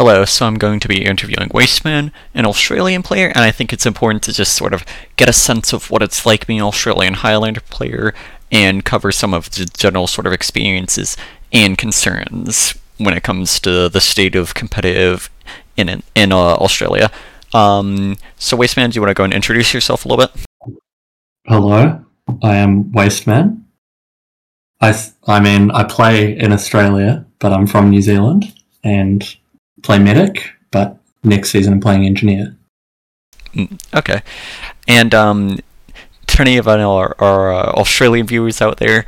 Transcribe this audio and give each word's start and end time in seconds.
hello, 0.00 0.24
so 0.24 0.46
I'm 0.46 0.54
going 0.54 0.80
to 0.80 0.88
be 0.88 1.04
interviewing 1.04 1.50
Wasteman, 1.50 2.10
an 2.32 2.46
Australian 2.46 3.02
player, 3.02 3.26
and 3.34 3.44
I 3.44 3.50
think 3.50 3.70
it's 3.70 3.84
important 3.84 4.22
to 4.22 4.32
just 4.32 4.54
sort 4.54 4.72
of 4.72 4.82
get 5.16 5.28
a 5.28 5.32
sense 5.34 5.74
of 5.74 5.90
what 5.90 6.00
it's 6.00 6.24
like 6.24 6.46
being 6.46 6.60
an 6.60 6.64
Australian 6.64 7.12
Highlander 7.12 7.60
player 7.60 8.14
and 8.50 8.82
cover 8.82 9.12
some 9.12 9.34
of 9.34 9.50
the 9.50 9.66
general 9.66 10.06
sort 10.06 10.26
of 10.26 10.32
experiences 10.32 11.18
and 11.52 11.76
concerns 11.76 12.74
when 12.96 13.12
it 13.12 13.22
comes 13.22 13.60
to 13.60 13.90
the 13.90 14.00
state 14.00 14.34
of 14.34 14.54
competitive 14.54 15.28
in 15.76 16.02
in 16.14 16.32
uh, 16.32 16.54
Australia. 16.54 17.10
Um, 17.52 18.16
so, 18.38 18.56
Wasteman, 18.56 18.92
do 18.92 18.94
you 18.94 19.02
want 19.02 19.10
to 19.10 19.20
go 19.20 19.24
and 19.24 19.34
introduce 19.34 19.74
yourself 19.74 20.06
a 20.06 20.08
little 20.08 20.26
bit? 20.26 20.46
Hello, 21.46 22.02
I 22.42 22.56
am 22.56 22.84
Wasteman. 22.84 23.64
I, 24.80 24.98
I 25.26 25.40
mean, 25.40 25.70
I 25.72 25.84
play 25.84 26.38
in 26.38 26.52
Australia, 26.54 27.26
but 27.38 27.52
I'm 27.52 27.66
from 27.66 27.90
New 27.90 28.00
Zealand 28.00 28.54
and 28.82 29.36
play 29.82 29.98
medic, 29.98 30.52
but 30.70 30.98
next 31.24 31.50
season 31.50 31.74
I'm 31.74 31.80
playing 31.80 32.06
engineer. 32.06 32.56
Mm, 33.54 33.80
okay. 33.94 34.22
And 34.86 35.14
um, 35.14 35.58
to 36.26 36.40
any 36.40 36.56
of 36.56 36.68
our, 36.68 37.14
our 37.18 37.52
uh, 37.52 37.72
Australian 37.72 38.26
viewers 38.26 38.60
out 38.60 38.78
there, 38.78 39.04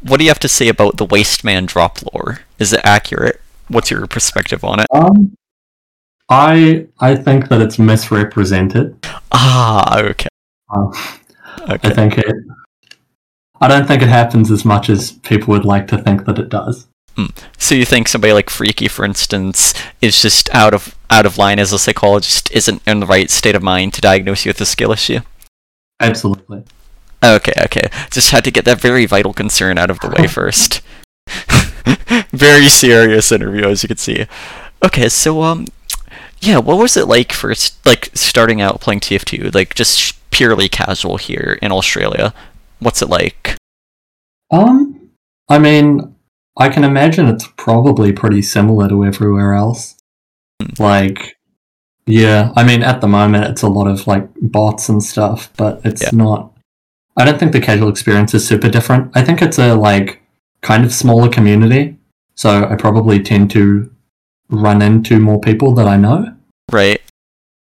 what 0.00 0.18
do 0.18 0.24
you 0.24 0.30
have 0.30 0.38
to 0.40 0.48
say 0.48 0.68
about 0.68 0.96
the 0.96 1.06
Wasteman 1.06 1.66
drop 1.66 1.98
lore? 2.12 2.40
Is 2.58 2.72
it 2.72 2.80
accurate? 2.84 3.40
What's 3.68 3.90
your 3.90 4.06
perspective 4.06 4.64
on 4.64 4.80
it? 4.80 4.86
Um, 4.92 5.34
I 6.28 6.86
I 7.00 7.16
think 7.16 7.48
that 7.48 7.60
it's 7.60 7.78
misrepresented. 7.78 8.96
Ah, 9.32 9.98
okay. 10.00 10.28
Uh, 10.70 10.90
okay. 11.62 11.88
I 11.88 11.94
think 11.94 12.18
it. 12.18 12.36
I 13.60 13.68
don't 13.68 13.86
think 13.86 14.02
it 14.02 14.08
happens 14.08 14.50
as 14.50 14.64
much 14.64 14.88
as 14.88 15.12
people 15.12 15.52
would 15.52 15.64
like 15.64 15.88
to 15.88 15.98
think 15.98 16.26
that 16.26 16.38
it 16.38 16.48
does. 16.48 16.86
Mm. 17.18 17.32
So 17.58 17.74
you 17.74 17.84
think 17.84 18.06
somebody 18.06 18.32
like 18.32 18.48
Freaky, 18.48 18.86
for 18.86 19.04
instance, 19.04 19.74
is 20.00 20.22
just 20.22 20.48
out 20.54 20.72
of 20.72 20.94
out 21.10 21.26
of 21.26 21.36
line 21.36 21.58
as 21.58 21.72
a 21.72 21.78
psychologist, 21.78 22.50
isn't 22.52 22.80
in 22.86 23.00
the 23.00 23.06
right 23.06 23.28
state 23.28 23.56
of 23.56 23.62
mind 23.62 23.94
to 23.94 24.00
diagnose 24.00 24.44
you 24.44 24.50
with 24.50 24.60
a 24.60 24.66
skill 24.66 24.92
issue? 24.92 25.20
Absolutely. 26.00 26.62
Okay, 27.24 27.52
okay. 27.62 27.88
Just 28.10 28.30
had 28.30 28.44
to 28.44 28.52
get 28.52 28.64
that 28.66 28.80
very 28.80 29.04
vital 29.04 29.32
concern 29.32 29.78
out 29.78 29.90
of 29.90 29.98
the 29.98 30.08
way 30.10 30.26
first. 30.28 30.80
very 32.32 32.68
serious 32.68 33.32
interview, 33.32 33.64
as 33.64 33.82
you 33.82 33.88
can 33.88 33.96
see. 33.96 34.26
Okay, 34.84 35.08
so 35.08 35.42
um, 35.42 35.66
yeah, 36.40 36.58
what 36.58 36.78
was 36.78 36.96
it 36.96 37.08
like 37.08 37.32
for 37.32 37.52
like 37.84 38.10
starting 38.14 38.60
out 38.60 38.80
playing 38.80 39.00
TF2? 39.00 39.52
Like 39.52 39.74
just 39.74 40.14
purely 40.30 40.68
casual 40.68 41.16
here 41.16 41.58
in 41.60 41.72
Australia. 41.72 42.32
What's 42.78 43.02
it 43.02 43.08
like? 43.08 43.56
Um, 44.52 45.10
I 45.48 45.58
mean, 45.58 46.14
I 46.58 46.68
can 46.68 46.82
imagine 46.84 47.28
it's 47.28 47.48
probably 47.56 48.12
pretty 48.12 48.42
similar 48.42 48.88
to 48.88 49.04
everywhere 49.04 49.54
else. 49.54 49.96
Like, 50.78 51.36
yeah, 52.06 52.52
I 52.56 52.64
mean, 52.64 52.82
at 52.82 53.00
the 53.00 53.06
moment 53.06 53.44
it's 53.44 53.62
a 53.62 53.68
lot 53.68 53.86
of 53.86 54.06
like 54.06 54.28
bots 54.40 54.88
and 54.88 55.02
stuff, 55.02 55.50
but 55.56 55.80
it's 55.84 56.02
yeah. 56.02 56.10
not. 56.12 56.52
I 57.16 57.24
don't 57.24 57.38
think 57.38 57.52
the 57.52 57.60
casual 57.60 57.88
experience 57.88 58.34
is 58.34 58.46
super 58.46 58.68
different. 58.68 59.16
I 59.16 59.22
think 59.22 59.40
it's 59.40 59.58
a 59.58 59.74
like 59.74 60.20
kind 60.60 60.84
of 60.84 60.92
smaller 60.92 61.28
community, 61.28 61.96
so 62.34 62.64
I 62.64 62.74
probably 62.74 63.22
tend 63.22 63.50
to 63.52 63.92
run 64.50 64.82
into 64.82 65.20
more 65.20 65.40
people 65.40 65.74
that 65.74 65.86
I 65.86 65.96
know. 65.96 66.34
Right. 66.72 67.00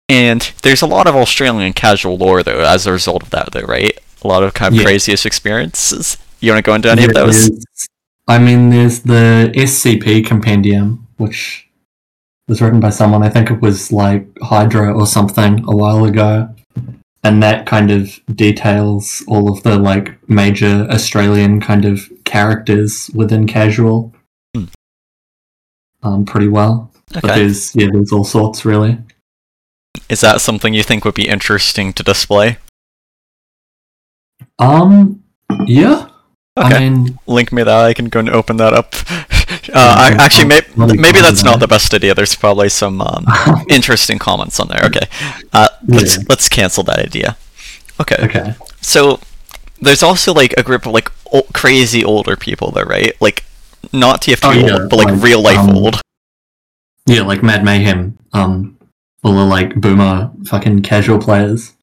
And 0.09 0.51
there's 0.63 0.83
a 0.83 0.87
lot 0.87 1.07
of 1.07 1.15
Australian 1.15 1.73
casual 1.73 2.17
lore 2.17 2.43
though 2.43 2.61
as 2.61 2.87
a 2.87 2.93
result 2.93 3.23
of 3.23 3.31
that 3.31 3.53
though, 3.53 3.61
right? 3.61 3.97
A 4.25 4.27
lot 4.29 4.43
of 4.43 4.55
kind 4.55 4.75
of 4.75 4.79
yeah. 4.79 4.85
craziest 4.85 5.25
experiences. 5.25 6.17
You 6.41 6.53
want 6.53 6.65
to 6.65 6.69
go 6.69 6.75
into 6.75 6.91
any 6.91 7.03
yeah, 7.03 7.09
of 7.09 7.15
those? 7.15 7.51
I 8.31 8.39
mean, 8.39 8.71
there's 8.71 9.01
the 9.01 9.53
SCP 9.57 10.25
compendium, 10.25 11.09
which 11.17 11.69
was 12.47 12.63
written 12.63 12.79
by 12.79 12.91
someone. 12.91 13.25
I 13.25 13.29
think 13.29 13.51
it 13.51 13.61
was 13.61 13.91
like 13.91 14.25
Hydra 14.41 14.95
or 14.97 15.05
something 15.05 15.65
a 15.67 15.75
while 15.75 16.05
ago, 16.05 16.55
and 17.25 17.43
that 17.43 17.67
kind 17.67 17.91
of 17.91 18.21
details 18.33 19.25
all 19.27 19.51
of 19.51 19.65
the 19.65 19.77
like 19.81 20.17
major 20.29 20.87
Australian 20.91 21.61
kind 21.61 21.85
of 21.85 22.09
characters 22.25 23.11
within 23.13 23.49
casual 23.49 24.15
hmm. 24.55 24.67
um, 26.05 26.25
pretty 26.25 26.47
well. 26.47 26.93
Okay. 27.11 27.21
But 27.23 27.35
there's 27.35 27.75
yeah, 27.75 27.89
there's 27.93 28.13
all 28.13 28.23
sorts 28.23 28.65
really. 28.65 28.97
Is 30.09 30.21
that 30.21 30.41
something 30.41 30.73
you 30.73 30.85
think 30.85 31.05
would 31.05 31.15
be 31.15 31.27
interesting 31.27 31.93
to 31.95 32.05
display? 32.05 32.59
Um, 34.61 35.25
yeah. 35.67 36.10
Okay. 36.59 36.77
I 36.77 36.91
mean, 36.91 37.19
link 37.27 37.53
me 37.53 37.63
that. 37.63 37.85
I 37.85 37.95
can 37.95 38.09
go 38.09 38.21
and 38.21 38.31
open 38.31 38.57
that 38.59 38.73
up. 38.75 38.95
Uh, 39.73 40.15
I, 40.19 40.25
actually, 40.25 40.47
may, 40.47 40.61
maybe 40.77 41.21
that's 41.21 41.45
not 41.45 41.61
the 41.61 41.67
best 41.69 41.93
idea. 41.95 42.15
There's 42.15 42.35
probably 42.35 42.69
some 42.69 43.01
um, 43.01 43.27
interesting 43.69 44.19
comments 44.19 44.59
on 44.59 44.69
there. 44.69 44.81
Okay, 44.85 45.07
uh, 45.53 45.69
let's 45.87 46.17
yeah. 46.17 46.23
let's 46.29 46.49
cancel 46.49 46.83
that 46.85 46.99
idea. 46.99 47.37
Okay. 48.01 48.17
Okay. 48.21 48.55
So 48.81 49.21
there's 49.81 50.03
also 50.03 50.33
like 50.33 50.55
a 50.57 50.63
group 50.63 50.87
of 50.87 50.93
like 50.93 51.11
old, 51.27 51.47
crazy 51.53 52.05
older 52.05 52.37
people 52.37 52.71
there, 52.71 52.85
right? 52.85 53.13
Like 53.21 53.45
not 53.93 54.23
TFT 54.23 54.41
oh, 54.45 54.53
yeah. 54.53 54.73
old, 54.73 54.91
but 54.91 54.97
like, 54.97 55.09
like 55.09 55.23
real 55.23 55.43
life 55.43 55.59
um, 55.59 55.77
old. 55.77 56.01
Yeah, 57.07 57.23
like 57.23 57.43
Mad 57.43 57.65
Mayhem. 57.65 58.19
Um, 58.33 58.79
all 59.23 59.35
the 59.35 59.45
like 59.45 59.75
boomer 59.75 60.33
fucking 60.47 60.83
casual 60.83 61.19
players. 61.19 61.75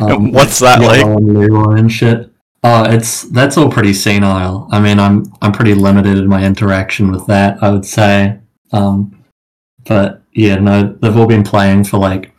Um, 0.00 0.32
What's 0.32 0.58
that 0.60 0.80
like? 0.80 1.04
Leroy 1.06 1.76
and 1.76 1.92
shit. 1.92 2.31
Oh, 2.64 2.84
it's 2.84 3.22
that's 3.22 3.56
all 3.56 3.70
pretty 3.70 3.92
senile. 3.92 4.68
I 4.70 4.80
mean, 4.80 5.00
I'm 5.00 5.24
I'm 5.42 5.52
pretty 5.52 5.74
limited 5.74 6.18
in 6.18 6.28
my 6.28 6.44
interaction 6.44 7.10
with 7.10 7.26
that. 7.26 7.60
I 7.62 7.70
would 7.70 7.84
say, 7.84 8.38
um, 8.72 9.24
but 9.84 10.22
yeah, 10.32 10.56
no, 10.56 10.96
they've 11.00 11.16
all 11.16 11.26
been 11.26 11.42
playing 11.42 11.84
for 11.84 11.98
like 11.98 12.32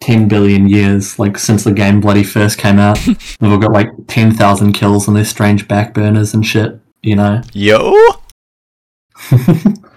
ten 0.00 0.28
billion 0.28 0.68
years, 0.68 1.18
like 1.18 1.38
since 1.38 1.64
the 1.64 1.72
game 1.72 2.00
bloody 2.00 2.24
first 2.24 2.58
came 2.58 2.78
out. 2.78 2.98
they've 3.04 3.50
all 3.50 3.58
got 3.58 3.72
like 3.72 3.88
ten 4.06 4.34
thousand 4.34 4.74
kills 4.74 5.08
on 5.08 5.14
their 5.14 5.24
strange 5.24 5.66
backburners 5.66 6.34
and 6.34 6.44
shit. 6.44 6.78
You 7.02 7.16
know? 7.16 7.40
Yo. 7.54 7.94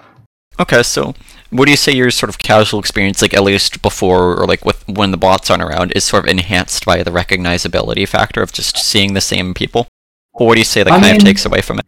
okay, 0.60 0.84
so 0.84 1.14
what 1.50 1.66
do 1.66 1.72
you 1.72 1.78
say 1.78 1.92
your 1.92 2.10
sort 2.12 2.30
of 2.30 2.40
casual 2.40 2.80
experience, 2.80 3.22
like 3.22 3.34
at 3.34 3.44
least 3.44 3.82
before 3.82 4.36
or 4.40 4.48
like 4.48 4.66
with 4.66 4.88
when 4.88 5.12
the 5.12 5.18
bots 5.18 5.50
aren't 5.50 5.64
around, 5.64 5.92
is 5.92 6.04
sort 6.04 6.26
of 6.26 6.30
enhanced 6.30 6.86
by 6.86 7.04
the 7.04 7.12
recognizability 7.12 8.08
factor 8.08 8.42
of 8.42 8.52
just 8.52 8.78
seeing 8.78 9.14
the 9.14 9.22
same 9.22 9.54
people? 9.54 9.88
Or 10.34 10.48
what 10.48 10.56
do 10.56 10.62
you 10.62 10.66
say 10.66 10.82
that 10.84 10.92
I 10.92 11.00
kind 11.00 11.12
mean, 11.12 11.16
of 11.18 11.24
takes 11.24 11.46
away 11.46 11.62
from 11.62 11.80
it? 11.80 11.86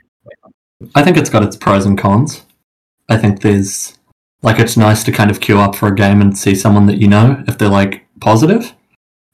I 0.93 1.03
think 1.03 1.17
it's 1.17 1.29
got 1.29 1.43
its 1.43 1.55
pros 1.55 1.85
and 1.85 1.97
cons. 1.97 2.45
I 3.09 3.17
think 3.17 3.41
there's 3.41 3.97
like 4.43 4.59
it's 4.59 4.77
nice 4.77 5.03
to 5.03 5.11
kind 5.11 5.31
of 5.31 5.41
queue 5.41 5.59
up 5.59 5.75
for 5.75 5.87
a 5.87 5.95
game 5.95 6.21
and 6.21 6.37
see 6.37 6.53
someone 6.53 6.85
that 6.85 6.99
you 6.99 7.07
know 7.07 7.43
if 7.47 7.57
they're 7.57 7.69
like 7.69 8.05
positive. 8.19 8.73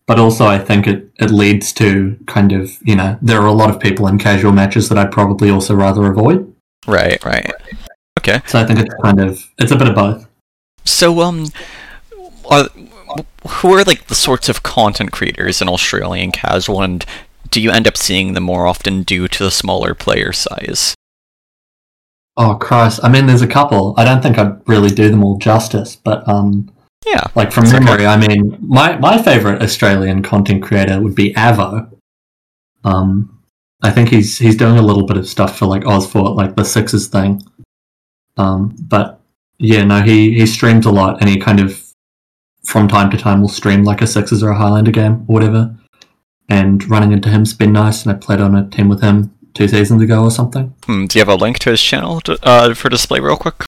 But 0.07 0.19
also 0.19 0.45
I 0.45 0.57
think 0.57 0.87
it, 0.87 1.09
it 1.19 1.29
leads 1.29 1.71
to 1.73 2.17
kind 2.27 2.51
of, 2.51 2.71
you 2.83 2.95
know, 2.95 3.17
there 3.21 3.39
are 3.41 3.47
a 3.47 3.53
lot 3.53 3.69
of 3.69 3.79
people 3.79 4.07
in 4.07 4.17
casual 4.17 4.51
matches 4.51 4.89
that 4.89 4.97
I'd 4.97 5.11
probably 5.11 5.49
also 5.49 5.75
rather 5.75 6.05
avoid. 6.05 6.53
Right, 6.87 7.23
right. 7.23 7.51
Okay. 8.21 8.41
So 8.45 8.59
I 8.59 8.65
think 8.65 8.79
it's 8.79 8.93
kind 9.01 9.19
of 9.19 9.43
it's 9.57 9.71
a 9.71 9.75
bit 9.75 9.87
of 9.87 9.95
both. 9.95 10.27
So 10.85 11.21
um, 11.21 11.47
are, 12.49 12.69
who 13.47 13.73
are 13.73 13.83
like 13.83 14.07
the 14.07 14.15
sorts 14.15 14.47
of 14.47 14.61
content 14.63 15.11
creators 15.11 15.61
in 15.61 15.67
Australian 15.67 16.31
casual, 16.31 16.83
and 16.83 17.03
do 17.49 17.59
you 17.59 17.71
end 17.71 17.87
up 17.87 17.97
seeing 17.97 18.33
them 18.33 18.43
more 18.43 18.67
often 18.67 19.03
due 19.03 19.27
to 19.27 19.43
the 19.43 19.51
smaller 19.51 19.95
player 19.95 20.31
size? 20.31 20.95
Oh 22.37 22.55
Christ! 22.55 22.99
I 23.03 23.09
mean, 23.09 23.25
there's 23.25 23.41
a 23.41 23.47
couple. 23.47 23.95
I 23.97 24.05
don't 24.05 24.21
think 24.21 24.37
I'd 24.37 24.67
really 24.67 24.89
do 24.89 25.09
them 25.09 25.23
all 25.23 25.37
justice, 25.37 25.95
but 25.95 26.27
um, 26.29 26.71
yeah, 27.05 27.23
like 27.35 27.51
from 27.51 27.69
memory, 27.71 27.93
okay. 27.93 28.05
I 28.05 28.17
mean, 28.17 28.57
my 28.61 28.97
my 28.99 29.21
favorite 29.21 29.63
Australian 29.63 30.21
content 30.21 30.61
creator 30.61 31.01
would 31.01 31.15
be 31.15 31.33
Avo. 31.33 31.91
Um, 32.83 33.41
I 33.81 33.89
think 33.89 34.09
he's 34.09 34.37
he's 34.37 34.55
doing 34.55 34.77
a 34.77 34.81
little 34.83 35.05
bit 35.05 35.17
of 35.17 35.27
stuff 35.27 35.57
for 35.57 35.65
like 35.65 35.83
Ozfort, 35.83 36.35
like 36.35 36.55
the 36.55 36.63
Sixes 36.63 37.07
thing. 37.07 37.41
Um, 38.37 38.75
but 38.79 39.19
yeah, 39.57 39.83
no, 39.83 40.01
he 40.01 40.33
he 40.33 40.45
streams 40.45 40.85
a 40.85 40.91
lot, 40.91 41.19
and 41.19 41.29
he 41.29 41.37
kind 41.37 41.59
of 41.59 41.81
from 42.63 42.87
time 42.87 43.09
to 43.11 43.17
time 43.17 43.41
will 43.41 43.49
stream 43.49 43.83
like 43.83 44.01
a 44.01 44.07
Sixes 44.07 44.43
or 44.43 44.49
a 44.49 44.57
Highlander 44.57 44.91
game 44.91 45.25
or 45.28 45.33
whatever. 45.33 45.75
And 46.49 46.87
running 46.89 47.11
into 47.11 47.29
him's 47.29 47.53
been 47.53 47.72
nice, 47.72 48.03
and 48.03 48.11
I 48.11 48.16
played 48.19 48.41
on 48.41 48.55
a 48.55 48.69
team 48.69 48.89
with 48.89 49.01
him 49.01 49.33
two 49.53 49.67
seasons 49.67 50.01
ago 50.01 50.23
or 50.23 50.31
something. 50.31 50.73
Hmm, 50.85 51.05
do 51.05 51.17
you 51.17 51.22
have 51.22 51.29
a 51.29 51.35
link 51.35 51.59
to 51.59 51.72
his 51.72 51.81
channel 51.81 52.22
to, 52.22 52.37
uh, 52.43 52.73
for 52.73 52.89
display, 52.89 53.19
real 53.19 53.37
quick? 53.37 53.66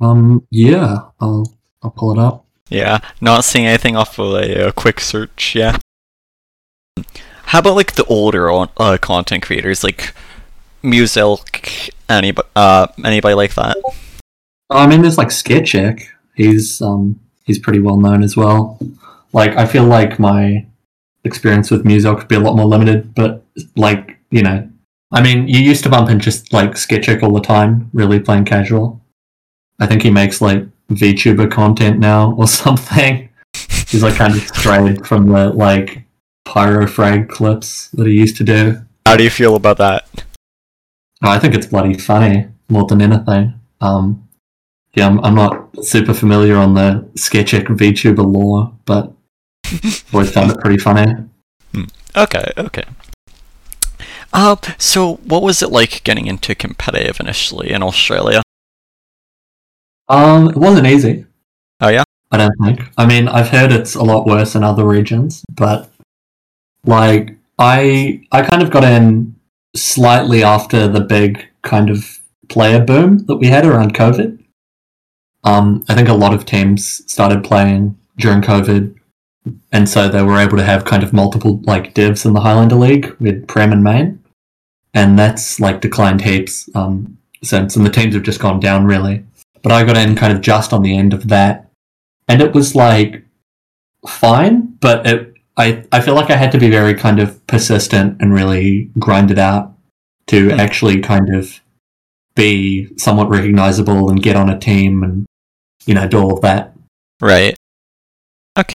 Um, 0.00 0.46
yeah, 0.50 0.98
I'll 1.20 1.56
I'll 1.82 1.90
pull 1.90 2.12
it 2.12 2.18
up. 2.18 2.44
Yeah, 2.68 3.00
not 3.20 3.44
seeing 3.44 3.66
anything 3.66 3.96
off 3.96 4.18
of 4.18 4.34
a, 4.34 4.68
a 4.68 4.72
quick 4.72 5.00
search. 5.00 5.54
Yeah. 5.54 5.78
How 7.44 7.58
about 7.58 7.76
like 7.76 7.92
the 7.92 8.04
older 8.04 8.50
uh, 8.50 8.98
content 9.00 9.42
creators, 9.42 9.84
like 9.84 10.14
Muselk, 10.82 11.90
anybody, 12.08 12.48
uh, 12.56 12.86
anybody 13.04 13.34
like 13.34 13.54
that? 13.54 13.76
I 14.70 14.86
mean, 14.86 15.02
there's 15.02 15.18
like 15.18 15.28
Sketchek. 15.28 16.04
He's 16.34 16.80
um 16.80 17.20
he's 17.44 17.58
pretty 17.58 17.80
well 17.80 17.96
known 17.96 18.22
as 18.22 18.36
well. 18.36 18.78
Like 19.32 19.56
I 19.56 19.66
feel 19.66 19.84
like 19.84 20.18
my 20.18 20.66
experience 21.24 21.70
with 21.70 21.84
Muselk 21.84 22.20
could 22.20 22.28
be 22.28 22.34
a 22.34 22.40
lot 22.40 22.56
more 22.56 22.66
limited, 22.66 23.14
but 23.14 23.44
like 23.76 24.18
you 24.30 24.42
know, 24.42 24.68
I 25.12 25.22
mean, 25.22 25.46
you 25.46 25.60
used 25.60 25.84
to 25.84 25.90
bump 25.90 26.08
into 26.08 26.24
just 26.24 26.52
like 26.52 26.70
Sketchek 26.70 27.22
all 27.22 27.32
the 27.32 27.40
time, 27.40 27.90
really 27.92 28.18
playing 28.18 28.46
casual. 28.46 29.00
I 29.78 29.86
think 29.86 30.02
he 30.02 30.10
makes 30.10 30.40
like 30.40 30.64
VTuber 30.90 31.50
content 31.50 31.98
now 31.98 32.32
or 32.32 32.48
something. 32.62 33.28
He's 33.88 34.02
like 34.02 34.14
kind 34.14 34.34
of 34.34 34.40
strayed 34.40 35.06
from 35.06 35.28
the 35.28 35.50
like 35.50 36.04
pyrofrag 36.46 37.28
clips 37.28 37.88
that 37.90 38.06
he 38.06 38.14
used 38.14 38.36
to 38.38 38.44
do. 38.44 38.80
How 39.06 39.16
do 39.16 39.24
you 39.24 39.30
feel 39.30 39.56
about 39.56 39.76
that? 39.78 40.08
I 41.30 41.38
think 41.38 41.54
it's 41.54 41.66
bloody 41.66 41.94
funny 41.98 42.48
more 42.68 42.86
than 42.86 43.02
anything. 43.02 43.54
Um, 43.80 44.28
yeah, 44.94 45.06
I'm, 45.06 45.24
I'm 45.24 45.34
not 45.34 45.84
super 45.84 46.14
familiar 46.14 46.56
on 46.56 46.74
the 46.74 47.08
Sketchek 47.14 47.66
VTuber 47.66 48.24
lore, 48.24 48.72
but 48.84 49.12
always 50.12 50.32
found 50.32 50.50
it 50.50 50.58
pretty 50.58 50.78
funny. 50.78 51.14
Okay, 52.16 52.52
okay. 52.58 52.84
Uh, 54.32 54.56
so 54.78 55.14
what 55.16 55.42
was 55.42 55.62
it 55.62 55.70
like 55.70 56.02
getting 56.04 56.26
into 56.26 56.54
competitive 56.54 57.20
initially 57.20 57.70
in 57.70 57.82
Australia? 57.82 58.42
Um, 60.08 60.48
it 60.48 60.56
wasn't 60.56 60.86
easy. 60.86 61.26
Oh 61.80 61.88
yeah? 61.88 62.04
I 62.30 62.38
don't 62.38 62.54
think. 62.62 62.80
I 62.96 63.06
mean, 63.06 63.28
I've 63.28 63.48
heard 63.48 63.72
it's 63.72 63.94
a 63.94 64.02
lot 64.02 64.26
worse 64.26 64.54
in 64.54 64.64
other 64.64 64.86
regions, 64.86 65.44
but 65.52 65.90
like 66.84 67.36
I 67.58 68.26
I 68.32 68.42
kind 68.42 68.62
of 68.62 68.70
got 68.70 68.84
in 68.84 69.36
slightly 69.74 70.42
after 70.42 70.88
the 70.88 71.00
big 71.00 71.48
kind 71.62 71.90
of 71.90 72.20
player 72.48 72.84
boom 72.84 73.18
that 73.26 73.36
we 73.36 73.46
had 73.46 73.64
around 73.64 73.94
COVID. 73.94 74.38
Um, 75.44 75.84
I 75.88 75.94
think 75.94 76.08
a 76.08 76.14
lot 76.14 76.34
of 76.34 76.44
teams 76.44 77.02
started 77.10 77.42
playing 77.42 77.98
during 78.18 78.42
COVID, 78.42 78.94
and 79.72 79.88
so 79.88 80.08
they 80.08 80.22
were 80.22 80.38
able 80.38 80.56
to 80.56 80.64
have 80.64 80.84
kind 80.84 81.02
of 81.02 81.12
multiple 81.12 81.60
like 81.64 81.94
divs 81.94 82.24
in 82.24 82.32
the 82.32 82.40
Highlander 82.40 82.76
League 82.76 83.16
with 83.18 83.48
Prem 83.48 83.72
and 83.72 83.82
Main, 83.82 84.22
and 84.94 85.18
that's 85.18 85.58
like 85.58 85.80
declined 85.80 86.20
heaps 86.20 86.68
um, 86.74 87.18
since, 87.42 87.74
and 87.74 87.84
the 87.84 87.90
teams 87.90 88.14
have 88.14 88.22
just 88.22 88.40
gone 88.40 88.60
down 88.60 88.84
really. 88.84 89.24
But 89.62 89.72
I 89.72 89.84
got 89.84 89.96
in 89.96 90.14
kind 90.14 90.32
of 90.32 90.42
just 90.42 90.72
on 90.72 90.82
the 90.82 90.96
end 90.96 91.12
of 91.12 91.28
that, 91.28 91.68
and 92.28 92.40
it 92.40 92.54
was 92.54 92.76
like 92.76 93.24
fine, 94.06 94.76
but 94.80 95.06
it 95.06 95.31
I 95.56 95.84
I 95.92 96.00
feel 96.00 96.14
like 96.14 96.30
I 96.30 96.36
had 96.36 96.52
to 96.52 96.58
be 96.58 96.70
very 96.70 96.94
kind 96.94 97.18
of 97.20 97.44
persistent 97.46 98.20
and 98.20 98.32
really 98.32 98.90
grind 98.98 99.30
it 99.30 99.38
out 99.38 99.74
to 100.28 100.50
Hmm. 100.50 100.60
actually 100.60 101.00
kind 101.00 101.34
of 101.34 101.60
be 102.34 102.88
somewhat 102.96 103.28
recognizable 103.28 104.08
and 104.10 104.22
get 104.22 104.36
on 104.36 104.48
a 104.48 104.58
team 104.58 105.02
and 105.02 105.26
you 105.84 105.94
know 105.94 106.08
do 106.08 106.18
all 106.18 106.32
of 106.34 106.40
that. 106.42 106.74
Right. 107.20 107.54
Okay. 108.58 108.74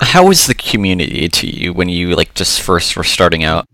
How 0.00 0.26
was 0.26 0.46
the 0.46 0.54
community 0.54 1.28
to 1.28 1.46
you 1.46 1.72
when 1.72 1.88
you 1.88 2.14
like 2.14 2.34
just 2.34 2.60
first 2.60 2.96
were 2.96 3.04
starting 3.04 3.44
out? 3.44 3.66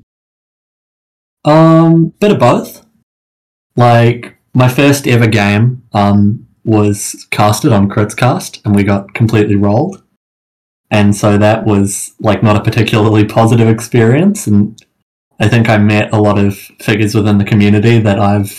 Um, 1.44 2.08
bit 2.20 2.32
of 2.32 2.38
both. 2.38 2.86
Like 3.76 4.36
my 4.54 4.68
first 4.68 5.06
ever 5.06 5.26
game 5.26 5.82
um 5.92 6.46
was 6.64 7.26
casted 7.30 7.72
on 7.72 7.88
Critscast 7.88 8.64
and 8.64 8.76
we 8.76 8.84
got 8.84 9.14
completely 9.14 9.56
rolled. 9.56 10.02
And 10.90 11.14
so 11.14 11.38
that 11.38 11.64
was 11.64 12.12
like 12.20 12.42
not 12.42 12.56
a 12.56 12.60
particularly 12.62 13.24
positive 13.24 13.68
experience 13.68 14.46
and 14.46 14.82
I 15.38 15.48
think 15.48 15.68
I 15.70 15.78
met 15.78 16.12
a 16.12 16.20
lot 16.20 16.38
of 16.38 16.56
figures 16.56 17.14
within 17.14 17.38
the 17.38 17.44
community 17.44 17.98
that 18.00 18.18
I've 18.18 18.58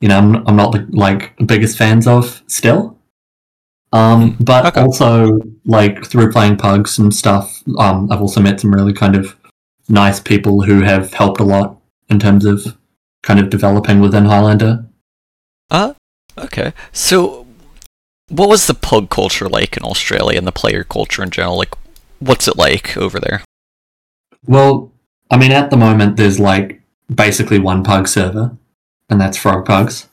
you 0.00 0.08
know, 0.08 0.18
I'm, 0.18 0.46
I'm 0.46 0.56
not 0.56 0.72
the 0.72 0.86
like 0.90 1.34
biggest 1.46 1.78
fans 1.78 2.06
of 2.06 2.42
still. 2.46 2.98
Um, 3.92 4.36
but 4.40 4.66
Okay. 4.66 4.80
also 4.82 5.40
like 5.64 6.04
through 6.04 6.32
playing 6.32 6.56
pugs 6.58 6.98
and 6.98 7.14
stuff, 7.14 7.62
um, 7.78 8.10
I've 8.10 8.20
also 8.20 8.40
met 8.40 8.60
some 8.60 8.74
really 8.74 8.92
kind 8.92 9.16
of 9.16 9.36
nice 9.88 10.20
people 10.20 10.62
who 10.62 10.82
have 10.82 11.14
helped 11.14 11.40
a 11.40 11.44
lot 11.44 11.80
in 12.10 12.18
terms 12.18 12.44
of 12.44 12.76
kind 13.22 13.40
of 13.40 13.48
developing 13.48 14.00
within 14.00 14.26
Highlander. 14.26 14.84
Uh, 15.70 15.94
okay. 16.36 16.72
So, 16.92 17.45
what 18.28 18.48
was 18.48 18.66
the 18.66 18.74
pug 18.74 19.10
culture 19.10 19.48
like 19.48 19.76
in 19.76 19.84
Australia 19.84 20.38
and 20.38 20.46
the 20.46 20.52
player 20.52 20.84
culture 20.84 21.22
in 21.22 21.30
general? 21.30 21.58
Like, 21.58 21.74
what's 22.18 22.48
it 22.48 22.56
like 22.56 22.96
over 22.96 23.20
there? 23.20 23.44
Well, 24.46 24.92
I 25.30 25.36
mean, 25.36 25.52
at 25.52 25.70
the 25.70 25.76
moment, 25.76 26.16
there's 26.16 26.40
like 26.40 26.80
basically 27.12 27.58
one 27.58 27.84
pug 27.84 28.08
server, 28.08 28.56
and 29.08 29.20
that's 29.20 29.36
Frog 29.36 29.64
Pugs. 29.64 30.08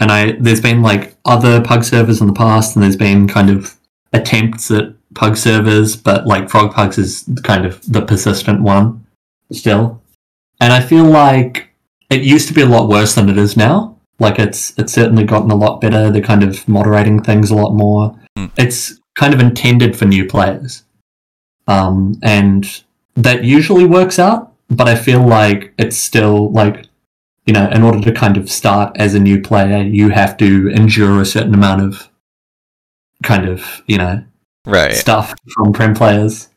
And 0.00 0.10
I 0.10 0.32
there's 0.32 0.60
been 0.60 0.82
like 0.82 1.16
other 1.24 1.60
pug 1.60 1.84
servers 1.84 2.20
in 2.20 2.26
the 2.26 2.32
past, 2.32 2.74
and 2.74 2.82
there's 2.82 2.96
been 2.96 3.28
kind 3.28 3.50
of 3.50 3.76
attempts 4.12 4.70
at 4.70 4.94
pug 5.14 5.36
servers, 5.36 5.96
but 5.96 6.26
like 6.26 6.48
Frog 6.48 6.72
Pugs 6.72 6.98
is 6.98 7.28
kind 7.42 7.66
of 7.66 7.80
the 7.90 8.02
persistent 8.02 8.62
one 8.62 9.06
still. 9.50 10.00
And 10.60 10.72
I 10.72 10.80
feel 10.80 11.04
like 11.04 11.70
it 12.10 12.22
used 12.22 12.48
to 12.48 12.54
be 12.54 12.62
a 12.62 12.66
lot 12.66 12.88
worse 12.88 13.14
than 13.14 13.28
it 13.28 13.38
is 13.38 13.56
now. 13.56 13.96
Like 14.18 14.38
it's 14.38 14.76
it's 14.78 14.92
certainly 14.92 15.24
gotten 15.24 15.50
a 15.50 15.56
lot 15.56 15.80
better. 15.80 16.10
They're 16.10 16.22
kind 16.22 16.42
of 16.42 16.66
moderating 16.68 17.22
things 17.22 17.50
a 17.50 17.56
lot 17.56 17.74
more. 17.74 18.16
Hmm. 18.36 18.46
It's 18.56 19.00
kind 19.16 19.34
of 19.34 19.40
intended 19.40 19.96
for 19.96 20.04
new 20.06 20.26
players, 20.26 20.84
um, 21.66 22.18
and 22.22 22.82
that 23.14 23.44
usually 23.44 23.84
works 23.84 24.18
out. 24.18 24.52
But 24.70 24.88
I 24.88 24.94
feel 24.94 25.26
like 25.26 25.74
it's 25.78 25.96
still 25.96 26.50
like 26.52 26.86
you 27.46 27.52
know, 27.52 27.68
in 27.70 27.82
order 27.82 28.00
to 28.00 28.12
kind 28.12 28.36
of 28.36 28.48
start 28.48 28.96
as 28.96 29.14
a 29.14 29.18
new 29.20 29.40
player, 29.40 29.82
you 29.82 30.10
have 30.10 30.36
to 30.36 30.68
endure 30.68 31.20
a 31.20 31.24
certain 31.26 31.54
amount 31.54 31.82
of 31.82 32.08
kind 33.24 33.48
of 33.48 33.82
you 33.86 33.98
know 33.98 34.22
Right. 34.64 34.94
stuff 34.94 35.34
from 35.52 35.72
prem 35.72 35.94
players. 35.94 36.48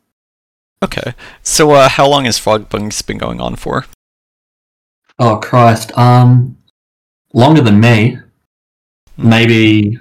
Okay. 0.84 1.14
So, 1.42 1.72
uh, 1.72 1.90
how 1.90 2.08
long 2.08 2.26
has 2.26 2.38
Frog 2.38 2.70
Pugs 2.70 3.02
been 3.02 3.18
going 3.18 3.42
on 3.42 3.56
for? 3.56 3.86
Oh 5.18 5.38
Christ, 5.38 5.98
um, 5.98 6.58
longer 7.36 7.62
than 7.62 7.80
me. 7.80 8.18
Maybe 9.18 10.00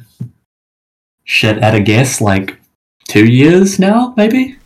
shit 1.24 1.58
at 1.58 1.74
a 1.74 1.80
guess, 1.80 2.20
like 2.20 2.58
two 3.06 3.26
years 3.26 3.78
now, 3.78 4.14
maybe. 4.16 4.56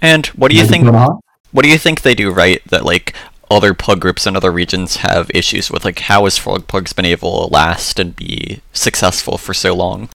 And 0.00 0.26
what 0.28 0.50
do 0.50 0.56
you 0.56 0.62
Maybe 0.62 0.70
think? 0.70 0.82
two 0.84 0.88
and 0.88 0.96
a 0.96 1.00
half? 1.00 1.20
What 1.52 1.62
do 1.62 1.68
you 1.68 1.78
think 1.78 2.00
they 2.00 2.14
do 2.14 2.32
right 2.32 2.60
that 2.70 2.84
like 2.84 3.14
other 3.50 3.74
pug 3.74 4.00
groups 4.00 4.26
in 4.26 4.34
other 4.34 4.50
regions 4.50 4.96
have 4.96 5.30
issues 5.34 5.70
with? 5.70 5.84
Like, 5.84 6.00
how 6.00 6.24
has 6.24 6.38
Frog 6.38 6.66
Pugs 6.66 6.92
been 6.92 7.04
able 7.04 7.46
to 7.46 7.52
last 7.52 7.98
and 8.00 8.16
be 8.16 8.60
successful 8.72 9.38
for 9.38 9.54
so 9.54 9.74
long? 9.74 10.08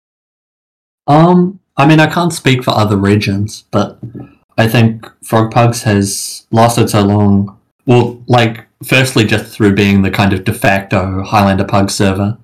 Um, 1.05 1.59
I 1.77 1.85
mean, 1.85 1.99
I 1.99 2.07
can't 2.07 2.33
speak 2.33 2.63
for 2.63 2.71
other 2.71 2.97
regions, 2.97 3.63
but 3.71 3.99
I 4.57 4.67
think 4.67 5.05
Frog 5.23 5.51
Pugs 5.51 5.83
has 5.83 6.47
lasted 6.51 6.89
so 6.89 7.05
long. 7.05 7.57
Well, 7.85 8.21
like, 8.27 8.66
firstly, 8.85 9.25
just 9.25 9.53
through 9.53 9.75
being 9.75 10.01
the 10.01 10.11
kind 10.11 10.33
of 10.33 10.43
de 10.43 10.53
facto 10.53 11.23
Highlander 11.23 11.65
Pug 11.65 11.89
server. 11.89 12.37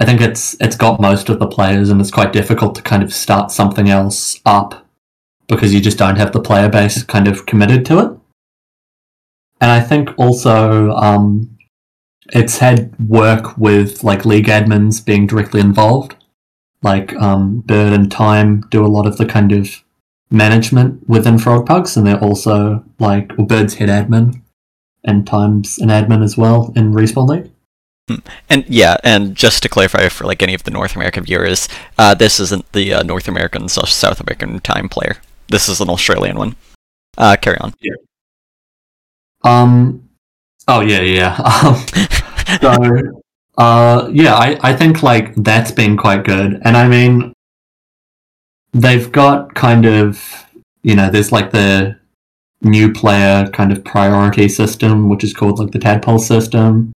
I 0.00 0.04
think 0.04 0.20
it's 0.20 0.56
it's 0.60 0.76
got 0.76 1.00
most 1.00 1.28
of 1.28 1.38
the 1.38 1.46
players, 1.46 1.90
and 1.90 2.00
it's 2.00 2.10
quite 2.10 2.32
difficult 2.32 2.74
to 2.76 2.82
kind 2.82 3.02
of 3.02 3.12
start 3.12 3.50
something 3.50 3.88
else 3.88 4.40
up 4.46 4.86
because 5.48 5.74
you 5.74 5.80
just 5.80 5.98
don't 5.98 6.16
have 6.16 6.32
the 6.32 6.40
player 6.40 6.68
base 6.68 7.02
kind 7.02 7.26
of 7.26 7.46
committed 7.46 7.84
to 7.86 7.98
it. 7.98 8.12
And 9.60 9.72
I 9.72 9.80
think 9.80 10.10
also 10.18 10.92
um, 10.92 11.58
it's 12.32 12.58
had 12.58 12.94
work 13.00 13.58
with 13.58 14.04
like 14.04 14.24
league 14.24 14.46
admins 14.46 15.04
being 15.04 15.26
directly 15.26 15.60
involved 15.60 16.14
like 16.82 17.14
um, 17.16 17.60
Bird 17.60 17.92
and 17.92 18.10
Time 18.10 18.62
do 18.70 18.84
a 18.84 18.88
lot 18.88 19.06
of 19.06 19.16
the 19.16 19.26
kind 19.26 19.52
of 19.52 19.82
management 20.30 21.08
within 21.08 21.38
Frog 21.38 21.66
Pugs, 21.66 21.96
and 21.96 22.06
they're 22.06 22.22
also 22.22 22.84
like 22.98 23.36
well, 23.36 23.46
Bird's 23.46 23.74
head 23.74 23.88
admin, 23.88 24.40
and 25.04 25.26
Time's 25.26 25.78
an 25.78 25.88
admin 25.88 26.22
as 26.22 26.36
well 26.36 26.72
in 26.76 26.92
Respawn 26.92 27.28
League. 27.28 27.50
And 28.48 28.64
yeah, 28.68 28.96
and 29.04 29.34
just 29.34 29.62
to 29.62 29.68
clarify 29.68 30.08
for 30.08 30.24
like 30.24 30.42
any 30.42 30.54
of 30.54 30.62
the 30.64 30.70
North 30.70 30.96
American 30.96 31.24
viewers, 31.24 31.68
uh, 31.98 32.14
this 32.14 32.40
isn't 32.40 32.70
the 32.72 32.94
uh, 32.94 33.02
North 33.02 33.28
American 33.28 33.68
slash 33.68 33.92
South 33.92 34.20
American 34.20 34.60
time 34.60 34.88
player. 34.88 35.18
This 35.48 35.68
is 35.68 35.80
an 35.80 35.90
Australian 35.90 36.38
one. 36.38 36.56
Uh, 37.18 37.36
carry 37.40 37.58
on. 37.58 37.74
Yeah. 37.80 37.92
Um, 39.44 40.08
oh 40.66 40.80
yeah, 40.80 41.00
yeah. 41.00 42.06
Um, 42.62 42.72
so, 42.78 43.22
uh, 43.58 44.08
yeah, 44.10 44.34
I, 44.34 44.58
I 44.62 44.74
think 44.74 45.02
like 45.02 45.34
that's 45.34 45.70
been 45.70 45.98
quite 45.98 46.24
good, 46.24 46.62
and 46.64 46.78
I 46.78 46.88
mean, 46.88 47.34
they've 48.72 49.12
got 49.12 49.54
kind 49.54 49.84
of 49.84 50.48
you 50.82 50.94
know, 50.94 51.10
there's 51.10 51.32
like 51.32 51.50
the 51.50 51.97
new 52.62 52.92
player 52.92 53.48
kind 53.50 53.72
of 53.72 53.84
priority 53.84 54.48
system, 54.48 55.08
which 55.08 55.24
is 55.24 55.34
called 55.34 55.58
like 55.58 55.72
the 55.72 55.78
tadpole 55.78 56.18
system, 56.18 56.92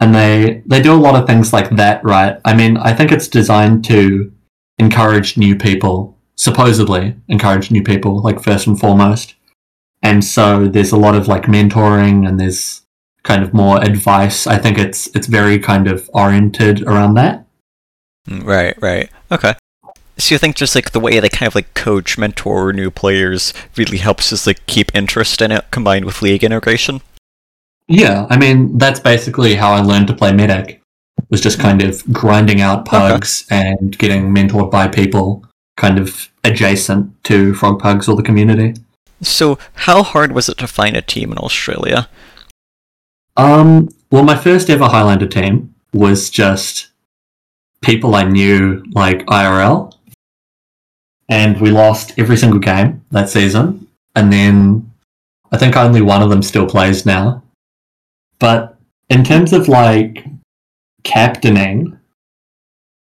and 0.00 0.14
they 0.14 0.62
they 0.66 0.82
do 0.82 0.92
a 0.92 1.04
lot 1.06 1.14
of 1.20 1.26
things 1.26 1.52
like 1.52 1.70
that, 1.76 2.04
right? 2.04 2.40
I 2.44 2.54
mean, 2.54 2.76
I 2.76 2.92
think 2.94 3.12
it's 3.12 3.28
designed 3.28 3.84
to 3.86 4.32
encourage 4.78 5.36
new 5.36 5.56
people, 5.56 6.18
supposedly 6.36 7.14
encourage 7.28 7.70
new 7.70 7.82
people, 7.82 8.20
like 8.22 8.42
first 8.42 8.66
and 8.66 8.78
foremost. 8.78 9.34
And 10.02 10.24
so 10.24 10.66
there's 10.66 10.92
a 10.92 10.96
lot 10.96 11.14
of 11.14 11.28
like 11.28 11.44
mentoring 11.44 12.26
and 12.28 12.38
there's 12.40 12.82
kind 13.22 13.42
of 13.42 13.54
more 13.54 13.80
advice. 13.80 14.46
I 14.46 14.58
think 14.58 14.78
it's 14.78 15.06
it's 15.14 15.28
very 15.28 15.58
kind 15.58 15.86
of 15.86 16.10
oriented 16.12 16.82
around 16.82 17.14
that. 17.14 17.46
Mm, 18.28 18.44
Right, 18.44 18.74
right. 18.82 19.10
Okay. 19.30 19.54
So 20.18 20.34
you 20.34 20.38
think 20.38 20.56
just 20.56 20.74
like 20.74 20.92
the 20.92 21.00
way 21.00 21.18
they 21.18 21.28
kind 21.28 21.46
of 21.46 21.54
like 21.54 21.74
coach, 21.74 22.18
mentor 22.18 22.72
new 22.72 22.90
players 22.90 23.52
really 23.76 23.98
helps 23.98 24.30
just 24.30 24.46
like 24.46 24.64
keep 24.66 24.94
interest 24.94 25.40
in 25.40 25.50
it 25.50 25.70
combined 25.70 26.04
with 26.04 26.22
league 26.22 26.44
integration? 26.44 27.00
Yeah, 27.88 28.26
I 28.30 28.36
mean 28.36 28.78
that's 28.78 29.00
basically 29.00 29.54
how 29.54 29.72
I 29.72 29.80
learned 29.80 30.06
to 30.08 30.14
play 30.14 30.32
medic. 30.32 30.80
was 31.30 31.40
just 31.40 31.58
kind 31.58 31.82
of 31.82 32.04
grinding 32.12 32.60
out 32.60 32.84
pugs 32.84 33.46
and 33.50 33.96
getting 33.98 34.34
mentored 34.34 34.70
by 34.70 34.88
people 34.88 35.44
kind 35.76 35.98
of 35.98 36.28
adjacent 36.44 37.22
to 37.24 37.54
frog 37.54 37.80
pugs 37.80 38.08
or 38.08 38.16
the 38.16 38.22
community. 38.22 38.74
So, 39.22 39.58
how 39.74 40.02
hard 40.02 40.32
was 40.32 40.48
it 40.48 40.58
to 40.58 40.66
find 40.66 40.96
a 40.96 41.02
team 41.02 41.30
in 41.32 41.38
Australia? 41.38 42.08
Um, 43.36 43.88
well, 44.10 44.24
my 44.24 44.36
first 44.36 44.68
ever 44.68 44.86
Highlander 44.86 45.28
team 45.28 45.74
was 45.92 46.28
just 46.28 46.88
people 47.82 48.14
I 48.14 48.24
knew, 48.24 48.84
like 48.92 49.24
IRL, 49.26 49.92
and 51.28 51.60
we 51.60 51.70
lost 51.70 52.18
every 52.18 52.36
single 52.36 52.60
game 52.60 53.04
that 53.10 53.28
season. 53.28 53.86
And 54.14 54.32
then 54.32 54.92
I 55.50 55.58
think 55.58 55.76
only 55.76 56.02
one 56.02 56.22
of 56.22 56.30
them 56.30 56.42
still 56.42 56.66
plays 56.66 57.06
now. 57.06 57.42
But 58.38 58.76
in 59.08 59.24
terms 59.24 59.52
of 59.52 59.68
like 59.68 60.24
captaining, 61.04 61.98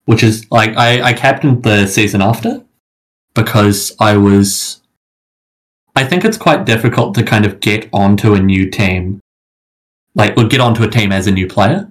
which 0.06 0.22
is 0.22 0.50
like 0.50 0.76
I, 0.76 1.02
I 1.02 1.12
captained 1.12 1.62
the 1.62 1.87
season 1.87 2.22
after 2.22 2.64
because 3.34 3.94
I 4.00 4.16
was. 4.16 4.80
I 5.94 6.04
think 6.04 6.25
it's 6.25 6.38
quite 6.38 6.64
difficult 6.64 7.14
to 7.16 7.25
kind 7.25 7.44
of 7.44 7.58
get 7.58 7.88
onto 7.92 8.32
a 8.34 8.40
new 8.40 8.70
team, 8.70 9.20
like, 10.14 10.37
or 10.38 10.44
get 10.44 10.60
onto 10.60 10.84
a 10.84 10.90
team 10.90 11.10
as 11.10 11.26
a 11.26 11.32
new 11.32 11.48
player, 11.48 11.90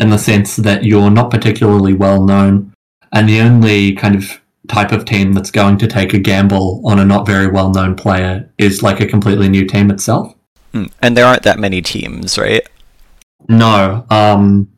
in 0.00 0.10
the 0.10 0.18
sense 0.18 0.56
that 0.56 0.84
you're 0.84 1.10
not 1.10 1.30
particularly 1.30 1.92
well 1.92 2.24
known, 2.24 2.72
and 3.12 3.28
the 3.28 3.40
only 3.40 3.94
kind 3.94 4.16
of 4.16 4.39
type 4.70 4.92
of 4.92 5.04
team 5.04 5.32
that's 5.32 5.50
going 5.50 5.76
to 5.78 5.86
take 5.86 6.14
a 6.14 6.18
gamble 6.18 6.80
on 6.84 6.98
a 6.98 7.04
not 7.04 7.26
very 7.26 7.48
well 7.48 7.70
known 7.70 7.94
player 7.96 8.48
is 8.58 8.82
like 8.82 9.00
a 9.00 9.06
completely 9.06 9.48
new 9.48 9.66
team 9.66 9.90
itself. 9.90 10.34
Hmm, 10.72 10.84
And 11.02 11.16
there 11.16 11.26
aren't 11.26 11.42
that 11.42 11.58
many 11.58 11.82
teams, 11.82 12.38
right? 12.38 12.66
No, 13.48 14.06
um, 14.10 14.70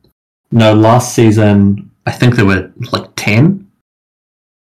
no. 0.51 0.73
Last 0.73 1.13
season, 1.13 1.91
I 2.07 2.11
think 2.11 2.35
there 2.35 2.45
were 2.45 2.71
like 2.91 3.09
ten. 3.15 3.67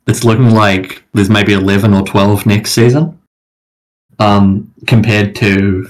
It's 0.07 0.25
looking 0.25 0.51
like 0.51 1.05
there's 1.13 1.29
maybe 1.29 1.53
eleven 1.53 1.93
or 1.93 2.03
twelve 2.03 2.47
next 2.47 2.73
season. 2.73 3.21
Um, 4.21 4.73
compared 4.87 5.35
to, 5.37 5.89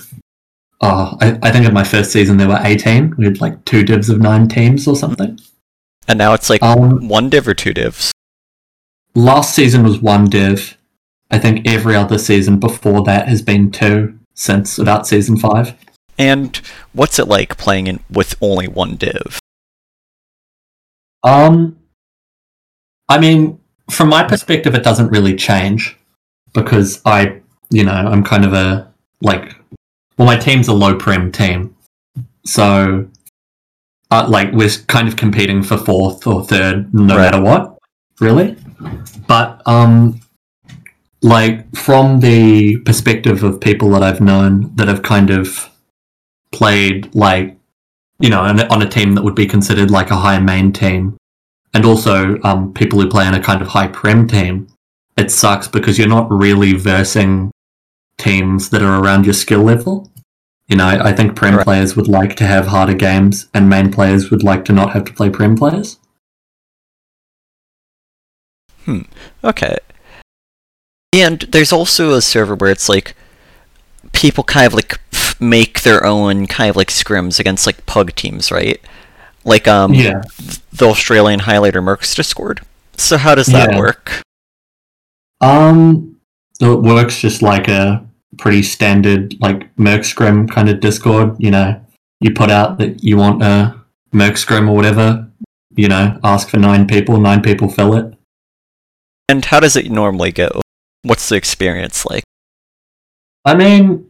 uh, 0.80 1.16
I, 1.20 1.38
I 1.42 1.50
think 1.52 1.66
in 1.66 1.72
my 1.72 1.84
first 1.84 2.10
season 2.12 2.36
there 2.38 2.48
were 2.48 2.60
eighteen. 2.62 3.14
We 3.16 3.24
had 3.26 3.40
like 3.40 3.64
two 3.64 3.84
divs 3.84 4.08
of 4.10 4.20
nine 4.20 4.48
teams 4.48 4.88
or 4.88 4.96
something. 4.96 5.38
And 6.08 6.18
now 6.18 6.32
it's 6.34 6.50
like 6.50 6.62
Um, 6.62 7.06
one 7.06 7.30
div 7.30 7.46
or 7.46 7.54
two 7.54 7.72
divs. 7.72 8.10
Last 9.18 9.54
season 9.54 9.82
was 9.82 10.00
one 10.00 10.28
div. 10.28 10.76
I 11.30 11.38
think 11.38 11.66
every 11.66 11.94
other 11.94 12.18
season 12.18 12.58
before 12.58 13.02
that 13.04 13.28
has 13.28 13.42
been 13.42 13.70
two 13.70 14.18
since 14.34 14.78
about 14.78 15.06
season 15.06 15.36
five. 15.36 15.74
And 16.16 16.56
what's 16.92 17.18
it 17.18 17.28
like 17.28 17.58
playing 17.58 17.86
in 17.86 18.00
with 18.10 18.34
only 18.40 18.66
one 18.66 18.96
div? 18.96 19.38
Um, 21.22 21.78
I 23.08 23.18
mean, 23.18 23.60
from 23.90 24.08
my 24.08 24.24
perspective, 24.24 24.74
it 24.74 24.82
doesn't 24.84 25.10
really 25.10 25.34
change 25.34 25.96
because 26.54 27.02
I, 27.04 27.40
you 27.70 27.84
know, 27.84 27.92
I'm 27.92 28.24
kind 28.24 28.44
of 28.44 28.52
a 28.52 28.90
like, 29.20 29.54
well, 30.16 30.26
my 30.26 30.36
team's 30.36 30.68
a 30.68 30.72
low 30.72 30.96
prem 30.96 31.30
team, 31.32 31.76
so 32.44 33.06
uh, 34.10 34.26
like 34.28 34.52
we're 34.52 34.70
kind 34.86 35.08
of 35.08 35.16
competing 35.16 35.62
for 35.62 35.76
fourth 35.76 36.26
or 36.26 36.44
third, 36.44 36.92
no 36.94 37.16
Right. 37.16 37.30
matter 37.32 37.42
what, 37.42 37.77
really. 38.20 38.56
But 39.26 39.62
um, 39.66 40.20
like 41.22 41.74
from 41.76 42.20
the 42.20 42.78
perspective 42.78 43.42
of 43.42 43.60
people 43.60 43.90
that 43.90 44.02
I've 44.02 44.20
known 44.20 44.74
that 44.76 44.88
have 44.88 45.02
kind 45.02 45.30
of 45.30 45.70
played 46.52 47.14
like 47.14 47.58
you 48.20 48.30
know, 48.30 48.40
on 48.40 48.60
a, 48.60 48.66
on 48.66 48.82
a 48.82 48.88
team 48.88 49.14
that 49.14 49.22
would 49.22 49.34
be 49.34 49.46
considered 49.46 49.90
like 49.90 50.10
a 50.10 50.16
high 50.16 50.38
main 50.38 50.72
team, 50.72 51.16
and 51.72 51.84
also 51.84 52.40
um, 52.42 52.72
people 52.74 53.00
who 53.00 53.08
play 53.08 53.24
on 53.26 53.34
a 53.34 53.42
kind 53.42 53.62
of 53.62 53.68
high 53.68 53.88
prem 53.88 54.26
team, 54.26 54.68
it 55.16 55.30
sucks 55.30 55.68
because 55.68 55.98
you're 55.98 56.08
not 56.08 56.30
really 56.30 56.72
versing 56.72 57.50
teams 58.18 58.70
that 58.70 58.82
are 58.82 59.00
around 59.00 59.24
your 59.24 59.34
skill 59.34 59.62
level. 59.62 60.10
You 60.66 60.76
know, 60.76 60.86
I, 60.86 61.10
I 61.10 61.12
think 61.12 61.36
prem 61.36 61.56
Right. 61.56 61.64
players 61.64 61.96
would 61.96 62.08
like 62.08 62.34
to 62.36 62.44
have 62.44 62.66
harder 62.66 62.94
games, 62.94 63.48
and 63.54 63.68
main 63.68 63.92
players 63.92 64.30
would 64.30 64.42
like 64.42 64.64
to 64.66 64.72
not 64.72 64.92
have 64.92 65.04
to 65.04 65.12
play 65.12 65.30
prem 65.30 65.56
players. 65.56 65.98
Okay. 69.44 69.76
And 71.12 71.40
there's 71.40 71.72
also 71.72 72.12
a 72.12 72.22
server 72.22 72.54
where 72.54 72.70
it's 72.70 72.88
like 72.88 73.14
people 74.12 74.44
kind 74.44 74.66
of 74.66 74.74
like 74.74 75.00
make 75.40 75.82
their 75.82 76.04
own 76.04 76.46
kind 76.46 76.70
of 76.70 76.76
like 76.76 76.88
scrims 76.88 77.38
against 77.40 77.66
like 77.66 77.86
pug 77.86 78.14
teams, 78.14 78.50
right? 78.50 78.80
Like 79.44 79.66
um 79.66 79.94
yeah. 79.94 80.22
the 80.72 80.86
Australian 80.88 81.40
highlander 81.40 81.80
Mercs 81.82 82.14
Discord. 82.14 82.60
So 82.96 83.16
how 83.16 83.34
does 83.34 83.46
that 83.46 83.72
Yeah. 83.72 83.78
work? 83.78 84.22
Um, 85.40 86.16
so 86.54 86.72
it 86.72 86.82
works 86.82 87.20
just 87.20 87.42
like 87.42 87.68
a 87.68 88.04
pretty 88.38 88.62
standard 88.62 89.34
like 89.40 89.68
Merc 89.78 90.04
Scrim 90.04 90.48
kind 90.48 90.68
of 90.68 90.80
Discord. 90.80 91.36
You 91.38 91.50
know, 91.52 91.80
you 92.20 92.32
put 92.32 92.50
out 92.50 92.78
that 92.78 93.02
you 93.02 93.16
want 93.16 93.42
a 93.42 93.80
Merc 94.12 94.36
Scrim 94.36 94.68
or 94.68 94.74
whatever. 94.74 95.28
You 95.76 95.88
know, 95.88 96.18
ask 96.24 96.48
for 96.48 96.56
nine 96.56 96.86
people, 96.88 97.20
nine 97.20 97.40
people 97.40 97.68
fill 97.68 97.94
it. 97.94 98.17
And 99.28 99.44
how 99.44 99.60
does 99.60 99.76
it 99.76 99.90
normally 99.90 100.32
go? 100.32 100.48
What's 101.02 101.28
the 101.28 101.36
experience 101.36 102.06
like? 102.06 102.24
I 103.44 103.54
mean, 103.54 104.08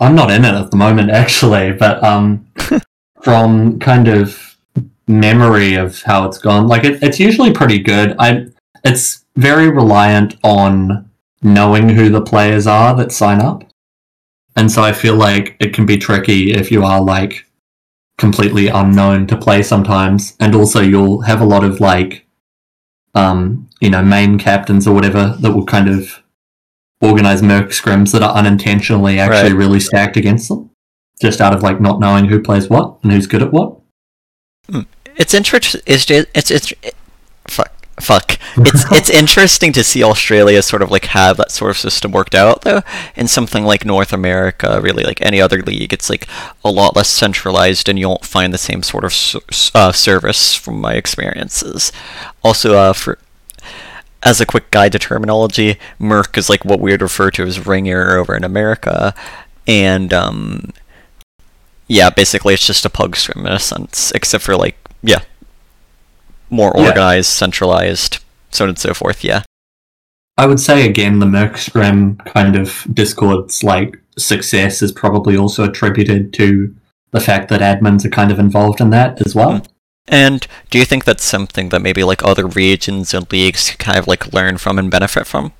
I'm 0.00 0.14
not 0.14 0.30
in 0.30 0.44
it 0.44 0.54
at 0.54 0.70
the 0.70 0.76
moment 0.76 1.10
actually, 1.10 1.72
but 1.72 2.02
um, 2.02 2.46
from 3.22 3.78
kind 3.78 4.08
of 4.08 4.56
memory 5.06 5.74
of 5.74 6.02
how 6.02 6.26
it's 6.26 6.38
gone, 6.38 6.66
like 6.66 6.84
it, 6.84 7.02
it's 7.02 7.20
usually 7.20 7.52
pretty 7.52 7.78
good. 7.78 8.14
I 8.18 8.46
it's 8.84 9.24
very 9.36 9.68
reliant 9.68 10.36
on 10.42 11.10
knowing 11.42 11.88
who 11.88 12.08
the 12.08 12.20
players 12.20 12.66
are 12.66 12.94
that 12.96 13.12
sign 13.12 13.40
up, 13.40 13.64
and 14.56 14.70
so 14.70 14.82
I 14.82 14.92
feel 14.92 15.16
like 15.16 15.56
it 15.60 15.74
can 15.74 15.86
be 15.86 15.96
tricky 15.96 16.52
if 16.52 16.70
you 16.70 16.84
are 16.84 17.02
like 17.02 17.44
completely 18.18 18.68
unknown 18.68 19.26
to 19.28 19.36
play 19.36 19.62
sometimes, 19.62 20.36
and 20.40 20.54
also 20.54 20.80
you'll 20.80 21.22
have 21.22 21.40
a 21.40 21.46
lot 21.46 21.64
of 21.64 21.80
like 21.80 22.26
um, 23.14 23.67
you 23.80 23.90
know, 23.90 24.02
main 24.02 24.38
captains 24.38 24.86
or 24.86 24.94
whatever 24.94 25.36
that 25.40 25.52
will 25.52 25.64
kind 25.66 25.88
of 25.88 26.22
organize 27.00 27.42
merc 27.42 27.70
scrims 27.70 28.12
that 28.12 28.22
are 28.22 28.34
unintentionally 28.34 29.18
actually 29.20 29.52
Right. 29.52 29.58
really 29.58 29.80
stacked 29.80 30.16
against 30.16 30.48
them, 30.48 30.70
just 31.22 31.40
out 31.40 31.54
of 31.54 31.62
like 31.62 31.80
not 31.80 32.00
knowing 32.00 32.26
who 32.26 32.40
plays 32.42 32.68
what 32.68 32.96
and 33.02 33.12
who's 33.12 33.26
good 33.26 33.42
at 33.42 33.52
what. 33.52 33.76
It's 35.16 35.34
interesting. 35.34 35.80
It's 35.86 36.08
it's 36.10 36.50
it's 36.50 36.72
fuck 37.48 37.72
fuck. 38.00 38.38
It's 38.56 38.84
it's 38.92 39.10
interesting 39.10 39.72
to 39.72 39.82
see 39.82 40.04
Australia 40.04 40.62
sort 40.62 40.82
of 40.82 40.90
like 40.90 41.06
have 41.06 41.36
that 41.38 41.50
sort 41.50 41.70
of 41.72 41.76
system 41.78 42.12
worked 42.12 42.34
out 42.34 42.62
though. 42.62 42.82
In 43.16 43.26
something 43.26 43.64
like 43.64 43.84
North 43.84 44.12
America, 44.12 44.80
really 44.80 45.02
like 45.02 45.20
any 45.20 45.40
other 45.40 45.60
league, 45.62 45.92
it's 45.92 46.08
like 46.08 46.28
a 46.64 46.70
lot 46.70 46.94
less 46.94 47.08
centralized, 47.08 47.88
and 47.88 47.98
you 47.98 48.08
won't 48.08 48.24
find 48.24 48.52
the 48.54 48.58
same 48.58 48.82
sort 48.84 49.04
of 49.04 49.12
uh, 49.74 49.90
service 49.92 50.54
from 50.54 50.80
my 50.80 50.94
experiences. 50.94 51.90
Also, 52.44 52.74
uh, 52.76 52.92
for 52.92 53.18
as 54.22 54.40
a 54.40 54.46
quick 54.46 54.70
guide 54.70 54.92
to 54.92 54.98
terminology, 54.98 55.78
Merc 55.98 56.36
is 56.36 56.48
like 56.50 56.64
what 56.64 56.80
we 56.80 56.90
would 56.90 57.02
refer 57.02 57.30
to 57.32 57.44
as 57.44 57.64
ringer 57.66 58.16
over 58.16 58.36
in 58.36 58.44
America, 58.44 59.14
and 59.66 60.12
um, 60.12 60.72
yeah, 61.86 62.10
basically 62.10 62.54
it's 62.54 62.66
just 62.66 62.84
a 62.84 62.90
pug 62.90 63.16
scrim 63.16 63.46
in 63.46 63.52
a 63.52 63.58
sense, 63.58 64.10
except 64.12 64.44
for 64.44 64.56
like 64.56 64.76
yeah, 65.02 65.20
more 66.50 66.72
Yeah. 66.76 66.88
organized, 66.88 67.30
centralized, 67.30 68.18
so 68.50 68.64
on 68.64 68.70
and 68.70 68.78
so 68.78 68.92
forth. 68.94 69.22
Yeah, 69.24 69.42
I 70.36 70.46
would 70.46 70.60
say 70.60 70.86
again, 70.88 71.18
the 71.20 71.26
merc 71.26 71.56
scrim 71.58 72.16
kind 72.18 72.56
of 72.56 72.86
Discord's 72.92 73.62
like 73.62 73.98
success 74.18 74.82
is 74.82 74.90
probably 74.92 75.36
also 75.36 75.64
attributed 75.64 76.32
to 76.34 76.74
the 77.12 77.20
fact 77.20 77.48
that 77.48 77.60
admins 77.60 78.04
are 78.04 78.10
kind 78.10 78.30
of 78.32 78.38
involved 78.38 78.80
in 78.80 78.90
that 78.90 79.24
as 79.24 79.34
well. 79.34 79.62
And 80.08 80.46
do 80.70 80.78
you 80.78 80.84
think 80.84 81.04
that's 81.04 81.24
something 81.24 81.68
that 81.70 81.82
maybe 81.82 82.04
like 82.04 82.24
other 82.24 82.46
regions 82.46 83.14
and 83.14 83.30
leagues 83.32 83.70
could 83.70 83.78
kind 83.78 83.98
of 83.98 84.06
like 84.06 84.32
learn 84.32 84.58
from 84.58 84.78
and 84.78 84.90
benefit 84.90 85.26
from? 85.26 85.52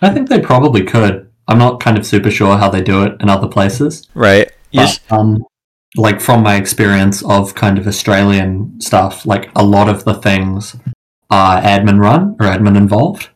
I 0.00 0.10
think 0.10 0.28
they 0.28 0.40
probably 0.40 0.82
could. 0.82 1.30
I'm 1.48 1.58
not 1.58 1.80
kind 1.80 1.98
of 1.98 2.06
super 2.06 2.30
sure 2.30 2.56
how 2.56 2.68
they 2.68 2.82
do 2.82 3.02
it 3.02 3.20
in 3.20 3.28
other 3.28 3.48
places. 3.48 4.08
Right. 4.14 4.50
You 4.70 4.80
But, 4.80 5.00
um, 5.10 5.44
like 5.96 6.20
from 6.20 6.42
my 6.42 6.56
experience 6.56 7.22
of 7.24 7.54
kind 7.54 7.78
of 7.78 7.86
Australian 7.86 8.80
stuff, 8.80 9.26
like 9.26 9.50
a 9.54 9.64
lot 9.64 9.88
of 9.88 10.04
the 10.04 10.14
things 10.14 10.76
are 11.30 11.60
admin 11.60 12.00
run 12.00 12.36
or 12.40 12.46
admin 12.46 12.76
involved. 12.76 13.28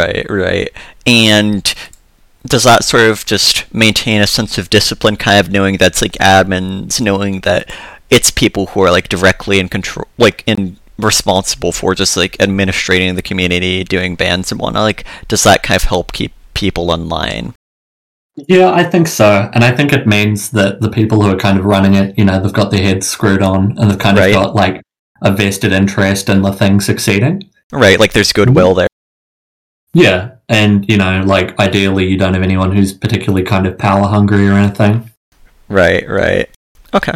Right, 0.00 0.26
right. 0.30 0.70
And 1.06 1.74
does 2.46 2.64
that 2.64 2.84
sort 2.84 3.04
of 3.04 3.24
just 3.26 3.72
maintain 3.74 4.20
a 4.20 4.26
sense 4.26 4.58
of 4.58 4.70
discipline, 4.70 5.16
kind 5.16 5.38
of 5.38 5.52
knowing 5.52 5.76
that's 5.76 6.02
like 6.02 6.12
admins, 6.12 7.00
knowing 7.00 7.40
that 7.40 7.70
it's 8.10 8.30
people 8.30 8.66
who 8.66 8.80
are 8.80 8.90
like 8.90 9.08
directly 9.08 9.58
in 9.58 9.68
control, 9.68 10.06
like 10.16 10.44
in 10.46 10.78
responsible 10.98 11.72
for 11.72 11.94
just 11.94 12.16
like 12.16 12.36
administrating 12.40 13.14
the 13.14 13.22
community, 13.22 13.84
doing 13.84 14.16
bans 14.16 14.50
and 14.50 14.60
whatnot? 14.60 14.82
Like, 14.82 15.04
does 15.28 15.44
that 15.44 15.62
kind 15.62 15.76
of 15.76 15.84
help 15.88 16.12
keep 16.12 16.32
people 16.54 16.92
in 16.92 17.08
line? 17.08 17.54
Yeah, 18.46 18.70
I 18.70 18.84
think 18.84 19.08
so. 19.08 19.50
And 19.52 19.64
I 19.64 19.74
think 19.74 19.92
it 19.92 20.06
means 20.06 20.50
that 20.50 20.80
the 20.80 20.90
people 20.90 21.22
who 21.22 21.30
are 21.30 21.36
kind 21.36 21.58
of 21.58 21.64
running 21.64 21.94
it, 21.94 22.16
you 22.16 22.24
know, 22.24 22.40
they've 22.40 22.52
got 22.52 22.70
their 22.70 22.82
heads 22.82 23.08
screwed 23.08 23.42
on 23.42 23.76
and 23.78 23.90
they've 23.90 23.98
kind 23.98 24.16
Right. 24.16 24.34
of 24.34 24.42
got 24.42 24.54
like 24.54 24.80
a 25.22 25.32
vested 25.32 25.72
interest 25.72 26.28
in 26.28 26.42
the 26.42 26.52
thing 26.52 26.80
succeeding. 26.80 27.42
Right, 27.72 27.98
like 27.98 28.12
there's 28.12 28.32
goodwill 28.32 28.70
mm-hmm. 28.70 28.78
there. 28.78 28.88
Yeah. 29.94 30.32
And, 30.48 30.88
you 30.88 30.96
know, 30.96 31.22
like 31.26 31.58
ideally 31.58 32.06
you 32.06 32.16
don't 32.16 32.34
have 32.34 32.42
anyone 32.42 32.74
who's 32.74 32.92
particularly 32.92 33.44
kind 33.44 33.66
of 33.66 33.78
power 33.78 34.06
hungry 34.06 34.48
or 34.48 34.52
anything. 34.52 35.10
Right, 35.68 36.08
right. 36.08 36.48
Okay. 36.94 37.14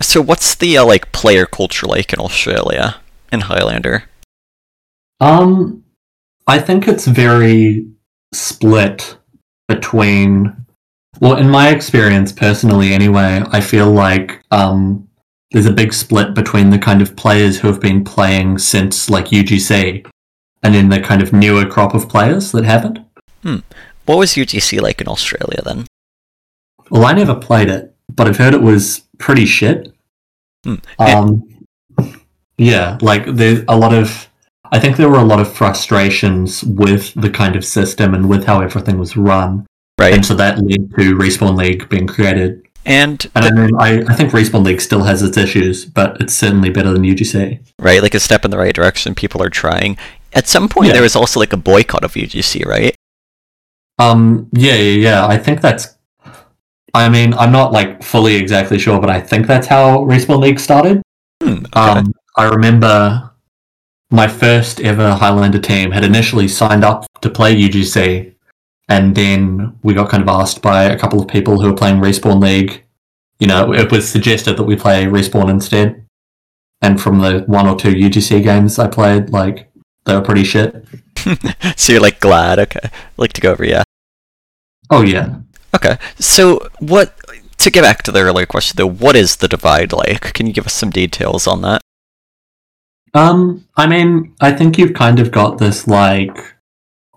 So 0.00 0.20
what's 0.20 0.54
the 0.54 0.78
uh, 0.78 0.86
like 0.86 1.12
player 1.12 1.44
culture 1.44 1.86
like 1.86 2.12
in 2.12 2.20
Australia 2.20 2.96
in 3.32 3.40
Highlander? 3.40 4.04
Um, 5.20 5.84
I 6.46 6.58
think 6.58 6.86
it's 6.86 7.06
very 7.06 7.86
split 8.32 9.18
between. 9.66 10.66
Well, 11.20 11.36
in 11.36 11.50
my 11.50 11.70
experience, 11.70 12.30
personally, 12.32 12.92
anyway, 12.92 13.42
I 13.50 13.60
feel 13.60 13.90
like 13.90 14.40
um, 14.52 15.08
there's 15.50 15.66
a 15.66 15.72
big 15.72 15.92
split 15.92 16.34
between 16.34 16.70
the 16.70 16.78
kind 16.78 17.02
of 17.02 17.16
players 17.16 17.58
who 17.58 17.66
have 17.66 17.80
been 17.80 18.04
playing 18.04 18.58
since 18.58 19.10
like 19.10 19.26
UGC, 19.26 20.06
and 20.62 20.74
in 20.74 20.88
the 20.88 21.00
kind 21.00 21.22
of 21.22 21.32
newer 21.32 21.64
crop 21.66 21.94
of 21.94 22.08
players 22.08 22.52
that 22.52 22.64
haven't. 22.64 22.98
What 24.06 24.18
was 24.18 24.32
UGC 24.34 24.80
like 24.80 25.00
in 25.00 25.08
Australia 25.08 25.60
then? 25.64 25.86
Well, 26.90 27.04
I 27.06 27.12
never 27.12 27.34
played 27.34 27.68
it, 27.68 27.94
but 28.14 28.26
I've 28.26 28.38
heard 28.38 28.54
it 28.54 28.62
was 28.62 29.02
pretty 29.18 29.44
shit. 29.46 29.92
Hmm. 30.64 30.74
Um, 30.98 31.44
yeah, 32.56 32.98
like 33.00 33.26
there's 33.26 33.64
a 33.68 33.76
lot 33.76 33.94
of. 33.94 34.28
I 34.70 34.78
think 34.78 34.96
there 34.96 35.08
were 35.08 35.18
a 35.18 35.24
lot 35.24 35.40
of 35.40 35.50
frustrations 35.52 36.62
with 36.62 37.14
the 37.14 37.30
kind 37.30 37.56
of 37.56 37.64
system 37.64 38.12
and 38.14 38.28
with 38.28 38.44
how 38.44 38.60
everything 38.60 38.98
was 38.98 39.16
run, 39.16 39.66
Right. 39.98 40.12
and 40.12 40.24
so 40.26 40.34
that 40.34 40.58
led 40.58 40.90
to 40.98 41.14
Respawn 41.16 41.56
League 41.56 41.88
being 41.88 42.06
created. 42.06 42.66
And 42.84 43.24
And 43.34 43.44
I 43.44 43.50
mean, 43.50 43.70
I, 43.78 44.00
I 44.10 44.14
think 44.14 44.32
Respawn 44.32 44.64
League 44.64 44.80
still 44.80 45.04
has 45.04 45.22
its 45.22 45.36
issues, 45.36 45.84
but 45.86 46.20
it's 46.20 46.34
certainly 46.34 46.68
better 46.70 46.92
than 46.92 47.02
UGC. 47.02 47.60
right, 47.78 48.02
like 48.02 48.14
a 48.14 48.20
step 48.20 48.44
in 48.44 48.50
the 48.50 48.58
right 48.58 48.74
direction. 48.74 49.14
People 49.14 49.42
are 49.42 49.50
trying. 49.50 49.96
At 50.34 50.46
some 50.46 50.68
point, 50.68 50.88
Yeah. 50.88 50.92
there 50.94 51.02
was 51.02 51.16
also 51.16 51.40
like 51.40 51.52
a 51.52 51.56
boycott 51.56 52.04
of 52.04 52.12
UGC, 52.14 52.64
right? 52.66 52.94
Um, 53.98 54.48
yeah, 54.52 54.74
yeah, 54.74 55.00
yeah. 55.00 55.26
I 55.26 55.38
think 55.38 55.60
that's. 55.60 55.96
I 56.94 57.08
mean, 57.08 57.34
I'm 57.34 57.52
not 57.52 57.72
like 57.72 58.02
fully 58.02 58.36
exactly 58.36 58.78
sure, 58.78 59.00
but 59.00 59.10
I 59.10 59.20
think 59.20 59.46
that's 59.46 59.66
how 59.66 59.98
Respawn 60.04 60.40
League 60.40 60.60
started. 60.60 61.02
Hmm, 61.42 61.64
okay. 61.66 61.80
Um, 61.80 62.14
I 62.36 62.44
remember 62.48 63.30
my 64.10 64.26
first 64.28 64.80
ever 64.80 65.14
Highlander 65.14 65.58
team 65.58 65.90
had 65.90 66.04
initially 66.04 66.48
signed 66.48 66.84
up 66.84 67.06
to 67.20 67.28
play 67.30 67.54
UGC, 67.54 68.32
and 68.88 69.14
then 69.14 69.76
we 69.82 69.92
got 69.94 70.08
kind 70.08 70.22
of 70.22 70.28
asked 70.28 70.62
by 70.62 70.84
a 70.84 70.98
couple 70.98 71.20
of 71.20 71.28
people 71.28 71.60
who 71.60 71.68
were 71.70 71.76
playing 71.76 72.00
Respawn 72.00 72.40
League. 72.40 72.84
You 73.38 73.46
know, 73.48 73.72
it 73.74 73.90
was 73.92 74.08
suggested 74.08 74.56
that 74.56 74.64
we 74.64 74.76
play 74.76 75.04
Respawn 75.04 75.50
instead. 75.50 76.04
And 76.80 77.00
from 77.00 77.18
the 77.18 77.40
one 77.46 77.66
or 77.68 77.76
two 77.76 77.90
UGC 77.92 78.42
games 78.42 78.78
I 78.78 78.86
played, 78.86 79.30
like 79.30 79.67
they 80.08 80.14
were 80.14 80.22
pretty 80.22 80.44
shit. 80.44 80.84
so 81.76 81.92
you're 81.92 82.00
like 82.00 82.18
glad, 82.18 82.58
okay. 82.58 82.90
Like 83.18 83.34
to 83.34 83.42
go 83.42 83.52
over, 83.52 83.64
yeah. 83.64 83.82
Oh 84.90 85.02
yeah, 85.02 85.36
Okay. 85.74 85.98
So 86.18 86.66
what? 86.78 87.14
To 87.58 87.70
get 87.70 87.82
back 87.82 88.02
to 88.04 88.12
the 88.12 88.20
earlier 88.20 88.46
question, 88.46 88.76
though, 88.76 88.88
what 88.88 89.16
is 89.16 89.36
the 89.36 89.48
divide 89.48 89.92
like? 89.92 90.32
Can 90.32 90.46
you 90.46 90.52
give 90.52 90.66
us 90.66 90.72
some 90.72 90.90
details 90.90 91.46
on 91.46 91.60
that? 91.62 91.82
Um, 93.12 93.66
I 93.76 93.86
mean, 93.86 94.34
I 94.40 94.52
think 94.52 94.78
you've 94.78 94.94
kind 94.94 95.18
of 95.18 95.30
got 95.30 95.58
this 95.58 95.86
like 95.86 96.54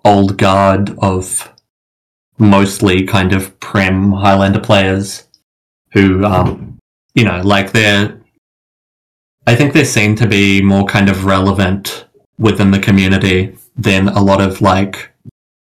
old 0.04 0.38
guard 0.38 0.98
of 0.98 1.54
mostly 2.40 3.06
kind 3.06 3.34
of 3.34 3.58
prem 3.60 4.12
Highlander 4.12 4.60
players 4.60 5.28
who, 5.94 6.26
um, 6.26 6.80
you 7.14 7.24
know, 7.24 7.42
like 7.42 7.72
they're. 7.72 8.20
I 9.48 9.56
think 9.56 9.74
they 9.74 9.86
seem 9.86 10.16
to 10.18 10.28
be 10.28 10.62
more 10.62 10.86
kind 10.86 11.08
of 11.08 11.26
relevant 11.26 12.06
within 12.42 12.72
the 12.72 12.80
community 12.80 13.56
than 13.78 14.08
a 14.10 14.20
lot 14.20 14.42
of 14.42 14.62
like, 14.62 15.12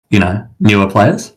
you 0.10 0.20
know, 0.20 0.46
newer 0.60 0.90
players. 0.90 1.34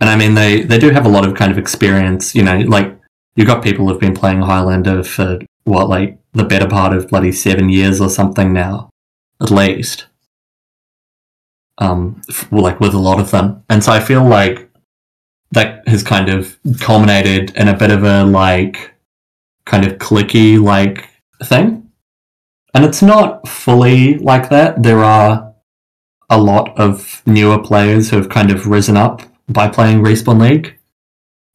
And 0.00 0.08
I 0.08 0.16
mean, 0.16 0.34
they 0.34 0.62
they 0.62 0.78
do 0.78 0.90
have 0.90 1.06
a 1.06 1.08
lot 1.08 1.26
of 1.26 1.34
kind 1.34 1.52
of 1.52 1.58
experience. 1.58 2.34
You 2.34 2.44
know, 2.44 2.58
like 2.58 2.96
you've 3.36 3.46
got 3.48 3.62
people 3.62 3.86
who've 3.86 4.00
been 4.00 4.14
playing 4.14 4.42
Highlander 4.42 5.02
for 5.02 5.40
what, 5.64 5.88
like 5.88 6.18
the 6.32 6.44
better 6.44 6.68
part 6.68 6.96
of 6.96 7.08
bloody 7.08 7.32
seven 7.32 7.68
years 7.68 8.00
or 8.00 8.08
something 8.08 8.52
now, 8.52 8.90
at 9.40 9.50
least. 9.50 10.06
Um, 11.78 12.22
like 12.50 12.80
with 12.80 12.94
a 12.94 12.98
lot 12.98 13.18
of 13.18 13.30
them, 13.30 13.64
and 13.68 13.82
so 13.82 13.92
I 13.92 14.00
feel 14.00 14.24
like 14.24 14.68
that 15.52 15.86
has 15.88 16.02
kind 16.02 16.28
of 16.28 16.58
culminated 16.80 17.56
in 17.56 17.68
a 17.68 17.76
bit 17.76 17.90
of 17.90 18.04
a 18.04 18.24
like 18.24 18.94
kind 19.64 19.84
of 19.84 19.98
clicky 19.98 20.62
like 20.62 21.08
thing, 21.44 21.81
and 22.74 22.84
it's 22.84 23.02
not 23.02 23.46
fully 23.46 24.18
like 24.18 24.48
that. 24.50 24.82
There 24.82 25.04
are 25.04 25.54
a 26.30 26.40
lot 26.40 26.78
of 26.78 27.22
newer 27.26 27.62
players 27.62 28.10
who 28.10 28.16
have 28.16 28.28
kind 28.28 28.50
of 28.50 28.66
risen 28.66 28.96
up 28.96 29.22
by 29.48 29.68
playing 29.68 30.02
Respawn 30.02 30.40
League. 30.40 30.78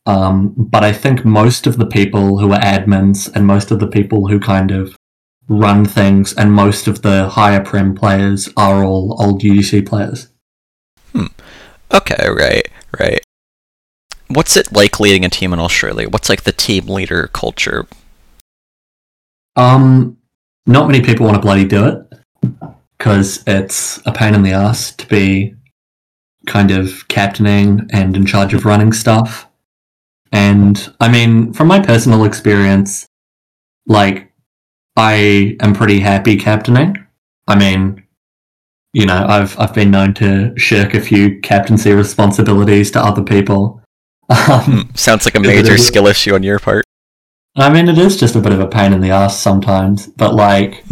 Um, 0.05 0.53
but 0.55 0.83
I 0.83 0.93
think 0.93 1.25
most 1.25 1.67
of 1.67 1.77
the 1.77 1.85
people 1.85 2.37
who 2.37 2.53
are 2.53 2.59
admins 2.59 3.29
and 3.33 3.45
most 3.45 3.71
of 3.71 3.79
the 3.79 3.87
people 3.87 4.27
who 4.27 4.39
kind 4.39 4.71
of 4.71 4.95
run 5.49 5.85
things 5.85 6.33
and 6.33 6.53
most 6.53 6.87
of 6.87 7.01
the 7.01 7.29
higher 7.29 7.63
prem 7.63 7.95
players 7.95 8.49
are 8.55 8.83
all 8.83 9.21
old 9.21 9.41
UGC 9.41 9.85
players. 9.85 10.29
Hmm. 11.13 11.27
Okay, 11.91 12.29
right, 12.29 12.67
right. 12.99 13.21
What's 14.27 14.57
it 14.57 14.71
like 14.71 14.99
leading 14.99 15.25
a 15.25 15.29
team 15.29 15.53
in 15.53 15.59
Australia? 15.59 16.09
What's 16.09 16.29
like 16.29 16.43
the 16.43 16.51
team 16.51 16.87
leader 16.87 17.29
culture? 17.33 17.87
Um, 19.55 20.16
not 20.67 20.87
many 20.87 21.01
people 21.01 21.25
want 21.25 21.35
to 21.35 21.41
bloody 21.41 21.65
do 21.65 21.85
it 21.85 22.67
because 22.97 23.43
it's 23.47 23.99
a 24.05 24.11
pain 24.11 24.35
in 24.35 24.43
the 24.43 24.51
ass 24.51 24.91
to 24.91 25.07
be 25.07 25.55
kind 26.45 26.71
of 26.71 27.07
captaining 27.07 27.87
and 27.91 28.15
in 28.15 28.25
charge 28.25 28.53
of 28.53 28.65
running 28.65 28.93
stuff. 28.93 29.47
And 30.31 30.93
I 30.99 31.09
mean, 31.09 31.53
from 31.53 31.67
my 31.67 31.79
personal 31.79 32.25
experience, 32.25 33.07
like 33.85 34.31
I 34.97 35.55
am 35.61 35.73
pretty 35.73 35.99
happy 35.99 36.37
captaining. 36.37 37.05
I 37.47 37.57
mean, 37.57 38.03
you 38.93 39.05
know, 39.05 39.25
I've 39.27 39.57
I've 39.59 39.73
been 39.73 39.91
known 39.91 40.13
to 40.15 40.57
shirk 40.57 40.93
a 40.93 41.01
few 41.01 41.39
captaincy 41.41 41.93
responsibilities 41.93 42.91
to 42.91 43.03
other 43.03 43.23
people. 43.23 43.81
Um, 44.29 44.61
Hmm, 44.61 44.95
sounds 44.95 45.23
like 45.23 45.35
a 45.35 45.39
major 45.39 45.77
skill 45.77 46.05
issue 46.05 46.35
on 46.35 46.43
your 46.43 46.59
part. 46.59 46.83
I 47.57 47.71
mean, 47.71 47.89
it 47.89 47.97
is 47.97 48.17
just 48.17 48.35
a 48.35 48.39
bit 48.39 48.53
of 48.53 48.59
a 48.59 48.67
pain 48.67 48.93
in 48.93 49.01
the 49.01 49.09
ass 49.09 49.39
sometimes, 49.39 50.05
but 50.05 50.35
like, 50.35 50.85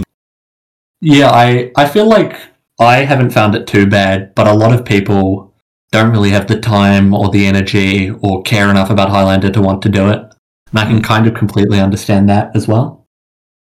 yeah, 0.99 1.30
I 1.30 1.71
I 1.75 1.88
feel 1.88 2.08
like 2.08 2.41
I 2.80 2.97
haven't 3.06 3.30
found 3.30 3.54
it 3.54 3.67
too 3.67 3.86
bad, 3.86 4.34
but 4.34 4.47
a 4.47 4.54
lot 4.54 4.73
of 4.73 4.84
people 4.84 5.54
don't 5.91 6.12
really 6.12 6.32
have 6.32 6.47
the 6.47 6.60
time 6.60 7.13
or 7.13 7.30
the 7.30 7.45
energy 7.45 8.10
or 8.10 8.41
care 8.41 8.69
enough 8.69 8.89
about 8.89 9.10
Highlander 9.10 9.51
to 9.51 9.62
want 9.62 9.84
to 9.84 9.89
do 9.89 10.10
it, 10.10 10.17
and 10.17 10.80
I 10.80 10.86
can 10.86 10.97
hmm. 10.97 11.04
kind 11.04 11.28
of 11.28 11.36
completely 11.36 11.80
understand 11.80 12.28
that 12.30 12.56
as 12.56 12.67
well. 12.67 13.06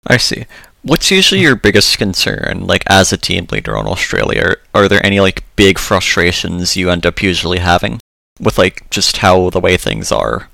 I 0.07 0.17
see. 0.17 0.47
What's 0.83 1.11
usually 1.11 1.41
your 1.41 1.57
biggest 1.57 1.99
concern, 1.99 2.67
like 2.67 2.85
as 2.87 3.13
a 3.13 3.17
team 3.17 3.47
leader 3.51 3.77
on 3.77 3.87
Australia? 3.87 4.43
Are, 4.45 4.83
are 4.83 4.89
there 4.89 5.05
any 5.05 5.19
like 5.19 5.45
big 5.57 5.79
frustrations 5.79 6.77
you 6.77 6.89
end 6.89 7.05
up 7.05 7.21
usually 7.21 7.59
having 7.59 8.01
with 8.41 8.59
like 8.59 8.89
just 8.91 9.19
how 9.19 9.51
the 9.51 9.61
way 9.61 9.77
things 9.77 10.13
are? 10.13 10.49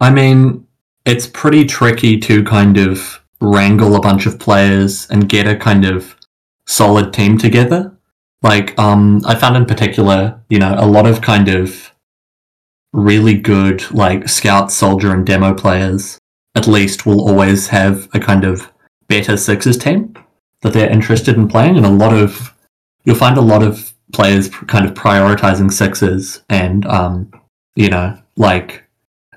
I 0.00 0.10
mean, 0.10 0.66
it's 1.04 1.26
pretty 1.26 1.64
tricky 1.64 2.18
to 2.20 2.44
kind 2.44 2.78
of 2.78 3.20
wrangle 3.40 3.96
a 3.96 4.00
bunch 4.00 4.26
of 4.26 4.38
players 4.38 5.08
and 5.10 5.28
get 5.28 5.48
a 5.48 5.56
kind 5.56 5.84
of 5.84 6.16
solid 6.66 7.12
team 7.12 7.38
together. 7.38 7.96
Like, 8.42 8.78
um, 8.78 9.22
I 9.24 9.34
found 9.34 9.56
in 9.56 9.66
particular, 9.66 10.40
you 10.48 10.58
know, 10.58 10.74
a 10.76 10.86
lot 10.86 11.06
of 11.06 11.20
kind 11.20 11.48
of 11.48 11.92
really 12.92 13.34
good, 13.34 13.88
like, 13.92 14.28
scout, 14.28 14.70
soldier, 14.70 15.12
and 15.12 15.26
demo 15.26 15.54
players, 15.54 16.18
at 16.54 16.66
least, 16.66 17.06
will 17.06 17.28
always 17.28 17.68
have 17.68 18.08
a 18.12 18.20
kind 18.20 18.44
of 18.44 18.70
better 19.08 19.36
sixes 19.36 19.78
team 19.78 20.14
that 20.62 20.72
they're 20.72 20.90
interested 20.90 21.36
in 21.36 21.48
playing. 21.48 21.76
And 21.76 21.86
a 21.86 21.90
lot 21.90 22.12
of, 22.12 22.54
you'll 23.04 23.16
find 23.16 23.38
a 23.38 23.42
lot 23.42 23.62
of 23.62 23.92
players 24.12 24.48
kind 24.48 24.84
of 24.84 24.94
prioritizing 24.94 25.72
sixes 25.72 26.42
and, 26.48 26.84
um, 26.86 27.32
you 27.74 27.88
know, 27.88 28.18
like, 28.36 28.81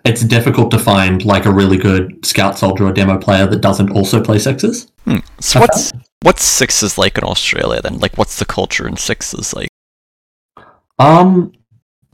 it's 0.06 0.22
difficult 0.22 0.70
to 0.72 0.80
find 0.80 1.26
like 1.26 1.46
a 1.46 1.52
really 1.52 1.78
good 1.78 2.24
scout 2.26 2.58
soldier 2.58 2.86
or 2.86 2.94
demo 2.94 3.18
player 3.18 3.48
that 3.48 3.62
doesn't 3.62 3.90
also 3.90 4.24
play 4.24 4.38
sixes. 4.38 4.92
Hmm. 5.06 5.18
So 5.40 5.60
what's 5.60 5.92
what's 6.22 6.44
sixes 6.44 6.98
like 6.98 7.18
in 7.18 7.24
Australia 7.24 7.82
then? 7.82 7.98
Like 7.98 8.18
what's 8.18 8.38
the 8.38 8.46
culture 8.46 8.88
in 8.88 8.98
sixes 8.98 9.54
like? 9.54 9.70
Um, 11.00 11.52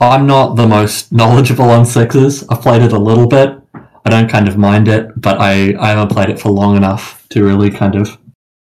I'm 0.00 0.26
not 0.26 0.56
the 0.56 0.66
most 0.66 1.12
knowledgeable 1.12 1.70
on 1.70 1.84
sixes. 1.84 2.46
I've 2.48 2.62
played 2.62 2.82
it 2.82 2.92
a 2.92 2.98
little 2.98 3.28
bit. 3.28 3.58
I 4.04 4.10
don't 4.10 4.28
kind 4.28 4.48
of 4.48 4.56
mind 4.58 4.88
it, 4.88 5.08
but 5.16 5.40
I, 5.40 5.76
I 5.78 5.90
haven't 5.90 6.10
played 6.10 6.28
it 6.28 6.40
for 6.40 6.50
long 6.50 6.76
enough 6.76 7.24
to 7.28 7.44
really 7.44 7.70
kind 7.70 7.94
of 7.94 8.18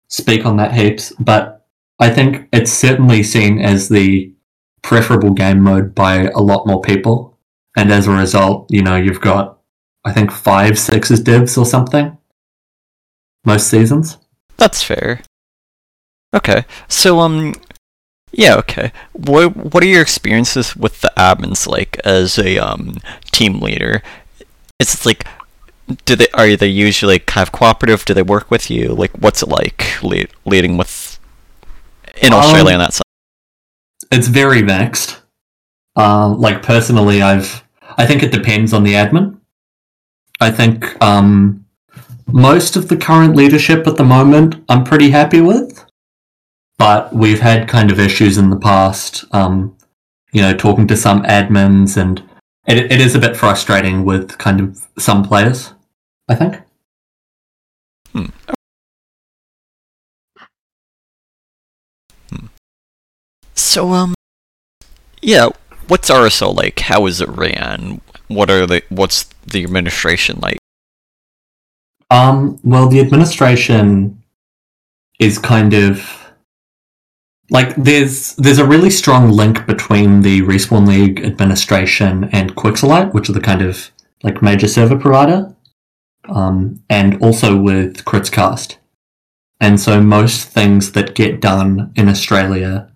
speak 0.09 0.46
on 0.46 0.57
that 0.57 0.72
heaps. 0.72 1.12
But 1.18 1.66
I 1.98 2.09
think 2.09 2.48
it's 2.52 2.72
certainly 2.72 3.22
seen 3.22 3.59
as 3.61 3.90
the 3.90 4.33
preferable 4.83 5.33
game 5.33 5.61
mode 5.61 5.94
by 5.94 6.28
a 6.28 6.38
lot 6.38 6.66
more 6.66 6.81
people. 6.81 7.27
And 7.78 7.92
as 7.92 8.08
a 8.08 8.10
result, 8.10 8.66
you 8.70 8.82
know, 8.82 8.96
you've 8.96 9.20
got, 9.20 9.60
I 10.04 10.12
think, 10.12 10.32
five 10.32 10.76
sixes 10.78 11.20
divs 11.20 11.56
or 11.56 11.64
something 11.64 12.18
most 13.44 13.68
seasons. 13.68 14.18
That's 14.56 14.82
fair. 14.82 15.22
Okay, 16.34 16.64
so 16.88 17.20
um, 17.20 17.54
yeah, 18.32 18.56
okay. 18.56 18.92
What 19.12 19.56
what 19.56 19.82
are 19.82 19.86
your 19.86 20.02
experiences 20.02 20.76
with 20.76 21.00
the 21.00 21.12
admins 21.16 21.66
like 21.66 21.98
as 22.04 22.38
a 22.38 22.58
um 22.58 22.96
team 23.30 23.60
leader? 23.60 24.02
It's 24.80 25.06
like, 25.06 25.24
do 26.04 26.16
they 26.16 26.28
are 26.34 26.56
they 26.56 26.66
usually 26.66 27.20
kind 27.20 27.46
of 27.46 27.52
cooperative? 27.52 28.04
Do 28.04 28.12
they 28.12 28.22
work 28.22 28.50
with 28.50 28.70
you? 28.70 28.92
Like, 28.92 29.12
what's 29.12 29.42
it 29.42 29.48
like 29.48 30.02
lead, 30.02 30.28
leading 30.44 30.76
with 30.76 31.18
in 32.20 32.32
Australia 32.32 32.74
Um, 32.74 32.80
on 32.80 32.86
that 32.86 32.92
side? 32.92 33.02
It's 34.10 34.28
very 34.28 34.62
vexed. 34.62 35.22
Uh, 35.96 36.28
like 36.28 36.62
personally, 36.62 37.22
I've 37.22 37.64
I 37.98 38.06
think 38.06 38.22
it 38.22 38.32
depends 38.32 38.72
on 38.72 38.84
the 38.84 38.94
admin. 38.94 39.40
I 40.40 40.50
think 40.52 41.00
um, 41.02 41.66
most 42.28 42.76
of 42.76 42.88
the 42.88 42.96
current 42.96 43.34
leadership 43.34 43.87
at 43.87 43.96
the 43.96 44.04
moment 44.04 44.54
I'm 44.68 44.84
pretty 44.84 45.11
happy 45.11 45.40
with, 45.40 45.84
but 46.78 47.12
we've 47.12 47.40
had 47.40 47.68
kind 47.68 47.90
of 47.90 47.98
issues 47.98 48.38
in 48.38 48.50
the 48.50 48.56
past. 48.56 49.24
Um, 49.32 49.76
you 50.32 50.40
know, 50.40 50.54
talking 50.54 50.87
to 50.87 50.96
some 50.96 51.22
admins, 51.24 51.96
and 51.96 52.22
it, 52.66 52.92
it 52.92 53.00
is 53.00 53.14
a 53.14 53.18
bit 53.18 53.37
frustrating 53.37 54.04
with 54.04 54.38
kind 54.38 54.61
of 54.61 54.87
some 54.98 55.24
players. 55.24 55.74
I 56.28 56.34
think. 56.37 56.56
So 63.54 63.92
um, 63.92 64.14
yeah. 65.20 65.48
What's 65.88 66.11
RSO 66.11 66.55
like? 66.55 66.81
How 66.81 67.07
is 67.07 67.20
it 67.20 67.29
ran? 67.31 68.01
What 68.29 68.51
are 68.51 68.66
the 68.66 68.83
what's 68.90 69.24
the 69.46 69.64
administration 69.64 70.38
like? 70.40 70.59
Um, 72.11 72.61
well, 72.62 72.88
the 72.88 73.01
administration 73.01 74.22
is 75.18 75.38
kind 75.38 75.72
of 75.74 76.31
like 77.51 77.74
there's 77.77 78.35
there's 78.37 78.59
a 78.59 78.66
really 78.66 78.90
strong 78.90 79.31
link 79.31 79.66
between 79.66 80.20
the 80.20 80.42
Respawn 80.42 80.87
League 80.87 81.24
administration 81.24 82.29
and 82.33 82.55
Qixalite, 82.55 83.14
which 83.14 83.31
are 83.31 83.35
the 83.35 83.40
kind 83.40 83.62
of 83.62 83.90
like 84.22 84.42
major 84.42 84.68
server 84.68 84.98
provider, 84.98 85.55
um, 86.29 86.83
and 86.90 87.22
also 87.22 87.57
with 87.57 88.05
Critscast. 88.05 88.77
And 89.61 89.81
so 89.81 90.01
most 90.01 90.48
things 90.48 90.92
that 90.92 91.14
get 91.14 91.40
done 91.40 91.92
in 91.96 92.09
Australia 92.09 92.92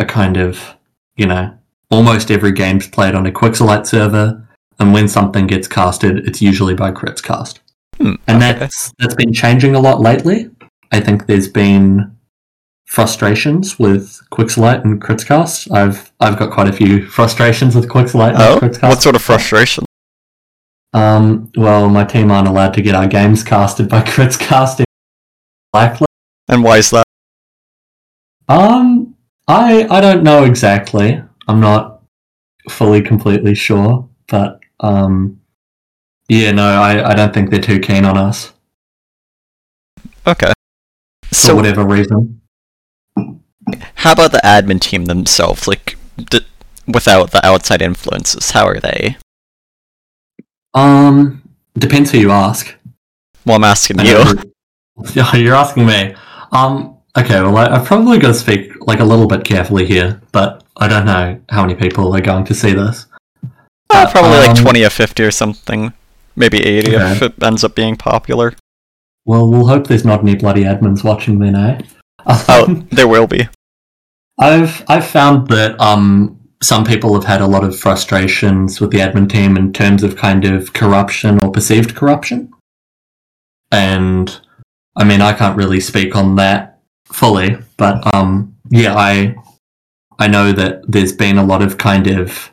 are 0.00 0.06
kind 0.06 0.36
of, 0.36 0.74
you 1.16 1.26
know, 1.26 1.56
almost 1.90 2.30
every 2.30 2.52
game's 2.52 2.86
played 2.88 3.14
on 3.14 3.26
a 3.26 3.32
Qixalite 3.32 3.86
server, 3.86 4.46
and 4.78 4.92
when 4.92 5.06
something 5.08 5.46
gets 5.46 5.68
casted, 5.68 6.26
it's 6.26 6.42
usually 6.42 6.74
by 6.74 6.90
Critscast 6.90 7.58
Hmm, 7.98 8.14
and 8.26 8.42
okay. 8.42 8.58
that's 8.58 8.92
that's 8.98 9.14
been 9.14 9.32
changing 9.32 9.74
a 9.76 9.80
lot 9.80 10.00
lately. 10.00 10.50
I 10.90 11.00
think 11.00 11.26
there's 11.26 11.46
been 11.48 12.16
frustrations 12.86 13.78
with 13.78 14.20
Qixalite 14.32 14.82
and 14.84 15.00
Critscast. 15.00 15.70
I've 15.72 16.12
I've 16.20 16.36
got 16.38 16.52
quite 16.52 16.68
a 16.68 16.72
few 16.72 17.06
frustrations 17.06 17.74
with 17.76 17.88
Qixalite 17.88 18.34
Oh, 18.36 18.58
and 18.58 18.72
Critscast. 18.72 18.88
what 18.88 19.02
sort 19.02 19.14
of 19.16 19.22
frustration? 19.22 19.84
Um, 20.92 21.50
well, 21.56 21.88
my 21.88 22.04
team 22.04 22.30
aren't 22.30 22.46
allowed 22.48 22.74
to 22.74 22.82
get 22.82 22.94
our 22.94 23.06
games 23.06 23.42
casted 23.44 23.88
by 23.88 24.00
Critscast 24.12 24.82
Blacklist. 25.72 26.06
And 26.48 26.62
why 26.64 26.78
is 26.78 26.90
that? 26.90 27.04
Um, 28.48 29.14
I 29.48 29.86
I 29.88 30.00
don't 30.00 30.22
know 30.22 30.44
exactly. 30.44 31.22
I'm 31.48 31.60
not 31.60 32.02
fully 32.70 33.02
completely 33.02 33.54
sure, 33.54 34.08
but 34.28 34.60
um, 34.80 35.40
yeah, 36.28 36.52
no, 36.52 36.64
I 36.66 37.10
I 37.10 37.14
don't 37.14 37.32
think 37.34 37.50
they're 37.50 37.60
too 37.60 37.78
keen 37.80 38.04
on 38.04 38.16
us 38.16 38.52
Okay. 40.26 40.52
for 41.26 41.34
So 41.34 41.54
whatever 41.54 41.84
reason. 41.84 42.40
How 43.96 44.12
about 44.12 44.32
the 44.32 44.40
admin 44.44 44.80
team 44.80 45.04
themselves? 45.06 45.66
Like, 45.68 45.96
d- 46.16 46.46
without 46.86 47.30
the 47.30 47.44
outside 47.46 47.82
influences, 47.82 48.50
how 48.50 48.66
are 48.66 48.80
they? 48.80 49.16
Um, 50.74 51.42
depends 51.78 52.10
who 52.10 52.18
you 52.18 52.30
ask. 52.30 52.74
Well, 53.46 53.56
I'm 53.56 53.64
asking 53.64 54.00
you. 54.00 54.24
Yeah, 55.12 55.34
you're 55.34 55.56
asking 55.56 55.86
me. 55.86 56.14
Um, 56.52 56.98
okay, 57.18 57.42
well, 57.42 57.56
I, 57.56 57.66
I've 57.66 57.84
probably 57.84 58.16
got 58.18 58.28
to 58.28 58.34
speak 58.34 58.70
like 58.86 59.00
a 59.00 59.04
little 59.04 59.26
bit 59.26 59.42
carefully 59.44 59.86
here, 59.86 60.22
but 60.30 60.63
I 60.76 60.88
don't 60.88 61.06
know 61.06 61.40
how 61.48 61.64
many 61.64 61.74
people 61.74 62.14
are 62.14 62.20
going 62.20 62.44
to 62.46 62.54
see 62.54 62.72
this. 62.72 63.06
Uh, 63.90 64.10
probably 64.10 64.38
like 64.38 64.50
um, 64.50 64.56
20 64.56 64.84
or 64.84 64.90
50 64.90 65.22
or 65.22 65.30
something. 65.30 65.92
Maybe 66.36 66.58
80 66.64 66.94
if 66.94 67.22
it 67.22 67.42
ends 67.42 67.62
up 67.62 67.76
being 67.76 67.96
popular. 67.96 68.54
Well, 69.24 69.48
we'll 69.48 69.68
hope 69.68 69.86
there's 69.86 70.04
not 70.04 70.20
any 70.20 70.34
bloody 70.34 70.64
admins 70.64 71.04
watching 71.04 71.38
then, 71.38 71.56
eh? 71.56 71.80
Oh, 72.26 72.86
there 72.90 73.06
will 73.06 73.26
be. 73.26 73.48
I've 74.38 74.82
I've 74.88 75.06
found 75.06 75.48
that 75.48 75.78
um 75.80 76.40
some 76.62 76.84
people 76.84 77.14
have 77.14 77.24
had 77.24 77.40
a 77.40 77.46
lot 77.46 77.62
of 77.64 77.78
frustrations 77.78 78.80
with 78.80 78.90
the 78.90 78.98
admin 78.98 79.28
team 79.28 79.56
in 79.56 79.72
terms 79.72 80.02
of 80.02 80.16
kind 80.16 80.44
of 80.44 80.72
corruption 80.72 81.38
or 81.42 81.52
perceived 81.52 81.94
corruption. 81.94 82.50
And 83.70 84.40
I 84.96 85.04
mean 85.04 85.20
I 85.20 85.34
can't 85.34 85.56
really 85.56 85.80
speak 85.80 86.16
on 86.16 86.36
that 86.36 86.80
fully, 87.04 87.58
but 87.76 88.04
um 88.06 88.56
yeah, 88.70 88.94
I 88.96 89.36
I 90.18 90.28
know 90.28 90.52
that 90.52 90.82
there's 90.86 91.12
been 91.12 91.38
a 91.38 91.44
lot 91.44 91.62
of 91.62 91.78
kind 91.78 92.06
of 92.06 92.50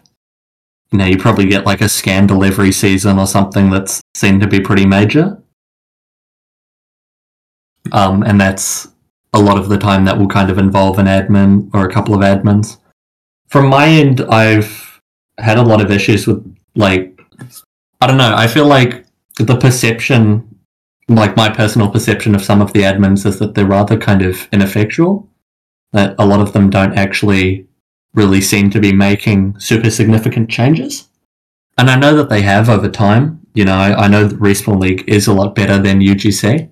you 0.91 0.97
know, 0.97 1.06
you 1.06 1.17
probably 1.17 1.45
get 1.45 1.65
like 1.65 1.82
a 1.82 1.88
scandal 1.88 2.43
every 2.43 2.71
season 2.71 3.17
or 3.17 3.26
something 3.26 3.69
that's 3.69 4.02
seen 4.13 4.39
to 4.41 4.47
be 4.47 4.60
pretty 4.60 4.86
major. 4.86 5.41
Um, 7.93 8.24
and 8.24 8.39
that's 8.39 8.89
a 9.34 9.39
lot 9.39 9.58
of 9.58 9.69
the 9.69 9.78
time 9.78 10.04
that 10.06 10.17
will 10.17 10.28
kind 10.28 10.50
of 10.50 10.58
involve 10.58 11.00
an 11.00 11.06
admin 11.06 11.69
or 11.74 11.88
a 11.88 11.91
couple 11.91 12.13
of 12.13 12.21
admins. 12.21 12.78
From 13.47 13.67
my 13.67 13.88
end, 13.88 14.21
I've 14.21 15.02
had 15.38 15.58
a 15.58 15.63
lot 15.63 15.82
of 15.82 15.91
issues 15.91 16.28
with 16.28 16.45
like 16.76 17.17
I 18.02 18.08
don't 18.08 18.17
know, 18.17 18.34
I 18.36 18.47
feel 18.47 18.65
like 18.65 19.06
the 19.38 19.56
perception 19.56 20.47
like 21.08 21.36
my 21.36 21.50
personal 21.50 21.89
perception 21.89 22.36
of 22.36 22.43
some 22.43 22.62
of 22.62 22.74
the 22.74 22.82
admins 22.82 23.26
is 23.26 23.39
that 23.39 23.54
they're 23.54 23.65
rather 23.65 23.97
kind 23.97 24.21
of 24.21 24.47
ineffectual. 24.52 25.28
That 25.93 26.15
a 26.17 26.25
lot 26.25 26.39
of 26.39 26.54
them 26.54 26.69
don't 26.69 26.97
actually 26.97 27.67
really 28.13 28.41
seem 28.41 28.69
to 28.71 28.80
be 28.80 28.93
making 28.93 29.60
super 29.60 29.89
significant 29.89 30.49
changes. 30.49 31.08
And 31.77 31.89
I 31.89 31.97
know 31.97 32.15
that 32.15 32.30
they 32.30 32.41
have 32.41 32.69
over 32.69 32.89
time. 32.89 33.45
You 33.54 33.65
know, 33.65 33.75
I, 33.75 34.08
know 34.08 34.25
that 34.25 34.39
Respawn 34.39 34.80
League 34.80 35.04
is 35.08 35.27
a 35.27 35.34
lot 35.34 35.56
better 35.56 35.77
than 35.77 35.99
UGC 35.99 36.71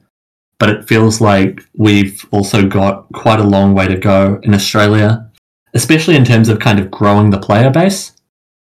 but 0.59 0.69
it 0.69 0.87
feels 0.87 1.21
like 1.21 1.61
we've 1.75 2.27
also 2.31 2.67
got 2.67 3.07
quite 3.13 3.39
a 3.39 3.43
long 3.43 3.73
way 3.73 3.87
to 3.87 3.97
go 3.97 4.39
in 4.43 4.53
Australia, 4.53 5.31
especially 5.73 6.15
in 6.15 6.25
terms 6.25 6.49
of 6.49 6.59
kind 6.59 6.79
of 6.79 6.91
growing 6.91 7.29
the 7.29 7.39
player 7.39 7.71
base. 7.71 8.11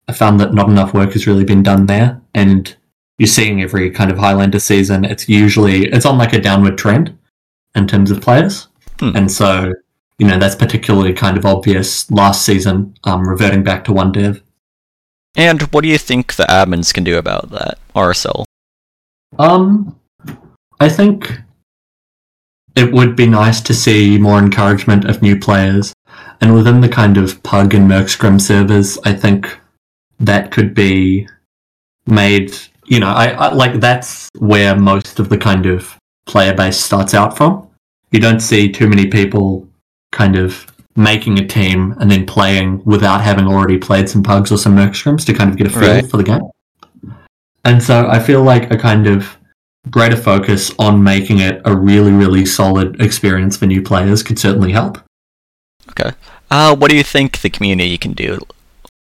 I 0.08 0.12
found 0.12 0.38
that 0.40 0.52
not 0.52 0.68
enough 0.68 0.92
work 0.92 1.12
has 1.12 1.26
really 1.26 1.44
been 1.44 1.62
done 1.62 1.86
there, 1.86 2.20
and 2.34 2.76
you're 3.16 3.28
seeing 3.28 3.62
every 3.62 3.90
kind 3.90 4.10
of 4.10 4.18
Highlander 4.18 4.58
season. 4.58 5.04
It's 5.04 5.28
usually 5.28 5.86
it's 5.86 6.04
on 6.04 6.18
like 6.18 6.32
a 6.32 6.40
downward 6.40 6.76
trend 6.76 7.16
in 7.74 7.86
terms 7.86 8.10
of 8.10 8.20
players, 8.20 8.68
Hmm. 8.98 9.16
and 9.16 9.30
so 9.30 9.72
you 10.18 10.27
know 10.27 10.38
that's 10.38 10.55
particularly 10.55 11.12
kind 11.12 11.37
of 11.37 11.44
obvious 11.44 12.11
last 12.11 12.44
season, 12.44 12.96
um, 13.05 13.29
reverting 13.29 13.62
back 13.62 13.85
to 13.85 13.92
one 13.92 14.12
div. 14.12 14.42
And 15.37 15.62
what 15.72 15.83
do 15.83 15.88
you 15.88 15.98
think 15.98 16.35
the 16.35 16.44
admins 16.44 16.94
can 16.94 17.03
do 17.03 17.18
about 17.18 17.50
that? 17.50 17.79
RSL. 17.94 18.44
Um, 19.38 19.98
I 20.79 20.88
think 20.88 21.40
it 22.77 22.92
would 22.92 23.16
be 23.16 23.27
nice 23.27 23.61
to 23.62 23.74
see 23.74 24.18
more 24.18 24.38
encouragement 24.38 25.05
of 25.05 25.22
new 25.22 25.38
players, 25.38 25.92
and 26.40 26.55
within 26.55 26.81
the 26.81 26.88
kind 26.88 27.16
of 27.16 27.42
Pug 27.42 27.74
and 27.74 27.90
Mercscrim 27.90 28.40
servers, 28.40 28.98
I 29.05 29.12
think 29.12 29.59
that 30.20 30.53
could 30.53 30.74
be 30.74 31.29
made. 32.07 32.55
You 32.87 33.00
know, 33.00 33.09
I, 33.09 33.29
I 33.31 33.53
like 33.53 33.81
that's 33.81 34.29
where 34.38 34.77
most 34.77 35.18
of 35.18 35.29
the 35.29 35.38
kind 35.38 35.66
of 35.66 35.96
player 36.27 36.55
base 36.55 36.79
starts 36.79 37.14
out 37.14 37.37
from. 37.37 37.68
You 38.12 38.20
don't 38.20 38.40
see 38.40 38.70
too 38.70 38.88
many 38.88 39.07
people 39.07 39.68
kind 40.14 40.37
of 40.37 40.66
making 40.96 41.38
a 41.38 41.46
team 41.46 41.92
and 42.00 42.11
then 42.11 42.24
playing 42.24 42.83
without 42.85 43.20
having 43.20 43.46
already 43.46 43.77
played 43.77 44.09
some 44.09 44.22
pugs 44.22 44.50
or 44.53 44.57
some 44.57 44.77
mercscrims 44.77 45.27
to 45.27 45.35
kind 45.35 45.50
of 45.50 45.57
get 45.57 45.66
a 45.66 45.70
feel 45.70 45.81
Right. 45.94 46.09
for 46.11 46.16
the 46.16 46.22
game. 46.22 46.40
And 47.64 47.83
so 47.83 48.07
I 48.07 48.20
feel 48.20 48.42
like 48.42 48.70
a 48.70 48.79
kind 48.79 49.07
of 49.07 49.37
greater 49.90 50.16
focus 50.16 50.72
on 50.79 51.03
making 51.03 51.40
it 51.40 51.61
a 51.64 51.77
really, 51.77 52.12
really 52.12 52.46
solid 52.46 53.00
experience 53.03 53.57
for 53.57 53.66
new 53.66 53.83
players 53.83 54.22
could 54.22 54.38
certainly 54.38 54.72
help. 54.72 54.98
Okay. 55.90 56.12
Uh, 56.50 56.74
what 56.77 56.90
do 56.90 56.96
you 56.96 57.03
think 57.03 57.40
the 57.40 57.50
community 57.50 57.98
can 57.98 58.12
do? 58.12 58.38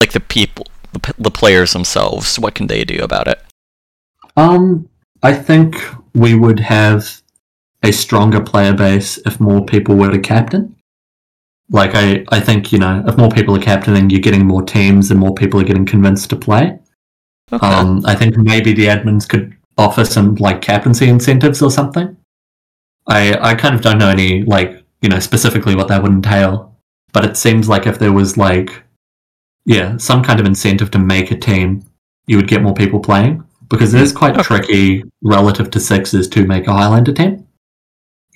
Like 0.01 0.13
the 0.13 0.21
people, 0.21 0.67
the, 0.93 0.99
p- 0.99 1.13
the 1.19 1.31
players 1.31 1.73
themselves, 1.73 2.39
what 2.39 2.55
can 2.55 2.67
they 2.67 2.85
do 2.85 3.03
about 3.03 3.29
it? 3.29 3.41
Um, 4.37 4.89
I 5.23 5.33
think 5.35 5.77
we 6.15 6.35
would 6.35 6.61
have 6.61 7.23
a 7.83 7.93
stronger 7.93 8.41
player 8.41 8.75
base 8.75 9.19
if 9.25 9.39
more 9.41 9.65
people 9.65 9.95
were 9.97 10.11
to 10.11 10.19
captain. 10.19 10.76
Like 11.71 11.95
I, 11.95 12.25
I 12.29 12.41
think 12.41 12.73
you 12.73 12.79
know 12.79 13.03
if 13.07 13.17
more 13.19 13.31
people 13.31 13.57
are 13.57 13.61
captaining, 13.61 14.11
you're 14.11 14.21
getting 14.21 14.47
more 14.47 14.63
teams 14.63 15.11
and 15.11 15.19
more 15.19 15.35
people 15.35 15.61
are 15.61 15.65
getting 15.65 15.87
convinced 15.87 16.31
to 16.31 16.37
play. 16.37 16.79
Okay. 17.53 17.67
Um, 17.67 18.03
I 18.07 18.15
think 18.15 18.37
maybe 18.37 18.73
the 18.73 18.87
admins 18.87 19.29
could 19.29 19.57
offer 19.79 20.05
some 20.05 20.35
like 20.37 20.63
captaincy 20.63 21.09
incentives 21.09 21.63
or 21.63 21.71
something. 21.71 22.17
I 23.09 23.37
I 23.51 23.55
kind 23.55 23.75
of 23.75 23.83
don't 23.83 23.99
know 23.99 24.09
any 24.09 24.43
like 24.45 24.83
you 25.03 25.09
know 25.09 25.19
specifically 25.19 25.75
what 25.75 25.89
that 25.89 26.03
would 26.03 26.13
entail, 26.13 26.77
but 27.13 27.25
it 27.25 27.37
seems 27.37 27.69
like 27.69 27.87
if 27.87 27.99
there 27.99 28.13
was 28.13 28.37
like 28.37 28.83
yeah 29.65 29.97
some 29.97 30.23
kind 30.23 30.39
of 30.39 30.47
incentive 30.47 30.91
to 30.93 30.99
make 30.99 31.31
a 31.33 31.37
team, 31.39 31.85
you 32.29 32.37
would 32.37 32.49
get 32.49 32.63
more 32.63 32.75
people 32.75 33.01
playing 33.01 33.43
because 33.69 33.93
it 33.93 34.01
is 34.01 34.13
quite 34.13 34.35
Okay. 34.35 34.43
tricky 34.43 35.05
relative 35.23 35.71
to 35.73 35.81
sixes 35.81 36.29
to 36.29 36.47
make 36.47 36.69
a 36.69 36.73
Highlander 36.73 37.13
team. 37.13 37.45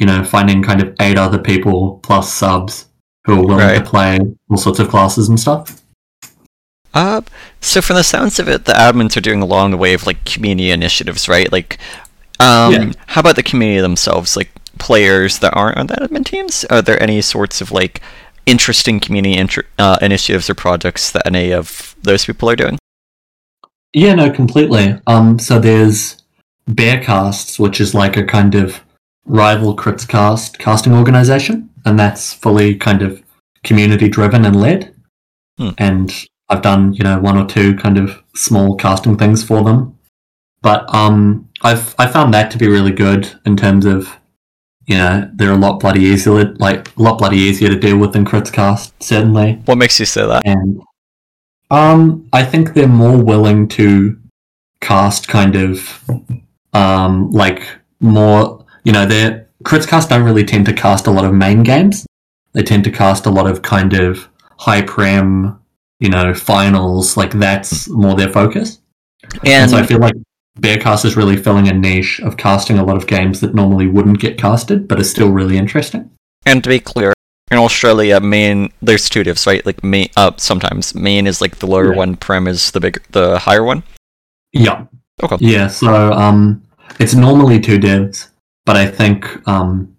You 0.00 0.06
know, 0.06 0.24
finding 0.24 0.62
kind 0.62 0.82
of 0.82 0.96
eight 1.00 1.18
other 1.18 1.38
people 1.38 2.00
plus 2.02 2.32
subs 2.32 2.86
who 3.24 3.34
are 3.34 3.44
willing 3.44 3.58
Right. 3.58 3.78
to 3.78 3.84
play 3.84 4.18
all 4.48 4.56
sorts 4.56 4.78
of 4.78 4.88
classes 4.88 5.28
and 5.28 5.38
stuff. 5.38 5.80
Uh, 6.92 7.20
so 7.60 7.80
from 7.80 7.96
the 7.96 8.02
sounds 8.04 8.38
of 8.38 8.48
it, 8.48 8.64
the 8.64 8.72
admins 8.72 9.16
are 9.16 9.20
doing 9.20 9.42
a 9.42 9.46
long 9.46 9.76
way 9.78 9.94
of 9.94 10.06
like 10.06 10.24
community 10.24 10.70
initiatives, 10.70 11.28
right? 11.28 11.50
Like, 11.52 11.78
um, 12.40 12.72
Yeah. 12.72 12.92
how 13.06 13.20
about 13.20 13.36
the 13.36 13.42
community 13.42 13.80
themselves? 13.80 14.36
Like 14.36 14.50
players 14.78 15.38
that 15.38 15.54
aren't 15.54 15.78
on 15.78 15.86
the 15.86 15.94
admin 15.94 16.24
teams? 16.24 16.64
Are 16.70 16.82
there 16.82 17.00
any 17.02 17.20
sorts 17.22 17.60
of 17.60 17.70
like 17.70 18.00
interesting 18.46 18.98
community 18.98 19.36
inter- 19.36 19.66
uh, 19.78 19.98
initiatives 20.02 20.50
or 20.50 20.54
projects 20.54 21.10
that 21.10 21.26
any 21.26 21.52
of 21.52 21.94
those 22.02 22.24
people 22.24 22.50
are 22.50 22.56
doing? 22.56 22.78
Yeah, 23.92 24.14
no, 24.14 24.30
completely. 24.30 24.98
Um, 25.06 25.38
so 25.38 25.58
there's 25.60 26.16
Bearcasts, 26.68 27.58
which 27.58 27.80
is 27.80 27.94
like 27.94 28.16
a 28.16 28.24
kind 28.24 28.54
of 28.54 28.80
rival 29.26 29.76
Critscast 29.76 30.58
casting 30.58 30.92
organization, 30.94 31.69
and 31.84 31.98
that's 31.98 32.32
fully 32.32 32.74
kind 32.74 33.02
of 33.02 33.22
community 33.64 34.08
driven 34.08 34.44
and 34.44 34.60
led. 34.60 34.94
Hmm. 35.58 35.70
And 35.78 36.26
I've 36.48 36.62
done, 36.62 36.92
you 36.94 37.04
know, 37.04 37.18
one 37.18 37.36
or 37.36 37.46
two 37.46 37.76
kind 37.76 37.98
of 37.98 38.22
small 38.34 38.76
casting 38.76 39.16
things 39.16 39.44
for 39.44 39.62
them. 39.62 39.98
But 40.62 40.92
um, 40.94 41.48
I've 41.62 41.94
I 41.98 42.06
found 42.06 42.34
that 42.34 42.50
to 42.50 42.58
be 42.58 42.68
really 42.68 42.92
good 42.92 43.32
in 43.46 43.56
terms 43.56 43.86
of, 43.86 44.16
you 44.86 44.96
know, 44.96 45.30
they're 45.34 45.52
a 45.52 45.56
lot 45.56 45.80
bloody 45.80 46.02
easier, 46.02 46.54
like 46.54 46.94
a 46.96 47.02
lot 47.02 47.18
bloody 47.18 47.38
easier 47.38 47.68
to 47.68 47.78
deal 47.78 47.98
with 47.98 48.12
than 48.12 48.24
Critscast, 48.24 48.92
certainly. 49.00 49.60
What 49.64 49.78
makes 49.78 49.98
you 50.00 50.06
say 50.06 50.26
that? 50.26 50.42
And 50.44 50.82
um, 51.70 52.28
I 52.32 52.44
think 52.44 52.74
they're 52.74 52.88
more 52.88 53.16
willing 53.16 53.68
to 53.68 54.18
cast 54.80 55.28
kind 55.28 55.56
of 55.56 56.04
um, 56.72 57.30
like 57.30 57.62
more. 58.00 58.66
You 58.84 58.92
know, 58.92 59.06
their 59.06 59.49
Critscast 59.64 60.08
don't 60.08 60.22
really 60.24 60.44
tend 60.44 60.66
to 60.66 60.72
cast 60.72 61.06
a 61.06 61.10
lot 61.10 61.24
of 61.24 61.32
main 61.34 61.62
games. 61.62 62.06
They 62.52 62.62
tend 62.62 62.84
to 62.84 62.90
cast 62.90 63.26
a 63.26 63.30
lot 63.30 63.46
of 63.46 63.62
kind 63.62 63.92
of 63.92 64.28
high 64.58 64.82
prem, 64.82 65.58
you 65.98 66.08
know, 66.08 66.34
finals. 66.34 67.16
Like 67.16 67.32
that's 67.32 67.88
more 67.88 68.14
their 68.14 68.28
focus. 68.28 68.80
And, 69.44 69.48
And 69.48 69.70
so 69.70 69.76
I 69.76 69.86
feel 69.86 69.98
like 69.98 70.14
Bearcast 70.58 71.04
is 71.04 71.16
really 71.16 71.36
filling 71.36 71.68
a 71.68 71.72
niche 71.74 72.20
of 72.20 72.36
casting 72.36 72.78
a 72.78 72.84
lot 72.84 72.96
of 72.96 73.06
games 73.06 73.40
that 73.40 73.54
normally 73.54 73.86
wouldn't 73.86 74.18
get 74.20 74.38
casted, 74.38 74.88
but 74.88 74.98
are 74.98 75.04
still 75.04 75.30
really 75.30 75.56
interesting. 75.56 76.10
and 76.46 76.62
to 76.64 76.70
be 76.70 76.80
clear, 76.80 77.12
in 77.50 77.58
Australia, 77.58 78.18
main 78.20 78.72
there's 78.80 79.08
two 79.08 79.22
divs, 79.22 79.46
right? 79.46 79.64
Like 79.66 79.84
main, 79.84 80.08
uh, 80.16 80.32
sometimes 80.38 80.94
main 80.94 81.26
is 81.26 81.40
like 81.40 81.58
the 81.58 81.66
lower 81.66 81.90
Yeah. 81.92 81.98
one, 81.98 82.16
prem 82.16 82.48
is 82.48 82.70
the 82.70 82.80
big, 82.80 83.02
the 83.10 83.38
higher 83.38 83.62
one. 83.62 83.82
Yeah. 84.52 84.84
Okay. 85.22 85.36
Yeah, 85.40 85.68
so 85.68 86.12
um 86.12 86.62
it's 86.98 87.14
normally 87.14 87.60
two 87.60 87.78
divs, 87.78 88.29
but 88.70 88.76
I 88.76 88.86
think 88.86 89.26
um 89.48 89.96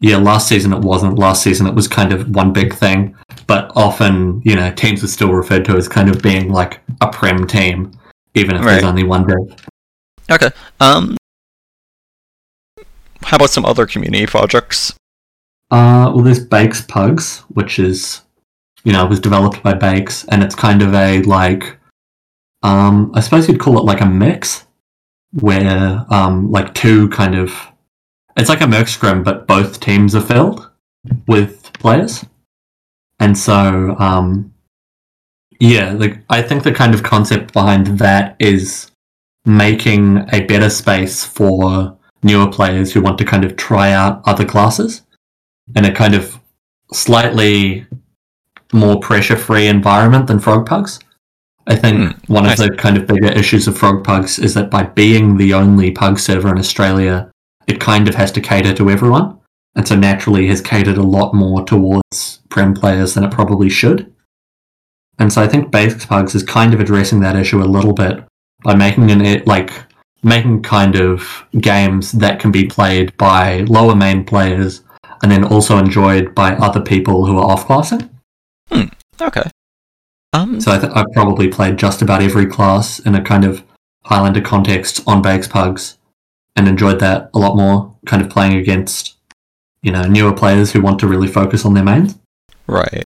yeah, 0.00 0.18
last 0.18 0.46
season 0.46 0.74
it 0.74 0.80
wasn't. 0.80 1.18
Last 1.18 1.42
season 1.42 1.66
it 1.66 1.74
was 1.74 1.88
kind 1.88 2.12
of 2.12 2.28
one 2.34 2.52
big 2.52 2.74
thing, 2.74 3.16
but 3.46 3.72
often, 3.74 4.42
you 4.44 4.54
know, 4.54 4.70
teams 4.74 5.02
are 5.02 5.06
still 5.06 5.32
referred 5.32 5.64
to 5.64 5.76
as 5.78 5.88
kind 5.88 6.10
of 6.10 6.20
being 6.20 6.52
like 6.52 6.82
a 7.00 7.08
prem 7.08 7.46
team, 7.46 7.92
even 8.34 8.56
if 8.56 8.62
there's 8.62 8.84
only 8.84 9.04
one 9.04 9.26
div. 9.26 9.56
Okay. 10.30 10.50
Um, 10.80 11.16
how 13.22 13.36
about 13.36 13.48
some 13.48 13.64
other 13.64 13.86
community 13.86 14.26
projects? 14.26 14.92
Uh 15.70 16.12
well 16.14 16.24
there's 16.24 16.44
Bakes 16.44 16.82
Pugs, 16.82 17.38
which 17.54 17.78
is 17.78 18.20
you 18.84 18.92
know, 18.92 19.06
was 19.06 19.18
developed 19.18 19.62
by 19.62 19.72
Bakes 19.72 20.26
and 20.26 20.42
it's 20.42 20.54
kind 20.54 20.82
of 20.82 20.92
a 20.92 21.22
like 21.22 21.78
um 22.62 23.12
I 23.14 23.20
suppose 23.20 23.48
you'd 23.48 23.60
call 23.60 23.78
it 23.78 23.86
like 23.86 24.02
a 24.02 24.06
mix 24.06 24.65
where 25.40 26.04
um 26.10 26.50
like 26.50 26.74
two 26.74 27.08
kind 27.10 27.34
of 27.34 27.54
it's 28.36 28.48
like 28.48 28.60
a 28.60 28.66
merc 28.66 28.88
scrim 28.88 29.22
but 29.22 29.46
both 29.46 29.80
teams 29.80 30.14
are 30.14 30.20
filled 30.20 30.70
with 31.26 31.72
players. 31.74 32.24
And 33.18 33.36
so 33.36 33.96
um 33.98 34.52
yeah 35.60 35.92
like 35.92 36.18
i 36.28 36.42
think 36.42 36.62
the 36.62 36.72
kind 36.72 36.94
of 36.94 37.02
concept 37.02 37.52
behind 37.52 37.86
that 37.98 38.36
is 38.38 38.90
making 39.44 40.18
a 40.32 40.44
better 40.44 40.68
space 40.68 41.24
for 41.24 41.96
newer 42.22 42.50
players 42.50 42.92
who 42.92 43.00
want 43.00 43.16
to 43.18 43.24
kind 43.24 43.44
of 43.44 43.56
try 43.56 43.92
out 43.92 44.20
other 44.26 44.44
classes 44.44 45.02
in 45.74 45.84
a 45.84 45.92
kind 45.92 46.14
of 46.14 46.38
slightly 46.92 47.86
more 48.72 48.98
pressure 49.00 49.36
free 49.36 49.66
environment 49.66 50.26
than 50.26 50.38
frog 50.38 50.66
pugs 50.66 50.98
I 51.66 51.76
think 51.76 51.98
hmm. 51.98 52.32
one 52.32 52.46
I 52.46 52.52
of 52.52 52.58
the 52.58 52.70
kind 52.70 52.96
of 52.96 53.06
bigger 53.06 53.28
issues 53.28 53.66
of 53.66 53.76
Frog 53.76 54.04
Pugs 54.04 54.38
is 54.38 54.54
that 54.54 54.70
by 54.70 54.84
being 54.84 55.36
the 55.36 55.54
only 55.54 55.90
pug 55.90 56.18
server 56.18 56.48
in 56.50 56.58
Australia, 56.58 57.30
it 57.66 57.80
kind 57.80 58.08
of 58.08 58.14
has 58.14 58.30
to 58.32 58.40
cater 58.40 58.72
to 58.74 58.90
everyone. 58.90 59.38
And 59.74 59.86
so 59.86 59.94
naturally 59.94 60.46
has 60.46 60.60
catered 60.60 60.96
a 60.96 61.02
lot 61.02 61.34
more 61.34 61.64
towards 61.64 62.40
Prem 62.48 62.72
players 62.72 63.14
than 63.14 63.24
it 63.24 63.30
probably 63.32 63.68
should. 63.68 64.12
And 65.18 65.32
so 65.32 65.42
I 65.42 65.48
think 65.48 65.70
Bakes 65.70 66.06
Pugs 66.06 66.34
is 66.34 66.42
kind 66.42 66.72
of 66.72 66.80
addressing 66.80 67.20
that 67.20 67.36
issue 67.36 67.62
a 67.62 67.64
little 67.64 67.92
bit 67.92 68.24
by 68.62 68.74
making 68.74 69.10
an 69.10 69.20
it 69.20 69.46
like 69.46 69.72
making 70.22 70.62
kind 70.62 70.96
of 70.96 71.44
games 71.60 72.12
that 72.12 72.40
can 72.40 72.50
be 72.50 72.66
played 72.66 73.16
by 73.16 73.60
lower 73.60 73.94
main 73.94 74.24
players 74.24 74.82
and 75.22 75.30
then 75.30 75.44
also 75.44 75.78
enjoyed 75.78 76.34
by 76.34 76.54
other 76.56 76.80
people 76.80 77.26
who 77.26 77.38
are 77.38 77.50
off 77.50 77.66
classing. 77.66 78.10
Hmm. 78.70 78.86
Okay. 79.20 79.42
Um, 80.36 80.60
So 80.60 80.72
I 80.72 80.78
th- 80.78 80.92
I've 80.94 81.12
probably 81.12 81.48
played 81.48 81.78
just 81.78 82.02
about 82.02 82.22
every 82.22 82.46
class 82.46 82.98
in 83.00 83.14
a 83.14 83.22
kind 83.22 83.44
of 83.44 83.62
Highlander 84.04 84.40
context 84.40 85.02
on 85.06 85.22
Bakes 85.22 85.48
Pugs 85.48 85.98
and 86.54 86.68
enjoyed 86.68 87.00
that 87.00 87.30
a 87.34 87.38
lot 87.38 87.56
more, 87.56 87.94
kind 88.06 88.22
of 88.22 88.30
playing 88.30 88.54
against, 88.54 89.16
you 89.82 89.92
know, 89.92 90.02
newer 90.02 90.32
players 90.32 90.72
who 90.72 90.80
want 90.80 90.98
to 91.00 91.08
really 91.08 91.28
focus 91.28 91.64
on 91.64 91.74
their 91.74 91.84
mains. 91.84 92.16
right. 92.66 93.04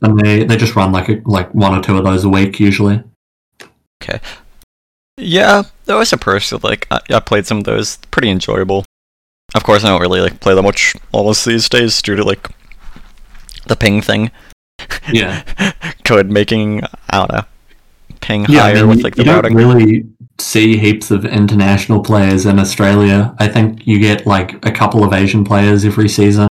And 0.00 0.16
they, 0.20 0.44
they 0.44 0.56
just 0.56 0.76
run 0.76 0.92
like 0.92 1.08
a, 1.08 1.20
like 1.24 1.52
one 1.52 1.76
or 1.76 1.82
two 1.82 1.98
of 1.98 2.04
those 2.04 2.22
a 2.22 2.28
week 2.28 2.60
usually. 2.60 3.02
Okay. 4.00 4.20
Yeah, 5.16 5.64
there 5.86 5.96
was 5.96 6.12
a 6.12 6.16
person 6.16 6.60
like 6.62 6.86
I, 6.92 7.00
I 7.10 7.18
played 7.18 7.46
some 7.46 7.58
of 7.58 7.64
those. 7.64 7.96
Pretty 8.12 8.30
enjoyable. 8.30 8.84
Of 9.56 9.64
course, 9.64 9.82
I 9.82 9.88
don't 9.88 10.00
really 10.00 10.20
like 10.20 10.38
play 10.38 10.54
that 10.54 10.62
much 10.62 10.94
almost 11.10 11.44
these 11.44 11.68
days 11.68 12.00
due 12.00 12.14
to 12.14 12.22
like 12.22 12.48
the 13.66 13.74
ping 13.74 14.00
thing. 14.00 14.30
Yeah. 15.12 15.42
Code 16.04 16.30
making 16.30 16.82
I 17.10 17.18
don't 17.18 17.32
know 17.32 17.44
ping 18.20 18.46
Yeah, 18.48 18.62
higher 18.62 18.76
I 18.76 18.80
mean, 18.80 18.88
with 18.88 19.02
like 19.04 19.14
the 19.16 19.24
you 19.24 19.30
routing. 19.32 19.56
don't 19.56 19.68
really 19.68 20.06
see 20.38 20.76
heaps 20.76 21.10
of 21.10 21.24
international 21.24 22.00
players 22.02 22.46
in 22.46 22.58
Australia. 22.58 23.34
I 23.38 23.48
think 23.48 23.86
you 23.86 23.98
get 23.98 24.26
like 24.26 24.64
a 24.66 24.70
couple 24.70 25.04
of 25.04 25.12
Asian 25.12 25.44
players 25.44 25.84
every 25.84 26.08
season, 26.08 26.48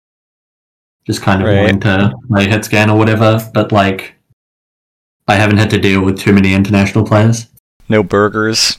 just 1.07 1.23
kind 1.23 1.43
of 1.43 1.49
Right. 1.49 1.61
wanting 1.61 1.81
to 1.81 2.13
play 2.29 2.49
hit 2.49 2.65
scan 2.65 2.91
or 2.91 2.99
whatever. 2.99 3.41
But 3.55 3.73
like, 3.73 4.15
I 5.29 5.35
haven't 5.37 5.59
had 5.59 5.71
to 5.71 5.79
deal 5.79 6.03
with 6.03 6.19
too 6.19 6.33
many 6.33 6.55
international 6.55 7.05
players. 7.05 7.47
No 7.89 8.03
burgers. 8.03 8.79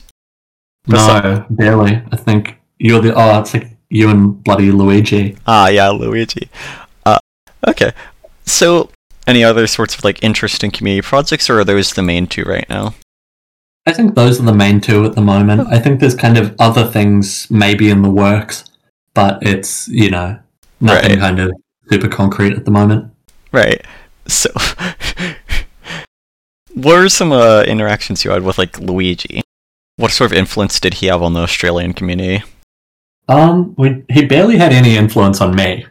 No, 0.86 1.44
barely. 1.50 2.02
I 2.12 2.16
think 2.16 2.56
you're 2.78 3.00
the 3.02 3.12
oh, 3.14 3.40
it's 3.40 3.52
like 3.54 3.68
you 3.90 4.08
and 4.10 4.42
bloody 4.44 4.70
Luigi. 4.70 5.36
Ah, 5.46 5.68
yeah, 5.68 5.88
Luigi. 5.90 6.48
Uh, 7.04 7.18
okay. 7.66 7.92
So, 8.46 8.90
any 9.28 9.44
other 9.44 9.66
sorts 9.66 9.94
of 9.94 10.02
like 10.04 10.22
interesting 10.24 10.70
community 10.72 11.06
projects, 11.06 11.48
or 11.48 11.60
are 11.60 11.64
those 11.64 11.92
the 11.92 12.02
main 12.02 12.26
two 12.26 12.42
right 12.44 12.68
now? 12.68 12.94
I 13.86 13.92
think 13.92 14.14
those 14.14 14.40
are 14.40 14.44
the 14.44 14.54
main 14.54 14.80
two 14.80 15.04
at 15.04 15.14
the 15.14 15.20
moment. 15.20 15.68
I 15.70 15.78
think 15.78 16.00
there's 16.00 16.14
kind 16.14 16.36
of 16.36 16.54
other 16.58 16.84
things 16.84 17.50
maybe 17.50 17.90
in 17.90 18.02
the 18.02 18.10
works, 18.10 18.64
but 19.14 19.38
it's 19.42 19.86
you 19.88 20.10
know 20.10 20.38
nothing 20.80 21.10
Right. 21.12 21.18
kind 21.20 21.38
of 21.38 21.52
super 21.90 22.08
concrete 22.08 22.54
at 22.54 22.64
the 22.64 22.70
moment. 22.70 23.12
Right. 23.52 23.84
So, 24.26 24.50
what 26.74 26.96
are 26.96 27.08
some 27.08 27.32
uh, 27.32 27.62
interactions 27.62 28.24
you 28.24 28.30
had 28.30 28.42
with 28.42 28.58
like 28.58 28.78
Luigi? 28.78 29.42
What 29.96 30.12
sort 30.12 30.32
of 30.32 30.38
influence 30.38 30.78
did 30.80 30.94
he 30.94 31.06
have 31.06 31.22
on 31.22 31.32
the 31.32 31.40
Australian 31.40 31.92
community? 31.92 32.44
Um, 33.28 33.74
we, 33.76 34.04
he 34.10 34.24
barely 34.26 34.56
had 34.56 34.72
any 34.72 34.96
influence 34.96 35.40
on 35.40 35.56
me. 35.56 35.86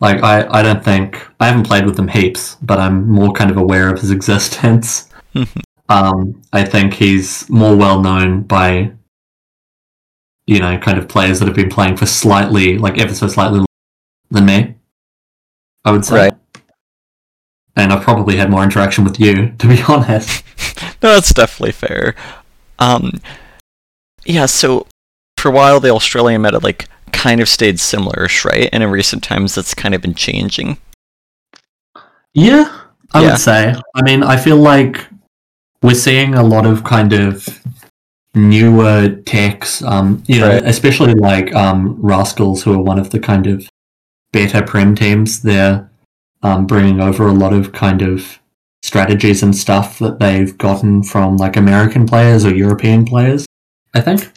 Like, 0.00 0.22
I, 0.22 0.46
I 0.50 0.62
don't 0.62 0.82
think 0.82 1.26
I 1.38 1.46
haven't 1.46 1.66
played 1.66 1.84
with 1.84 1.98
him 1.98 2.08
heaps, 2.08 2.56
but 2.62 2.78
I'm 2.78 3.08
more 3.08 3.32
kind 3.32 3.50
of 3.50 3.56
aware 3.56 3.92
of 3.92 4.00
his 4.00 4.10
existence. 4.18 5.08
um, 5.88 6.42
I 6.52 6.64
think 6.64 6.94
he's 6.94 7.48
more 7.50 7.76
well 7.76 8.00
known 8.00 8.42
by, 8.42 8.92
you 10.46 10.58
know, 10.58 10.78
kind 10.78 10.98
of 10.98 11.08
players 11.08 11.38
that 11.38 11.46
have 11.46 11.56
been 11.56 11.70
playing 11.70 11.96
for 11.96 12.06
slightly, 12.06 12.78
like 12.78 12.98
ever 12.98 13.14
so 13.14 13.28
slightly 13.28 13.64
than 14.30 14.46
me. 14.46 14.74
I 15.84 15.92
would 15.92 16.04
say. 16.04 16.16
Right. 16.16 16.34
And 17.76 17.92
I've 17.92 18.02
probably 18.02 18.36
had 18.36 18.50
more 18.50 18.62
interaction 18.62 19.04
with 19.04 19.18
you, 19.20 19.54
to 19.58 19.68
be 19.68 19.80
honest. 19.82 20.44
no, 21.02 21.14
that's 21.14 21.32
definitely 21.32 21.72
fair. 21.72 22.14
Um, 22.78 23.20
yeah, 24.24 24.46
so 24.46 24.86
for 25.36 25.48
a 25.48 25.52
while 25.52 25.80
the 25.80 25.88
Australian 25.90 26.42
meta 26.42 26.58
like 26.58 26.88
kind 27.12 27.40
of 27.40 27.48
stayed 27.48 27.78
similar, 27.80 28.28
right? 28.44 28.68
And 28.72 28.82
in 28.82 28.90
recent 28.90 29.22
times, 29.22 29.54
that's 29.54 29.74
kind 29.74 29.94
of 29.94 30.02
been 30.02 30.14
changing. 30.14 30.78
Yeah, 32.34 32.70
I 33.12 33.22
Yeah. 33.22 33.30
would 33.30 33.38
say. 33.40 33.74
I 33.94 34.02
mean, 34.02 34.22
I 34.22 34.36
feel 34.36 34.56
like 34.56 35.06
we're 35.82 35.94
seeing 35.94 36.34
a 36.34 36.42
lot 36.42 36.66
of 36.66 36.84
kind 36.84 37.12
of 37.12 37.48
newer 38.34 39.08
techs, 39.26 39.82
um, 39.82 40.22
you 40.26 40.38
know, 40.40 40.48
Right. 40.48 40.62
especially 40.64 41.14
like 41.14 41.54
um, 41.54 41.96
Rascals, 42.00 42.62
who 42.62 42.72
are 42.74 42.82
one 42.82 42.98
of 42.98 43.10
the 43.10 43.18
kind 43.18 43.46
of 43.46 43.68
better 44.32 44.62
prem 44.62 44.94
teams. 44.94 45.40
They're 45.42 45.88
um, 46.42 46.66
bringing 46.66 47.00
over 47.00 47.26
a 47.26 47.32
lot 47.32 47.52
of 47.52 47.72
kind 47.72 48.02
of 48.02 48.38
strategies 48.82 49.42
and 49.42 49.54
stuff 49.54 49.98
that 49.98 50.20
they've 50.20 50.56
gotten 50.56 51.02
from 51.02 51.36
like 51.36 51.56
American 51.56 52.06
players 52.06 52.44
or 52.46 52.54
European 52.54 53.04
players, 53.04 53.44
I 53.94 54.00
think. 54.00 54.30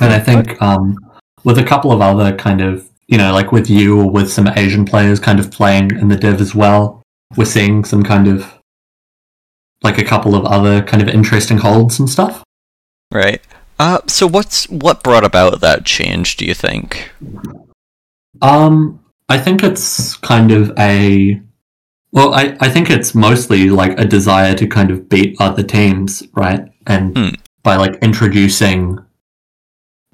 And 0.00 0.12
I 0.12 0.18
think 0.18 0.60
um, 0.60 0.96
with 1.46 1.58
a 1.58 1.64
couple 1.64 1.92
of 1.92 2.00
other 2.02 2.34
kind 2.36 2.60
of, 2.60 2.90
you 3.06 3.16
know, 3.16 3.32
like 3.32 3.52
with 3.52 3.70
you 3.70 4.00
or 4.00 4.10
with 4.10 4.30
some 4.30 4.48
Asian 4.56 4.84
players 4.84 5.20
kind 5.20 5.38
of 5.38 5.50
playing 5.50 5.92
in 5.92 6.08
the 6.08 6.16
div 6.16 6.40
as 6.40 6.56
well, 6.56 7.02
we're 7.36 7.44
seeing 7.44 7.84
some 7.84 8.02
kind 8.02 8.26
of 8.26 8.52
like 9.80 9.96
a 9.96 10.04
couple 10.04 10.34
of 10.34 10.44
other 10.44 10.82
kind 10.82 11.00
of 11.00 11.08
interesting 11.08 11.58
holds 11.58 12.00
and 12.00 12.10
stuff. 12.10 12.42
Right. 13.12 13.40
Uh, 13.78 14.00
so 14.08 14.26
what's 14.26 14.68
what 14.68 15.04
brought 15.04 15.22
about 15.22 15.60
that 15.60 15.84
change? 15.84 16.36
Do 16.36 16.44
you 16.44 16.54
think? 16.54 17.12
Um, 18.42 18.98
I 19.28 19.38
think 19.38 19.62
it's 19.62 20.16
kind 20.16 20.50
of 20.50 20.72
a 20.76 21.40
well, 22.10 22.34
I, 22.34 22.56
I 22.60 22.70
think 22.70 22.90
it's 22.90 23.14
mostly 23.14 23.70
like 23.70 24.00
a 24.00 24.04
desire 24.04 24.54
to 24.54 24.66
kind 24.66 24.90
of 24.90 25.08
beat 25.08 25.36
other 25.38 25.62
teams, 25.62 26.24
right? 26.34 26.64
And 26.88 27.16
Hmm. 27.16 27.34
by 27.62 27.76
like 27.76 27.96
introducing 28.02 28.98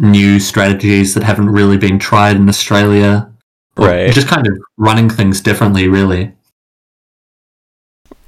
new 0.02 0.38
strategies 0.40 1.14
that 1.14 1.22
haven't 1.22 1.48
really 1.48 1.78
been 1.78 1.98
tried 1.98 2.36
in 2.36 2.48
Australia. 2.48 3.32
Right. 3.76 4.12
Just 4.12 4.28
kind 4.28 4.46
of 4.46 4.58
running 4.76 5.08
things 5.08 5.40
differently, 5.40 5.88
really. 5.88 6.32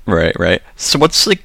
Right, 0.07 0.35
right. 0.39 0.63
So 0.77 0.99
what's 0.99 1.27
like 1.27 1.43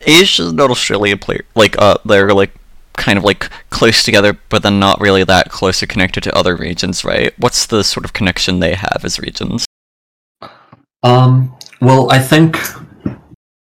Asia 0.00 0.48
and 0.48 0.60
Australia 0.60 1.16
player 1.16 1.44
like 1.54 1.76
uh 1.78 1.98
they're 2.04 2.32
like 2.32 2.54
kind 2.96 3.18
of 3.18 3.24
like 3.24 3.50
close 3.70 4.02
together 4.02 4.38
but 4.48 4.62
then 4.62 4.78
not 4.78 5.00
really 5.00 5.24
that 5.24 5.50
closely 5.50 5.86
connected 5.86 6.22
to 6.22 6.34
other 6.34 6.56
regions, 6.56 7.04
right? 7.04 7.32
What's 7.38 7.66
the 7.66 7.84
sort 7.84 8.04
of 8.04 8.12
connection 8.12 8.60
they 8.60 8.74
have 8.74 9.02
as 9.04 9.20
regions? 9.20 9.66
Um, 11.02 11.54
well, 11.80 12.10
I 12.10 12.18
think 12.18 12.58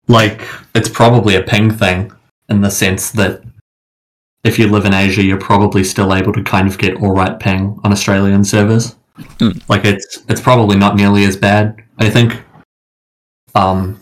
like 0.07 0.41
it's 0.73 0.89
probably 0.89 1.35
a 1.35 1.43
ping 1.43 1.71
thing 1.71 2.11
in 2.49 2.61
the 2.61 2.71
sense 2.71 3.11
that 3.11 3.43
if 4.43 4.57
you 4.57 4.67
live 4.67 4.85
in 4.85 4.93
Asia, 4.93 5.23
you're 5.23 5.39
probably 5.39 5.83
still 5.83 6.13
able 6.13 6.33
to 6.33 6.43
kind 6.43 6.67
of 6.67 6.77
get 6.77 7.01
all 7.01 7.13
right 7.13 7.39
ping 7.39 7.79
on 7.83 7.91
Australian 7.91 8.43
servers. 8.43 8.95
Hmm. 9.39 9.51
Like 9.67 9.85
it's 9.85 10.23
it's 10.29 10.41
probably 10.41 10.77
not 10.77 10.95
nearly 10.95 11.23
as 11.25 11.35
bad. 11.35 11.83
I 11.97 12.09
think. 12.09 12.41
Um, 13.55 14.01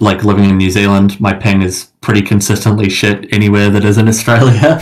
like 0.00 0.24
living 0.24 0.50
in 0.50 0.58
New 0.58 0.70
Zealand, 0.70 1.18
my 1.20 1.32
ping 1.32 1.62
is 1.62 1.90
pretty 2.00 2.20
consistently 2.20 2.90
shit 2.90 3.32
anywhere 3.32 3.70
that 3.70 3.84
is 3.84 3.98
in 3.98 4.08
Australia. 4.14 4.80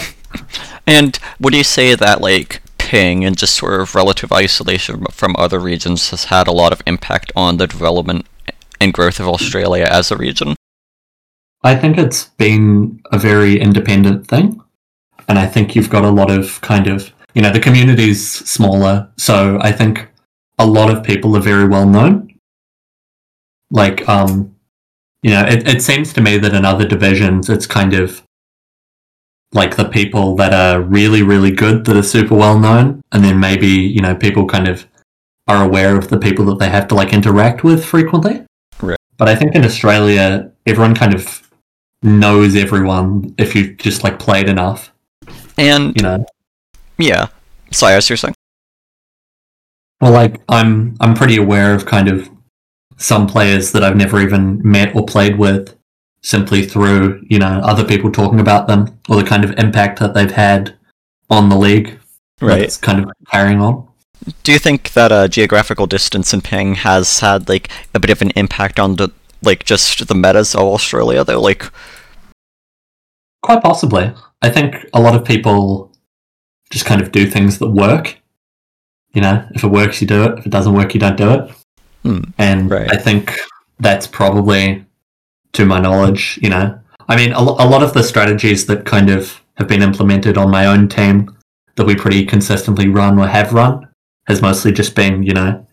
And 0.86 1.18
would 1.40 1.54
you 1.54 1.64
say 1.64 1.94
that 1.94 2.20
like 2.20 2.62
ping 2.78 3.24
and 3.24 3.36
just 3.36 3.54
sort 3.54 3.80
of 3.80 3.94
relative 3.94 4.32
isolation 4.32 5.06
from 5.10 5.34
other 5.38 5.58
regions 5.58 6.10
has 6.10 6.24
had 6.24 6.46
a 6.46 6.52
lot 6.52 6.72
of 6.72 6.82
impact 6.86 7.32
on 7.36 7.56
the 7.56 7.66
development 7.66 8.26
and 8.80 8.92
growth 8.92 9.20
of 9.20 9.28
Australia 9.28 9.86
as 9.90 10.10
a 10.10 10.16
region? 10.16 10.56
I 11.62 11.76
think 11.76 11.96
it's 11.96 12.26
been 12.36 13.00
a 13.10 13.18
very 13.18 13.58
independent 13.58 14.26
thing. 14.26 14.60
And 15.28 15.38
I 15.38 15.46
think 15.46 15.74
you've 15.74 15.90
got 15.90 16.04
a 16.04 16.10
lot 16.10 16.30
of 16.30 16.60
kind 16.60 16.86
of, 16.86 17.12
you 17.34 17.42
know, 17.42 17.52
the 17.52 17.60
community's 17.60 18.26
smaller. 18.26 19.08
So 19.16 19.58
I 19.60 19.72
think 19.72 20.08
a 20.58 20.66
lot 20.66 20.90
of 20.90 21.02
people 21.02 21.36
are 21.36 21.40
very 21.40 21.66
well 21.66 21.86
known. 21.86 22.34
Like, 23.70 24.08
um, 24.08 24.54
you 25.22 25.30
know, 25.30 25.44
it, 25.46 25.66
it 25.66 25.82
seems 25.82 26.12
to 26.12 26.20
me 26.20 26.38
that 26.38 26.54
in 26.54 26.64
other 26.64 26.86
divisions, 26.86 27.48
it's 27.48 27.66
kind 27.66 27.94
of 27.94 28.22
like 29.52 29.76
the 29.76 29.88
people 29.88 30.36
that 30.36 30.52
are 30.52 30.80
really, 30.80 31.22
really 31.22 31.50
good 31.50 31.84
that 31.86 31.96
are 31.96 32.02
super 32.02 32.34
well 32.34 32.58
known. 32.58 33.00
And 33.12 33.24
then 33.24 33.40
maybe, 33.40 33.68
you 33.68 34.00
know, 34.00 34.14
people 34.14 34.46
kind 34.46 34.68
of 34.68 34.86
are 35.46 35.64
aware 35.64 35.96
of 35.96 36.08
the 36.08 36.18
people 36.18 36.44
that 36.46 36.58
they 36.58 36.68
have 36.68 36.88
to 36.88 36.94
like 36.94 37.12
interact 37.12 37.64
with 37.64 37.84
frequently. 37.84 38.44
Right. 38.80 38.98
But 39.16 39.28
I 39.28 39.36
think 39.36 39.54
in 39.54 39.64
Australia, 39.64 40.50
everyone 40.66 40.94
kind 40.94 41.14
of 41.14 41.50
knows 42.02 42.54
everyone 42.54 43.34
if 43.38 43.54
you've 43.54 43.76
just 43.78 44.04
like 44.04 44.18
played 44.18 44.48
enough, 44.48 44.92
And 45.56 45.94
you 45.96 46.02
know. 46.02 46.26
yeah. 46.98 47.28
Sorry, 47.70 47.94
as 47.94 48.08
you're 48.08 48.16
saying. 48.16 48.34
Well, 50.00 50.12
like 50.12 50.40
I'm 50.48 50.96
I'm 51.00 51.14
pretty 51.14 51.36
aware 51.36 51.74
of 51.74 51.86
kind 51.86 52.08
of 52.08 52.28
some 52.96 53.26
players 53.26 53.72
that 53.72 53.82
I've 53.82 53.96
never 53.96 54.20
even 54.20 54.60
met 54.62 54.94
or 54.94 55.04
played 55.04 55.38
with 55.38 55.76
simply 56.22 56.64
through, 56.64 57.22
you 57.28 57.38
know, 57.38 57.60
other 57.62 57.84
people 57.84 58.10
talking 58.10 58.40
about 58.40 58.66
them 58.66 58.98
or 59.08 59.16
the 59.16 59.24
kind 59.24 59.44
of 59.44 59.52
impact 59.58 60.00
that 60.00 60.14
they've 60.14 60.30
had 60.30 60.74
on 61.30 61.50
the 61.50 61.56
league. 61.56 61.98
Right. 62.40 62.62
It's 62.62 62.78
kind 62.78 63.04
of 63.04 63.10
carrying 63.30 63.60
on. 63.60 63.86
Do 64.42 64.52
you 64.52 64.58
think 64.58 64.94
that 64.94 65.12
uh, 65.12 65.28
geographical 65.28 65.86
distance 65.86 66.32
and 66.32 66.42
ping 66.42 66.76
has 66.76 67.20
had 67.20 67.48
like 67.48 67.68
a 67.94 68.00
bit 68.00 68.10
of 68.10 68.22
an 68.22 68.30
impact 68.30 68.80
on 68.80 68.96
the 68.96 69.10
like 69.42 69.64
just 69.64 70.06
the 70.08 70.14
metas 70.14 70.54
of 70.54 70.62
Australia 70.62 71.24
though? 71.24 71.40
Like, 71.40 71.70
Quite 73.42 73.62
possibly. 73.62 74.10
I 74.44 74.50
think 74.50 74.86
a 74.92 75.00
lot 75.00 75.14
of 75.14 75.24
people 75.24 75.90
just 76.70 76.84
kind 76.84 77.00
of 77.00 77.12
do 77.12 77.26
things 77.26 77.58
that 77.58 77.68
work. 77.70 78.18
You 79.14 79.22
know, 79.22 79.46
if 79.54 79.64
it 79.64 79.68
works, 79.68 80.00
you 80.00 80.06
do 80.06 80.24
it. 80.24 80.38
If 80.40 80.46
it 80.46 80.50
doesn't 80.50 80.74
work, 80.74 80.92
you 80.94 81.00
don't 81.00 81.16
do 81.16 81.30
it. 81.30 81.50
Hmm, 82.02 82.20
And 82.36 82.70
right. 82.70 82.90
I 82.92 82.96
think 82.96 83.32
that's 83.80 84.06
probably, 84.06 84.84
to 85.54 85.64
my 85.64 85.80
knowledge, 85.80 86.38
you 86.42 86.50
know, 86.50 86.78
I 87.08 87.16
mean, 87.16 87.32
a, 87.32 87.40
lo- 87.42 87.56
a 87.58 87.66
lot 87.68 87.82
of 87.82 87.92
the 87.94 88.02
strategies 88.02 88.66
that 88.66 88.84
kind 88.84 89.08
of 89.10 89.40
have 89.56 89.68
been 89.68 89.82
implemented 89.82 90.36
on 90.36 90.50
my 90.50 90.66
own 90.66 90.88
team 90.88 91.36
that 91.76 91.86
we 91.86 91.94
pretty 91.94 92.24
consistently 92.26 92.88
run 92.88 93.18
or 93.18 93.26
have 93.28 93.52
run 93.52 93.88
has 94.26 94.42
mostly 94.42 94.72
just 94.72 94.94
been, 94.94 95.22
you 95.22 95.32
know, 95.32 95.66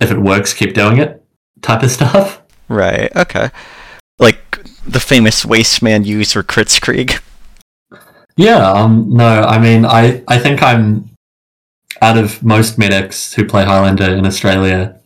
if 0.00 0.10
it 0.10 0.18
works, 0.18 0.52
keep 0.52 0.74
doing 0.74 0.98
it 0.98 1.22
type 1.62 1.82
of 1.82 1.90
stuff. 1.98 2.42
right, 2.68 3.10
okay. 3.16 3.50
Like 4.18 4.62
the 4.86 5.00
famous 5.00 5.44
Wasteman 5.44 6.04
user 6.04 6.42
Kritzkrieg. 6.42 7.20
Yeah, 8.36 8.68
um, 8.70 9.10
no, 9.10 9.42
I 9.42 9.58
mean, 9.58 9.84
I, 9.84 10.22
I 10.26 10.38
think 10.38 10.62
I'm 10.62 11.10
out 12.02 12.18
of 12.18 12.42
most 12.42 12.78
medics 12.78 13.32
who 13.34 13.44
play 13.46 13.64
Highlander 13.64 14.10
in 14.10 14.26
Australia, 14.26 15.00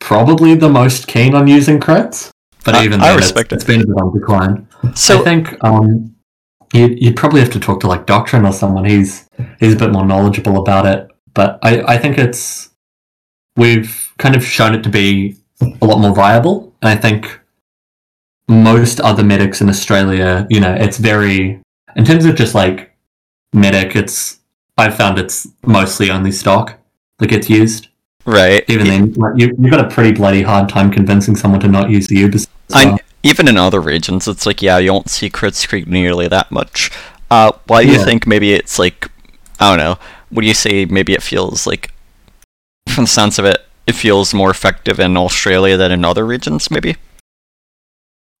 probably 0.00 0.54
the 0.54 0.68
most 0.68 1.06
keen 1.06 1.34
on 1.34 1.46
using 1.46 1.78
crits. 1.80 2.30
But 2.64 2.74
I- 2.74 2.84
even 2.84 3.00
I 3.00 3.08
then, 3.08 3.16
respect 3.18 3.52
it's, 3.52 3.52
it. 3.52 3.56
it's 3.56 3.64
been 3.64 3.82
a 3.82 3.86
bit 3.86 4.02
on 4.02 4.12
decline. 4.18 4.68
So 4.94 5.20
I 5.20 5.24
think 5.24 5.62
um, 5.64 6.14
you'd, 6.72 7.00
you'd 7.02 7.16
probably 7.16 7.40
have 7.40 7.52
to 7.52 7.60
talk 7.60 7.80
to 7.80 7.86
like 7.86 8.06
Doctrine 8.06 8.44
or 8.44 8.52
someone. 8.52 8.84
He's 8.84 9.28
he's 9.60 9.74
a 9.74 9.76
bit 9.76 9.92
more 9.92 10.04
knowledgeable 10.04 10.58
about 10.58 10.86
it. 10.86 11.08
But 11.34 11.58
I, 11.62 11.82
I 11.82 11.98
think 11.98 12.18
it's 12.18 12.70
we've 13.56 14.12
kind 14.18 14.34
of 14.34 14.44
shown 14.44 14.74
it 14.74 14.82
to 14.84 14.88
be 14.88 15.36
a 15.60 15.86
lot 15.86 16.00
more 16.00 16.14
viable. 16.14 16.74
And 16.82 16.88
I 16.88 16.96
think 16.96 17.38
most 18.48 19.00
other 19.00 19.24
medics 19.24 19.60
in 19.60 19.68
Australia, 19.68 20.46
you 20.50 20.60
know, 20.60 20.74
it's 20.74 20.98
very 20.98 21.60
in 21.96 22.04
terms 22.04 22.24
of 22.24 22.34
just 22.36 22.54
like 22.54 22.94
medic. 23.52 23.96
It's 23.96 24.40
I've 24.76 24.96
found 24.96 25.18
it's 25.18 25.48
mostly 25.64 26.10
only 26.10 26.32
stock 26.32 26.78
that 27.18 27.28
gets 27.28 27.48
used. 27.48 27.88
right, 28.26 28.64
Even 28.68 28.86
then, 28.86 29.12
like, 29.12 29.34
you 29.36 29.54
you've 29.58 29.70
got 29.70 29.84
a 29.84 29.88
pretty 29.88 30.12
bloody 30.12 30.42
hard 30.42 30.68
time 30.68 30.90
convincing 30.90 31.36
someone 31.36 31.60
to 31.60 31.68
not 31.68 31.90
use 31.90 32.08
the 32.08 32.16
Ubers. 32.16 32.48
well. 32.70 32.98
even 33.22 33.46
in 33.48 33.56
other 33.56 33.80
regions, 33.80 34.26
it's 34.26 34.46
like 34.46 34.62
yeah, 34.62 34.78
you 34.78 34.88
don't 34.88 35.08
see 35.08 35.30
Kritzkrieg 35.30 35.86
nearly 35.86 36.28
that 36.28 36.50
much. 36.50 36.90
Uh, 37.30 37.52
why 37.66 37.84
do 37.84 37.90
you 37.90 38.04
think 38.04 38.26
maybe 38.26 38.52
it's 38.52 38.78
like 38.78 39.10
I 39.60 39.70
don't 39.70 39.78
know? 39.78 39.98
Would 40.30 40.44
you 40.44 40.54
say 40.54 40.84
maybe 40.84 41.12
it 41.12 41.22
feels 41.22 41.66
like, 41.66 41.92
from 42.88 43.04
the 43.04 43.08
sense 43.08 43.38
of 43.38 43.44
it, 43.44 43.64
it 43.86 43.94
feels 43.94 44.34
more 44.34 44.50
effective 44.50 44.98
in 44.98 45.16
Australia 45.16 45.76
than 45.76 45.92
in 45.92 46.04
other 46.04 46.26
regions? 46.26 46.70
Maybe. 46.70 46.96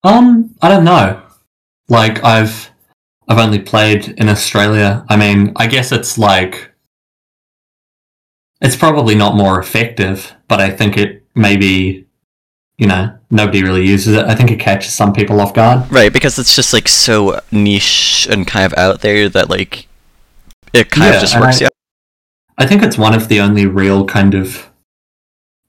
Um, 0.02 0.54
I 0.60 0.68
don't 0.68 0.84
know. 0.84 1.22
Like 1.88 2.22
I've 2.24 2.70
I've 3.28 3.38
only 3.38 3.58
played 3.58 4.08
in 4.18 4.28
Australia. 4.28 5.04
I 5.08 5.16
mean, 5.16 5.52
I 5.56 5.66
guess 5.66 5.92
it's 5.92 6.18
like 6.18 6.70
it's 8.60 8.76
probably 8.76 9.14
not 9.14 9.36
more 9.36 9.58
effective, 9.58 10.34
but 10.48 10.60
I 10.60 10.70
think 10.70 10.96
it 10.96 11.24
maybe 11.34 12.06
you 12.76 12.88
know, 12.88 13.16
nobody 13.30 13.62
really 13.62 13.86
uses 13.86 14.16
it. 14.16 14.24
I 14.24 14.34
think 14.34 14.50
it 14.50 14.58
catches 14.58 14.92
some 14.92 15.12
people 15.12 15.40
off 15.40 15.54
guard. 15.54 15.88
Right, 15.92 16.12
because 16.12 16.40
it's 16.40 16.56
just 16.56 16.72
like 16.72 16.88
so 16.88 17.40
niche 17.52 18.26
and 18.28 18.44
kind 18.48 18.66
of 18.66 18.76
out 18.76 19.00
there 19.00 19.28
that 19.28 19.48
like 19.48 19.86
it 20.72 20.90
kind 20.90 21.10
Yeah, 21.10 21.14
of 21.14 21.20
just 21.20 21.38
works. 21.38 21.60
I- 21.60 21.64
yeah. 21.66 21.68
I 22.58 22.66
think 22.66 22.82
it's 22.82 22.98
one 22.98 23.14
of 23.14 23.28
the 23.28 23.40
only 23.40 23.66
real 23.66 24.04
kind 24.06 24.34
of 24.34 24.70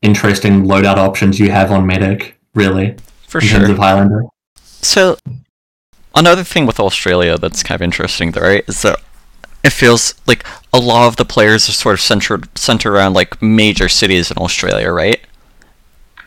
interesting 0.02 0.64
loadout 0.66 0.98
options 0.98 1.40
you 1.40 1.52
have 1.52 1.72
on 1.72 1.86
Medic, 1.86 2.40
really, 2.56 2.96
For 3.28 3.40
in 3.40 3.48
sure. 3.48 3.60
terms 3.60 3.72
of 3.72 3.78
Highlander. 3.78 4.24
So, 4.64 5.18
another 6.16 6.44
thing 6.44 6.66
with 6.66 6.80
Australia 6.80 7.38
that's 7.38 7.64
kind 7.64 7.76
of 7.76 7.82
interesting, 7.84 8.32
though, 8.32 8.42
right, 8.42 8.64
is 8.68 8.82
that 8.84 9.00
it 9.64 9.72
feels 9.72 10.16
like 10.28 10.46
a 10.74 10.80
lot 10.80 11.08
of 11.08 11.16
the 11.16 11.26
players 11.26 11.68
are 11.68 11.74
sort 11.74 11.94
of 11.94 12.02
centered 12.02 12.56
centered 12.58 12.94
around 12.94 13.14
like 13.14 13.42
major 13.42 13.90
cities 13.90 14.32
in 14.32 14.38
Australia, 14.38 14.92
right? 14.92 15.20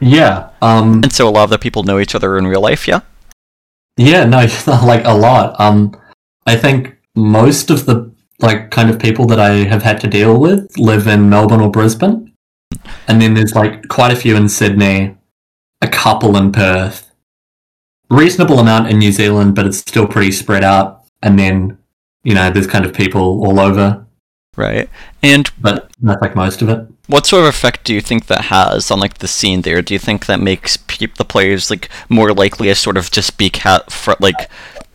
Yeah. 0.01 0.51
Um, 0.62 1.03
And 1.03 1.12
so 1.12 1.28
a 1.28 1.30
lot 1.30 1.45
of 1.45 1.51
the 1.51 1.59
people 1.59 1.82
know 1.82 1.99
each 1.99 2.14
other 2.14 2.36
in 2.39 2.47
real 2.47 2.61
life, 2.61 2.86
yeah. 2.89 3.01
Yeah, 3.97 4.24
no, 4.24 4.39
like 4.66 5.05
a 5.05 5.14
lot. 5.14 5.59
Um, 5.61 5.97
I 6.47 6.57
think 6.57 6.97
most 7.14 7.70
of 7.70 7.86
the 7.86 8.11
like 8.41 8.70
kind 8.70 8.89
of 8.91 8.99
people 9.01 9.26
that 9.26 9.41
I 9.41 9.51
have 9.64 9.82
had 9.82 10.01
to 10.01 10.07
deal 10.07 10.39
with 10.39 10.76
live 10.78 11.07
in 11.09 11.28
Melbourne 11.28 11.61
or 11.61 11.70
Brisbane, 11.70 12.32
and 13.09 13.20
then 13.20 13.34
there's 13.34 13.55
like 13.55 13.89
quite 13.89 14.12
a 14.12 14.16
few 14.16 14.36
in 14.36 14.49
Sydney, 14.49 15.16
a 15.82 15.89
couple 15.89 16.36
in 16.36 16.53
Perth, 16.53 17.08
reasonable 18.11 18.59
amount 18.59 18.89
in 18.91 18.99
New 18.99 19.13
Zealand, 19.13 19.55
but 19.55 19.67
it's 19.67 19.79
still 19.79 20.07
pretty 20.07 20.33
spread 20.33 20.65
out. 20.65 21.05
And 21.23 21.39
then 21.39 21.79
you 22.25 22.35
know 22.35 22.51
there's 22.51 22.67
kind 22.67 22.85
of 22.85 22.93
people 22.95 23.45
all 23.47 23.59
over, 23.61 24.05
Right. 24.57 24.89
And 25.23 25.51
but 25.61 25.91
that's 26.03 26.21
like 26.21 26.35
most 26.35 26.63
of 26.63 26.69
it. 26.69 26.87
what 27.07 27.27
sort 27.27 27.43
of 27.45 27.49
effect 27.49 27.85
do 27.85 27.95
you 27.95 28.01
think 28.01 28.27
that 28.27 28.47
has 28.47 28.91
on 28.91 28.99
like 28.99 29.19
the 29.19 29.29
scene 29.29 29.63
there? 29.63 29.83
Do 29.83 29.95
you 29.95 30.01
think 30.01 30.27
that 30.27 30.41
makes 30.41 30.77
peop 30.77 31.15
the 31.17 31.25
players 31.25 31.71
like 31.71 31.89
more 32.09 32.33
likely 32.33 32.67
to 32.69 32.75
sort 32.75 32.97
of 32.97 33.11
just 33.11 33.39
be 33.39 33.51
cat 33.51 33.91
fr- 33.93 34.13
like 34.21 34.49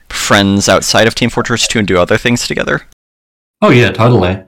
friends 0.09 0.67
outside 0.67 1.07
of 1.07 1.15
Team 1.15 1.29
Fortress 1.29 1.67
2 1.67 1.79
and 1.79 1.87
do 1.87 1.97
other 1.97 2.17
things 2.17 2.45
together? 2.47 2.83
Oh 3.61 3.69
yeah, 3.69 3.91
totally. 3.91 4.43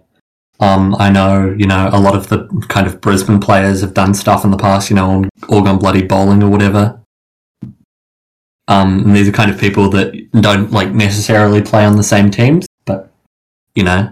Um, 0.60 0.96
I 1.00 1.10
know, 1.10 1.54
you 1.58 1.66
know, 1.68 1.90
a 1.92 2.00
lot 2.00 2.16
of 2.16 2.28
the 2.30 2.48
kind 2.70 2.86
of 2.88 3.00
Brisbane 3.02 3.40
players 3.40 3.82
have 3.82 3.94
done 3.94 4.14
stuff 4.14 4.44
in 4.46 4.52
the 4.52 4.58
past, 4.58 4.90
you 4.90 4.96
know, 4.98 5.10
all, 5.10 5.26
all 5.50 5.62
gone 5.62 5.80
bloody 5.80 6.02
bowling 6.04 6.44
or 6.44 6.50
whatever. 6.50 7.02
Um, 8.68 9.00
and 9.06 9.16
these 9.16 9.28
are 9.30 9.32
kind 9.32 9.52
of 9.52 9.60
people 9.60 9.90
that 9.92 10.14
don't 10.42 10.72
like 10.72 10.92
necessarily 10.92 11.62
play 11.62 11.86
on 11.86 11.98
the 11.98 12.04
same 12.04 12.32
teams, 12.32 12.66
but 12.86 13.12
you 13.76 13.84
know, 13.84 14.12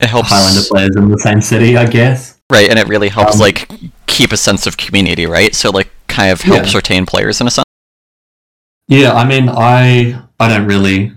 It 0.00 0.08
helps 0.08 0.28
Highlander 0.30 0.62
players 0.68 0.94
in 0.96 1.08
the 1.10 1.18
same 1.18 1.40
city, 1.40 1.76
I 1.76 1.86
guess. 1.86 2.38
Right, 2.50 2.68
and 2.70 2.78
it 2.78 2.86
really 2.88 3.08
helps 3.08 3.34
Um, 3.34 3.40
like 3.40 3.68
keep 4.06 4.30
a 4.32 4.36
sense 4.36 4.66
of 4.66 4.76
community, 4.76 5.26
right? 5.26 5.54
So 5.54 5.70
like 5.70 5.90
kind 6.06 6.30
of 6.30 6.42
helps 6.42 6.72
Yeah. 6.72 6.76
retain 6.78 7.06
players 7.06 7.40
in 7.40 7.46
a 7.46 7.50
sense. 7.50 7.64
Yeah, 8.88 9.12
I 9.14 9.24
mean, 9.24 9.48
I 9.48 10.16
I 10.38 10.48
don't 10.48 10.66
really 10.66 11.12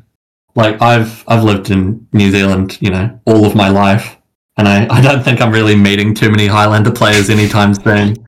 like 0.56 0.82
I've 0.82 1.24
I've 1.28 1.44
lived 1.44 1.70
in 1.70 2.08
New 2.14 2.32
Zealand, 2.32 2.78
you 2.82 2.90
know, 2.90 3.20
all 3.26 3.46
of 3.46 3.54
my 3.56 3.70
life, 3.70 4.18
and 4.58 4.68
I 4.68 4.88
I 4.90 5.02
don't 5.02 5.24
think 5.24 5.42
I'm 5.42 5.52
really 5.52 5.76
meeting 5.76 6.14
too 6.16 6.30
many 6.32 6.48
Highlander 6.48 6.92
players 6.92 7.30
anytime 7.30 7.74
soon. 7.76 8.25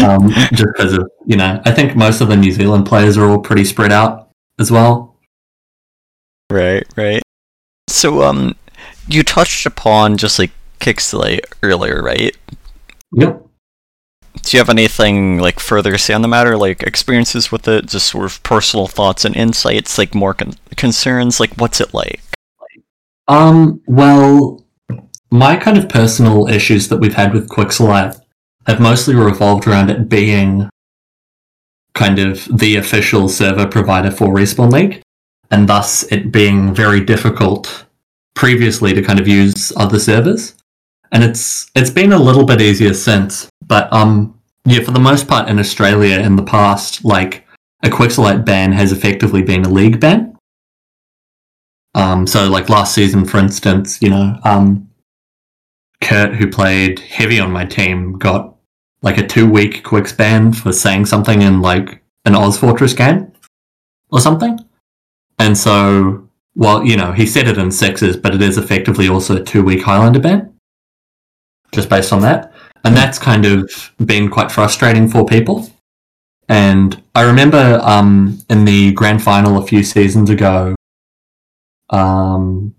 um, 0.04 0.30
just 0.52 0.68
because 0.76 0.92
of 0.94 1.10
you 1.26 1.36
know, 1.36 1.60
I 1.64 1.72
think 1.72 1.96
most 1.96 2.20
of 2.20 2.28
the 2.28 2.36
New 2.36 2.52
Zealand 2.52 2.86
players 2.86 3.16
are 3.16 3.24
all 3.24 3.38
pretty 3.38 3.64
spread 3.64 3.92
out 3.92 4.30
as 4.58 4.70
well. 4.70 5.16
Right, 6.50 6.84
right. 6.96 7.22
So 7.88 8.22
um 8.22 8.56
you 9.08 9.22
touched 9.22 9.66
upon 9.66 10.16
just 10.16 10.38
like 10.38 10.50
Qixalite 10.80 11.40
earlier, 11.62 12.02
right? 12.02 12.36
Yep. 13.12 13.46
Do 14.42 14.56
you 14.56 14.58
have 14.58 14.70
anything 14.70 15.38
like 15.38 15.60
further 15.60 15.92
to 15.92 15.98
say 15.98 16.14
on 16.14 16.22
the 16.22 16.28
matter, 16.28 16.56
like 16.56 16.82
experiences 16.82 17.52
with 17.52 17.66
it, 17.68 17.86
just 17.86 18.06
sort 18.08 18.24
of 18.24 18.42
personal 18.42 18.86
thoughts 18.86 19.24
and 19.24 19.36
insights, 19.36 19.98
like 19.98 20.14
more 20.14 20.34
con- 20.34 20.54
concerns, 20.76 21.40
like 21.40 21.52
what's 21.54 21.80
it 21.80 21.92
like? 21.92 22.20
Um. 23.28 23.82
Well, 23.86 24.64
my 25.30 25.56
kind 25.56 25.76
of 25.76 25.88
personal 25.88 26.48
issues 26.48 26.88
that 26.88 26.98
we've 26.98 27.14
had 27.14 27.32
with 27.34 27.48
Qixalite 27.48 28.20
have 28.66 28.80
mostly 28.80 29.14
revolved 29.14 29.66
around 29.66 29.90
it 29.90 30.08
being 30.08 30.68
kind 31.94 32.18
of 32.18 32.48
the 32.56 32.76
official 32.76 33.28
server 33.28 33.66
provider 33.66 34.10
for 34.10 34.28
Respawn 34.28 34.72
League, 34.72 35.02
and 35.50 35.68
thus 35.68 36.04
it 36.04 36.30
being 36.30 36.74
very 36.74 37.00
difficult 37.00 37.86
previously 38.34 38.94
to 38.94 39.02
kind 39.02 39.20
of 39.20 39.28
use 39.28 39.72
other 39.76 39.98
servers. 39.98 40.54
And 41.12 41.24
it's 41.24 41.70
it's 41.74 41.90
been 41.90 42.12
a 42.12 42.18
little 42.18 42.44
bit 42.44 42.60
easier 42.60 42.94
since, 42.94 43.48
but 43.66 43.92
um 43.92 44.40
yeah, 44.64 44.82
for 44.82 44.90
the 44.90 45.00
most 45.00 45.26
part 45.26 45.48
in 45.48 45.58
Australia 45.58 46.18
in 46.18 46.36
the 46.36 46.42
past, 46.42 47.04
like 47.04 47.46
a 47.82 47.88
Qixalite 47.88 48.44
ban 48.44 48.72
has 48.72 48.92
effectively 48.92 49.42
been 49.42 49.64
a 49.64 49.68
league 49.68 50.00
ban. 50.00 50.36
Um, 51.94 52.26
so 52.26 52.48
like 52.48 52.68
last 52.68 52.94
season, 52.94 53.24
for 53.24 53.38
instance, 53.38 54.00
you 54.00 54.10
know, 54.10 54.38
um, 54.44 54.89
Kurt, 56.00 56.34
who 56.34 56.48
played 56.48 56.98
heavy 57.00 57.40
on 57.40 57.50
my 57.50 57.64
team, 57.64 58.18
got 58.18 58.54
like 59.02 59.18
a 59.18 59.26
two 59.26 59.48
week 59.50 59.82
Quicks 59.84 60.12
ban 60.12 60.52
for 60.52 60.72
saying 60.72 61.06
something 61.06 61.42
in 61.42 61.60
like 61.60 62.02
an 62.24 62.34
Oz 62.34 62.58
Fortress 62.58 62.92
game 62.92 63.32
or 64.10 64.20
something. 64.20 64.58
And 65.38 65.56
so, 65.56 66.28
well, 66.54 66.84
you 66.84 66.96
know, 66.96 67.12
he 67.12 67.26
said 67.26 67.48
it 67.48 67.58
in 67.58 67.70
sixes, 67.70 68.16
but 68.16 68.34
it 68.34 68.42
is 68.42 68.58
effectively 68.58 69.08
also 69.08 69.36
a 69.36 69.44
two 69.44 69.64
week 69.64 69.82
Highlander 69.82 70.20
ban, 70.20 70.54
just 71.72 71.88
based 71.88 72.12
on 72.12 72.20
that. 72.22 72.52
And 72.84 72.96
that's 72.96 73.18
kind 73.18 73.44
of 73.44 73.92
been 74.04 74.30
quite 74.30 74.50
frustrating 74.50 75.08
for 75.08 75.24
people. 75.26 75.70
And 76.48 77.00
I 77.14 77.22
remember 77.22 77.80
um, 77.82 78.38
in 78.48 78.64
the 78.64 78.92
grand 78.92 79.22
final 79.22 79.58
a 79.58 79.66
few 79.66 79.82
seasons 79.84 80.30
ago, 80.30 80.74
um, 81.90 82.74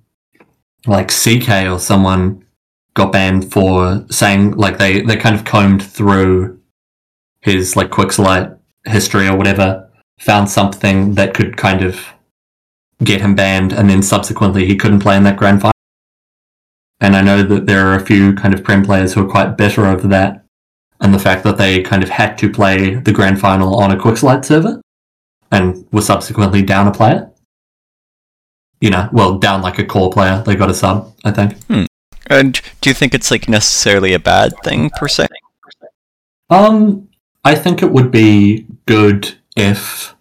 like 0.85 1.09
CK 1.09 1.69
or 1.71 1.79
someone 1.79 2.45
got 2.93 3.11
banned 3.11 3.51
for 3.51 4.05
saying 4.09 4.51
like 4.51 4.77
they 4.77 5.01
they 5.01 5.15
kind 5.15 5.35
of 5.35 5.45
combed 5.45 5.83
through 5.83 6.59
his 7.41 7.75
like 7.75 7.89
Qixalite 7.89 8.57
history 8.85 9.27
or 9.27 9.37
whatever, 9.37 9.89
found 10.19 10.49
something 10.49 11.15
that 11.15 11.33
could 11.33 11.57
kind 11.57 11.83
of 11.83 12.05
get 13.03 13.21
him 13.21 13.35
banned, 13.35 13.73
and 13.73 13.89
then 13.89 14.01
subsequently 14.03 14.65
he 14.65 14.75
couldn't 14.75 14.99
play 14.99 15.17
in 15.17 15.23
that 15.23 15.37
grand 15.37 15.61
final. 15.61 15.71
And 16.99 17.15
I 17.15 17.21
know 17.21 17.41
that 17.41 17.65
there 17.65 17.87
are 17.87 17.95
a 17.95 18.05
few 18.05 18.33
kind 18.33 18.53
of 18.53 18.63
prem 18.63 18.83
players 18.83 19.13
who 19.13 19.25
are 19.25 19.31
quite 19.31 19.57
bitter 19.57 19.87
over 19.87 20.07
that, 20.09 20.43
and 20.99 21.13
the 21.13 21.19
fact 21.19 21.43
that 21.43 21.57
they 21.57 21.81
kind 21.81 22.03
of 22.03 22.09
had 22.09 22.37
to 22.39 22.49
play 22.49 22.95
the 22.95 23.11
grand 23.11 23.39
final 23.39 23.75
on 23.75 23.91
a 23.91 23.97
Qixalite 23.97 24.45
server, 24.45 24.81
and 25.51 25.87
were 25.91 26.01
subsequently 26.01 26.61
down 26.61 26.87
a 26.87 26.91
player 26.91 27.31
you 28.81 28.89
know, 28.89 29.07
well, 29.13 29.37
down 29.37 29.61
like 29.61 29.77
a 29.77 29.85
core 29.85 30.11
player. 30.11 30.43
They 30.45 30.55
got 30.55 30.71
a 30.71 30.73
sub, 30.73 31.13
I 31.23 31.31
think. 31.31 31.63
Hmm. 31.65 31.85
And 32.27 32.59
do 32.81 32.89
you 32.89 32.93
think 32.93 33.13
it's 33.13 33.31
like 33.31 33.49
necessarily 33.49 34.13
a 34.13 34.19
bad 34.19 34.53
thing 34.63 34.89
per 34.91 35.07
se? 35.07 35.27
Um, 36.49 37.09
I 37.43 37.55
think 37.55 37.81
it 37.81 37.91
would 37.91 38.11
be 38.11 38.67
good 38.85 39.35
if, 39.55 40.15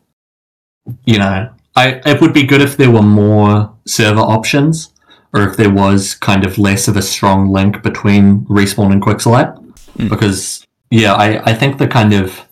you 1.04 1.18
know, 1.18 1.50
I 1.76 2.00
it 2.06 2.20
would 2.20 2.32
be 2.32 2.44
good 2.44 2.60
if 2.62 2.76
there 2.76 2.90
were 2.90 3.02
more 3.02 3.72
server 3.86 4.20
options, 4.20 4.92
or 5.32 5.42
if 5.42 5.56
there 5.56 5.70
was 5.72 6.14
kind 6.14 6.44
of 6.44 6.58
less 6.58 6.88
of 6.88 6.96
a 6.96 7.02
strong 7.02 7.50
link 7.52 7.82
between 7.82 8.44
respawn 8.46 8.92
and 8.92 9.02
Qixalite, 9.02 9.56
Mm. 9.98 10.08
because 10.08 10.64
yeah, 10.90 11.14
I 11.14 11.50
I 11.50 11.54
think 11.54 11.78
the 11.78 11.88
kind 11.88 12.12
of 12.12 12.46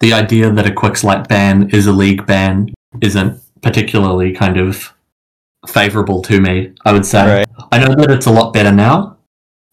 the 0.00 0.12
idea 0.12 0.52
that 0.52 0.66
a 0.66 0.70
Qixalite 0.70 1.26
ban 1.28 1.70
is 1.70 1.86
a 1.86 1.92
league 1.92 2.26
ban 2.26 2.68
isn't 3.00 3.40
particularly 3.62 4.32
kind 4.32 4.58
of 4.58 4.92
favorable 5.68 6.22
to 6.22 6.40
me. 6.40 6.72
I 6.84 6.92
would 6.92 7.06
say. 7.06 7.38
Right. 7.38 7.48
I 7.72 7.78
know 7.78 7.94
that 7.94 8.10
it's 8.10 8.26
a 8.26 8.32
lot 8.32 8.52
better 8.52 8.72
now, 8.72 9.16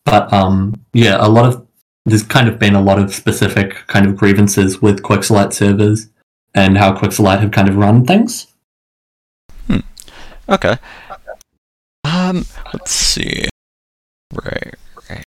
but 0.05 0.31
um, 0.33 0.83
yeah, 0.93 1.17
a 1.19 1.29
lot 1.29 1.45
of 1.45 1.67
there's 2.05 2.23
kind 2.23 2.49
of 2.49 2.59
been 2.59 2.75
a 2.75 2.81
lot 2.81 2.99
of 2.99 3.13
specific 3.13 3.75
kind 3.87 4.05
of 4.05 4.15
grievances 4.15 4.81
with 4.81 5.03
Qixalite 5.03 5.53
servers 5.53 6.09
and 6.53 6.77
how 6.77 6.93
Qixalite 6.93 7.39
have 7.39 7.51
kind 7.51 7.69
of 7.69 7.77
run 7.77 8.05
things. 8.05 8.47
Hmm. 9.67 9.79
Okay. 10.49 10.77
Um, 12.03 12.45
let's 12.73 12.91
see. 12.91 13.47
Right, 14.33 14.73
right. 15.09 15.23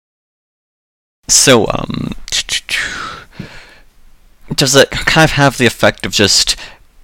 So, 1.28 1.66
um, 1.68 2.12
does 4.54 4.76
it 4.76 4.90
kind 4.90 5.24
of 5.24 5.32
have 5.32 5.58
the 5.58 5.66
effect 5.66 6.04
of 6.04 6.12
just 6.12 6.56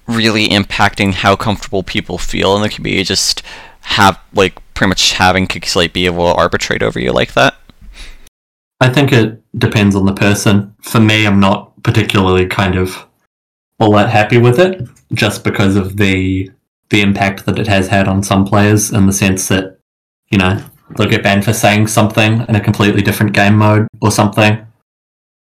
really 0.06 0.48
impacting 0.48 1.12
how 1.14 1.36
comfortable 1.36 1.82
people 1.82 2.18
feel 2.18 2.56
in 2.56 2.62
the 2.62 2.68
community? 2.68 3.04
Just 3.04 3.42
have 3.82 4.18
like 4.34 4.60
pretty 4.74 4.88
much 4.88 5.12
having 5.12 5.46
Qixalite 5.46 5.92
be 5.92 6.06
able 6.06 6.32
to 6.32 6.38
arbitrate 6.38 6.82
over 6.82 6.98
you 6.98 7.12
like 7.12 7.34
that? 7.34 7.54
I 8.80 8.88
think 8.88 9.12
it 9.12 9.40
depends 9.58 9.94
on 9.94 10.06
the 10.06 10.12
person. 10.14 10.74
For 10.82 11.00
me, 11.00 11.26
I'm 11.26 11.40
not 11.40 11.80
particularly 11.82 12.46
kind 12.46 12.76
of 12.76 13.06
all 13.78 13.92
that 13.92 14.10
happy 14.10 14.38
with 14.38 14.58
it, 14.58 14.82
just 15.12 15.44
because 15.44 15.76
of 15.76 15.96
the 15.96 16.50
the 16.90 17.00
impact 17.00 17.46
that 17.46 17.58
it 17.58 17.66
has 17.66 17.88
had 17.88 18.06
on 18.06 18.22
some 18.22 18.44
players, 18.44 18.90
in 18.90 19.06
the 19.06 19.12
sense 19.12 19.48
that 19.48 19.78
you 20.30 20.38
know 20.38 20.62
they'll 20.96 21.08
get 21.08 21.22
banned 21.22 21.44
for 21.44 21.52
saying 21.52 21.86
something 21.86 22.44
in 22.48 22.56
a 22.56 22.60
completely 22.60 23.02
different 23.02 23.32
game 23.32 23.56
mode 23.56 23.86
or 24.00 24.10
something. 24.10 24.66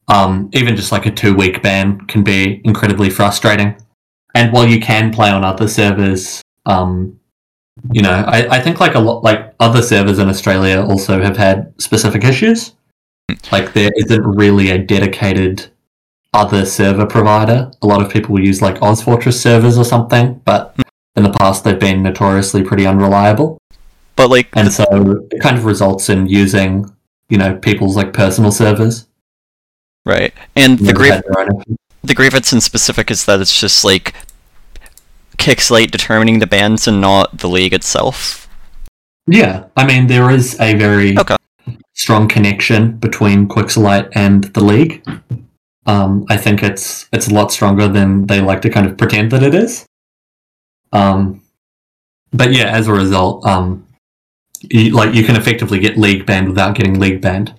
Um, 0.08 0.50
even 0.52 0.74
just 0.74 0.90
like 0.90 1.06
a 1.06 1.10
two 1.10 1.34
week 1.34 1.62
ban 1.62 2.00
can 2.02 2.24
be 2.24 2.60
incredibly 2.64 3.10
frustrating. 3.10 3.76
And 4.34 4.52
while 4.52 4.66
you 4.66 4.80
can 4.80 5.12
play 5.12 5.30
on 5.30 5.44
other 5.44 5.68
servers, 5.68 6.42
um, 6.66 7.18
you 7.92 8.02
know, 8.02 8.12
I, 8.12 8.56
I 8.56 8.60
think 8.60 8.78
like 8.80 8.94
a 8.94 9.00
lot 9.00 9.24
like 9.24 9.54
other 9.60 9.82
servers 9.82 10.18
in 10.18 10.28
Australia 10.28 10.82
also 10.82 11.20
have 11.22 11.36
had 11.36 11.72
specific 11.78 12.24
issues 12.24 12.74
Like 13.52 13.72
there 13.72 13.90
isn't 13.96 14.22
really 14.22 14.70
a 14.70 14.78
dedicated 14.78 15.66
other 16.34 16.64
server 16.66 17.06
provider. 17.06 17.70
A 17.82 17.86
lot 17.86 18.02
of 18.02 18.10
people 18.12 18.38
use 18.38 18.60
like 18.62 18.76
OzFortress 18.80 19.34
servers 19.40 19.78
or 19.78 19.84
something, 19.84 20.40
but 20.44 20.74
in 21.16 21.22
the 21.24 21.30
past 21.30 21.64
they've 21.64 21.78
been 21.78 22.02
notoriously 22.02 22.62
pretty 22.62 22.86
unreliable. 22.86 23.58
But 24.16 24.30
like, 24.30 24.48
And 24.54 24.72
so 24.72 24.84
it 25.30 25.40
kind 25.40 25.56
of 25.56 25.64
results 25.64 26.08
in 26.08 26.26
using, 26.26 26.84
you 27.30 27.38
know, 27.38 27.56
people's 27.56 27.96
like 27.96 28.12
personal 28.12 28.52
servers. 28.52 29.06
right, 30.04 30.32
and 30.54 30.78
the 30.78 30.84
Never 30.84 30.96
grave 30.98 31.12
had 31.14 31.24
their 31.24 31.40
own- 31.40 31.76
the 32.02 32.14
grievance 32.14 32.52
in 32.52 32.60
specific 32.60 33.10
is 33.10 33.24
that 33.26 33.40
it's 33.40 33.58
just 33.58 33.84
like 33.84 34.14
Qixalite 35.38 35.90
determining 35.90 36.38
the 36.38 36.46
bans 36.46 36.86
and 36.88 37.00
not 37.00 37.38
the 37.38 37.48
league 37.48 37.72
itself. 37.74 38.48
Yeah, 39.26 39.64
I 39.76 39.86
mean 39.86 40.06
there 40.06 40.30
is 40.30 40.58
a 40.60 40.74
very 40.74 41.16
Okay. 41.18 41.36
strong 41.94 42.28
connection 42.28 42.96
between 42.98 43.48
Qixalite 43.48 44.08
and 44.12 44.44
the 44.44 44.64
league. 44.64 45.04
Um, 45.86 46.26
I 46.28 46.36
think 46.36 46.62
it's 46.62 47.08
it's 47.12 47.28
a 47.28 47.34
lot 47.34 47.52
stronger 47.52 47.88
than 47.88 48.26
they 48.26 48.40
like 48.40 48.62
to 48.62 48.70
kind 48.70 48.86
of 48.86 48.96
pretend 48.98 49.30
that 49.32 49.42
it 49.42 49.54
is. 49.54 49.86
Um, 50.92 51.42
but 52.32 52.52
yeah, 52.52 52.66
as 52.70 52.86
a 52.88 52.92
result, 52.92 53.46
um, 53.46 53.86
you, 54.62 54.90
like 54.92 55.14
you 55.14 55.24
can 55.24 55.36
effectively 55.36 55.78
get 55.78 55.96
league 55.96 56.26
banned 56.26 56.48
without 56.48 56.74
getting 56.74 56.98
league 57.00 57.20
banned. 57.20 57.54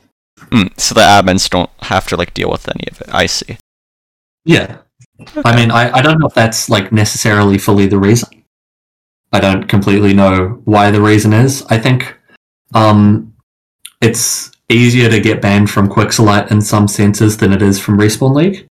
Mm, 0.51 0.77
so 0.79 0.93
the 0.93 1.01
admins 1.01 1.49
don't 1.49 1.69
have 1.83 2.07
to 2.07 2.17
like 2.17 2.33
deal 2.33 2.49
with 2.51 2.67
any 2.67 2.85
of 2.91 3.01
it. 3.01 3.09
I 3.13 3.25
see. 3.25 3.57
Yeah, 4.45 4.79
I 5.45 5.55
mean, 5.55 5.71
I, 5.71 5.91
I 5.91 6.01
don't 6.01 6.19
know 6.19 6.27
if 6.27 6.33
that's 6.33 6.69
like 6.69 6.91
necessarily 6.91 7.57
fully 7.57 7.87
the 7.87 7.99
reason. 7.99 8.43
I 9.31 9.39
don't 9.39 9.67
completely 9.67 10.13
know 10.13 10.61
why 10.65 10.91
the 10.91 11.01
reason 11.01 11.33
is. 11.33 11.63
I 11.69 11.77
think 11.77 12.17
um, 12.73 13.33
it's 14.01 14.51
easier 14.69 15.09
to 15.09 15.19
get 15.19 15.41
banned 15.41 15.69
from 15.69 15.89
Qixalite 15.89 16.51
in 16.51 16.61
some 16.61 16.87
senses 16.87 17.37
than 17.37 17.53
it 17.53 17.61
is 17.61 17.79
from 17.79 17.97
Respawn 17.97 18.35
League, 18.35 18.67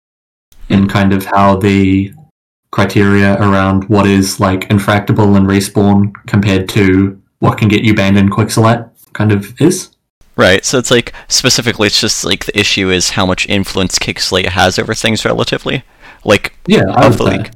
in 0.69 0.87
kind 0.87 1.13
of 1.13 1.25
how 1.25 1.55
the 1.57 2.13
criteria 2.71 3.35
around 3.35 3.89
what 3.89 4.07
is 4.07 4.39
like 4.39 4.69
infractable 4.69 5.35
in 5.35 5.45
Respawn 5.45 6.13
compared 6.27 6.69
to 6.69 7.21
what 7.39 7.57
can 7.57 7.67
get 7.67 7.83
you 7.83 7.93
banned 7.93 8.17
in 8.17 8.29
Qixalite 8.29 8.89
kind 9.13 9.31
of 9.31 9.59
is. 9.61 9.90
Right, 10.35 10.63
so 10.65 10.77
it's 10.77 10.91
like 10.91 11.13
specifically, 11.27 11.87
it's 11.87 11.99
just 11.99 12.23
like 12.23 12.45
the 12.45 12.57
issue 12.59 12.89
is 12.89 13.11
how 13.11 13.25
much 13.25 13.47
influence 13.49 13.99
Qixalite 13.99 14.47
has 14.49 14.79
over 14.79 14.93
things 14.93 15.25
relatively. 15.25 15.83
Like, 16.23 16.53
Yeah, 16.67 16.83
Of 16.87 17.17
the 17.17 17.25
say. 17.25 17.37
league. 17.37 17.51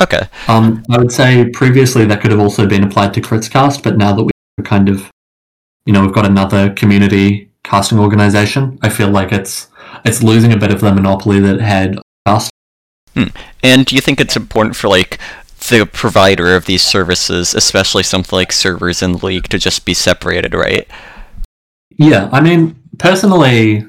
okay, 0.00 0.28
Um, 0.48 0.82
I 0.90 0.98
would 0.98 1.12
say 1.12 1.48
previously 1.50 2.04
that 2.06 2.20
could 2.20 2.30
have 2.30 2.40
also 2.40 2.66
been 2.66 2.84
applied 2.84 3.12
to 3.14 3.20
Critscast, 3.20 3.82
but 3.82 3.96
now 3.96 4.12
that 4.14 4.22
we're 4.24 4.64
kind 4.64 4.88
of, 4.88 5.10
you 5.84 5.92
know, 5.92 6.02
we've 6.02 6.12
got 6.14 6.26
another 6.26 6.70
community 6.70 7.50
casting 7.64 7.98
organization, 7.98 8.78
I 8.82 8.88
feel 8.88 9.08
like 9.08 9.32
it's 9.32 9.68
it's 10.04 10.22
losing 10.22 10.52
a 10.52 10.56
bit 10.56 10.72
of 10.72 10.80
the 10.80 10.94
monopoly 10.94 11.40
that 11.40 11.56
it 11.56 11.60
had 11.60 11.98
cast. 12.26 12.50
and 13.62 13.84
do 13.86 13.94
you 13.94 14.00
think 14.00 14.20
it's 14.20 14.36
important 14.36 14.74
for 14.76 14.88
like 14.88 15.18
the 15.68 15.86
provider 15.86 16.56
of 16.56 16.66
these 16.66 16.82
services, 16.82 17.54
especially 17.54 18.02
something 18.02 18.36
like 18.36 18.52
servers 18.52 19.02
in 19.02 19.12
the 19.12 19.26
league, 19.26 19.48
to 19.48 19.58
just 19.58 19.84
be 19.84 19.94
separated, 19.94 20.54
right? 20.54 20.88
Yeah, 22.02 22.28
I 22.32 22.40
mean, 22.40 22.82
personally, 22.98 23.86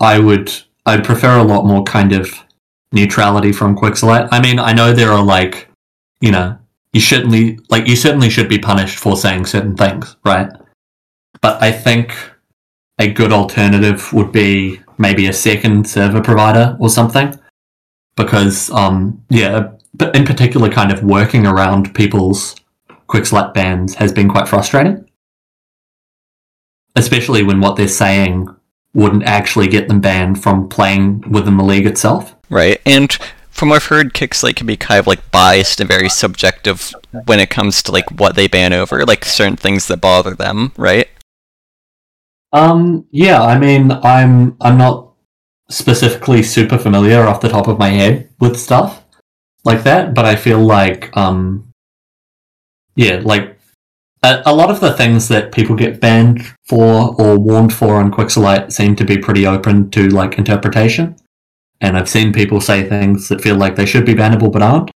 I 0.00 0.18
would 0.18 0.52
I'd 0.84 1.04
prefer 1.04 1.38
a 1.38 1.44
lot 1.44 1.64
more 1.64 1.84
kind 1.84 2.12
of 2.12 2.28
neutrality 2.90 3.52
from 3.52 3.76
Qixalite. 3.76 4.28
I 4.32 4.40
mean, 4.40 4.58
I 4.58 4.72
know 4.72 4.92
there 4.92 5.12
are 5.12 5.24
like, 5.24 5.68
you 6.20 6.32
know, 6.32 6.58
you 6.92 7.00
shouldn't 7.00 7.70
like 7.70 7.86
you 7.86 7.94
certainly 7.94 8.30
should 8.30 8.48
be 8.48 8.58
punished 8.58 8.98
for 8.98 9.16
saying 9.16 9.46
certain 9.46 9.76
things, 9.76 10.16
right? 10.24 10.50
But 11.40 11.62
I 11.62 11.70
think 11.70 12.12
a 12.98 13.12
good 13.12 13.32
alternative 13.32 14.12
would 14.12 14.32
be 14.32 14.80
maybe 14.98 15.28
a 15.28 15.32
second 15.32 15.88
server 15.88 16.20
provider 16.20 16.76
or 16.80 16.90
something, 16.90 17.38
because 18.16 18.72
um 18.72 19.22
yeah, 19.30 19.70
but 19.94 20.16
in 20.16 20.24
particular, 20.24 20.68
kind 20.68 20.90
of 20.90 21.04
working 21.04 21.46
around 21.46 21.94
people's 21.94 22.56
Qixalite 23.06 23.54
bans 23.54 23.94
has 23.94 24.12
been 24.12 24.28
quite 24.28 24.48
frustrating 24.48 25.08
especially 26.94 27.42
when 27.42 27.60
what 27.60 27.76
they're 27.76 27.88
saying 27.88 28.48
wouldn't 28.94 29.24
actually 29.24 29.66
get 29.66 29.88
them 29.88 30.00
banned 30.00 30.42
from 30.42 30.68
playing 30.68 31.20
within 31.30 31.56
the 31.56 31.64
league 31.64 31.86
itself. 31.86 32.34
Right, 32.48 32.80
and 32.86 33.16
from 33.50 33.68
what 33.68 33.76
I've 33.76 33.86
heard, 33.86 34.14
Qixalite 34.14 34.56
can 34.56 34.66
be 34.66 34.76
kind 34.76 34.98
of 34.98 35.06
like 35.06 35.30
biased 35.30 35.80
and 35.80 35.88
very 35.88 36.08
subjective 36.08 36.92
when 37.26 37.38
it 37.38 37.50
comes 37.50 37.82
to 37.84 37.92
like 37.92 38.10
what 38.10 38.34
they 38.34 38.48
ban 38.48 38.72
over, 38.72 39.04
like 39.06 39.24
certain 39.24 39.56
things 39.56 39.86
that 39.86 40.00
bother 40.00 40.34
them, 40.34 40.72
right? 40.76 41.08
Um, 42.52 43.06
yeah, 43.10 43.42
I 43.42 43.58
mean, 43.58 43.90
I'm 43.90 44.56
I'm 44.60 44.78
not 44.78 45.12
specifically 45.68 46.42
super 46.42 46.78
familiar 46.78 47.22
off 47.22 47.40
the 47.40 47.48
top 47.48 47.68
of 47.68 47.78
my 47.78 47.88
head 47.88 48.28
with 48.38 48.58
stuff 48.58 49.04
like 49.64 49.82
that, 49.84 50.14
but 50.14 50.24
I 50.24 50.36
feel 50.36 50.60
like 50.60 51.16
um, 51.16 51.72
yeah, 52.96 53.20
like 53.24 53.53
a, 54.24 54.42
a 54.46 54.54
lot 54.54 54.70
of 54.70 54.80
the 54.80 54.92
things 54.94 55.28
that 55.28 55.52
people 55.52 55.76
get 55.76 56.00
banned 56.00 56.44
for 56.66 57.14
or 57.20 57.38
warned 57.38 57.72
for 57.72 57.96
on 57.96 58.10
Qixalite 58.10 58.72
seem 58.72 58.96
to 58.96 59.04
be 59.04 59.18
pretty 59.18 59.46
open 59.46 59.90
to 59.90 60.08
like 60.08 60.38
interpretation. 60.38 61.16
And 61.80 61.96
I've 61.96 62.08
seen 62.08 62.32
people 62.32 62.60
say 62.60 62.88
things 62.88 63.28
that 63.28 63.42
feel 63.42 63.56
like 63.56 63.76
they 63.76 63.86
should 63.86 64.06
be 64.06 64.14
bannable 64.14 64.50
but 64.50 64.62
aren't. 64.62 64.90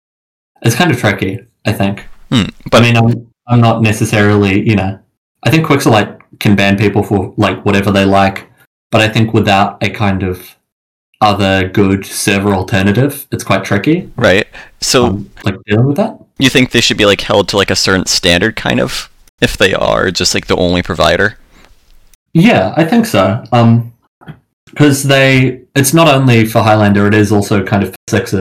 It's 0.61 0.75
kind 0.75 0.91
of 0.91 0.97
tricky, 0.97 1.39
I 1.65 1.73
think. 1.73 2.05
Hmm, 2.31 2.43
But 2.71 2.71
but 2.71 2.81
I 2.83 2.85
mean, 2.85 2.97
I'm 2.97 3.27
I'm 3.47 3.61
not 3.61 3.81
necessarily, 3.81 4.67
you 4.67 4.75
know, 4.75 4.99
I 5.43 5.49
think 5.51 5.65
Qixalite 5.67 6.19
can 6.39 6.55
ban 6.55 6.77
people 6.77 7.03
for 7.03 7.33
like 7.37 7.63
whatever 7.65 7.91
they 7.91 8.05
like, 8.05 8.49
but 8.91 9.01
I 9.01 9.09
think 9.09 9.33
without 9.33 9.81
a 9.83 9.89
kind 9.89 10.23
of 10.23 10.55
other 11.21 11.67
good 11.67 12.05
server 12.05 12.53
alternative, 12.53 13.27
it's 13.31 13.43
quite 13.43 13.63
tricky. 13.63 14.11
right. 14.15 14.47
So 14.81 15.05
um, 15.07 15.29
like 15.43 15.55
dealing 15.65 15.87
with 15.87 15.97
that. 15.97 16.17
you 16.37 16.49
think 16.49 16.71
they 16.71 16.81
should 16.81 16.97
be 16.97 17.05
like 17.05 17.21
held 17.21 17.47
to 17.49 17.57
like 17.57 17.71
a 17.71 17.75
certain 17.75 18.05
standard, 18.05 18.55
kind 18.55 18.79
of, 18.79 19.09
if 19.41 19.57
they 19.57 19.73
are 19.73 20.11
just 20.11 20.33
like 20.33 20.47
the 20.47 20.55
only 20.55 20.81
provider? 20.81 21.37
Yeah, 22.33 22.73
I 22.77 22.83
think 22.83 23.05
so. 23.05 23.43
Um, 23.51 23.93
because 24.65 25.03
they, 25.03 25.61
it's 25.75 25.93
not 25.93 26.07
only 26.07 26.45
for 26.45 26.61
Highlander, 26.61 27.07
it 27.07 27.13
is 27.13 27.31
also 27.31 27.63
kind 27.63 27.83
of 27.83 27.89
for 27.89 27.95
Sixer. 28.09 28.39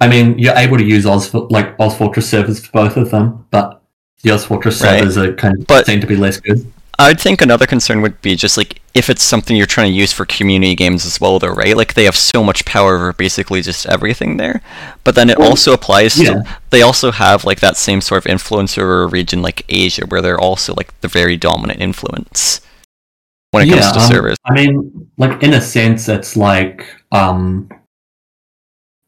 I 0.00 0.06
mean, 0.08 0.38
you're 0.38 0.56
able 0.56 0.76
to 0.76 0.84
use 0.84 1.06
Oz 1.06 1.32
like 1.34 1.74
Oz 1.80 1.96
Fortress 1.96 2.28
servers 2.28 2.64
for 2.64 2.70
both 2.72 2.96
of 2.96 3.10
them, 3.10 3.46
but 3.50 3.82
the 4.22 4.30
Oz 4.30 4.44
Fortress 4.44 4.80
Right. 4.82 5.00
servers 5.00 5.16
are 5.16 5.32
kind 5.34 5.58
of 5.58 5.66
But- 5.66 5.86
seem 5.86 6.00
to 6.00 6.06
be 6.06 6.16
less 6.16 6.38
good. 6.40 6.70
I'd 7.00 7.20
think 7.20 7.40
another 7.40 7.66
concern 7.66 8.00
would 8.02 8.20
be 8.22 8.34
just 8.34 8.56
like 8.56 8.77
if 8.94 9.10
it's 9.10 9.22
something 9.22 9.56
you're 9.56 9.66
trying 9.66 9.92
to 9.92 9.98
use 9.98 10.12
for 10.12 10.24
community 10.24 10.74
games 10.74 11.04
as 11.06 11.20
well, 11.20 11.38
though, 11.38 11.48
right? 11.48 11.76
Like 11.76 11.94
they 11.94 12.04
have 12.04 12.16
so 12.16 12.42
much 12.42 12.64
power 12.64 12.96
over 12.96 13.12
basically 13.12 13.62
just 13.62 13.86
everything 13.86 14.36
there. 14.36 14.60
But 15.04 15.14
then 15.14 15.30
it 15.30 15.38
Well, 15.38 15.50
also 15.50 15.72
applies 15.72 16.18
yeah. 16.18 16.30
to 16.30 16.58
they 16.70 16.82
also 16.82 17.12
have 17.12 17.44
like 17.44 17.60
that 17.60 17.76
same 17.76 18.00
sort 18.00 18.24
of 18.24 18.30
influence 18.30 18.76
over 18.76 19.02
a 19.02 19.06
region 19.06 19.42
like 19.42 19.64
Asia, 19.68 20.06
where 20.06 20.20
they're 20.22 20.40
also 20.40 20.74
like 20.74 20.98
the 21.00 21.08
very 21.08 21.36
dominant 21.36 21.80
influence 21.80 22.60
when 23.50 23.68
it 23.68 23.70
comes 23.70 23.92
to 23.92 24.00
um, 24.00 24.10
servers. 24.10 24.36
I 24.44 24.54
mean, 24.54 25.10
like 25.16 25.42
in 25.42 25.54
a 25.54 25.60
sense, 25.60 26.08
it's 26.08 26.36
like 26.36 26.86
um, 27.12 27.68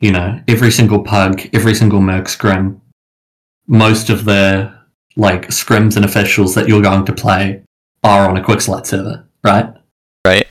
you 0.00 0.12
know, 0.12 0.40
every 0.48 0.70
single 0.70 1.02
pug, 1.02 1.42
every 1.52 1.74
single 1.74 2.00
merc 2.00 2.28
scrim, 2.28 2.80
most 3.66 4.10
of 4.10 4.24
the 4.24 4.72
like 5.16 5.48
scrims 5.48 5.96
and 5.96 6.04
officials 6.04 6.54
that 6.54 6.68
you're 6.68 6.82
going 6.82 7.04
to 7.04 7.12
play 7.12 7.62
are 8.02 8.28
on 8.28 8.36
a 8.36 8.42
Qixalite 8.42 8.86
server, 8.86 9.28
right? 9.45 9.72
Right. 10.26 10.49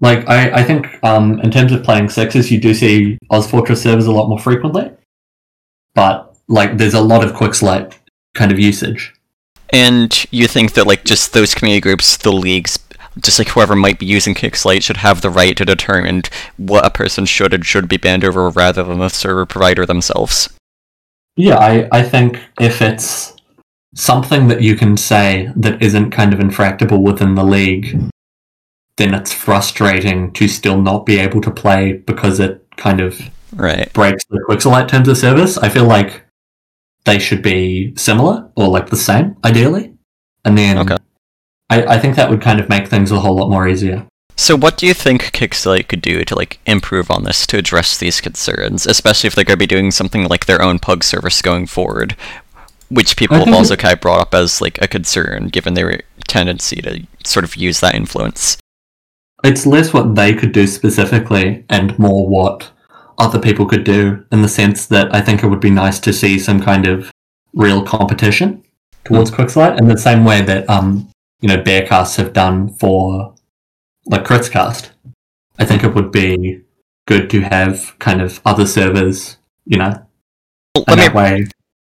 Like 0.00 0.28
I, 0.28 0.50
I 0.60 0.62
think 0.64 0.86
um, 1.04 1.40
in 1.40 1.50
terms 1.50 1.72
of 1.72 1.84
playing 1.84 2.08
sixes, 2.08 2.50
you 2.50 2.60
do 2.60 2.74
see 2.74 3.18
Oz 3.30 3.48
Fortress 3.48 3.82
servers 3.82 4.06
a 4.06 4.12
lot 4.12 4.28
more 4.28 4.38
frequently, 4.38 4.90
but 5.94 6.36
like 6.48 6.76
there's 6.76 6.94
a 6.94 7.00
lot 7.00 7.24
of 7.24 7.32
Qixalite 7.32 7.94
kind 8.34 8.50
of 8.50 8.58
usage. 8.58 9.14
And 9.70 10.24
you 10.30 10.48
think 10.48 10.74
that 10.74 10.86
like 10.86 11.04
just 11.04 11.32
those 11.32 11.54
community 11.54 11.80
groups, 11.80 12.16
the 12.16 12.32
leagues, 12.32 12.78
just 13.20 13.38
like 13.38 13.48
whoever 13.48 13.76
might 13.76 13.98
be 13.98 14.06
using 14.06 14.34
quick 14.34 14.54
Qixalite 14.54 14.82
should 14.82 14.98
have 14.98 15.20
the 15.20 15.30
right 15.30 15.56
to 15.56 15.64
determine 15.64 16.22
what 16.56 16.84
a 16.84 16.90
person 16.90 17.24
should 17.24 17.54
and 17.54 17.64
should 17.64 17.88
be 17.88 17.96
banned 17.96 18.24
over 18.24 18.48
rather 18.50 18.82
than 18.82 18.98
the 18.98 19.08
server 19.08 19.46
provider 19.46 19.86
themselves. 19.86 20.48
Yeah, 21.36 21.56
I, 21.56 21.88
I 21.92 22.02
think 22.02 22.38
if 22.60 22.82
it's 22.82 23.34
something 23.94 24.48
that 24.48 24.62
you 24.62 24.76
can 24.76 24.96
say 24.96 25.50
that 25.56 25.82
isn't 25.82 26.10
kind 26.10 26.34
of 26.34 26.40
infractable 26.40 27.02
within 27.02 27.34
the 27.34 27.44
league, 27.44 27.98
then 28.96 29.14
it's 29.14 29.32
frustrating 29.32 30.32
to 30.34 30.48
still 30.48 30.80
not 30.80 31.06
be 31.06 31.18
able 31.18 31.40
to 31.42 31.50
play 31.50 31.94
because 31.94 32.40
it 32.40 32.66
kind 32.76 33.00
of 33.00 33.20
Right. 33.54 33.92
breaks 33.92 34.24
the 34.30 34.38
Qixalite 34.48 34.88
terms 34.88 35.08
of 35.08 35.18
service. 35.18 35.58
I 35.58 35.68
feel 35.68 35.84
like 35.84 36.24
they 37.04 37.18
should 37.18 37.42
be 37.42 37.94
similar 37.96 38.48
or 38.56 38.68
like 38.68 38.88
the 38.90 38.96
same, 38.96 39.36
ideally. 39.44 39.92
And 40.44 40.56
then 40.56 40.78
Okay. 40.78 40.96
I, 41.70 41.82
I 41.94 41.98
think 41.98 42.16
that 42.16 42.30
would 42.30 42.40
kind 42.40 42.60
of 42.60 42.68
make 42.68 42.88
things 42.88 43.10
a 43.10 43.20
whole 43.20 43.36
lot 43.36 43.50
more 43.50 43.66
easier. 43.68 44.06
So 44.36 44.56
what 44.56 44.76
do 44.78 44.86
you 44.86 44.94
think 44.94 45.32
Qixalite 45.32 45.88
could 45.88 46.00
do 46.00 46.24
to 46.24 46.34
like 46.34 46.58
improve 46.66 47.10
on 47.10 47.24
this 47.24 47.46
to 47.48 47.58
address 47.58 47.98
these 47.98 48.20
concerns, 48.20 48.86
especially 48.86 49.28
if 49.28 49.34
they're 49.34 49.44
going 49.44 49.56
to 49.58 49.62
be 49.62 49.66
doing 49.66 49.90
something 49.90 50.26
like 50.28 50.46
their 50.46 50.62
own 50.62 50.78
pug 50.78 51.04
service 51.04 51.42
going 51.42 51.66
forward, 51.66 52.16
which 52.88 53.16
people 53.16 53.44
have 53.44 53.54
also 53.54 53.76
kind 53.76 53.92
of 53.94 54.00
brought 54.00 54.20
up 54.20 54.34
as 54.34 54.60
like 54.60 54.80
a 54.82 54.88
concern 54.88 55.48
given 55.48 55.74
their 55.74 56.00
tendency 56.26 56.76
to 56.82 57.06
sort 57.24 57.44
of 57.44 57.56
use 57.56 57.80
that 57.80 57.94
influence. 57.94 58.56
It's 59.44 59.66
less 59.66 59.92
what 59.92 60.14
they 60.14 60.34
could 60.34 60.52
do 60.52 60.66
specifically 60.66 61.64
and 61.68 61.98
more 61.98 62.28
what 62.28 62.70
other 63.18 63.38
people 63.38 63.66
could 63.66 63.84
do 63.84 64.24
in 64.32 64.42
the 64.42 64.48
sense 64.48 64.86
that 64.86 65.14
I 65.14 65.20
think 65.20 65.42
it 65.42 65.48
would 65.48 65.60
be 65.60 65.70
nice 65.70 65.98
to 66.00 66.12
see 66.12 66.38
some 66.38 66.60
kind 66.60 66.86
of 66.86 67.10
real 67.52 67.82
competition 67.84 68.64
towards 69.04 69.30
Qixalite 69.30 69.78
in 69.78 69.88
the 69.88 69.98
same 69.98 70.24
way 70.24 70.42
that 70.42 70.68
um 70.70 71.10
you 71.40 71.48
know 71.48 71.58
Bearcasts 71.58 72.16
have 72.16 72.32
done 72.32 72.72
for 72.74 73.34
like 74.06 74.24
Critscast. 74.24 74.90
I 75.58 75.64
think 75.64 75.84
it 75.84 75.94
would 75.94 76.10
be 76.10 76.62
good 77.06 77.28
to 77.30 77.40
have 77.40 77.96
kind 77.98 78.20
of 78.20 78.40
other 78.44 78.66
servers, 78.66 79.36
you 79.64 79.76
know, 79.76 80.06
Well, 80.74 80.84
and 80.88 80.96
let 80.96 80.98
me 80.98 81.04
that 81.04 81.14
way 81.14 81.46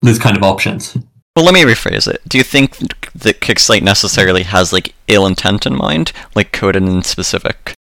there's 0.02 0.20
kind 0.20 0.36
of 0.36 0.44
options. 0.44 0.98
Well, 1.36 1.46
let 1.46 1.54
me 1.54 1.64
rephrase 1.64 2.08
it. 2.08 2.22
Do 2.28 2.38
you 2.38 2.44
think 2.44 2.78
that 3.16 3.40
Qixalite 3.42 3.82
necessarily 3.82 4.44
has 4.44 4.72
like 4.72 4.94
ill 5.08 5.26
intent 5.26 5.66
in 5.66 5.76
mind, 5.76 6.12
like 6.36 6.52
Coden 6.52 6.88
in 6.88 7.02
specific? 7.04 7.74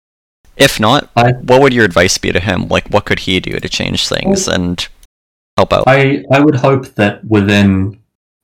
If 0.55 0.79
not, 0.79 1.09
I 1.15 1.31
what 1.33 1.61
would 1.61 1.73
your 1.73 1.85
advice 1.85 2.17
be 2.17 2.31
to 2.31 2.39
him? 2.39 2.67
Like, 2.67 2.87
what 2.89 3.05
could 3.05 3.19
he 3.19 3.39
do 3.39 3.59
to 3.59 3.69
change 3.69 4.07
things 4.07 4.47
and 4.47 4.87
help 5.57 5.73
out? 5.73 5.83
I 5.87 6.23
I 6.31 6.39
would 6.39 6.55
hope 6.55 6.87
that 6.95 7.25
within 7.25 7.99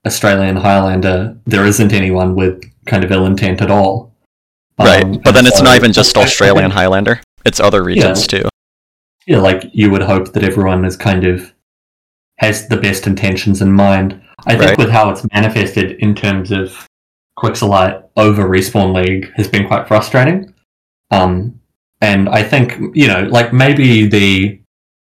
Australian 0.05 0.57
Highlander 0.57 1.37
there 1.45 1.65
isn't 1.65 1.93
anyone 1.93 2.35
with 2.35 2.61
kind 2.85 3.03
of 3.03 3.11
ill 3.11 3.25
intent 3.25 3.61
at 3.61 3.71
all. 3.71 4.13
right, 4.79 5.03
Um, 5.03 5.21
but 5.23 5.31
then 5.33 5.45
it's 5.45 5.57
so 5.59 5.63
not 5.63 5.75
even 5.75 5.93
just 5.93 6.17
Australian 6.17 6.71
Highlander; 6.71 7.21
it's 7.45 7.59
other 7.59 7.83
regions 7.83 8.27
too. 8.27 8.43
yeah, 9.25 9.39
like 9.39 9.69
you 9.73 9.89
would 9.91 10.01
hope 10.03 10.33
that 10.33 10.43
everyone 10.43 10.83
is 10.85 10.97
kind 10.97 11.23
of 11.25 11.53
has 12.39 12.67
the 12.67 12.77
best 12.77 13.07
intentions 13.07 13.61
in 13.61 13.71
mind. 13.71 14.21
I 14.45 14.51
think 14.55 14.61
Right. 14.69 14.77
with 14.77 14.89
how 14.89 15.09
it's 15.09 15.25
manifested 15.33 15.93
in 15.99 16.13
terms 16.15 16.51
of 16.51 16.85
Qixalite 17.39 18.03
over 18.15 18.47
Respawn 18.47 18.93
League 18.93 19.31
has 19.35 19.47
been 19.47 19.67
quite 19.67 19.87
frustrating. 19.87 20.53
Um, 21.11 21.59
and 22.01 22.29
I 22.29 22.43
think 22.43 22.73
you 22.95 23.07
know, 23.07 23.23
like 23.23 23.53
maybe 23.53 24.07
the 24.07 24.59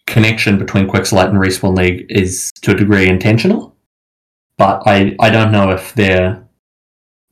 connection 0.06 0.58
between 0.58 0.88
Qixalite 0.88 1.28
and 1.28 1.38
Respawn 1.38 1.76
League 1.76 2.06
is 2.08 2.50
to 2.62 2.72
a 2.72 2.74
degree 2.74 3.08
intentional, 3.08 3.74
but 4.58 4.82
I 4.86 5.14
I 5.20 5.30
don't 5.30 5.52
know 5.52 5.70
if 5.70 5.94
they're 5.94 6.42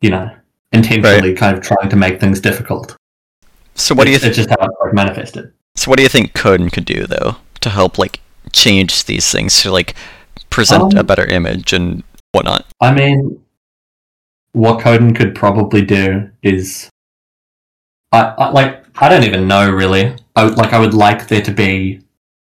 you 0.01 0.11
know 0.11 0.31
intentionally 0.73 1.35
kind 1.35 1.57
of 1.57 1.63
trying 1.65 1.89
to 1.89 1.97
make 1.97 2.21
things 2.21 2.41
difficult. 2.41 2.97
So, 3.75 3.95
what 3.95 4.05
do 4.05 4.11
you 4.11 4.17
It's, 4.17 4.25
th- 4.25 4.39
it's 4.39 4.49
just 4.49 4.51
how 4.61 4.67
it's 4.67 4.95
manifested. 4.95 5.53
so 5.77 5.91
what 5.91 5.97
do 5.97 6.03
you 6.03 6.09
think 6.09 6.33
Coden 6.33 6.71
could 6.73 6.85
do 6.85 7.07
though 7.07 7.37
to 7.61 7.71
help 7.71 7.99
like 7.99 8.21
change 8.53 9.05
these 9.05 9.31
things 9.31 9.61
to 9.63 9.71
like 9.73 9.95
present 10.49 10.95
a 10.95 11.01
Um, 11.01 11.07
better 11.07 11.27
image 11.27 11.73
and 11.73 12.03
whatnot? 12.33 12.67
I 12.81 12.93
mean, 12.93 13.41
what 14.53 14.81
Coden 14.81 15.15
could 15.15 15.35
probably 15.35 15.83
do 15.83 16.31
is, 16.43 16.91
I, 18.13 18.35
I 18.39 18.51
like 18.51 18.85
I 18.99 19.09
don't 19.09 19.25
even 19.25 19.47
know 19.47 19.71
really. 19.71 20.17
I 20.35 20.45
would, 20.45 20.57
like 20.57 20.73
I 20.73 20.79
would 20.79 20.95
like 20.95 21.29
there 21.29 21.43
to 21.43 21.53
be 21.53 22.01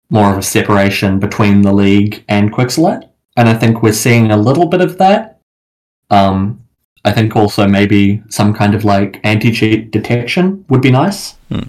more 0.09 0.31
of 0.31 0.37
a 0.37 0.43
separation 0.43 1.19
between 1.19 1.61
the 1.61 1.73
league 1.73 2.23
and 2.27 2.51
Qixalite, 2.51 3.09
and 3.37 3.49
I 3.49 3.53
think 3.53 3.81
we're 3.81 3.93
seeing 3.93 4.31
a 4.31 4.37
little 4.37 4.67
bit 4.67 4.81
of 4.81 4.97
that. 4.97 5.39
Um, 6.09 6.59
I 7.03 7.11
think 7.11 7.35
also 7.35 7.67
maybe 7.67 8.21
some 8.29 8.53
kind 8.53 8.75
of 8.75 8.85
like 8.85 9.19
anti-cheat 9.23 9.91
detection 9.91 10.65
would 10.69 10.81
be 10.81 10.91
nice. 10.91 11.31
Hmm. 11.49 11.63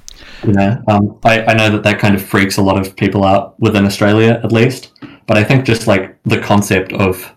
You 0.44 0.52
know, 0.52 0.82
um, 0.88 1.18
I, 1.24 1.44
I 1.44 1.54
know 1.54 1.70
that 1.70 1.84
that 1.84 1.98
kind 2.00 2.14
of 2.14 2.22
freaks 2.22 2.58
a 2.58 2.62
lot 2.62 2.78
of 2.78 2.96
people 2.96 3.24
out 3.24 3.58
within 3.60 3.86
Australia, 3.86 4.40
at 4.44 4.52
least. 4.52 4.92
But 5.27 5.37
I 5.39 5.45
think 5.45 5.64
just 5.64 5.87
like 5.87 6.18
the 6.25 6.39
concept 6.41 6.93
of, 6.93 7.33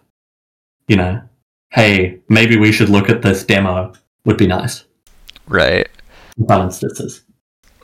you 0.88 0.96
know, 0.96 1.22
hey, 1.72 2.20
maybe 2.30 2.58
we 2.58 2.72
should 2.72 2.90
look 2.90 3.10
at 3.10 3.22
this 3.22 3.44
demo 3.44 3.94
would 4.26 4.38
be 4.38 4.48
nice 4.48 4.86
Right. 5.48 5.88
some 6.48 6.62
instances. 6.64 7.24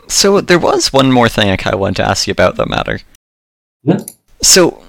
So 0.07 0.41
there 0.41 0.59
was 0.59 0.91
one 0.91 1.11
more 1.11 1.29
thing 1.29 1.49
I 1.49 1.57
kind 1.57 1.73
of 1.73 1.79
wanted 1.79 1.97
to 1.97 2.09
ask 2.09 2.27
you 2.27 2.31
about 2.31 2.55
that 2.57 2.67
matter. 2.69 2.99
Yeah. 3.83 3.99
So 4.41 4.83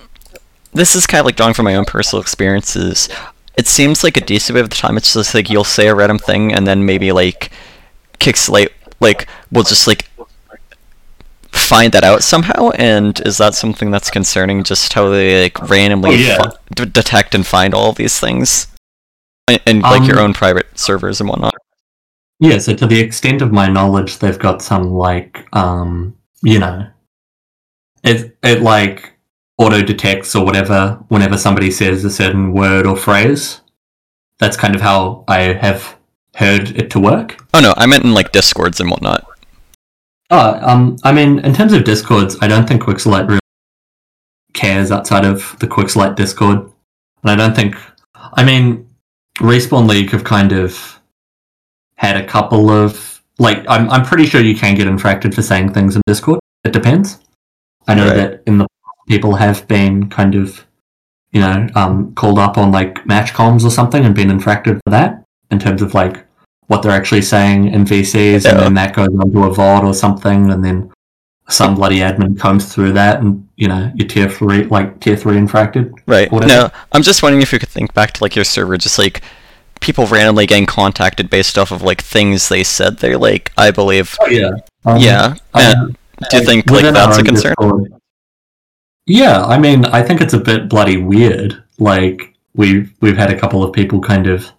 this 0.72 0.96
is 0.96 1.06
kind 1.06 1.20
of 1.20 1.26
like 1.26 1.36
drawing 1.36 1.54
from 1.54 1.66
my 1.66 1.74
own 1.74 1.84
personal 1.84 2.22
experiences. 2.22 3.08
It 3.56 3.66
seems 3.68 4.02
like 4.02 4.16
a 4.16 4.20
decent 4.20 4.54
bit 4.54 4.64
of 4.64 4.70
the 4.70 4.76
time 4.76 4.96
it's 4.96 5.12
just 5.12 5.34
like 5.34 5.50
you'll 5.50 5.64
say 5.64 5.88
a 5.88 5.94
random 5.94 6.18
thing 6.18 6.52
and 6.52 6.66
then 6.66 6.86
maybe 6.86 7.12
like 7.12 7.50
Qixalite 8.18 8.70
like 9.00 9.28
will 9.50 9.62
just 9.64 9.86
like 9.86 10.08
find 11.52 11.92
that 11.92 12.02
out 12.04 12.22
somehow 12.22 12.70
and 12.70 13.20
is 13.26 13.38
that 13.38 13.54
something 13.54 13.90
that's 13.90 14.10
concerning 14.10 14.64
just 14.64 14.92
how 14.94 15.08
they 15.10 15.42
like 15.44 15.68
randomly 15.68 16.10
Oh, 16.10 16.12
yeah. 16.14 16.36
fi- 16.38 16.56
d- 16.74 16.84
detect 16.86 17.34
and 17.34 17.46
find 17.46 17.74
all 17.74 17.92
these 17.92 18.18
things 18.18 18.66
and, 19.48 19.60
and 19.66 19.82
like 19.82 20.06
your 20.08 20.18
Um, 20.18 20.24
own 20.26 20.32
private 20.34 20.66
servers 20.78 21.20
and 21.20 21.28
whatnot 21.28 21.54
Yeah, 22.40 22.58
so 22.58 22.74
to 22.74 22.86
the 22.86 22.98
extent 23.00 23.42
of 23.42 23.52
my 23.52 23.68
knowledge, 23.68 24.18
they've 24.18 24.38
got 24.38 24.62
some 24.62 24.90
like, 24.90 25.46
um, 25.52 26.16
you 26.42 26.58
know, 26.58 26.86
it 28.02 28.36
it 28.42 28.62
like 28.62 29.12
auto 29.58 29.82
detects 29.82 30.34
or 30.34 30.44
whatever 30.44 30.98
whenever 31.08 31.36
somebody 31.38 31.70
says 31.70 32.04
a 32.04 32.10
certain 32.10 32.52
word 32.52 32.86
or 32.86 32.96
phrase. 32.96 33.60
That's 34.38 34.56
kind 34.56 34.74
of 34.74 34.80
how 34.80 35.24
I 35.28 35.52
have 35.52 35.96
heard 36.34 36.70
it 36.70 36.90
to 36.92 36.98
work. 37.00 37.36
oh 37.54 37.60
no 37.60 37.74
I 37.76 37.86
meant 37.86 38.04
in 38.04 38.14
like 38.14 38.32
discords 38.32 38.80
and 38.80 38.90
whatnot 38.90 39.24
Oh, 40.34 40.58
um, 40.62 40.96
I 41.04 41.12
mean, 41.12 41.40
in 41.40 41.52
terms 41.52 41.74
of 41.74 41.84
discords, 41.84 42.38
I 42.40 42.48
don't 42.48 42.66
think 42.66 42.82
Qixalite 42.82 43.28
really 43.28 43.40
cares 44.54 44.90
outside 44.90 45.26
of 45.26 45.54
the 45.60 45.66
Qixalite 45.68 46.16
Discord, 46.16 46.58
and 46.58 47.30
I 47.30 47.36
don't 47.36 47.54
think. 47.54 47.76
I 48.14 48.42
mean, 48.42 48.88
Respawn 49.38 49.86
League 49.86 50.10
have 50.12 50.24
kind 50.24 50.52
of 50.52 51.00
had 51.96 52.16
a 52.16 52.26
couple 52.26 52.70
of 52.70 53.22
like. 53.38 53.62
I'm 53.68 53.90
I'm 53.90 54.06
pretty 54.06 54.24
sure 54.24 54.40
you 54.40 54.56
can 54.56 54.74
get 54.74 54.86
infracted 54.86 55.34
for 55.34 55.42
saying 55.42 55.74
things 55.74 55.96
in 55.96 56.02
Discord. 56.06 56.40
It 56.64 56.72
depends. 56.72 57.18
I 57.86 57.94
know 57.94 58.06
Right. 58.06 58.16
that 58.16 58.42
in 58.46 58.56
the 58.56 58.66
people 59.08 59.34
have 59.34 59.68
been 59.68 60.08
kind 60.08 60.34
of, 60.34 60.64
you 61.32 61.40
know, 61.42 61.68
um, 61.74 62.14
called 62.14 62.38
up 62.38 62.56
on 62.56 62.72
like 62.72 63.04
match 63.04 63.34
comms 63.34 63.64
or 63.66 63.70
something 63.70 64.02
and 64.02 64.14
been 64.14 64.28
infracted 64.28 64.80
for 64.82 64.90
that 64.90 65.24
in 65.50 65.58
terms 65.58 65.82
of 65.82 65.92
like 65.92 66.24
what 66.68 66.82
they're 66.82 66.92
actually 66.92 67.22
saying 67.22 67.68
in 67.72 67.84
VCs, 67.84 68.48
and 68.48 68.58
then 68.60 68.74
that 68.74 68.94
goes 68.94 69.08
onto 69.08 69.44
a 69.44 69.50
VOD 69.50 69.84
or 69.84 69.94
something, 69.94 70.50
and 70.50 70.64
then 70.64 70.90
some 71.48 71.74
bloody 71.74 71.98
admin 71.98 72.38
combs 72.38 72.72
through 72.72 72.92
that, 72.92 73.20
and 73.20 73.46
you 73.56 73.68
know, 73.68 73.90
you're 73.94 74.08
tier 74.08 74.28
three, 74.28 74.64
like 74.64 75.00
tier 75.00 75.16
three 75.16 75.36
infracted. 75.36 75.92
Right. 76.06 76.30
No, 76.32 76.70
I'm 76.92 77.02
just 77.02 77.22
wondering 77.22 77.42
if 77.42 77.52
you 77.52 77.58
could 77.58 77.68
think 77.68 77.92
back 77.94 78.12
to 78.12 78.24
like 78.24 78.34
your 78.36 78.44
server, 78.44 78.76
just 78.78 78.98
like 78.98 79.22
people 79.80 80.06
randomly 80.06 80.46
getting 80.46 80.66
contacted 80.66 81.28
based 81.28 81.58
off 81.58 81.72
of 81.72 81.82
like 81.82 82.00
things 82.00 82.48
they 82.48 82.64
said. 82.64 82.98
They're 82.98 83.18
like, 83.18 83.52
I 83.58 83.70
believe. 83.70 84.16
Oh 84.20 84.26
yeah, 84.28 84.52
um, 84.84 84.98
yeah. 84.98 85.34
And 85.54 85.96
do 86.30 86.36
you 86.38 86.44
think 86.44 86.70
like 86.70 86.84
that's 86.94 87.18
a 87.18 87.24
concern? 87.24 87.54
Discord- 87.58 87.92
Yeah, 89.06 89.44
I 89.44 89.58
mean, 89.58 89.84
I 89.86 90.02
think 90.02 90.20
it's 90.20 90.34
a 90.34 90.38
bit 90.38 90.68
bloody 90.68 90.96
weird. 90.96 91.62
Like 91.78 92.34
we've 92.54 92.92
we've 93.00 93.16
had 93.16 93.30
a 93.30 93.38
couple 93.38 93.62
of 93.62 93.72
people 93.72 94.00
kind 94.00 94.28
of 94.28 94.50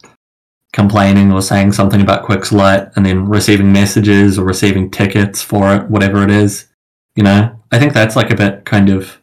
complaining 0.73 1.31
or 1.31 1.41
saying 1.41 1.71
something 1.71 2.01
about 2.01 2.25
Qixalite 2.25 2.91
and 2.95 3.05
then 3.05 3.27
receiving 3.27 3.71
messages 3.71 4.37
or 4.37 4.43
receiving 4.43 4.89
tickets 4.91 5.41
for 5.41 5.73
it, 5.75 5.89
whatever 5.89 6.23
it 6.23 6.31
is. 6.31 6.67
You 7.15 7.23
know, 7.23 7.59
I 7.71 7.79
think 7.79 7.93
that's 7.93 8.15
like 8.15 8.31
a 8.31 8.35
bit 8.35 8.65
kind 8.65 8.89
of 8.89 9.17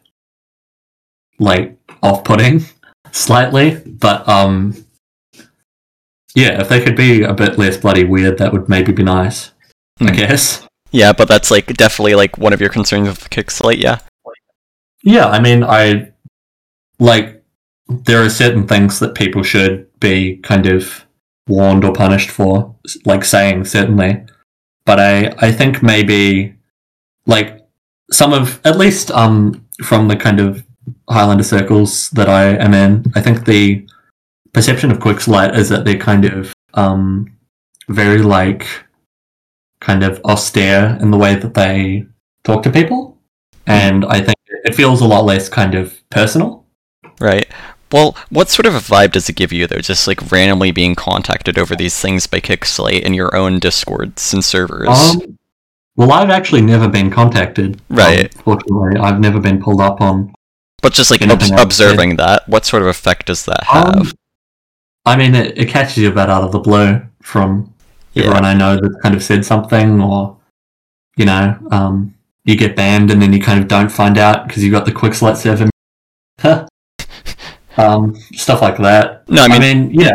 like 1.39 1.77
off-putting 2.01 2.63
slightly, 3.11 3.75
but 3.85 4.27
um 4.27 4.85
yeah, 6.33 6.61
if 6.61 6.69
they 6.69 6.81
could 6.81 6.95
be 6.95 7.23
a 7.23 7.33
bit 7.33 7.57
less 7.59 7.75
bloody 7.75 8.05
weird, 8.05 8.37
that 8.37 8.53
would 8.53 8.69
maybe 8.69 8.93
be 8.93 9.03
nice. 9.03 9.51
I 9.99 10.05
Hmm. 10.11 10.15
guess. 10.15 10.65
Yeah, 10.91 11.11
but 11.13 11.27
that's 11.27 11.51
like 11.51 11.67
definitely 11.75 12.15
like 12.15 12.37
one 12.37 12.53
of 12.53 12.61
your 12.61 12.69
concerns 12.69 13.07
with 13.07 13.19
the 13.19 13.29
Qixalite. 13.29 13.81
Yeah. 13.81 13.99
Yeah, 15.03 15.27
I 15.27 15.39
mean, 15.41 15.63
I 15.63 16.11
like 16.99 17.43
there 17.89 18.23
are 18.23 18.29
certain 18.29 18.67
things 18.67 18.99
that 18.99 19.15
people 19.15 19.43
should 19.43 19.87
be 19.99 20.37
kind 20.37 20.65
of 20.67 21.05
warned 21.47 21.83
or 21.83 21.93
punished 21.93 22.29
for, 22.29 22.75
like 23.05 23.23
saying 23.25 23.65
certainly. 23.65 24.25
But 24.85 24.99
I, 24.99 25.33
I 25.39 25.51
think 25.51 25.83
maybe 25.83 26.55
like 27.25 27.65
some 28.11 28.33
of 28.33 28.59
at 28.65 28.77
least 28.77 29.11
um 29.11 29.65
from 29.83 30.07
the 30.07 30.15
kind 30.15 30.39
of 30.39 30.65
Highlander 31.09 31.43
circles 31.43 32.09
that 32.11 32.29
I 32.29 32.55
am 32.55 32.73
in, 32.73 33.05
I 33.15 33.21
think 33.21 33.45
the 33.45 33.87
perception 34.53 34.91
of 34.91 34.99
Qixalite 34.99 35.55
is 35.55 35.69
that 35.69 35.85
they're 35.85 35.97
kind 35.97 36.25
of 36.25 36.53
um 36.73 37.31
very 37.89 38.21
like 38.21 38.67
kind 39.79 40.03
of 40.03 40.21
austere 40.23 40.97
in 41.01 41.11
the 41.11 41.17
way 41.17 41.35
that 41.35 41.53
they 41.53 42.05
talk 42.43 42.63
to 42.63 42.71
people. 42.71 43.17
And 43.67 44.05
I 44.05 44.21
think 44.21 44.37
it 44.63 44.75
feels 44.75 45.01
a 45.01 45.07
lot 45.07 45.25
less 45.25 45.49
kind 45.49 45.75
of 45.75 45.99
personal. 46.09 46.65
Right. 47.19 47.47
Well, 47.91 48.15
what 48.29 48.49
sort 48.49 48.65
of 48.65 48.75
a 48.75 48.79
vibe 48.79 49.11
does 49.11 49.27
it 49.29 49.35
give 49.35 49.51
you 49.51 49.67
though? 49.67 49.79
Just 49.79 50.07
like 50.07 50.31
randomly 50.31 50.71
being 50.71 50.95
contacted 50.95 51.57
over 51.57 51.75
these 51.75 51.99
things 51.99 52.25
by 52.27 52.39
Qixalite 52.39 53.01
in 53.01 53.13
your 53.13 53.35
own 53.35 53.59
discords 53.59 54.33
and 54.33 54.43
servers. 54.43 54.87
Um, 54.87 55.37
well, 55.97 56.11
I've 56.13 56.29
actually 56.29 56.61
never 56.61 56.87
been 56.87 57.11
contacted. 57.11 57.81
Right. 57.89 58.33
Um, 58.35 58.41
fortunately, 58.43 58.97
I've 58.99 59.19
never 59.19 59.39
been 59.39 59.61
pulled 59.61 59.81
up 59.81 59.99
on. 59.99 60.33
but 60.81 60.93
just 60.93 61.11
like 61.11 61.21
ob- 61.21 61.41
observing 61.59 62.15
that, 62.15 62.47
what 62.47 62.65
sort 62.65 62.81
of 62.81 62.87
effect 62.87 63.25
does 63.27 63.45
that 63.45 63.63
have? 63.65 63.95
Um, 63.95 64.11
I 65.05 65.17
mean, 65.17 65.35
it, 65.35 65.57
it 65.57 65.67
catches 65.69 65.97
you 65.97 66.07
a 66.09 66.11
bit 66.11 66.29
out 66.29 66.43
of 66.43 66.51
the 66.53 66.59
blue 66.59 67.01
from 67.21 67.73
Yeah. 68.13 68.23
everyone 68.25 68.45
I 68.45 68.53
know 68.53 68.75
that 68.75 68.99
kind 69.03 69.15
of 69.15 69.21
said 69.23 69.43
something, 69.45 70.01
or 70.01 70.37
you 71.17 71.25
know, 71.25 71.57
um, 71.71 72.15
you 72.45 72.55
get 72.55 72.75
banned 72.77 73.11
and 73.11 73.21
then 73.21 73.33
you 73.33 73.41
kind 73.41 73.59
of 73.59 73.67
don't 73.67 73.89
find 73.91 74.17
out 74.17 74.47
because 74.47 74.63
you've 74.63 74.71
got 74.71 74.85
the 74.85 74.91
Qixalite 74.93 75.35
server. 75.37 75.69
um, 77.77 78.15
stuff 78.33 78.61
like 78.61 78.77
that. 78.77 79.27
No, 79.29 79.43
I 79.43 79.47
mean, 79.47 79.61
I 79.61 79.73
mean, 79.73 79.91
yeah, 79.99 80.11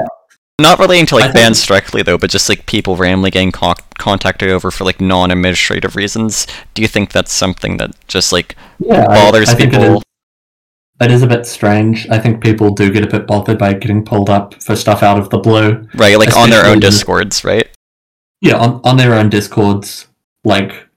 not 0.61 0.79
relating 0.79 1.07
to 1.07 1.17
I 1.17 1.21
like 1.21 1.33
think- 1.33 1.57
directly 1.67 2.03
though, 2.03 2.19
but 2.19 2.31
just 2.31 2.49
like 2.49 2.67
people 2.67 2.97
randomly 2.97 3.31
getting 3.31 3.53
co- 3.53 3.75
contacted 3.99 4.49
over 4.51 4.71
for 4.71 4.85
like 4.85 5.01
non-administrative 5.01 5.97
reasons. 5.97 6.47
Do 6.75 6.83
you 6.83 6.89
think 6.89 7.13
that's 7.13 7.33
something 7.33 7.77
that 7.79 7.91
just 8.09 8.33
like 8.33 8.57
yeah. 8.79 9.07
Bothers 9.07 9.51
I, 9.51 9.55
people? 9.57 9.97
is- 9.97 10.03
It 11.01 11.11
is 11.11 11.23
a 11.23 11.27
bit 11.27 11.47
strange. 11.47 12.09
I 12.09 12.19
think 12.19 12.43
people 12.43 12.71
do 12.71 12.91
get 12.91 13.05
a 13.05 13.07
bit 13.07 13.27
bothered 13.27 13.59
by 13.59 13.75
getting 13.75 14.05
pulled 14.05 14.31
up 14.31 14.63
for 14.63 14.75
stuff 14.77 15.03
out 15.03 15.19
of 15.19 15.29
the 15.31 15.39
blue. 15.39 15.87
right, 15.95 16.19
like 16.19 16.35
on 16.37 16.49
their 16.51 16.65
own 16.67 16.81
discords, 16.81 17.45
right? 17.45 17.69
Yeah, 18.41 18.57
on, 18.57 18.81
on 18.85 18.97
their 18.97 19.15
own 19.15 19.29
discords, 19.31 20.07
like 20.45 20.89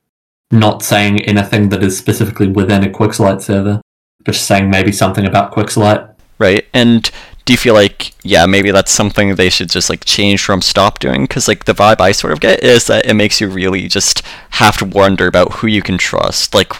not 0.51 0.81
saying 0.83 1.21
anything 1.25 1.69
that 1.69 1.83
is 1.83 1.97
specifically 1.97 2.47
within 2.47 2.83
a 2.83 2.89
Qixalite 2.89 3.41
server, 3.41 3.81
but 4.25 4.33
just 4.33 4.47
saying 4.47 4.69
maybe 4.69 4.91
something 4.91 5.25
about 5.25 5.51
Qixalite. 5.53 6.15
Right, 6.39 6.65
and 6.73 7.09
do 7.45 7.53
you 7.53 7.57
feel 7.57 7.73
like 7.73 8.13
yeah, 8.23 8.45
maybe 8.45 8.71
that's 8.71 8.91
something 8.91 9.35
they 9.35 9.49
should 9.49 9.69
just 9.69 9.89
like 9.89 10.05
change 10.05 10.41
from 10.43 10.61
stop 10.61 10.99
doing? 10.99 11.23
Because 11.23 11.47
like 11.47 11.65
the 11.65 11.73
vibe 11.73 11.99
I 11.99 12.11
sort 12.13 12.31
of 12.31 12.39
get 12.39 12.63
is 12.63 12.87
that 12.87 13.05
it 13.05 13.13
makes 13.13 13.41
you 13.41 13.49
really 13.49 13.87
just 13.87 14.25
have 14.51 14.77
to 14.77 14.85
wonder 14.85 15.27
about 15.27 15.53
who 15.53 15.67
you 15.67 15.81
can 15.81 15.97
trust, 15.97 16.55
like 16.55 16.73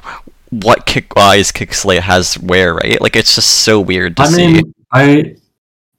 what 0.49 0.85
kick 0.85 1.11
eyes 1.17 1.51
Qixalite 1.51 2.01
has 2.01 2.35
where, 2.35 2.73
right? 2.75 2.99
Like 3.01 3.15
it's 3.15 3.35
just 3.35 3.49
so 3.49 3.79
weird 3.81 4.17
to 4.17 4.23
I 4.23 4.25
see. 4.27 4.47
mean, 4.47 4.73
I 4.91 5.35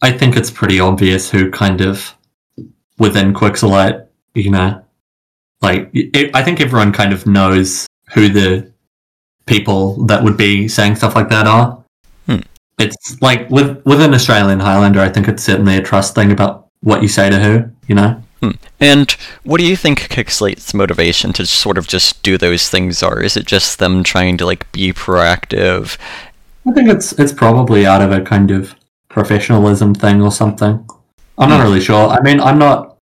I 0.02 0.12
think 0.12 0.36
it's 0.36 0.50
pretty 0.50 0.80
obvious 0.80 1.30
who 1.30 1.50
kind 1.50 1.80
of 1.80 2.16
within 2.98 3.34
Qixalite, 3.34 4.06
you 4.34 4.50
know, 4.50 4.82
like 5.61 5.90
it, 5.92 6.34
I 6.34 6.42
think 6.42 6.61
everyone 6.61 6.92
kind 6.92 7.12
of 7.12 7.26
knows 7.26 7.86
who 8.14 8.28
the 8.28 8.72
people 9.46 10.04
that 10.06 10.22
would 10.22 10.36
be 10.36 10.68
saying 10.68 10.96
stuff 10.96 11.14
like 11.14 11.28
that 11.28 11.46
are. 11.46 11.79
Hmm. 12.80 12.86
It's 12.88 13.20
like 13.22 13.48
with 13.50 13.84
with 13.84 14.00
an 14.00 14.14
Australian 14.14 14.60
Highlander, 14.60 15.00
I 15.00 15.08
think 15.08 15.28
it's 15.28 15.42
certainly 15.42 15.76
a 15.76 15.82
trust 15.82 16.14
thing 16.14 16.32
about 16.32 16.68
what 16.80 17.02
you 17.02 17.08
say 17.08 17.28
to 17.30 17.38
who, 17.38 17.70
you 17.86 17.94
know. 17.94 18.22
And 18.80 19.10
what 19.42 19.60
do 19.60 19.66
you 19.66 19.76
think 19.76 20.08
Qixalite's 20.08 20.72
motivation 20.72 21.34
to 21.34 21.44
sort 21.44 21.76
of 21.76 21.86
just 21.86 22.22
do 22.22 22.38
those 22.38 22.70
things 22.70 23.02
are? 23.02 23.20
Is 23.20 23.36
it 23.36 23.44
just 23.44 23.78
them 23.78 24.02
trying 24.02 24.38
to 24.38 24.46
like 24.46 24.70
be 24.72 24.94
proactive? 24.94 25.98
I 26.66 26.72
think 26.72 26.88
it's 26.88 27.12
it's 27.18 27.32
probably 27.32 27.84
out 27.84 28.00
of 28.00 28.12
a 28.12 28.22
kind 28.22 28.50
of 28.50 28.74
professionalism 29.10 29.94
thing 29.94 30.22
or 30.22 30.32
something. 30.32 30.86
I'm 31.36 31.48
not 31.50 31.60
Hmm. 31.60 31.66
really 31.66 31.80
sure. 31.82 32.08
I 32.08 32.20
mean, 32.22 32.40
I'm 32.40 32.58
not 32.58 32.96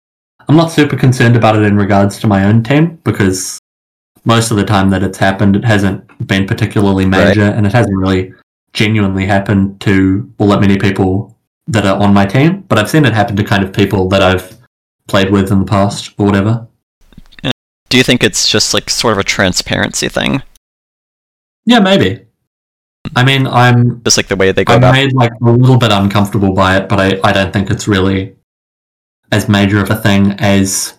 I'm 0.48 0.56
not 0.56 0.72
super 0.72 0.96
concerned 0.96 1.36
about 1.36 1.54
it 1.56 1.62
in 1.62 1.76
regards 1.76 2.18
to 2.20 2.26
my 2.26 2.44
own 2.44 2.64
team 2.64 2.98
because 3.04 3.60
most 4.24 4.50
of 4.50 4.56
the 4.56 4.64
time 4.64 4.90
that 4.90 5.02
it's 5.04 5.18
happened, 5.18 5.54
it 5.54 5.64
hasn't 5.64 6.02
been 6.26 6.46
particularly 6.48 7.06
major, 7.06 7.44
and 7.44 7.64
it 7.66 7.72
hasn't 7.72 7.96
really 7.96 8.32
genuinely 8.78 9.26
happen 9.26 9.76
to 9.80 10.32
all 10.38 10.46
that 10.46 10.60
many 10.60 10.78
people 10.78 11.36
that 11.66 11.84
are 11.84 12.00
on 12.00 12.14
my 12.14 12.24
team. 12.24 12.60
But 12.62 12.78
I've 12.78 12.88
seen 12.88 13.04
it 13.04 13.12
happen 13.12 13.34
to 13.34 13.42
kind 13.42 13.64
of 13.64 13.72
people 13.72 14.08
that 14.10 14.22
I've 14.22 14.56
played 15.08 15.30
with 15.30 15.50
in 15.50 15.58
the 15.58 15.64
past 15.64 16.14
or 16.16 16.26
whatever. 16.26 16.68
Do 17.88 17.96
you 17.96 18.04
think 18.04 18.22
it's 18.22 18.48
just 18.48 18.74
like 18.74 18.88
sort 18.88 19.14
of 19.14 19.18
a 19.18 19.24
transparency 19.24 20.08
thing? 20.08 20.42
Yeah, 21.64 21.80
maybe. 21.80 22.24
I 23.16 23.24
mean, 23.24 23.46
I'm 23.46 24.02
Just 24.04 24.16
like 24.16 24.28
the 24.28 24.36
way 24.36 24.52
they 24.52 24.64
go 24.64 24.74
I'm 24.74 24.78
about 24.78 24.92
made 24.92 25.12
like 25.12 25.32
a 25.42 25.50
little 25.50 25.78
bit 25.78 25.90
uncomfortable 25.90 26.52
by 26.52 26.76
it, 26.76 26.88
but 26.88 27.00
I, 27.00 27.18
I 27.24 27.32
don't 27.32 27.52
think 27.52 27.70
it's 27.70 27.88
really 27.88 28.36
as 29.32 29.48
major 29.48 29.80
of 29.82 29.90
a 29.90 29.96
thing 29.96 30.32
as 30.38 30.97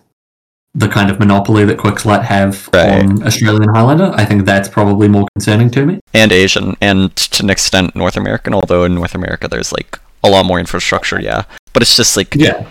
the 0.74 0.88
kind 0.88 1.10
of 1.10 1.18
monopoly 1.18 1.64
that 1.64 1.78
Qixalite 1.78 2.22
have 2.24 2.68
Right. 2.72 3.02
on 3.02 3.22
Australian 3.26 3.68
Highlander. 3.74 4.12
I 4.14 4.24
think 4.24 4.44
that's 4.44 4.68
probably 4.68 5.08
more 5.08 5.26
concerning 5.36 5.70
to 5.72 5.84
me. 5.86 6.00
and 6.14 6.30
Asian 6.32 6.76
and 6.80 7.14
to 7.16 7.42
an 7.42 7.50
extent 7.50 7.96
North 7.96 8.16
American, 8.16 8.54
although 8.54 8.84
in 8.84 8.94
North 8.94 9.14
America 9.14 9.48
there's 9.48 9.72
like 9.72 9.98
a 10.22 10.28
lot 10.30 10.44
more 10.46 10.60
infrastructure, 10.60 11.20
yeah. 11.20 11.42
But 11.72 11.82
it's 11.82 11.96
just 11.96 12.16
like 12.16 12.34
Yeah. 12.34 12.66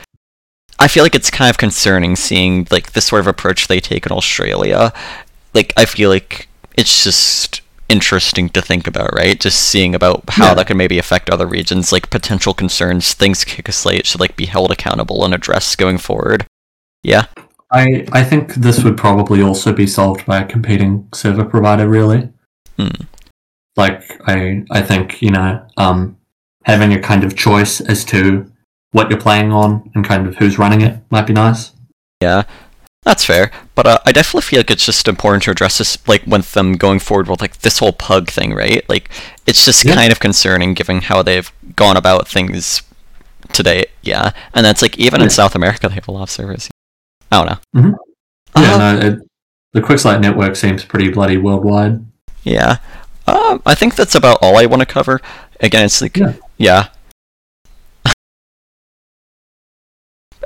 I 0.80 0.88
feel 0.88 1.04
like 1.04 1.16
it's 1.16 1.30
kind 1.30 1.50
of 1.50 1.58
concerning 1.58 2.16
seeing 2.16 2.68
like 2.72 2.94
the 2.94 3.02
sort 3.02 3.20
of 3.20 3.28
approach 3.28 3.68
they 3.68 3.82
take 3.82 4.06
in 4.06 4.12
Australia. 4.14 4.94
Like 5.54 5.74
I 5.76 5.84
feel 5.86 6.10
like 6.10 6.48
it's 6.78 7.04
just 7.04 7.62
interesting 7.90 8.50
to 8.50 8.62
think 8.62 8.88
about, 8.88 9.14
right? 9.14 9.38
Just 9.40 9.60
seeing 9.60 9.94
about 9.96 10.24
how 10.30 10.50
Yeah. 10.50 10.54
that 10.54 10.68
can 10.68 10.78
maybe 10.78 11.00
affect 11.00 11.30
other 11.30 11.48
regions, 11.48 11.92
like 11.92 12.10
potential 12.10 12.54
concerns, 12.54 13.14
things 13.14 13.44
Qixalite 13.44 14.06
should 14.06 14.22
like 14.22 14.38
be 14.38 14.46
held 14.46 14.72
accountable 14.72 15.26
and 15.26 15.34
addressed 15.34 15.78
going 15.78 15.98
forward. 15.98 16.46
Yeah. 17.04 17.26
I 17.72 18.06
I 18.12 18.24
think 18.24 18.56
this 18.56 18.84
would 18.84 18.98
probably 18.98 19.42
also 19.42 19.74
be 19.74 19.88
solved 19.88 20.26
by 20.26 20.40
a 20.42 20.46
competing 20.46 21.08
server 21.14 21.46
provider, 21.46 21.88
really. 21.88 22.30
Hmm. 22.78 23.04
Like 23.78 24.20
I 24.28 24.64
I 24.72 24.82
think, 24.82 25.22
you 25.22 25.32
know, 25.32 25.66
um 25.78 26.18
having 26.66 26.94
a 26.94 27.00
kind 27.02 27.24
of 27.24 27.36
choice 27.36 27.82
as 27.82 28.04
to 28.06 28.52
what 28.92 29.10
you're 29.10 29.20
playing 29.20 29.52
on 29.52 29.90
and 29.96 30.04
kind 30.06 30.28
of 30.28 30.36
who's 30.38 30.58
running 30.60 30.82
it 30.82 31.00
might 31.10 31.28
be 31.28 31.34
nice. 31.34 31.72
Yeah, 32.22 32.44
that's 33.04 33.24
fair. 33.24 33.52
But 33.76 33.88
uh, 33.88 33.98
I 34.06 34.12
definitely 34.12 34.42
feel 34.42 34.60
like 34.60 34.72
it's 34.72 34.86
just 34.86 35.08
important 35.08 35.44
to 35.44 35.52
address 35.52 35.78
this, 35.78 36.06
like 36.08 36.26
with 36.26 36.52
them 36.54 36.74
going 36.74 37.00
forward 37.00 37.30
with 37.30 37.40
like 37.40 37.60
this 37.60 37.80
whole 37.80 37.94
pug 37.94 38.30
thing, 38.30 38.54
right? 38.54 38.84
Like, 38.90 39.10
it's 39.48 39.64
just 39.64 39.86
Yeah. 39.86 39.96
kind 39.96 40.12
of 40.12 40.20
concerning 40.20 40.74
given 40.74 41.02
how 41.02 41.24
they've 41.24 41.50
gone 41.76 41.96
about 41.96 42.28
things 42.28 42.82
today. 43.54 43.86
Yeah, 44.02 44.32
and 44.54 44.66
that's 44.66 44.82
like 44.82 44.98
even 44.98 45.22
in 45.22 45.30
South 45.30 45.56
America 45.56 45.88
they 45.88 45.96
have 45.96 46.08
a 46.10 46.12
lot 46.12 46.24
of 46.24 46.30
servers. 46.32 46.70
I 47.32 47.38
don't 47.44 47.46
know. 47.48 47.82
Mhm. 47.82 47.96
Yeah, 48.58 48.74
Uh, 48.74 48.78
no, 48.78 49.00
it, 49.08 49.20
the 49.74 49.82
Qixalite 49.82 50.22
network 50.22 50.56
seems 50.56 50.84
pretty 50.84 51.10
bloody 51.10 51.38
worldwide. 51.38 52.04
yeah. 52.44 52.78
Um, 53.28 53.62
I 53.66 53.76
think 53.76 53.96
that's 53.96 54.16
about 54.16 54.40
all 54.42 54.58
I 54.58 54.66
want 54.66 54.80
to 54.80 54.86
cover. 54.88 55.22
Again, 55.60 55.86
it's 55.86 56.02
like 56.02 56.18
Yeah. 56.18 56.34
yeah. 56.58 56.88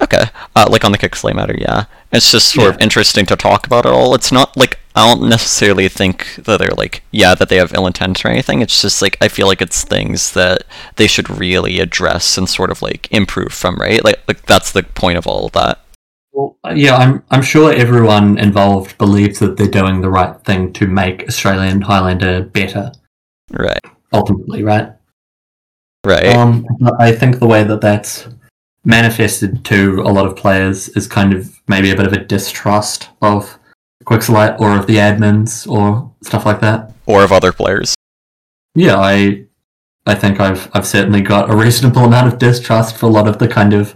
Okay, 0.01 0.23
uh, 0.55 0.67
like 0.69 0.83
on 0.83 0.91
the 0.91 0.97
Qixalite 0.97 1.35
matter, 1.35 1.55
yeah. 1.57 1.85
It's 2.11 2.31
just 2.31 2.49
sort 2.49 2.73
of 2.75 2.81
interesting 2.81 3.25
to 3.27 3.35
talk 3.35 3.65
about 3.67 3.85
it 3.85 3.91
all. 3.91 4.15
It's 4.15 4.31
not 4.31 4.57
like 4.57 4.79
I 4.95 5.07
don't 5.07 5.29
necessarily 5.29 5.87
think 5.87 6.35
that 6.43 6.57
they're 6.59 6.75
like, 6.75 7.03
yeah, 7.11 7.35
that 7.35 7.47
they 7.49 7.57
have 7.57 7.73
ill 7.73 7.87
intent 7.87 8.25
or 8.25 8.27
anything. 8.29 8.61
It's 8.61 8.81
just 8.81 9.01
like 9.01 9.17
I 9.21 9.27
feel 9.27 9.47
like 9.47 9.61
it's 9.61 9.83
things 9.83 10.31
that 10.33 10.63
they 10.95 11.07
should 11.07 11.29
really 11.29 11.79
address 11.79 12.37
and 12.37 12.49
sort 12.49 12.71
of 12.71 12.81
like 12.81 13.07
improve 13.11 13.53
from, 13.53 13.77
right? 13.77 14.03
Like, 14.03 14.21
like 14.27 14.45
that's 14.45 14.71
the 14.71 14.83
point 14.83 15.17
of 15.17 15.27
all 15.27 15.45
of 15.45 15.51
that. 15.53 15.79
Well, 16.33 16.57
yeah, 16.73 16.95
I'm 16.95 17.23
I'm 17.29 17.41
sure 17.43 17.71
everyone 17.71 18.37
involved 18.39 18.97
believes 18.97 19.39
that 19.39 19.55
they're 19.55 19.67
doing 19.67 20.01
the 20.01 20.09
right 20.09 20.35
thing 20.41 20.73
to 20.73 20.87
make 20.87 21.23
Australian 21.27 21.81
Highlander 21.81 22.41
better. 22.43 22.91
Right, 23.51 23.79
Ultimately, 24.11 24.63
right? 24.63 24.89
right. 26.05 26.25
Um, 26.35 26.65
but 26.79 26.99
I 26.99 27.11
think 27.11 27.39
the 27.39 27.45
way 27.47 27.63
that 27.63 27.81
that's 27.81 28.27
manifested 28.83 29.63
to 29.65 30.01
a 30.01 30.11
lot 30.11 30.25
of 30.25 30.35
players 30.35 30.89
is 30.89 31.07
kind 31.07 31.33
of 31.33 31.61
maybe 31.67 31.91
a 31.91 31.95
bit 31.95 32.07
of 32.07 32.13
a 32.13 32.23
distrust 32.23 33.09
of 33.21 33.57
Qixalite 34.05 34.59
or 34.59 34.77
of 34.77 34.87
the 34.87 34.95
admins 34.95 35.67
or 35.69 36.11
stuff 36.23 36.45
like 36.45 36.59
that. 36.61 36.91
or 37.05 37.23
of 37.23 37.31
other 37.31 37.51
players. 37.53 37.95
Yeah, 38.75 38.97
I 38.97 39.45
I 40.07 40.15
think 40.15 40.39
I've 40.39 40.67
I've 40.73 40.87
certainly 40.87 41.21
got 41.21 41.51
a 41.51 41.55
reasonable 41.55 42.03
amount 42.09 42.33
of 42.33 42.39
distrust 42.39 42.97
for 42.97 43.05
a 43.05 43.09
lot 43.09 43.27
of 43.27 43.37
the 43.37 43.47
kind 43.47 43.73
of 43.73 43.95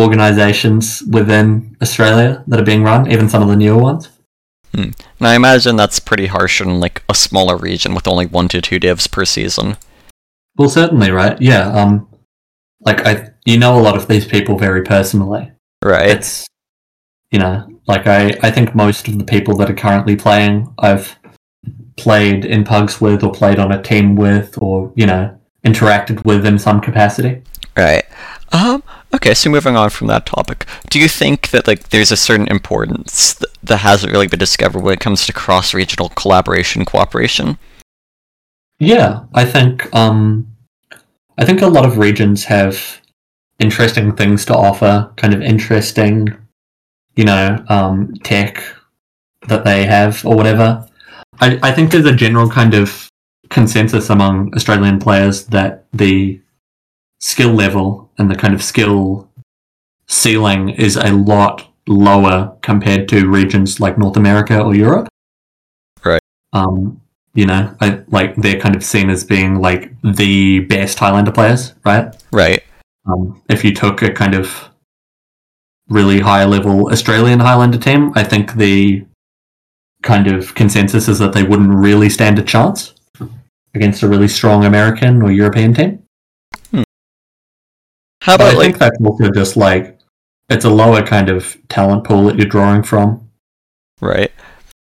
organizations 0.00 1.02
within 1.02 1.76
Australia 1.82 2.42
that 2.46 2.58
are 2.58 2.64
being 2.64 2.82
run, 2.82 3.10
even 3.10 3.28
some 3.28 3.42
of 3.42 3.48
the 3.48 3.56
newer 3.56 3.80
ones. 3.80 4.08
And 4.72 4.94
I 5.20 5.34
imagine 5.34 5.76
that's 5.76 5.98
pretty 5.98 6.26
harsh 6.26 6.60
in 6.60 6.80
like 6.80 7.02
a 7.08 7.14
smaller 7.14 7.56
region 7.56 7.94
with 7.94 8.06
only 8.06 8.26
one 8.26 8.48
to 8.48 8.60
two 8.60 8.78
divs 8.78 9.06
per 9.06 9.24
season. 9.24 9.76
Well, 10.56 10.68
certainly, 10.68 11.10
right? 11.10 11.40
Yeah. 11.40 11.70
Um, 11.70 12.08
like 12.80 13.06
I, 13.06 13.30
you 13.44 13.58
know, 13.58 13.78
a 13.78 13.82
lot 13.82 13.96
of 13.96 14.08
these 14.08 14.26
people 14.26 14.56
very 14.58 14.82
personally. 14.82 15.50
Right. 15.82 16.10
It's, 16.10 16.46
you 17.30 17.38
know, 17.38 17.66
like 17.86 18.06
I, 18.06 18.38
I 18.42 18.50
think 18.50 18.74
most 18.74 19.08
of 19.08 19.18
the 19.18 19.24
people 19.24 19.56
that 19.56 19.70
are 19.70 19.74
currently 19.74 20.16
playing, 20.16 20.72
I've 20.78 21.18
played 21.96 22.44
in 22.44 22.64
pugs 22.64 23.00
with, 23.00 23.22
or 23.24 23.32
played 23.32 23.58
on 23.58 23.72
a 23.72 23.82
team 23.82 24.14
with, 24.16 24.56
or 24.62 24.92
you 24.94 25.06
know, 25.06 25.38
interacted 25.64 26.24
with 26.24 26.46
in 26.46 26.58
some 26.58 26.80
capacity. 26.80 27.42
Right. 27.76 28.04
Um. 28.52 28.82
Okay. 29.14 29.34
So 29.34 29.50
moving 29.50 29.76
on 29.76 29.90
from 29.90 30.06
that 30.08 30.26
topic, 30.26 30.66
do 30.88 30.98
you 31.00 31.08
think 31.08 31.50
that 31.50 31.66
like 31.66 31.88
there's 31.90 32.12
a 32.12 32.16
certain 32.16 32.48
importance 32.48 33.34
th- 33.34 33.52
that 33.62 33.78
hasn't 33.78 34.12
really 34.12 34.28
been 34.28 34.38
discovered 34.38 34.82
when 34.82 34.94
it 34.94 35.00
comes 35.00 35.26
to 35.26 35.32
cross-regional 35.32 36.10
collaboration, 36.10 36.84
cooperation? 36.84 37.58
Yeah, 38.78 39.24
I 39.34 39.44
think 39.44 39.94
um, 39.94 40.46
I 41.36 41.44
think 41.44 41.60
a 41.60 41.66
lot 41.66 41.84
of 41.84 41.98
regions 41.98 42.44
have 42.44 43.00
interesting 43.58 44.16
things 44.16 44.44
to 44.46 44.56
offer, 44.56 45.12
kind 45.16 45.34
of 45.34 45.42
interesting, 45.42 46.34
you 47.14 47.24
know, 47.24 47.62
um, 47.68 48.14
tech 48.24 48.62
that 49.48 49.64
they 49.64 49.84
have 49.84 50.24
or 50.24 50.34
whatever. 50.34 50.86
I, 51.40 51.58
I 51.62 51.72
think 51.72 51.90
there's 51.90 52.06
a 52.06 52.14
general 52.14 52.48
kind 52.48 52.74
of 52.74 53.08
consensus 53.50 54.10
among 54.10 54.54
Australian 54.54 54.98
players 54.98 55.44
that 55.46 55.84
the 55.92 56.40
skill 57.20 57.52
level 57.52 58.10
and 58.18 58.30
the 58.30 58.34
kind 58.34 58.54
of 58.54 58.62
skill 58.62 59.28
ceiling 60.08 60.70
is 60.70 60.96
a 60.96 61.12
lot 61.12 61.68
lower 61.86 62.56
compared 62.62 63.08
to 63.08 63.28
regions 63.28 63.80
like 63.80 63.98
North 63.98 64.16
America 64.16 64.60
or 64.60 64.74
Europe. 64.74 65.08
Right. 66.04 66.20
Um, 66.52 67.00
you 67.34 67.46
know, 67.46 67.74
I, 67.80 68.02
like 68.08 68.34
they're 68.36 68.58
kind 68.58 68.74
of 68.74 68.82
seen 68.82 69.10
as 69.10 69.22
being 69.24 69.60
like 69.60 69.92
the 70.02 70.60
best 70.60 70.98
Highlander 70.98 71.32
players, 71.32 71.74
right? 71.84 72.14
Right. 72.32 72.62
Um, 73.06 73.42
if 73.48 73.64
you 73.64 73.74
took 73.74 74.02
a 74.02 74.12
kind 74.12 74.34
of 74.34 74.68
really 75.88 76.20
high 76.20 76.44
level 76.44 76.90
Australian 76.90 77.40
Highlander 77.40 77.78
team, 77.78 78.12
I 78.14 78.24
think 78.24 78.54
the 78.54 79.04
kind 80.02 80.26
of 80.26 80.54
consensus 80.54 81.08
is 81.08 81.18
that 81.18 81.32
they 81.32 81.42
wouldn't 81.42 81.74
really 81.74 82.08
stand 82.08 82.38
a 82.38 82.42
chance 82.42 82.94
against 83.74 84.02
a 84.02 84.08
really 84.08 84.28
strong 84.28 84.64
American 84.64 85.22
or 85.22 85.30
European 85.30 85.74
team. 85.74 85.99
How 88.22 88.36
But 88.36 88.46
I 88.46 88.48
about 88.48 88.58
like 88.58 88.66
think 88.66 88.78
that's 88.78 89.00
also 89.00 89.30
just 89.30 89.56
like 89.56 89.98
it's 90.48 90.64
a 90.64 90.70
lower 90.70 91.02
kind 91.02 91.28
of 91.28 91.56
talent 91.68 92.04
pool 92.04 92.24
that 92.24 92.36
you're 92.36 92.46
drawing 92.46 92.82
from. 92.82 93.28
Right. 94.00 94.32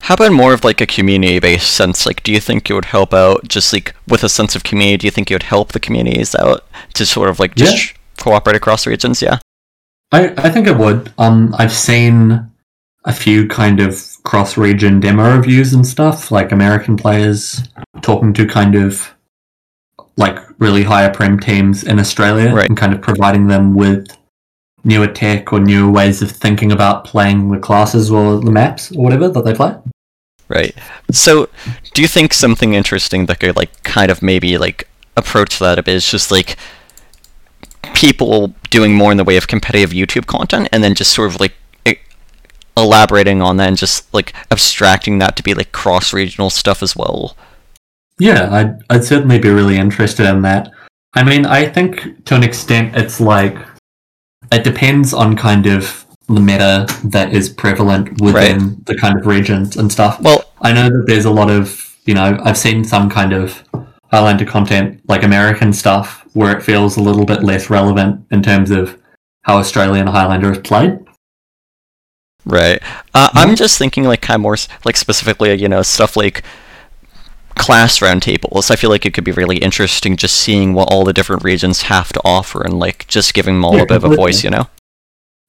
How 0.02 0.14
about 0.14 0.32
more 0.32 0.52
of 0.52 0.62
like 0.62 0.80
a 0.80 0.86
community 0.86 1.38
based 1.40 1.72
sense? 1.72 2.06
Like, 2.06 2.22
do 2.22 2.32
you 2.32 2.40
think 2.40 2.70
it 2.70 2.74
would 2.74 2.84
help 2.86 3.12
out 3.12 3.48
just 3.48 3.72
like 3.72 3.94
with 4.06 4.22
a 4.22 4.28
sense 4.28 4.54
of 4.54 4.62
community? 4.62 4.98
Do 4.98 5.06
you 5.06 5.10
think 5.10 5.30
it 5.30 5.34
would 5.34 5.42
help 5.42 5.72
the 5.72 5.80
communities 5.80 6.34
out 6.34 6.64
to 6.94 7.04
sort 7.04 7.28
of 7.28 7.40
like 7.40 7.54
just 7.56 7.94
cooperate 8.18 8.56
across 8.56 8.86
regions? 8.86 9.20
Yeah. 9.20 9.38
I, 10.12 10.28
I 10.36 10.50
think 10.50 10.66
it 10.66 10.76
would. 10.76 11.12
Um, 11.18 11.54
I've 11.58 11.72
seen 11.72 12.50
a 13.04 13.12
few 13.12 13.48
kind 13.48 13.80
of 13.80 14.00
cross 14.22 14.56
region 14.56 15.00
demo 15.00 15.36
reviews 15.36 15.72
and 15.72 15.86
stuff, 15.86 16.30
like 16.30 16.52
American 16.52 16.96
players 16.96 17.62
talking 18.02 18.32
to 18.34 18.46
kind 18.46 18.74
of 18.74 19.15
like 20.16 20.38
really 20.58 20.82
higher 20.82 21.12
prem 21.12 21.38
teams 21.38 21.84
in 21.84 21.98
Australia 21.98 22.54
Right. 22.54 22.68
and 22.68 22.76
kind 22.76 22.92
of 22.94 23.00
providing 23.02 23.48
them 23.48 23.74
with 23.74 24.08
newer 24.84 25.06
tech 25.08 25.52
or 25.52 25.60
newer 25.60 25.90
ways 25.90 26.22
of 26.22 26.30
thinking 26.30 26.72
about 26.72 27.04
playing 27.04 27.50
the 27.50 27.58
classes 27.58 28.10
or 28.10 28.40
the 28.40 28.50
maps 28.50 28.92
or 28.92 29.02
whatever 29.02 29.28
that 29.28 29.44
they 29.44 29.52
play. 29.52 29.74
Right. 30.48 30.74
So, 31.10 31.48
do 31.92 32.02
you 32.02 32.08
think 32.08 32.32
something 32.32 32.74
interesting 32.74 33.26
that 33.26 33.40
could 33.40 33.56
like 33.56 33.82
kind 33.82 34.10
of 34.10 34.22
maybe 34.22 34.56
like 34.58 34.88
approach 35.16 35.58
that 35.58 35.78
a 35.78 35.82
bit 35.82 35.94
is 35.94 36.08
just 36.10 36.30
like 36.30 36.56
people 37.94 38.54
doing 38.70 38.94
more 38.94 39.10
in 39.10 39.16
the 39.16 39.24
way 39.24 39.36
of 39.36 39.48
competitive 39.48 39.90
YouTube 39.90 40.26
content 40.26 40.68
and 40.72 40.84
then 40.84 40.94
just 40.94 41.12
sort 41.12 41.32
of 41.34 41.40
like 41.40 41.52
elaborating 42.76 43.40
on 43.40 43.56
that 43.56 43.68
and 43.68 43.76
just 43.76 44.12
like 44.12 44.34
abstracting 44.50 45.18
that 45.18 45.34
to 45.36 45.42
be 45.42 45.54
like 45.54 45.72
cross 45.72 46.12
regional 46.12 46.50
stuff 46.50 46.82
as 46.82 46.94
well. 46.94 47.36
Yeah, 48.18 48.52
I'd, 48.52 48.82
I'd 48.90 49.04
certainly 49.04 49.38
be 49.38 49.50
really 49.50 49.76
interested 49.76 50.26
in 50.28 50.42
that. 50.42 50.70
I 51.14 51.24
mean, 51.24 51.46
I 51.46 51.68
think 51.68 52.24
to 52.26 52.34
an 52.34 52.42
extent 52.42 52.96
it's 52.96 53.20
like 53.20 53.56
it 54.52 54.64
depends 54.64 55.12
on 55.12 55.36
kind 55.36 55.66
of 55.66 56.04
the 56.28 56.40
meta 56.40 56.86
that 57.04 57.32
is 57.32 57.48
prevalent 57.48 58.20
within 58.20 58.82
the 58.84 58.96
kind 58.96 59.18
of 59.18 59.26
regions 59.26 59.76
and 59.76 59.90
stuff. 59.90 60.20
Well, 60.20 60.44
I 60.60 60.72
know 60.72 60.88
that 60.88 61.04
there's 61.06 61.24
a 61.24 61.30
lot 61.30 61.50
of, 61.50 61.96
you 62.04 62.14
know, 62.14 62.38
I've 62.42 62.58
seen 62.58 62.84
some 62.84 63.08
kind 63.08 63.32
of 63.32 63.62
Highlander 64.10 64.44
content, 64.44 65.00
like 65.08 65.22
American 65.22 65.72
stuff, 65.72 66.24
where 66.34 66.56
it 66.56 66.62
feels 66.62 66.96
a 66.96 67.02
little 67.02 67.24
bit 67.24 67.42
less 67.42 67.70
relevant 67.70 68.26
in 68.30 68.42
terms 68.42 68.70
of 68.70 69.00
how 69.42 69.58
Australian 69.58 70.06
Highlander 70.06 70.52
is 70.52 70.58
played. 70.58 70.98
Right. 72.44 72.80
Uh, 73.14 73.28
I'm 73.32 73.56
just 73.56 73.78
thinking 73.78 74.04
like 74.04 74.22
kind 74.22 74.36
of 74.36 74.42
more 74.42 74.56
like 74.84 74.96
specifically, 74.96 75.54
you 75.54 75.68
know, 75.68 75.82
stuff 75.82 76.16
like 76.16 76.44
class 77.56 77.98
roundtables. 77.98 78.70
I 78.70 78.76
feel 78.76 78.90
like 78.90 79.04
it 79.04 79.14
could 79.14 79.24
be 79.24 79.32
really 79.32 79.56
interesting 79.56 80.16
just 80.16 80.36
seeing 80.36 80.72
what 80.74 80.90
all 80.90 81.04
the 81.04 81.12
different 81.12 81.42
regions 81.42 81.82
have 81.82 82.12
to 82.12 82.20
offer 82.24 82.62
and 82.62 82.78
like 82.78 83.06
just 83.08 83.34
giving 83.34 83.56
them 83.56 83.64
all 83.64 83.76
Yeah, 83.76 83.82
a 83.82 83.86
bit 83.86 83.96
of 83.96 84.04
a 84.04 84.14
voice, 84.14 84.44
you 84.44 84.50
know. 84.50 84.68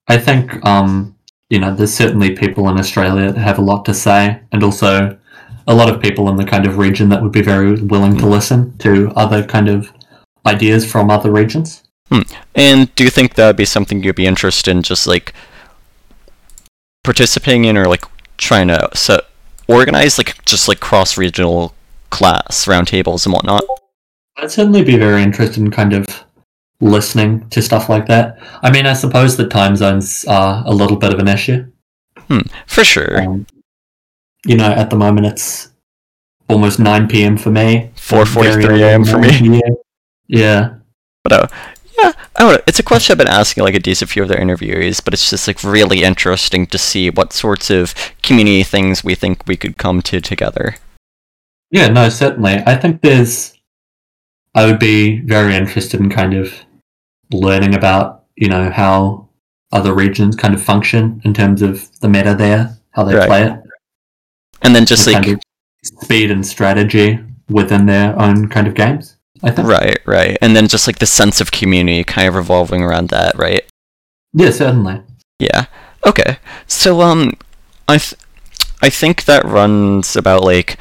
I 0.08 0.18
think, 0.18 0.66
um, 0.66 1.16
you 1.50 1.60
know, 1.60 1.76
there's 1.76 1.94
certainly 1.94 2.32
people 2.36 2.68
in 2.70 2.78
Australia 2.78 3.32
that 3.32 3.40
have 3.40 3.60
a 3.60 3.62
lot 3.62 3.86
to 3.86 3.94
say, 3.94 4.40
and 4.52 4.64
also 4.64 5.18
a 5.68 5.76
lot 5.76 5.94
of 5.94 6.02
people 6.02 6.30
in 6.30 6.38
the 6.38 6.46
kind 6.46 6.66
of 6.66 6.78
region 6.78 7.10
that 7.10 7.22
would 7.22 7.34
be 7.34 7.42
very 7.42 7.82
willing 7.82 8.18
to 8.18 8.26
listen 8.26 8.78
to 8.80 9.12
other 9.16 9.44
kind 9.46 9.68
of 9.68 9.92
ideas 10.46 10.90
from 10.90 11.10
other 11.10 11.32
regions. 11.32 11.84
And 12.56 12.94
do 12.96 13.04
you 13.04 13.10
think 13.10 13.36
that 13.36 13.48
would 13.48 13.58
be 13.58 13.66
something 13.66 14.02
you'd 14.02 14.16
be 14.16 14.26
interested 14.26 14.72
in 14.72 14.82
just 14.82 15.08
like 15.08 15.34
participating 17.04 17.66
in 17.66 17.78
or 17.78 17.86
like 17.86 18.06
trying 18.38 18.70
to 18.70 19.24
organize 19.68 20.18
like 20.18 20.44
just 20.46 20.68
like 20.70 20.80
cross 20.80 21.18
regional 21.18 21.74
class 22.10 22.66
roundtables 22.66 23.26
and 23.26 23.34
whatnot? 23.34 23.64
I'd 24.38 24.52
certainly 24.52 24.84
be 24.84 24.98
very 24.98 25.24
interested 25.24 25.58
in 25.58 25.72
kind 25.72 25.94
of 25.94 26.26
listening 26.80 27.50
to 27.50 27.62
stuff 27.62 27.90
like 27.90 28.06
that. 28.08 28.38
I 28.62 28.72
mean, 28.72 28.86
I 28.86 28.94
suppose 28.94 29.36
the 29.36 29.48
time 29.48 29.76
zones 29.76 30.26
are 30.26 30.64
a 30.66 30.72
little 30.72 30.98
bit 30.98 31.14
of 31.14 31.20
an 31.20 31.28
issue. 31.28 31.66
Hmm, 32.28 32.42
For 32.68 32.84
sure. 32.84 33.22
Um, 33.22 33.48
you 34.46 34.56
know, 34.56 34.72
at 34.72 34.90
the 34.90 34.96
moment 34.96 35.28
it's 35.28 35.70
almost 36.50 36.80
9 36.80 37.08
p.m. 37.08 37.38
for 37.38 37.50
me. 37.50 37.92
4:43 37.96 38.80
a.m. 38.82 39.06
for 39.06 39.18
me. 39.20 39.62
Yeah. 40.28 40.76
But 41.24 41.34
uh, 41.34 41.48
yeah, 42.00 42.12
I 42.36 42.40
don't 42.40 42.52
know. 42.54 42.62
It's 42.68 42.80
a 42.80 42.84
question 42.84 43.14
I've 43.14 43.18
been 43.18 43.28
asking 43.28 43.64
like 43.64 43.76
a 43.76 43.80
decent 43.80 44.12
few 44.12 44.22
of 44.24 44.30
their 44.30 44.40
interviewees, 44.40 45.04
but 45.04 45.14
it's 45.14 45.30
just 45.30 45.48
like 45.48 45.64
really 45.64 46.04
interesting 46.04 46.68
to 46.68 46.78
see 46.78 47.10
what 47.10 47.34
sorts 47.34 47.70
of 47.70 47.96
community 48.22 48.64
things 48.64 49.04
we 49.04 49.16
think 49.16 49.48
we 49.48 49.58
could 49.58 49.78
come 49.78 50.02
to 50.04 50.22
together. 50.22 50.76
Yeah, 51.72 51.88
no, 51.90 52.10
certainly. 52.10 52.62
I 52.66 52.76
think 52.76 53.02
there's. 53.02 53.54
I 54.56 54.66
would 54.66 54.80
be 54.80 55.20
very 55.22 55.56
interested 55.56 56.00
in 56.00 56.10
kind 56.10 56.34
of 56.34 56.54
learning 57.32 57.76
about, 57.76 58.24
you 58.36 58.48
know, 58.48 58.72
how 58.72 59.28
other 59.72 59.94
regions 59.94 60.36
kind 60.36 60.54
of 60.56 60.64
function 60.64 61.22
in 61.26 61.34
terms 61.34 61.62
of 61.62 61.88
the 62.00 62.08
meta 62.10 62.34
there, 62.34 62.78
how 62.92 63.04
they 63.04 63.16
Right. 63.16 63.28
play 63.28 63.44
it, 63.44 63.60
And 64.64 64.74
then 64.74 64.86
just 64.86 65.06
the 65.06 65.12
like 65.12 65.24
kind 65.26 65.36
of 65.36 65.42
speed 65.84 66.32
and 66.32 66.44
strategy 66.46 67.20
within 67.50 67.86
their 67.86 68.20
own 68.20 68.48
kind 68.50 68.66
of 68.68 68.74
games. 68.74 69.18
I 69.44 69.52
think. 69.52 69.68
right, 69.68 70.00
right, 70.08 70.36
and 70.42 70.56
then 70.56 70.68
just 70.68 70.88
like 70.88 70.98
the 70.98 71.06
sense 71.06 71.40
of 71.40 71.52
community 71.52 72.04
kind 72.04 72.28
of 72.28 72.34
revolving 72.34 72.82
around 72.82 73.10
that, 73.10 73.38
right? 73.38 73.62
Yeah, 74.34 74.50
certainly. 74.50 75.02
Yeah. 75.38 75.66
Okay. 76.04 76.38
So 76.66 77.02
um, 77.02 77.34
I 77.88 78.00
th- 78.00 78.16
I 78.82 78.90
think 78.90 79.26
that 79.26 79.46
runs 79.46 80.16
about 80.16 80.44
like 80.44 80.78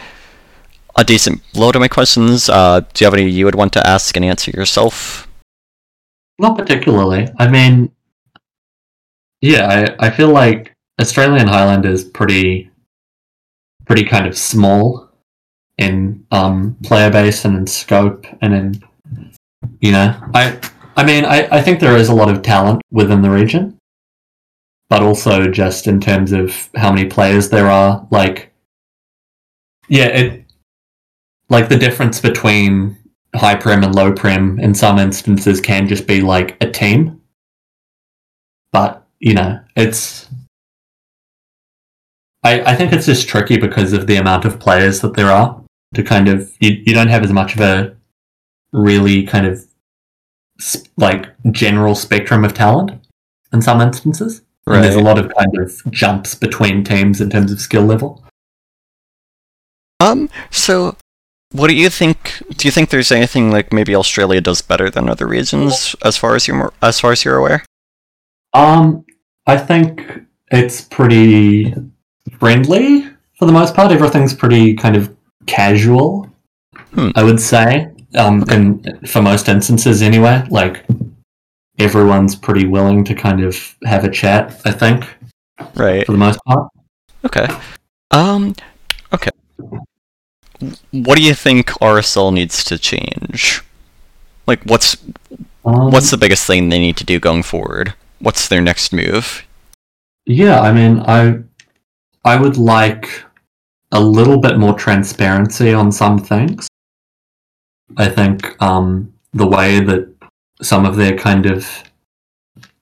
a 0.97 1.05
decent 1.05 1.43
load 1.55 1.77
of 1.77 1.81
my 1.81 1.89
questions. 1.89 2.49
Uh, 2.49 2.81
do 2.81 3.05
you 3.05 3.07
have 3.07 3.15
any 3.15 3.29
you 3.29 3.45
would 3.45 3.55
want 3.55 3.73
to 3.75 3.87
ask 3.87 4.17
and 4.17 4.25
answer 4.25 4.51
yourself? 4.51 5.29
Not 6.39 6.57
particularly. 6.57 7.29
I 7.39 7.49
mean, 7.49 7.93
yeah, 9.41 9.95
I, 10.01 10.07
I 10.07 10.11
feel 10.11 10.31
like 10.31 10.75
Australian 11.01 11.49
Highland 11.49 11.85
is 11.85 12.05
pretty, 12.05 12.71
pretty 13.85 14.05
kind 14.05 14.27
of 14.27 14.37
small 14.37 15.11
in 15.79 16.25
um, 16.31 16.77
player 16.83 17.11
base 17.11 17.45
and 17.45 17.57
in 17.57 17.67
scope 17.67 18.27
and 18.41 18.55
in, 18.55 18.83
you 19.81 19.93
know, 19.93 20.19
I, 20.35 20.59
I 20.97 21.05
mean, 21.05 21.25
I, 21.27 21.47
I 21.51 21.63
think 21.63 21.81
there 21.81 21.97
is 21.97 22.09
a 22.09 22.15
lot 22.15 22.31
of 22.31 22.43
talent 22.43 22.81
within 22.91 23.21
the 23.21 23.31
region, 23.31 23.79
but 24.89 25.03
also 25.03 25.51
just 25.51 25.87
in 25.87 26.01
terms 26.01 26.33
of 26.33 26.71
how 26.75 26.91
many 26.91 27.09
players 27.09 27.51
there 27.51 27.69
are, 27.69 28.07
like, 28.11 28.53
yeah, 29.89 30.07
it, 30.07 30.46
like 31.49 31.69
the 31.69 31.79
difference 31.79 32.21
between 32.21 32.97
high 33.35 33.55
prem 33.55 33.85
and 33.85 33.95
low 33.95 34.13
prem 34.13 34.59
in 34.59 34.75
some 34.75 34.99
instances 34.99 35.61
can 35.61 35.87
just 35.89 36.07
be 36.07 36.21
like 36.21 36.57
a 36.63 36.71
team. 36.71 37.21
But, 38.73 39.07
you 39.21 39.35
know, 39.35 39.61
it's. 39.77 40.29
I, 42.43 42.61
I 42.73 42.77
think 42.77 42.93
it's 42.93 43.07
just 43.07 43.29
tricky 43.29 43.57
because 43.57 43.93
of 43.93 44.07
the 44.07 44.17
amount 44.17 44.45
of 44.45 44.61
players 44.61 45.01
that 45.01 45.15
there 45.15 45.31
are 45.31 45.61
to 45.95 46.03
kind 46.03 46.29
of. 46.29 46.53
You, 46.61 46.83
you 46.85 46.95
don't 46.95 47.09
have 47.09 47.25
as 47.25 47.33
much 47.33 47.55
of 47.55 47.61
a 47.61 47.97
really 48.73 49.25
kind 49.25 49.47
of 49.47 49.65
s- 50.61 50.85
like 50.97 51.27
general 51.53 51.95
spectrum 51.95 52.45
of 52.45 52.55
talent 52.55 52.93
in 53.53 53.63
some 53.63 53.81
instances. 53.81 54.43
And 54.67 54.83
there's 54.83 54.97
a 54.97 55.01
lot 55.01 55.19
of 55.19 55.33
kind 55.33 55.57
of 55.59 55.93
jumps 55.93 56.35
between 56.35 56.83
teams 56.83 57.21
in 57.21 57.31
terms 57.31 57.53
of 57.53 57.61
skill 57.61 57.85
level. 57.85 58.25
Um. 60.01 60.29
So, 60.51 60.97
what 61.53 61.69
do 61.69 61.75
you 61.75 61.89
think? 61.91 62.43
Do 62.57 62.67
you 62.69 62.73
think 62.73 62.91
there's 62.91 63.13
anything 63.13 63.51
like 63.51 63.73
maybe 63.73 63.95
Australia 63.95 64.41
does 64.41 64.63
better 64.63 64.91
than 64.91 65.09
other 65.09 65.27
regions 65.27 65.95
as 66.05 66.17
far 66.17 66.35
as 66.35 66.47
you're 66.49 66.73
as 66.83 67.01
far 67.01 67.13
as 67.13 67.25
you're 67.25 67.37
aware? 67.37 67.65
Um, 68.53 69.05
I 69.47 69.57
think 69.57 70.03
it's 70.51 70.81
pretty 70.83 71.75
friendly 72.39 73.07
for 73.39 73.47
the 73.47 73.53
most 73.53 73.75
part. 73.75 73.93
Everything's 73.93 74.35
pretty 74.35 74.75
kind 74.75 74.97
of 74.97 75.15
casual. 75.47 76.29
Hmm. 76.95 77.11
I 77.15 77.23
would 77.23 77.41
say, 77.41 77.89
um, 78.17 78.45
and 78.49 79.09
for 79.09 79.21
most 79.23 79.49
instances 79.49 80.03
anyway, 80.03 80.43
like 80.51 80.85
everyone's 81.79 82.35
pretty 82.35 82.67
willing 82.67 83.05
to 83.05 83.15
kind 83.15 83.43
of 83.43 83.77
have 83.85 84.05
a 84.05 84.11
chat. 84.11 84.61
I 84.65 84.73
think 84.73 85.05
Right. 85.75 86.05
for 86.07 86.13
the 86.13 86.19
most 86.19 86.39
part. 86.47 86.69
Okay. 87.25 87.47
Um. 88.11 88.55
Okay. 89.13 89.31
What 90.91 91.17
do 91.17 91.23
you 91.23 91.35
think 91.35 91.69
RSL 91.81 92.33
needs 92.33 92.65
to 92.65 92.79
change? 92.79 93.63
Like, 94.47 94.63
what's 94.65 94.97
Um, 95.65 95.91
what's 95.91 96.11
the 96.11 96.17
biggest 96.17 96.47
thing 96.47 96.69
they 96.69 96.79
need 96.79 96.97
to 96.99 97.05
do 97.05 97.19
going 97.19 97.43
forward? 97.43 97.95
What's 98.21 98.49
their 98.49 98.61
next 98.61 98.93
move? 98.93 99.45
Yeah, 100.25 100.61
I 100.61 100.73
mean, 100.73 101.01
I 101.01 101.39
I 102.25 102.37
would 102.37 102.57
like 102.57 103.25
a 103.93 104.01
little 104.01 104.39
bit 104.39 104.59
more 104.59 104.75
transparency 104.75 105.73
on 105.73 105.93
some 105.93 106.19
things. 106.19 106.69
I 107.97 108.09
think 108.09 108.61
um, 108.61 109.13
the 109.33 109.47
way 109.47 109.81
that 109.81 110.13
some 110.63 110.85
of 110.85 110.97
their 110.97 111.17
kind 111.17 111.47
of 111.47 111.69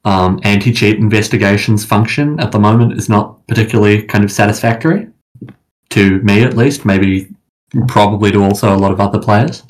um, 0.04 0.40
anti-cheat 0.42 0.98
investigations 0.98 1.84
function 1.84 2.38
at 2.40 2.52
the 2.52 2.58
moment 2.58 2.92
is 2.94 3.08
not 3.08 3.46
particularly 3.46 4.02
kind 4.02 4.24
of 4.24 4.30
satisfactory 4.30 5.08
to 5.90 6.20
me, 6.22 6.42
at 6.42 6.56
least. 6.56 6.84
Maybe, 6.84 7.28
probably 7.88 8.30
to 8.32 8.42
also 8.42 8.74
a 8.74 8.78
lot 8.78 8.92
of 8.92 9.00
other 9.00 9.18
players. 9.18 9.62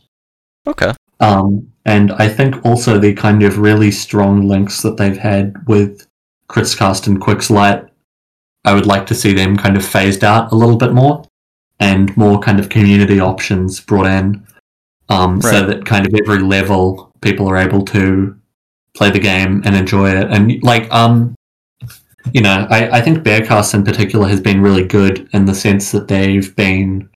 Okay. 0.66 0.92
Um, 1.20 1.72
and 1.84 2.12
I 2.12 2.28
think 2.28 2.64
also 2.64 2.98
the 2.98 3.14
kind 3.14 3.42
of 3.42 3.58
really 3.58 3.90
strong 3.90 4.48
links 4.48 4.82
that 4.82 4.96
they've 4.96 5.16
had 5.16 5.54
with 5.66 6.06
Kritzcast 6.48 7.06
and 7.06 7.20
Qixalite, 7.20 7.88
I 8.64 8.74
would 8.74 8.86
like 8.86 9.06
to 9.06 9.14
see 9.14 9.32
them 9.32 9.56
kind 9.56 9.76
of 9.76 9.84
phased 9.84 10.24
out 10.24 10.52
a 10.52 10.54
little 10.54 10.76
bit 10.76 10.92
more 10.92 11.24
and 11.80 12.16
more 12.16 12.40
kind 12.40 12.58
of 12.58 12.68
community 12.68 13.20
options 13.20 13.80
brought 13.80 14.06
in 14.06 14.46
um, 15.08 15.40
so 15.42 15.66
that 15.66 15.84
kind 15.84 16.06
of 16.06 16.14
every 16.14 16.38
level 16.38 17.12
people 17.20 17.48
are 17.48 17.56
able 17.56 17.84
to 17.84 18.38
play 18.96 19.10
the 19.10 19.18
game 19.18 19.62
and 19.64 19.76
enjoy 19.76 20.10
it. 20.10 20.30
And 20.30 20.62
like, 20.62 20.90
um, 20.92 21.34
you 22.32 22.40
know, 22.40 22.66
I, 22.70 22.98
I 22.98 23.00
think 23.02 23.18
Bearcast 23.18 23.74
in 23.74 23.84
particular 23.84 24.28
has 24.28 24.40
been 24.40 24.62
really 24.62 24.86
good 24.86 25.28
in 25.32 25.44
the 25.44 25.54
sense 25.54 25.92
that 25.92 26.08
they've 26.08 26.54
been 26.56 27.10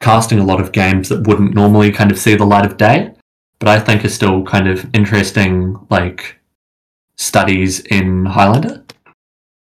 casting 0.00 0.38
a 0.38 0.44
lot 0.44 0.60
of 0.60 0.72
games 0.72 1.08
that 1.08 1.26
wouldn't 1.26 1.54
normally 1.54 1.90
kind 1.90 2.10
of 2.10 2.18
see 2.18 2.34
the 2.34 2.44
light 2.44 2.66
of 2.66 2.76
day, 2.76 3.12
but 3.58 3.68
I 3.68 3.80
think 3.80 4.04
are 4.04 4.08
still 4.08 4.44
kind 4.44 4.68
of 4.68 4.86
interesting, 4.94 5.76
like 5.90 6.36
studies 7.16 7.80
in 7.80 8.26
Highlander. 8.26 8.84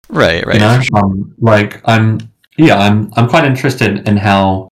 Right, 0.10 0.46
right. 0.46 0.56
You 0.56 0.60
know, 0.60 0.82
sure. 0.82 0.98
um, 0.98 1.36
like 1.40 1.82
I'm, 1.86 2.20
yeah, 2.58 2.78
I'm, 2.78 3.12
I'm 3.16 3.28
quite 3.28 3.46
interested 3.46 4.08
in 4.08 4.18
how 4.18 4.70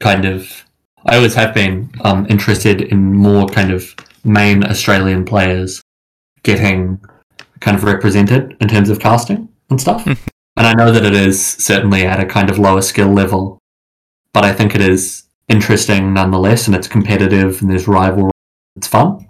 kind 0.00 0.24
of 0.24 0.64
I 1.06 1.16
always 1.16 1.34
have 1.34 1.54
been 1.54 1.90
um, 2.00 2.26
interested 2.30 2.80
in 2.80 3.12
more 3.12 3.46
kind 3.46 3.70
of 3.70 3.94
main 4.24 4.64
Australian 4.64 5.24
players 5.24 5.82
getting 6.42 7.00
kind 7.60 7.76
of 7.76 7.84
represented 7.84 8.56
in 8.60 8.68
terms 8.68 8.88
of 8.88 9.00
casting 9.00 9.48
and 9.70 9.80
stuff. 9.80 10.04
Mhm. 10.04 10.18
and 10.56 10.66
I 10.66 10.72
know 10.74 10.90
that 10.92 11.04
it 11.04 11.14
is 11.14 11.44
certainly 11.44 12.04
at 12.04 12.20
a 12.20 12.26
kind 12.26 12.50
of 12.50 12.58
lower 12.58 12.82
skill 12.82 13.08
level, 13.12 13.58
but 14.34 14.44
I 14.44 14.52
think 14.52 14.74
it 14.74 14.82
is 14.82 15.24
interesting 15.48 16.12
nonetheless, 16.12 16.66
and 16.66 16.76
it's 16.76 16.86
competitive 16.88 17.62
and 17.62 17.70
there's 17.70 17.88
rivalry. 17.88 18.30
It's 18.76 18.86
fun. 18.88 19.26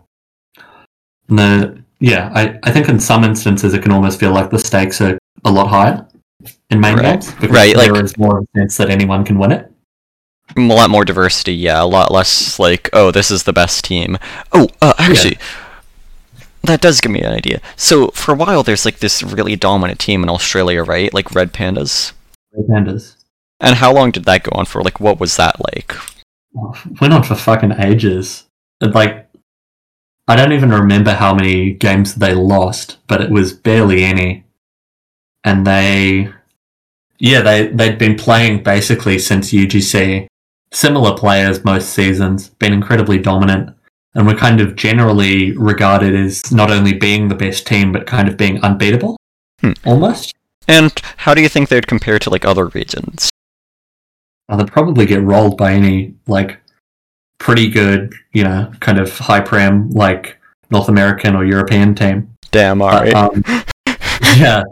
And 1.28 1.38
the 1.38 1.84
yeah, 2.00 2.30
I, 2.34 2.58
I 2.64 2.72
think 2.72 2.88
in 2.88 2.98
some 2.98 3.22
instances 3.24 3.72
it 3.74 3.82
can 3.82 3.92
almost 3.92 4.18
feel 4.18 4.32
like 4.32 4.50
the 4.50 4.58
stakes 4.58 5.00
are 5.00 5.16
a 5.44 5.50
lot 5.50 5.68
higher 5.68 6.06
in 6.70 6.80
main 6.80 6.96
Right. 6.96 7.02
games 7.20 7.30
because 7.32 7.50
Right, 7.50 7.74
there 7.76 7.92
like- 7.94 8.04
is 8.04 8.18
more 8.18 8.38
of 8.38 8.44
a 8.54 8.58
sense 8.58 8.76
that 8.78 8.90
anyone 8.90 9.24
can 9.24 9.38
win 9.38 9.52
it. 9.52 9.70
a 10.56 10.60
lot 10.60 10.90
more 10.90 11.04
diversity, 11.06 11.54
yeah. 11.54 11.82
A 11.82 11.86
lot 11.86 12.10
less 12.10 12.58
like, 12.58 12.90
oh, 12.92 13.10
this 13.10 13.30
is 13.30 13.44
the 13.44 13.52
best 13.52 13.84
team. 13.84 14.18
Oh, 14.52 14.68
uh, 14.82 14.92
actually, 14.98 15.38
that 16.64 16.80
does 16.82 17.00
give 17.00 17.12
me 17.12 17.20
an 17.22 17.32
idea. 17.32 17.60
So 17.76 18.08
for 18.08 18.32
a 18.32 18.36
while, 18.36 18.62
there's 18.62 18.84
like 18.84 18.98
this 18.98 19.22
really 19.22 19.56
dominant 19.56 19.98
team 20.00 20.22
in 20.22 20.28
Australia, 20.28 20.82
right? 20.82 21.12
Like 21.14 21.34
Red 21.34 21.52
Pandas. 21.54 22.12
Red 22.52 22.66
Pandas. 22.68 23.14
And 23.60 23.76
how 23.76 23.92
long 23.92 24.10
did 24.10 24.24
that 24.24 24.42
go 24.42 24.50
on 24.54 24.66
for? 24.66 24.82
Like, 24.82 25.00
what 25.00 25.20
was 25.20 25.36
that 25.36 25.56
like? 25.60 25.94
went 27.00 27.12
on 27.12 27.22
for 27.22 27.34
fucking 27.34 27.72
ages. 27.80 28.44
Like, 28.80 29.28
I 30.28 30.36
don't 30.36 30.52
even 30.52 30.70
remember 30.70 31.12
how 31.12 31.34
many 31.34 31.72
games 31.72 32.14
they 32.14 32.32
lost, 32.32 32.98
but 33.06 33.20
it 33.20 33.30
was 33.30 33.52
barely 33.52 34.04
any. 34.04 34.44
And 35.42 35.66
they, 35.66 36.32
yeah, 37.18 37.40
they 37.42 37.66
they'd 37.68 37.98
been 37.98 38.16
playing 38.16 38.62
basically 38.62 39.18
since 39.18 39.52
UGC. 39.52 40.26
Similar 40.72 41.16
players 41.16 41.64
most 41.64 41.90
seasons, 41.90 42.48
been 42.48 42.72
incredibly 42.72 43.18
dominant, 43.18 43.76
and 44.14 44.26
were 44.26 44.34
kind 44.34 44.60
of 44.60 44.76
generally 44.76 45.52
regarded 45.56 46.14
as 46.14 46.50
not 46.52 46.70
only 46.70 46.92
being 46.94 47.28
the 47.28 47.34
best 47.34 47.66
team, 47.66 47.92
but 47.92 48.06
kind 48.06 48.28
of 48.28 48.36
being 48.36 48.60
unbeatable, 48.62 49.16
Hmm. 49.60 49.72
almost. 49.84 50.32
And 50.66 50.92
how 51.18 51.34
do 51.34 51.42
you 51.42 51.48
think 51.48 51.68
they'd 51.68 51.86
compare 51.86 52.18
to 52.20 52.30
like 52.30 52.44
other 52.44 52.66
regions? 52.66 53.28
Uh, 54.48 54.56
they'd 54.56 54.72
probably 54.72 55.06
get 55.06 55.22
rolled 55.22 55.56
by 55.56 55.72
any 55.72 56.14
like 56.26 56.60
pretty 57.38 57.68
good, 57.68 58.12
you 58.32 58.44
know, 58.44 58.70
kind 58.80 58.98
of 58.98 59.18
high 59.18 59.40
prem 59.40 59.90
like 59.90 60.38
North 60.70 60.88
American 60.88 61.34
or 61.34 61.44
European 61.44 61.94
team. 61.94 62.36
Damn, 62.50 62.78
But, 62.78 63.08
alright. 63.08 63.14
um, 63.14 63.42
yeah, 64.36 64.62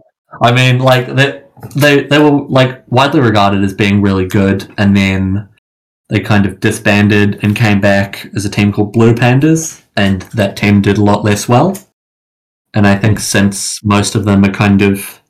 I 0.43 0.53
mean, 0.53 0.79
like 0.79 1.07
they 1.15 1.43
they 1.75 2.05
they 2.05 2.19
were 2.19 2.43
like 2.49 2.85
widely 2.89 3.21
regarded 3.21 3.63
as 3.65 3.75
being 3.75 4.03
really 4.03 4.27
good, 4.27 4.73
and 4.79 4.97
then 4.97 5.49
they 6.09 6.21
kind 6.21 6.45
of 6.47 6.61
disbanded 6.61 7.41
and 7.43 7.57
came 7.57 7.81
back 7.81 8.27
as 8.37 8.45
a 8.45 8.51
team 8.51 8.73
called 8.73 8.93
Blue 8.93 9.15
Pandas, 9.15 9.83
and 9.97 10.23
that 10.35 10.57
team 10.57 10.83
did 10.83 10.99
a 10.99 11.03
lot 11.03 11.25
less 11.25 11.49
well. 11.49 11.77
And 12.75 12.87
I 12.87 12.97
think 12.97 13.19
since 13.21 13.83
most 13.85 14.15
of 14.15 14.25
them 14.25 14.45
are 14.45 14.53
kind 14.53 14.83
of 14.83 15.22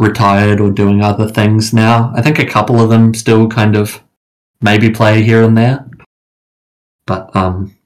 retired 0.00 0.60
or 0.60 0.70
doing 0.70 1.02
other 1.02 1.28
things 1.28 1.72
now, 1.74 2.12
I 2.16 2.22
think 2.22 2.38
a 2.38 2.46
couple 2.46 2.80
of 2.80 2.88
them 2.88 3.14
still 3.14 3.48
kind 3.48 3.76
of 3.76 4.02
maybe 4.60 4.90
play 4.90 5.22
here 5.22 5.42
and 5.42 5.56
there. 5.56 5.86
But 7.06 7.34
um, 7.36 7.76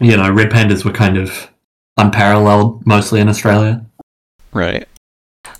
you 0.00 0.16
know, 0.16 0.30
Red 0.30 0.50
Pandas 0.50 0.84
were 0.84 0.92
kind 0.92 1.18
of 1.18 1.50
unparalleled 1.96 2.86
mostly 2.86 3.20
in 3.20 3.28
Australia. 3.28 3.84
Right. 4.52 4.88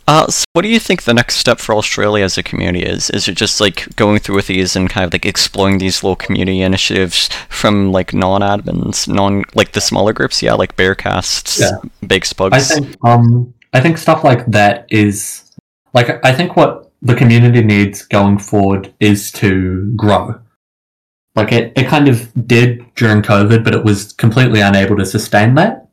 Uh, 0.08 0.26
so 0.28 0.44
what 0.52 0.62
do 0.62 0.68
you 0.68 0.78
think 0.78 1.02
the 1.02 1.14
next 1.14 1.36
step 1.36 1.58
for 1.58 1.74
Australia 1.74 2.24
as 2.24 2.38
a 2.38 2.42
community 2.42 2.84
is? 2.84 3.10
Is 3.10 3.28
it 3.28 3.34
just 3.34 3.60
like 3.60 3.94
going 3.96 4.18
through 4.20 4.36
with 4.36 4.46
these 4.46 4.76
and 4.76 4.88
kind 4.88 5.04
of 5.04 5.12
like 5.12 5.26
exploring 5.26 5.78
these 5.78 6.02
little 6.02 6.16
community 6.16 6.62
initiatives 6.62 7.28
from 7.48 7.90
like 7.92 8.14
non-admins, 8.14 9.08
non 9.08 9.42
like 9.54 9.72
the 9.72 9.80
smaller 9.80 10.12
groups? 10.12 10.42
Yeah, 10.42 10.54
like 10.54 10.76
Bearcasts, 10.76 11.60
Yeah. 11.60 12.06
Bakes 12.06 12.32
Pugs. 12.32 12.54
I 12.54 12.60
think 12.60 12.96
um 13.04 13.52
I 13.72 13.80
think 13.80 13.98
stuff 13.98 14.22
like 14.22 14.46
that 14.46 14.86
is 14.90 15.45
like 15.94 16.24
I 16.24 16.32
think 16.32 16.56
what 16.56 16.90
the 17.02 17.14
community 17.14 17.62
needs 17.62 18.02
going 18.02 18.38
forward 18.38 18.92
is 19.00 19.30
to 19.32 19.92
grow. 19.96 20.40
Like 21.34 21.52
it, 21.52 21.72
it 21.76 21.86
kind 21.86 22.08
of 22.08 22.32
did 22.46 22.84
during 22.94 23.22
COVID, 23.22 23.62
but 23.62 23.74
it 23.74 23.84
was 23.84 24.12
completely 24.14 24.60
unable 24.60 24.96
to 24.96 25.04
sustain 25.04 25.54
that. 25.56 25.88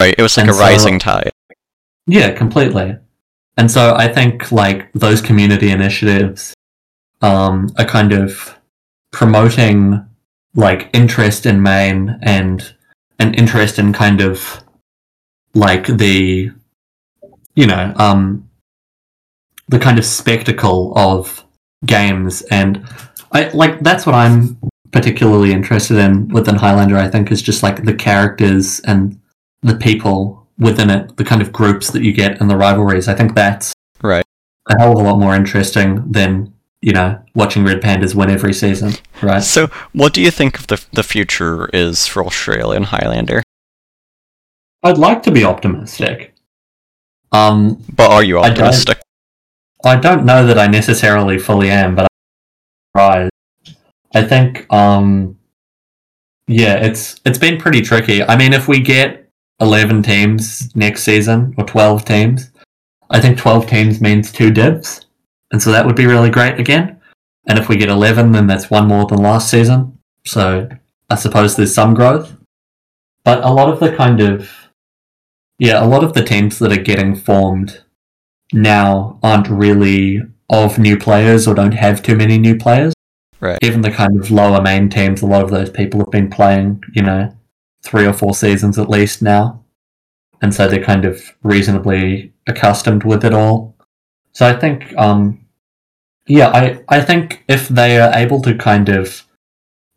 right. 0.00 0.14
It 0.18 0.22
was 0.22 0.36
like 0.36 0.44
and 0.44 0.50
a 0.50 0.54
so- 0.54 0.60
rising 0.60 0.98
tide. 0.98 1.30
Yeah, 2.06 2.32
completely. 2.32 2.96
And 3.56 3.70
so 3.70 3.94
I 3.94 4.08
think 4.08 4.50
like 4.50 4.92
those 4.92 5.20
community 5.20 5.70
initiatives 5.70 6.54
um, 7.20 7.68
are 7.78 7.84
kind 7.84 8.12
of 8.12 8.58
promoting 9.12 10.04
like 10.54 10.90
interest 10.92 11.46
in 11.46 11.62
main 11.62 12.18
and 12.22 12.74
an 13.18 13.34
interest 13.34 13.78
in 13.78 13.92
kind 13.92 14.20
of 14.20 14.64
like 15.54 15.86
the 15.86 16.50
you 17.54 17.66
know 17.66 17.92
um, 17.96 18.48
the 19.72 19.78
kind 19.78 19.98
of 19.98 20.04
spectacle 20.04 20.92
of 20.96 21.44
games 21.86 22.42
and 22.50 22.86
I 23.32 23.48
like 23.48 23.80
that's 23.80 24.04
what 24.06 24.14
I'm 24.14 24.58
particularly 24.92 25.52
interested 25.52 25.96
in 25.96 26.28
within 26.28 26.54
Highlander 26.54 26.96
I 26.98 27.08
think 27.08 27.32
is 27.32 27.40
just 27.42 27.62
like 27.62 27.84
the 27.84 27.94
characters 27.94 28.80
and 28.80 29.18
the 29.62 29.74
people 29.76 30.46
within 30.58 30.90
it, 30.90 31.16
the 31.16 31.24
kind 31.24 31.40
of 31.40 31.50
groups 31.52 31.90
that 31.90 32.02
you 32.02 32.12
get 32.12 32.40
and 32.40 32.50
the 32.50 32.56
rivalries. 32.56 33.08
I 33.08 33.14
think 33.14 33.34
that's 33.34 33.72
Right. 34.02 34.24
a 34.68 34.78
hell 34.78 34.92
of 34.92 34.98
a 34.98 35.08
lot 35.08 35.18
more 35.18 35.34
interesting 35.34 36.04
than 36.12 36.52
you 36.82 36.92
know 36.92 37.18
watching 37.34 37.64
Red 37.64 37.80
Pandas 37.80 38.14
win 38.14 38.28
every 38.30 38.52
season, 38.52 38.92
right? 39.22 39.42
So, 39.42 39.68
what 39.92 40.12
do 40.12 40.20
you 40.20 40.30
think 40.30 40.58
of 40.58 40.66
the 40.66 40.84
the 40.92 41.02
future 41.02 41.66
is 41.72 42.06
for 42.06 42.24
Australia 42.26 42.76
and 42.76 42.86
Highlander? 42.86 43.42
I'd 44.82 44.98
like 44.98 45.22
to 45.22 45.30
be 45.30 45.44
optimistic. 45.44 46.34
Um, 47.30 47.82
But 47.96 48.10
are 48.10 48.22
you 48.24 48.38
optimistic? 48.38 49.00
I 49.84 49.96
don't 49.96 50.24
know 50.24 50.46
that 50.46 50.58
I 50.58 50.66
necessarily 50.66 51.38
fully 51.38 51.70
am, 51.70 51.94
but 51.94 52.04
I 52.04 52.08
try. 52.98 53.28
I 54.14 54.22
think, 54.22 54.72
um, 54.72 55.38
yeah, 56.46 56.74
it's 56.76 57.20
it's 57.24 57.38
been 57.38 57.58
pretty 57.58 57.80
tricky. 57.80 58.22
I 58.22 58.36
mean, 58.36 58.52
if 58.52 58.68
we 58.68 58.80
get 58.80 59.28
eleven 59.60 60.02
teams 60.02 60.74
next 60.76 61.02
season 61.02 61.54
or 61.56 61.64
twelve 61.64 62.04
teams, 62.04 62.50
I 63.10 63.20
think 63.20 63.38
twelve 63.38 63.66
teams 63.66 64.00
means 64.00 64.30
two 64.30 64.50
divs, 64.50 65.06
and 65.50 65.60
so 65.60 65.72
that 65.72 65.86
would 65.86 65.96
be 65.96 66.06
really 66.06 66.30
great 66.30 66.60
again. 66.60 67.00
And 67.48 67.58
if 67.58 67.68
we 67.68 67.76
get 67.76 67.88
eleven, 67.88 68.32
then 68.32 68.46
that's 68.46 68.70
one 68.70 68.86
more 68.86 69.06
than 69.06 69.18
last 69.18 69.50
season. 69.50 69.98
So 70.26 70.68
I 71.10 71.16
suppose 71.16 71.56
there's 71.56 71.74
some 71.74 71.94
growth, 71.94 72.36
but 73.24 73.42
a 73.42 73.50
lot 73.50 73.68
of 73.72 73.80
the 73.80 73.96
kind 73.96 74.20
of 74.20 74.48
yeah, 75.58 75.82
a 75.82 75.86
lot 75.86 76.04
of 76.04 76.12
the 76.12 76.24
teams 76.24 76.58
that 76.58 76.72
are 76.72 76.82
getting 76.82 77.14
formed 77.14 77.82
now 78.52 79.18
aren't 79.22 79.48
really 79.48 80.20
of 80.50 80.78
new 80.78 80.96
players 80.98 81.48
or 81.48 81.54
don't 81.54 81.72
have 81.72 82.02
too 82.02 82.16
many 82.16 82.38
new 82.38 82.56
players. 82.56 82.92
Right. 83.40 83.58
Even 83.62 83.80
the 83.80 83.90
kind 83.90 84.18
of 84.20 84.30
lower 84.30 84.60
main 84.60 84.88
teams, 84.88 85.22
a 85.22 85.26
lot 85.26 85.42
of 85.42 85.50
those 85.50 85.70
people 85.70 86.00
have 86.00 86.10
been 86.10 86.30
playing, 86.30 86.82
you 86.92 87.02
know, 87.02 87.34
three 87.82 88.06
or 88.06 88.12
four 88.12 88.34
seasons 88.34 88.78
at 88.78 88.88
least 88.88 89.22
now. 89.22 89.64
And 90.40 90.54
so 90.54 90.68
they're 90.68 90.84
kind 90.84 91.04
of 91.04 91.22
reasonably 91.42 92.32
accustomed 92.46 93.04
with 93.04 93.24
it 93.24 93.34
all. 93.34 93.74
So 94.32 94.46
I 94.46 94.52
think 94.52 94.96
um 94.96 95.40
Yeah, 96.26 96.50
I, 96.50 96.84
I 96.88 97.00
think 97.00 97.44
if 97.48 97.68
they 97.68 97.98
are 97.98 98.12
able 98.14 98.40
to 98.42 98.54
kind 98.54 98.88
of 98.88 99.26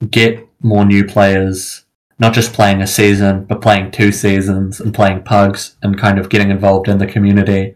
get 0.10 0.48
more 0.62 0.86
new 0.86 1.06
players, 1.06 1.86
not 2.18 2.34
just 2.34 2.54
playing 2.54 2.82
a 2.82 2.88
season, 2.88 3.46
but 3.46 3.62
playing 3.62 3.92
two 3.92 4.12
seasons 4.12 4.80
and 4.80 4.94
playing 4.94 5.22
pugs 5.24 5.76
and 5.84 6.00
kind 6.00 6.18
of 6.18 6.30
getting 6.30 6.50
involved 6.50 6.88
in 6.88 6.98
the 6.98 7.06
community, 7.06 7.76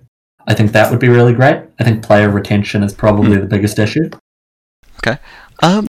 I 0.50 0.54
think 0.56 0.72
that 0.74 0.90
would 0.92 1.00
be 1.00 1.08
really 1.10 1.34
great. 1.34 1.62
I 1.80 1.84
think 1.84 2.04
player 2.04 2.30
retention 2.30 2.84
is 2.84 2.94
probably 2.94 3.36
Hmm. 3.36 3.42
the 3.42 3.46
biggest 3.48 3.80
issue. 3.80 4.10
Okay. 4.98 5.18
Um, 5.64 5.88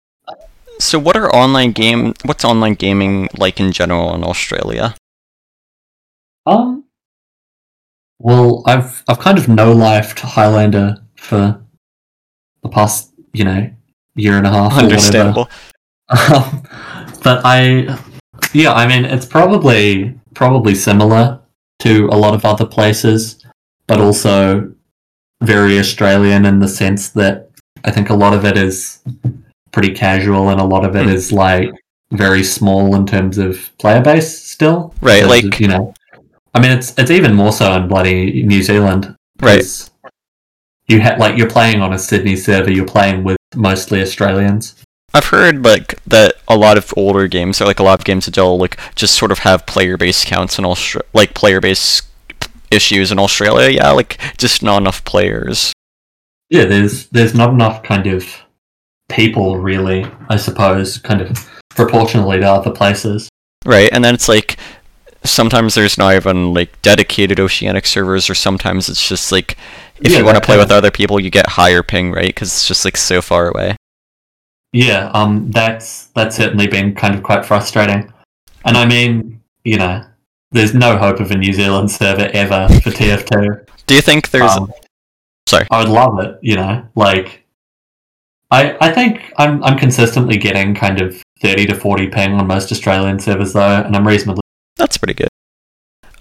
so 0.80 1.00
what 1.00 1.16
are 1.16 1.34
online 1.34 1.72
game? 1.72 2.14
What's 2.26 2.44
online 2.44 2.74
gaming 2.74 3.30
like 3.38 3.60
in 3.60 3.72
general 3.72 4.14
in 4.16 4.24
Australia? 4.24 4.96
Um, 6.46 6.86
well, 8.20 8.64
I've 8.66 9.04
I've 9.08 9.20
kind 9.20 9.38
of 9.38 9.48
no 9.48 9.74
lifed 9.74 10.20
Highlander 10.20 10.98
for 11.16 11.62
the 12.64 12.70
past 12.70 13.14
you 13.34 13.44
know 13.44 13.70
year 14.16 14.38
and 14.38 14.48
a 14.48 14.50
half. 14.50 14.74
Understandable. 14.78 15.50
Um, 16.10 16.64
but 17.24 17.42
I, 17.44 17.98
yeah, 18.54 18.74
I 18.74 18.88
mean, 18.88 19.04
it's 19.06 19.26
probably 19.26 20.18
probably 20.34 20.74
similar 20.74 21.40
to 21.80 22.08
a 22.12 22.16
lot 22.18 22.34
of 22.34 22.46
other 22.46 22.66
places, 22.66 23.44
but 23.88 24.00
also 24.00 24.72
very 25.42 25.80
Australian 25.80 26.46
in 26.46 26.60
the 26.60 26.68
sense 26.68 27.10
that 27.10 27.50
I 27.84 27.92
think 27.92 28.10
a 28.10 28.16
lot 28.16 28.34
of 28.34 28.44
it 28.46 28.58
is 28.58 29.00
pretty 29.72 29.94
casual, 29.94 30.50
and 30.50 30.60
a 30.60 30.64
lot 30.66 30.84
of 30.86 30.96
it 30.96 31.04
Hmm. 31.06 31.10
is 31.12 31.32
like 31.32 31.70
very 32.12 32.44
small 32.44 32.96
in 32.96 33.06
terms 33.06 33.38
of 33.38 33.70
player 33.78 34.02
base 34.02 34.38
still. 34.42 34.94
Right, 35.02 35.26
like- 35.26 35.44
of, 35.56 35.60
you 35.60 35.68
know, 35.68 35.94
I 36.54 36.60
mean, 36.60 36.72
it's 36.72 36.94
it's 36.98 37.12
even 37.12 37.34
more 37.36 37.52
so 37.52 37.72
in 37.74 37.88
bloody 37.88 38.44
New 38.44 38.64
Zealand. 38.64 39.16
Right. 39.42 39.64
You 40.88 41.02
ha- 41.02 41.18
like 41.20 41.38
you're 41.38 41.50
playing 41.50 41.82
on 41.82 41.94
a 41.94 42.00
Sydney 42.00 42.36
server. 42.36 42.72
You're 42.72 42.86
playing 42.86 43.24
with 43.24 43.38
mostly 43.56 44.02
Australians. 44.02 44.74
I've 45.14 45.26
heard 45.28 45.64
like 45.64 46.00
that 46.08 46.36
a 46.48 46.58
lot 46.58 46.78
of 46.78 46.94
older 46.98 47.28
games, 47.28 47.62
or 47.62 47.66
like 47.66 47.80
a 47.80 47.84
lot 47.84 48.00
of 48.00 48.06
games 48.06 48.26
that 48.26 48.38
will 48.38 48.58
like 48.58 48.78
just 48.96 49.14
sort 49.16 49.32
of 49.32 49.40
have 49.40 49.66
player 49.68 49.98
base 49.98 50.26
counts 50.26 50.58
and 50.58 50.66
Austra- 50.66 51.02
like 51.14 51.34
player 51.34 51.60
base 51.62 52.02
issues 52.72 53.12
in 53.12 53.20
Australia. 53.20 53.70
Yeah, 53.70 53.92
like 53.92 54.20
just 54.38 54.62
not 54.64 54.82
enough 54.82 55.04
players. 55.06 55.74
yeah 56.50 56.66
there's 56.66 57.08
there's 57.10 57.34
not 57.36 57.50
enough 57.52 57.84
kind 57.84 58.08
of 58.08 58.24
people 59.10 59.58
really 59.58 60.06
i 60.30 60.36
suppose 60.38 60.98
kind 60.98 61.22
of 61.22 61.30
proportionally 61.70 62.40
to 62.40 62.46
other 62.46 62.72
places 62.72 63.30
Right, 63.66 63.90
and 63.92 64.04
then 64.04 64.14
it's 64.14 64.30
like 64.30 64.56
sometimes 65.26 65.76
there's 65.76 65.98
not 65.98 66.16
even 66.16 66.54
like 66.54 66.82
dedicated 66.82 67.38
oceanic 67.40 67.86
servers, 67.86 68.30
or 68.30 68.36
sometimes 68.36 68.88
it's 68.88 69.06
just 69.10 69.32
like 69.32 69.58
if 70.00 70.12
Yeah, 70.12 70.20
you 70.20 70.26
want 70.26 70.38
to 70.38 70.42
play 70.46 70.58
with 70.58 70.72
other 70.72 70.92
people, 70.92 71.20
you 71.20 71.30
get 71.30 71.48
higher 71.48 71.84
ping, 71.84 72.12
right? 72.12 72.28
Because 72.34 72.50
it's 72.54 72.68
just 72.68 72.86
like 72.86 72.96
so 72.96 73.22
far 73.22 73.50
away. 73.50 73.76
yeah 74.74 75.10
um 75.14 75.50
that's 75.52 76.08
that's 76.16 76.36
certainly 76.38 76.68
been 76.68 76.94
kind 76.96 77.16
of 77.16 77.24
quite 77.24 77.46
frustrating 77.46 78.12
and 78.66 78.78
i 78.78 78.86
mean 78.86 79.42
you 79.64 79.78
know 79.78 80.04
there's 80.58 80.74
no 80.74 80.98
hope 80.98 81.20
of 81.20 81.32
a 81.32 81.38
new 81.38 81.54
zealand 81.54 81.90
server 81.90 82.30
ever 82.34 82.68
for 82.82 82.90
tf2 82.92 83.68
Do 83.86 83.96
you 83.96 84.02
think 84.02 84.30
there's? 84.32 84.52
Um, 84.52 84.72
Sorry. 85.48 85.66
i 85.72 85.80
would 85.80 85.90
love 85.90 86.20
it 86.20 86.38
you 86.42 86.56
know 86.56 86.86
like 86.96 87.46
i 88.52 88.76
i 88.82 88.92
think 88.92 89.22
i'm 89.38 89.64
i'm 89.64 89.78
consistently 89.78 90.38
getting 90.38 90.76
kind 90.76 91.02
of 91.02 91.22
30 91.42 91.68
to 91.68 91.76
40 91.76 92.08
ping 92.08 92.34
on 92.34 92.48
most 92.48 92.72
australian 92.72 93.20
servers 93.20 93.54
though 93.54 93.82
and 93.86 93.96
i'm 93.96 94.08
reasonably 94.08 94.42
That's 94.76 94.98
pretty 94.98 95.14
good. 95.14 95.30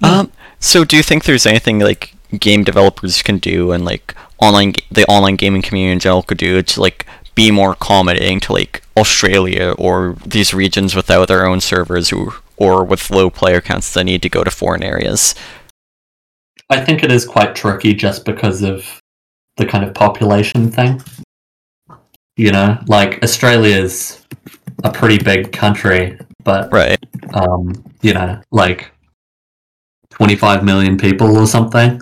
Yeah. 0.00 0.20
Um, 0.20 0.32
so 0.60 0.84
do 0.84 0.96
you 0.96 1.02
think 1.02 1.24
there's 1.24 1.46
anything 1.46 1.78
like 1.80 2.14
game 2.38 2.64
developers 2.64 3.22
can 3.22 3.38
do 3.38 3.72
and 3.72 3.84
like 3.84 4.14
online 4.38 4.74
the 4.90 5.04
online 5.06 5.36
gaming 5.36 5.62
community 5.62 5.92
in 5.92 5.98
general 5.98 6.22
could 6.22 6.38
do 6.38 6.60
to 6.62 6.80
like 6.80 7.06
be 7.34 7.50
more 7.50 7.72
accommodating 7.72 8.40
to 8.40 8.52
like 8.52 8.82
Australia 8.96 9.74
or 9.78 10.16
these 10.26 10.52
regions 10.54 10.94
without 10.94 11.28
their 11.28 11.46
own 11.46 11.60
servers 11.60 12.12
or 12.12 12.34
or 12.56 12.84
with 12.84 13.10
low 13.10 13.30
player 13.30 13.60
counts 13.60 13.92
they 13.92 14.04
need 14.04 14.22
to 14.22 14.28
go 14.28 14.44
to 14.44 14.50
foreign 14.50 14.82
areas? 14.82 15.34
I 16.70 16.80
think 16.84 17.02
it 17.02 17.12
is 17.12 17.24
quite 17.24 17.54
tricky 17.54 17.94
just 17.94 18.24
because 18.24 18.62
of 18.62 19.00
the 19.56 19.66
kind 19.66 19.84
of 19.84 19.94
population 19.94 20.70
thing. 20.70 21.02
You 22.36 22.52
know, 22.52 22.78
like 22.86 23.22
Australia's 23.22 24.26
a 24.84 24.90
pretty 24.90 25.18
big 25.18 25.52
country, 25.52 26.18
but 26.44 26.70
Right. 26.72 26.98
um, 27.32 27.82
you 28.02 28.12
know, 28.12 28.40
like 28.50 28.90
twenty 30.10 30.36
five 30.36 30.64
million 30.64 30.98
people 30.98 31.36
or 31.36 31.46
something. 31.46 32.00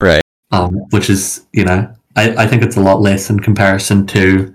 Right. 0.00 0.22
Um, 0.50 0.74
which 0.90 1.08
is, 1.08 1.46
you 1.52 1.64
know, 1.64 1.94
I, 2.16 2.44
I 2.44 2.46
think 2.46 2.62
it's 2.62 2.76
a 2.76 2.80
lot 2.80 3.00
less 3.00 3.30
in 3.30 3.40
comparison 3.40 4.06
to 4.08 4.54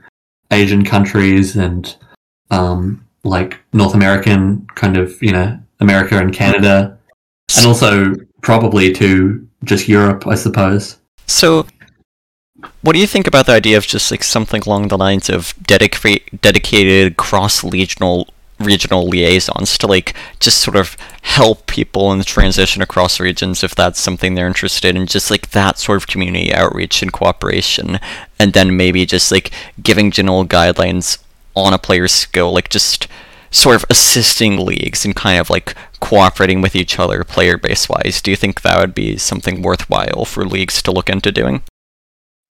Asian 0.52 0.84
countries 0.86 1.56
and 1.56 1.96
um 2.52 3.06
like 3.24 3.60
North 3.74 3.94
American 3.94 4.68
kind 4.76 4.98
of, 4.98 5.22
you 5.22 5.32
know, 5.32 5.60
America 5.80 6.18
and 6.18 6.34
Canada. 6.34 6.98
And 7.58 7.66
also 7.66 8.16
probably 8.42 8.94
to 8.94 9.48
just 9.64 9.88
Europe, 9.88 10.28
I 10.28 10.36
suppose. 10.36 10.98
So, 11.26 11.66
what 12.82 12.94
do 12.94 13.00
you 13.00 13.08
think 13.08 13.28
about 13.28 13.46
the 13.46 13.54
idea 13.54 13.78
of 13.78 13.88
just 13.88 14.12
like 14.12 14.24
something 14.24 14.62
along 14.66 14.90
the 14.90 14.98
lines 14.98 15.30
of 15.30 15.54
dedica- 15.58 16.42
dedicated 16.42 17.18
cross-regional 17.18 18.28
regional 18.60 19.08
liaisons 19.08 19.78
to 19.78 19.88
like 19.88 20.14
just 20.40 20.60
sort 20.60 20.76
of 20.76 20.98
help 21.22 21.66
people 21.66 22.12
in 22.12 22.18
the 22.18 22.26
transition 22.26 22.82
across 22.82 23.20
regions 23.20 23.64
if 23.64 23.74
that's 23.74 24.00
something 24.00 24.36
they're 24.36 24.48
interested 24.48 24.96
in, 24.96 25.06
just 25.06 25.32
like 25.32 25.52
that 25.52 25.78
sort 25.78 25.96
of 25.96 26.08
community 26.08 26.54
outreach 26.54 27.02
and 27.02 27.14
cooperation, 27.14 28.00
and 28.38 28.54
then 28.54 28.76
maybe 28.76 29.06
just 29.06 29.32
like 29.32 29.52
giving 29.82 30.12
general 30.12 30.46
guidelines 30.46 31.20
on 31.56 31.74
a 31.74 31.78
player's 31.78 32.12
skill, 32.12 32.54
like 32.54 32.70
just 32.70 33.08
sort 33.52 33.76
of 33.76 33.86
assisting 33.90 34.64
leagues 34.64 35.06
and 35.06 35.16
kind 35.16 35.40
of 35.40 35.50
like 35.50 35.76
cooperating 36.00 36.62
with 36.62 36.76
each 36.76 37.00
other 37.00 37.24
player 37.24 37.58
base 37.58 37.90
wise. 37.90 38.22
Do 38.22 38.32
you 38.32 38.38
think 38.38 38.62
that 38.62 38.80
would 38.80 38.94
be 38.94 39.18
something 39.18 39.62
worthwhile 39.62 40.26
for 40.26 40.46
leagues 40.46 40.82
to 40.84 40.92
look 40.92 41.10
into 41.10 41.32
doing? 41.32 41.64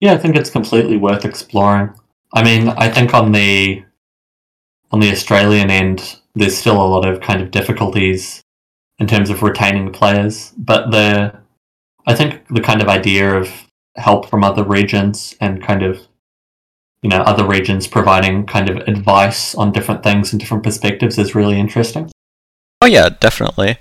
Yeah, 0.00 0.12
I 0.12 0.18
think 0.18 0.36
it's 0.36 0.50
completely 0.50 0.96
worth 0.96 1.24
exploring. 1.24 1.94
I 2.34 2.42
mean, 2.42 2.68
I 2.68 2.88
think 2.90 3.14
on 3.14 3.32
the 3.32 3.84
on 4.90 5.00
the 5.00 5.10
Australian 5.10 5.70
end, 5.70 6.20
there's 6.34 6.56
still 6.56 6.80
a 6.80 6.86
lot 6.86 7.06
of 7.06 7.20
kind 7.20 7.42
of 7.42 7.50
difficulties 7.50 8.42
in 8.98 9.06
terms 9.06 9.30
of 9.30 9.42
retaining 9.42 9.92
players, 9.92 10.52
but 10.56 10.90
the 10.90 11.34
I 12.06 12.14
think 12.14 12.46
the 12.48 12.60
kind 12.60 12.80
of 12.80 12.88
idea 12.88 13.34
of 13.34 13.50
help 13.96 14.30
from 14.30 14.44
other 14.44 14.64
regions 14.64 15.36
and 15.40 15.62
kind 15.62 15.82
of 15.82 16.07
you 17.02 17.08
know 17.08 17.18
other 17.18 17.46
regions 17.46 17.86
providing 17.86 18.46
kind 18.46 18.68
of 18.68 18.76
advice 18.88 19.54
on 19.54 19.72
different 19.72 20.02
things 20.02 20.32
and 20.32 20.40
different 20.40 20.62
perspectives 20.62 21.18
is 21.18 21.34
really 21.34 21.58
interesting. 21.58 22.10
Oh 22.82 22.86
yeah, 22.86 23.08
definitely. 23.08 23.78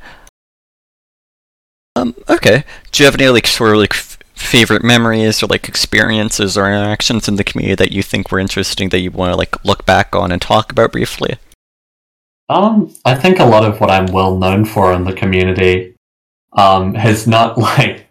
Um, 1.96 2.16
okay. 2.30 2.64
Do 2.92 3.04
you 3.04 3.06
have 3.06 3.16
any 3.16 3.30
like 3.30 3.48
sort 3.48 3.72
of 3.72 3.78
like 3.78 3.96
f- 3.96 4.20
favorite 4.36 4.84
memories 4.84 5.42
or 5.42 5.48
like 5.48 5.68
experiences 5.68 6.58
or 6.58 6.68
interactions 6.68 7.28
in 7.28 7.36
the 7.36 7.44
community 7.44 7.76
that 7.76 7.92
you 7.92 8.04
think 8.04 8.32
were 8.32 8.40
interesting 8.40 8.90
that 8.90 9.00
you 9.00 9.10
want 9.10 9.32
to 9.32 9.36
like 9.36 9.64
look 9.66 9.86
back 9.86 10.16
on 10.16 10.32
and 10.32 10.42
talk 10.42 10.72
about 10.72 10.92
briefly? 10.92 11.38
Um, 12.50 12.94
I 13.04 13.16
think 13.16 13.40
a 13.40 13.46
lot 13.46 13.66
of 13.66 13.82
what 13.82 13.92
I'm 13.92 14.06
well 14.08 14.38
known 14.38 14.64
for 14.64 14.94
in 14.94 15.04
the 15.04 15.14
community 15.14 15.96
um, 16.54 16.94
has 16.94 17.28
not 17.28 17.58
like, 17.70 18.08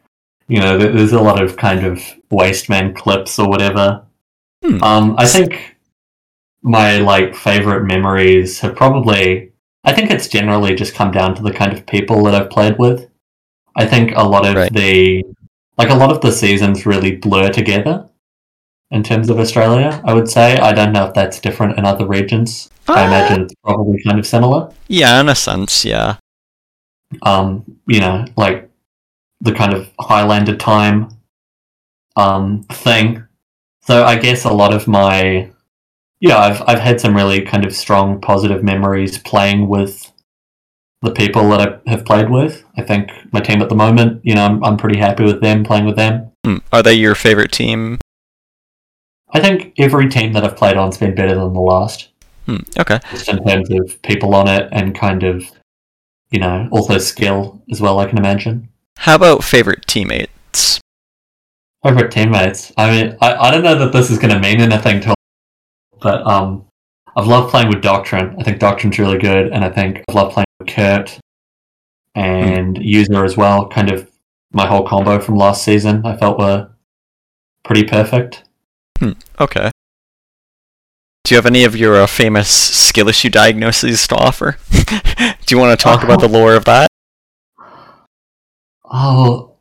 you 0.49 0.61
know, 0.61 0.79
there's 0.79 1.13
a 1.13 1.23
lot 1.23 1.43
of 1.43 1.57
kind 1.57 1.87
of 1.87 1.99
wasteman 2.31 2.95
clips 2.95 3.39
or 3.39 3.49
whatever. 3.49 4.03
Hmm. 4.65 4.83
Um, 4.83 5.15
I 5.19 5.27
think 5.27 5.77
my 6.63 6.99
like 6.99 7.35
favorite 7.35 7.85
memories 7.85 8.61
have 8.61 8.75
probably, 8.75 9.53
I 9.85 9.93
think 9.93 10.11
it's 10.11 10.29
generally 10.29 10.75
just 10.75 10.95
come 10.95 11.11
down 11.13 11.35
to 11.37 11.43
the 11.43 11.53
kind 11.53 11.73
of 11.73 11.87
people 11.87 12.25
that 12.25 12.35
I've 12.35 12.51
played 12.51 12.79
with. 12.79 13.09
I 13.77 13.87
think 13.87 14.13
a 14.17 14.23
lot 14.27 14.47
of 14.47 14.55
Right. 14.55 14.73
the, 14.73 15.23
like 15.79 15.91
a 15.91 15.95
lot 15.95 16.11
of 16.11 16.21
the 16.23 16.33
seasons 16.33 16.87
really 16.87 17.17
blur 17.17 17.51
together 17.51 18.09
in 18.91 19.03
terms 19.03 19.29
of 19.31 19.39
Australia. 19.39 20.01
I 20.05 20.15
would 20.15 20.29
say 20.29 20.57
I 20.59 20.73
don't 20.73 20.93
know 20.93 21.07
if 21.07 21.15
that's 21.15 21.39
different 21.41 21.79
in 21.79 21.85
other 21.85 22.07
regions. 22.07 22.71
I 22.89 23.05
Uh, 23.05 23.07
imagine 23.09 23.43
it's 23.43 23.55
probably 23.63 24.03
kind 24.03 24.19
of 24.19 24.27
similar. 24.27 24.73
Yeah, 24.89 25.21
in 25.21 25.29
a 25.29 25.35
sense, 25.35 25.85
yeah. 25.85 26.17
Um, 27.23 27.65
you 27.87 28.01
know, 28.01 28.25
like 28.37 28.71
the 29.41 29.53
kind 29.53 29.75
of 29.75 29.89
Highlander 30.01 30.57
time 30.57 31.11
um 32.17 32.63
thing. 32.73 33.23
So 33.87 34.05
I 34.05 34.17
guess 34.17 34.45
a 34.45 34.53
lot 34.53 34.75
of 34.75 34.89
my 34.89 35.51
yeah, 36.21 36.39
I've 36.39 36.63
I've 36.67 36.81
had 36.81 37.01
some 37.01 37.15
really 37.15 37.43
kind 37.43 37.65
of 37.65 37.75
strong 37.75 38.21
positive 38.21 38.65
memories 38.65 39.19
playing 39.19 39.69
with 39.69 40.13
the 41.03 41.13
people 41.13 41.49
that 41.51 41.83
I 41.87 41.91
have 41.91 42.05
played 42.05 42.31
with. 42.31 42.65
I 42.77 42.83
think 42.83 43.11
my 43.33 43.41
team 43.41 43.63
at 43.63 43.69
the 43.69 43.77
moment, 43.77 44.23
you 44.25 44.35
know, 44.35 44.45
I'm 44.45 44.65
I'm 44.65 44.77
pretty 44.77 44.99
happy 44.99 45.25
with 45.25 45.41
them 45.41 45.63
playing 45.63 45.85
with 45.85 45.97
them. 45.97 46.33
Hmm. 46.45 46.59
Are 46.73 46.83
they 46.83 46.95
your 46.95 47.15
favorite 47.15 47.53
team? 47.53 47.99
I 49.31 49.41
think 49.41 49.75
every 49.79 50.09
team 50.09 50.33
that 50.33 50.45
I've 50.45 50.57
played 50.57 50.77
on's 50.77 50.99
been 50.99 51.15
better 51.15 51.35
than 51.35 51.53
the 51.53 51.61
last. 51.61 52.09
Hmm. 52.47 52.59
Okay. 52.79 53.01
just 53.11 53.29
in 53.29 53.45
terms 53.45 53.69
of 53.71 54.01
people 54.03 54.35
on 54.35 54.49
it 54.49 54.69
and 54.71 54.95
kind 54.95 55.25
of, 55.25 55.45
you 56.31 56.39
know, 56.39 56.69
also 56.71 56.99
skill 56.99 57.61
as 57.71 57.81
well. 57.81 57.99
I 57.99 58.07
can 58.07 58.19
imagine. 58.19 58.69
How 58.99 59.17
about 59.17 59.45
favorite 59.45 59.87
teammates? 59.87 60.81
Favorite 61.87 62.11
teammates. 62.11 62.73
I 62.77 62.91
mean, 62.91 63.17
I, 63.21 63.35
I 63.35 63.51
don't 63.51 63.63
know 63.63 63.79
that 63.79 63.93
this 63.93 64.11
is 64.11 64.19
going 64.19 64.35
to 64.35 64.41
mean 64.41 64.61
anything 64.61 65.01
to, 65.03 65.15
but 66.01 66.27
um, 66.27 66.67
I've 67.17 67.27
loved 67.27 67.51
playing 67.51 67.69
with 67.69 67.83
Doctrine. 67.83 68.37
I 68.39 68.43
think 68.43 68.59
Doctrine's 68.59 68.99
really 68.99 69.19
good, 69.19 69.53
and 69.53 69.65
I 69.65 69.71
think 69.71 70.03
I've 70.09 70.15
loved 70.15 70.35
playing 70.35 70.47
with 70.59 70.69
Kurt 70.69 71.19
and 72.15 72.79
User 72.79 73.25
as 73.25 73.37
well. 73.37 73.69
Kind 73.69 73.91
of 73.91 74.11
my 74.53 74.67
whole 74.67 74.87
combo 74.87 75.21
from 75.21 75.37
last 75.37 75.65
season. 75.65 76.05
I 76.05 76.17
felt 76.17 76.39
were 76.39 76.71
pretty 77.65 77.85
perfect. 77.85 78.45
Okay. 79.41 79.71
Do 81.25 81.35
you 81.35 81.37
have 81.37 81.47
any 81.47 81.65
of 81.65 81.77
your 81.77 81.97
uh, 81.97 82.07
famous 82.07 82.49
skill 82.49 83.09
issue 83.09 83.29
diagnoses 83.29 84.07
to 84.09 84.15
offer? 84.15 84.59
Do 84.71 85.55
you 85.55 85.59
want 85.59 85.79
to 85.79 85.83
talk 85.83 86.05
about 86.05 86.21
the 86.21 86.29
lore 86.31 86.55
of 86.55 86.65
that? 86.67 86.89
Oh, 88.85 89.57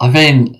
I 0.00 0.10
mean, 0.10 0.59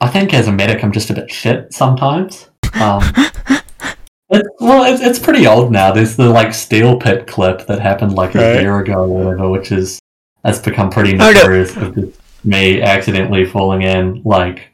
I 0.00 0.08
think 0.08 0.32
as 0.34 0.48
a 0.48 0.52
medic, 0.52 0.82
I'm 0.82 0.92
just 0.92 1.10
a 1.10 1.14
bit 1.14 1.30
shit 1.30 1.72
sometimes. 1.72 2.48
Um, 2.80 3.02
it, 4.30 4.46
well, 4.60 4.84
it's, 4.92 5.02
it's 5.02 5.18
pretty 5.18 5.46
old 5.46 5.70
now. 5.72 5.92
There's 5.92 6.16
the 6.16 6.28
like 6.30 6.54
steel 6.54 6.98
pit 6.98 7.26
clip 7.26 7.66
that 7.66 7.80
happened 7.80 8.14
like 8.14 8.34
Right. 8.34 8.56
a 8.56 8.62
year 8.62 8.78
ago 8.78 9.04
or 9.04 9.24
whatever, 9.24 9.50
which 9.50 9.72
is 9.72 10.00
that's 10.42 10.58
become 10.58 10.90
pretty 10.90 11.14
Oh, 11.14 11.18
no. 11.18 11.32
notorious 11.32 11.76
of 11.76 11.94
just 11.94 12.20
me 12.44 12.80
accidentally 12.80 13.44
falling 13.44 13.82
in 13.82 14.22
like 14.24 14.70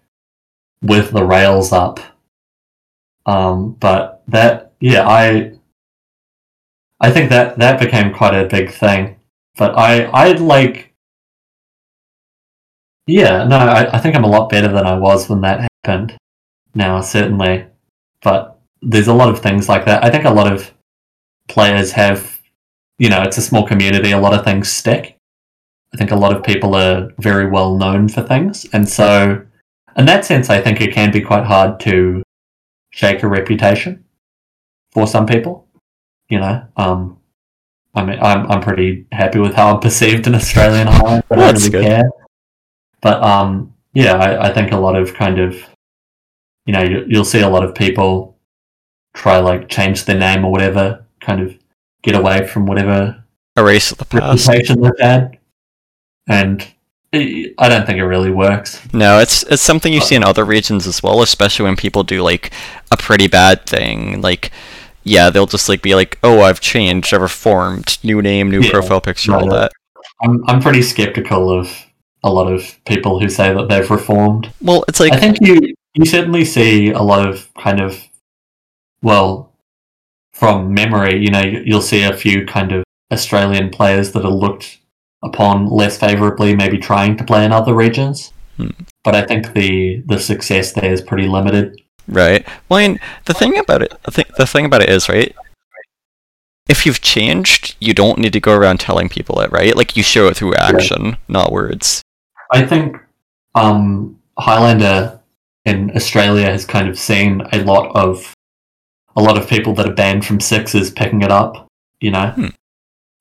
with 0.82 1.10
the 1.10 1.24
rails 1.24 1.72
up. 1.72 1.98
Um, 3.24 3.72
but 3.80 4.22
that 4.28 4.72
yeah, 4.80 5.08
I 5.08 5.52
I 7.00 7.10
think 7.10 7.30
that 7.30 7.58
that 7.58 7.80
became 7.80 8.14
quite 8.14 8.34
a 8.34 8.46
big 8.46 8.70
thing. 8.70 9.16
But 9.56 9.76
I 9.76 10.04
I 10.04 10.32
like 10.32 10.92
yeah, 13.06 13.44
no, 13.44 13.56
I, 13.56 13.96
I 13.96 13.98
think 13.98 14.16
I'm 14.16 14.24
a 14.24 14.28
lot 14.28 14.50
better 14.50 14.68
than 14.68 14.86
I 14.86 14.98
was 14.98 15.28
when 15.28 15.40
that 15.42 15.68
happened. 15.84 16.16
Now, 16.74 17.00
certainly. 17.00 17.66
But 18.22 18.58
there's 18.82 19.08
a 19.08 19.14
lot 19.14 19.28
of 19.28 19.40
things 19.40 19.68
like 19.68 19.84
that. 19.86 20.04
I 20.04 20.10
think 20.10 20.24
a 20.24 20.30
lot 20.30 20.52
of 20.52 20.72
players 21.48 21.92
have, 21.92 22.40
you 22.98 23.08
know, 23.08 23.22
it's 23.22 23.38
a 23.38 23.42
small 23.42 23.66
community, 23.66 24.10
a 24.10 24.18
lot 24.18 24.34
of 24.34 24.44
things 24.44 24.70
stick. 24.70 25.16
I 25.94 25.96
think 25.96 26.10
a 26.10 26.16
lot 26.16 26.34
of 26.34 26.42
people 26.42 26.74
are 26.74 27.10
very 27.18 27.48
well 27.48 27.76
known 27.76 28.08
for 28.08 28.22
things. 28.22 28.66
And 28.72 28.88
so, 28.88 29.42
in 29.96 30.06
that 30.06 30.24
sense, 30.24 30.50
I 30.50 30.60
think 30.60 30.80
it 30.80 30.92
can 30.92 31.12
be 31.12 31.20
quite 31.20 31.44
hard 31.44 31.78
to 31.80 32.22
shake 32.90 33.22
a 33.22 33.28
reputation 33.28 34.04
for 34.90 35.06
some 35.06 35.26
people. 35.26 35.68
You 36.28 36.40
know, 36.40 36.66
um, 36.76 37.18
I 37.94 38.04
mean, 38.04 38.18
I'm, 38.20 38.50
I'm 38.50 38.60
pretty 38.60 39.06
happy 39.12 39.38
with 39.38 39.54
how 39.54 39.74
I'm 39.74 39.80
perceived 39.88 40.26
in 40.26 40.34
Australian 40.34 40.88
Highland. 40.88 41.24
I 41.30 41.36
don't 41.36 41.54
really 41.54 41.70
good. 41.70 41.84
care. 41.84 42.10
But 43.06 43.22
um, 43.22 43.72
yeah, 43.94 44.14
I, 44.14 44.48
I 44.48 44.52
think 44.52 44.72
a 44.72 44.76
lot 44.76 44.96
of 44.96 45.14
kind 45.14 45.38
of, 45.38 45.54
you 46.64 46.72
know, 46.72 46.82
you, 46.82 47.04
you'll 47.06 47.24
see 47.24 47.38
a 47.40 47.48
lot 47.48 47.62
of 47.62 47.72
people 47.72 48.36
try 49.14 49.38
like 49.38 49.68
change 49.68 50.06
their 50.06 50.18
name 50.18 50.44
or 50.44 50.50
whatever, 50.50 51.06
kind 51.20 51.40
of 51.40 51.56
get 52.02 52.16
away 52.16 52.48
from 52.48 52.66
whatever 52.66 53.22
Erase 53.56 53.90
the 53.90 54.04
past. 54.04 54.48
reputation 54.48 54.80
they've 54.80 54.92
had, 54.98 55.38
and 56.26 56.66
I 57.12 57.68
don't 57.68 57.86
think 57.86 57.98
it 57.98 58.04
really 58.04 58.32
works. 58.32 58.82
No, 58.92 59.20
it's 59.20 59.44
it's 59.44 59.62
something 59.62 59.92
you 59.92 60.00
see 60.00 60.16
in 60.16 60.24
other 60.24 60.44
regions 60.44 60.88
as 60.88 61.00
well, 61.00 61.22
especially 61.22 61.66
when 61.66 61.76
people 61.76 62.02
do 62.02 62.22
like 62.24 62.52
a 62.90 62.96
pretty 62.96 63.28
bad 63.28 63.66
thing. 63.66 64.20
Like, 64.20 64.50
yeah, 65.04 65.30
they'll 65.30 65.46
just 65.46 65.68
like 65.68 65.80
be 65.80 65.94
like, 65.94 66.18
"Oh, 66.24 66.40
I've 66.42 66.58
changed, 66.58 67.14
I've 67.14 67.22
reformed, 67.22 67.98
new 68.02 68.20
name, 68.20 68.50
new 68.50 68.62
Yeah, 68.62 68.72
profile 68.72 69.00
picture, 69.00 69.32
all 69.32 69.46
right. 69.46 69.50
that." 69.50 69.72
I'm 70.24 70.42
I'm 70.48 70.60
pretty 70.60 70.82
skeptical 70.82 71.48
of 71.56 71.85
a 72.26 72.30
lot 72.38 72.52
of 72.52 72.76
people 72.84 73.20
who 73.20 73.28
say 73.28 73.54
that 73.54 73.68
they've 73.68 73.90
reformed. 73.90 74.50
Well, 74.60 74.84
it's 74.88 75.00
like 75.00 75.12
I 75.12 75.18
think 75.20 75.38
you 75.40 75.74
you 75.94 76.04
certainly 76.04 76.44
see 76.44 76.90
a 76.90 77.00
lot 77.02 77.26
of 77.26 77.48
kind 77.54 77.80
of 77.80 77.98
well 79.02 79.52
from 80.34 80.74
memory, 80.74 81.16
you 81.24 81.30
know, 81.30 81.40
you- 81.40 81.62
you'll 81.64 81.80
see 81.92 82.02
a 82.02 82.12
few 82.12 82.44
kind 82.44 82.70
of 82.72 82.84
Australian 83.10 83.70
players 83.70 84.12
that 84.12 84.24
are 84.24 84.30
looked 84.44 84.78
upon 85.22 85.66
less 85.70 85.96
favorably, 85.98 86.54
maybe 86.54 86.76
trying 86.76 87.16
to 87.16 87.24
play 87.24 87.42
in 87.44 87.52
other 87.52 87.74
regions. 87.74 88.32
Hmm. 88.58 88.68
But 89.04 89.14
I 89.14 89.22
think 89.22 89.54
the 89.54 90.02
the 90.06 90.18
success 90.18 90.72
there 90.72 90.92
is 90.92 91.00
pretty 91.00 91.28
limited. 91.28 91.80
Right. 92.08 92.46
Well, 92.68 92.78
I 92.80 92.88
mean, 92.88 92.98
the 93.24 93.34
thing 93.34 93.56
about 93.58 93.82
it, 93.82 93.92
I 94.06 94.10
think 94.10 94.28
the 94.36 94.46
thing 94.46 94.64
about 94.66 94.82
it 94.82 94.90
is, 94.90 95.08
right? 95.08 95.34
If 96.68 96.84
you've 96.84 97.00
changed, 97.00 97.76
you 97.80 97.94
don't 97.94 98.18
need 98.18 98.32
to 98.32 98.40
go 98.40 98.52
around 98.56 98.78
telling 98.80 99.08
people 99.08 99.40
it, 99.40 99.52
right? 99.52 99.76
Like 99.76 99.96
you 99.96 100.02
show 100.02 100.26
it 100.28 100.36
through 100.36 100.54
action, 100.56 101.16
not 101.28 101.52
words. 101.52 102.02
I 102.50 102.64
think 102.64 102.96
um, 103.54 104.18
Highlander 104.38 105.20
in 105.64 105.90
Australia 105.96 106.46
has 106.46 106.64
kind 106.64 106.88
of 106.88 106.98
seen 106.98 107.42
a 107.52 107.62
lot 107.64 107.94
of 107.96 108.34
a 109.16 109.22
lot 109.22 109.38
of 109.38 109.48
people 109.48 109.72
that 109.74 109.88
are 109.88 109.94
banned 109.94 110.24
from 110.26 110.40
sixes 110.40 110.90
picking 110.90 111.22
it 111.22 111.30
up. 111.32 111.66
You 112.00 112.10
know, 112.10 112.28
Hmm. 112.30 112.46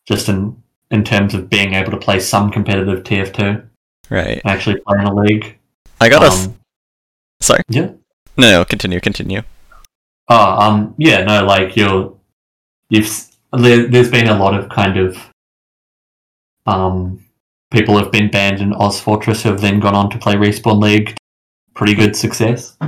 just 0.08 0.28
in 0.30 0.62
in 0.92 1.04
terms 1.04 1.34
of 1.34 1.50
being 1.50 1.74
able 1.74 1.92
to 1.92 1.98
play 1.98 2.20
some 2.20 2.52
competitive 2.52 3.04
TF2 3.04 3.66
Right. 4.12 4.40
actually 4.46 4.80
play 4.82 5.00
in 5.00 5.06
a 5.06 5.14
league. 5.16 5.58
I 6.00 6.10
got 6.10 6.22
a. 6.24 6.28
Um, 6.28 6.60
sorry. 7.42 7.62
yeah. 7.70 7.90
No, 8.38 8.52
no, 8.52 8.66
continue, 8.66 9.00
continue. 9.00 9.42
Oh, 10.28 10.60
um, 10.62 10.94
yeah, 10.98 11.24
no, 11.24 11.46
like 11.46 11.76
you're, 11.78 12.16
you've 12.90 13.28
there, 13.54 13.88
there's 13.88 14.12
been 14.12 14.28
a 14.28 14.38
lot 14.38 14.54
of 14.60 14.70
kind 14.70 14.98
of 14.98 15.18
um 16.66 17.24
people 17.76 17.98
have 17.98 18.10
been 18.12 18.32
banned 18.32 18.62
in 18.62 18.74
Oz 18.74 19.00
Fortress 19.02 19.44
who 19.44 19.50
have 19.50 19.60
then 19.60 19.82
gone 19.82 19.94
on 19.94 20.10
to 20.10 20.18
play 20.18 20.36
Respawn 20.36 20.82
League. 20.82 21.16
Pretty 21.74 21.94
good 21.94 22.16
success. 22.16 22.78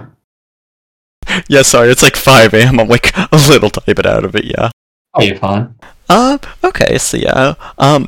Yeah, 1.50 1.62
sorry, 1.62 1.90
it's 1.92 2.02
like 2.02 2.16
5 2.16 2.54
a.m. 2.54 2.80
I'm 2.80 2.88
like 2.88 3.12
a 3.16 3.36
little 3.50 3.70
bit 3.86 4.06
out 4.06 4.24
of 4.24 4.34
it, 4.34 4.46
yeah. 4.46 4.72
Oh, 5.14 5.22
you're 5.22 5.36
fine. 5.36 5.76
Uh, 6.08 6.38
okay, 6.64 6.98
so 6.98 7.18
yeah. 7.18 7.56
Um, 7.78 8.08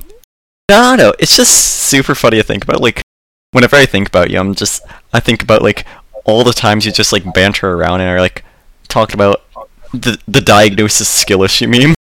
no, 0.69 0.95
no, 0.95 1.13
it's 1.19 1.35
just 1.35 1.51
super 1.53 2.15
funny 2.15 2.37
to 2.37 2.43
think 2.43 2.63
about. 2.63 2.79
Like, 2.79 3.01
whenever 3.51 3.75
I 3.75 3.85
think 3.85 4.07
about 4.07 4.31
you, 4.31 4.39
I'm 4.39 4.55
just, 4.55 4.81
I 5.13 5.19
think 5.19 5.43
about 5.43 5.61
like 5.61 5.85
all 6.23 6.45
the 6.45 6.53
times 6.53 6.85
you 6.85 6.93
just 6.93 7.11
like 7.11 7.31
banter 7.33 7.73
around 7.73 7.99
and 7.99 8.09
are 8.09 8.21
like 8.21 8.45
talking 8.87 9.15
about 9.15 9.43
the 9.93 10.17
the 10.27 10.41
diagnosis 10.41 11.09
skill 11.09 11.43
issue 11.43 11.67
meme. 11.67 11.93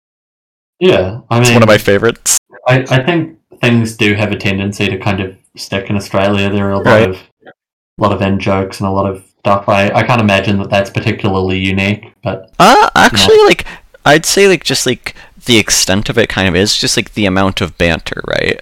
Yeah, 0.80 1.22
I 1.32 1.36
mean, 1.36 1.44
It's 1.44 1.52
one 1.52 1.64
of 1.64 1.68
my 1.68 1.80
favorites. 1.80 2.38
I, 2.68 2.82
I 2.90 3.04
think 3.04 3.37
things 3.62 3.96
do 3.98 4.14
have 4.16 4.32
a 4.32 4.36
tendency 4.38 4.88
to 4.88 4.98
kind 4.98 5.20
of 5.20 5.38
stick 5.56 5.90
in 5.90 5.96
Australia. 5.96 6.50
There 6.50 6.68
are 6.68 6.72
a 6.74 6.78
lot 6.78 6.86
Right. 6.86 7.10
of 7.10 7.18
a 7.46 8.02
lot 8.02 8.12
of 8.14 8.22
end 8.22 8.40
jokes 8.42 8.80
and 8.80 8.88
a 8.88 8.92
lot 8.92 9.10
of 9.10 9.24
stuff. 9.40 9.68
I, 9.68 9.90
I 9.92 10.04
can't 10.04 10.22
imagine 10.22 10.58
that 10.60 10.70
that's 10.70 10.90
particularly 10.90 11.58
unique, 11.58 12.14
but 12.24 12.52
Uh, 12.60 12.90
actually, 12.96 13.38
like, 13.48 13.66
I'd 14.06 14.26
say 14.26 14.48
like 14.48 14.64
just 14.64 14.86
like 14.86 15.16
the 15.46 15.58
extent 15.58 16.10
of 16.10 16.18
it 16.18 16.30
kind 16.30 16.48
of 16.48 16.56
is 16.56 16.76
just 16.78 16.96
like 16.98 17.14
the 17.14 17.26
amount 17.26 17.62
of 17.62 17.78
banter, 17.78 18.22
right? 18.28 18.62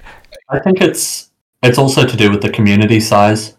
I 0.49 0.59
think 0.59 0.80
it's 0.81 1.30
it's 1.63 1.77
also 1.77 2.05
to 2.05 2.15
do 2.17 2.30
with 2.30 2.41
the 2.41 2.49
community 2.49 2.99
size. 2.99 3.57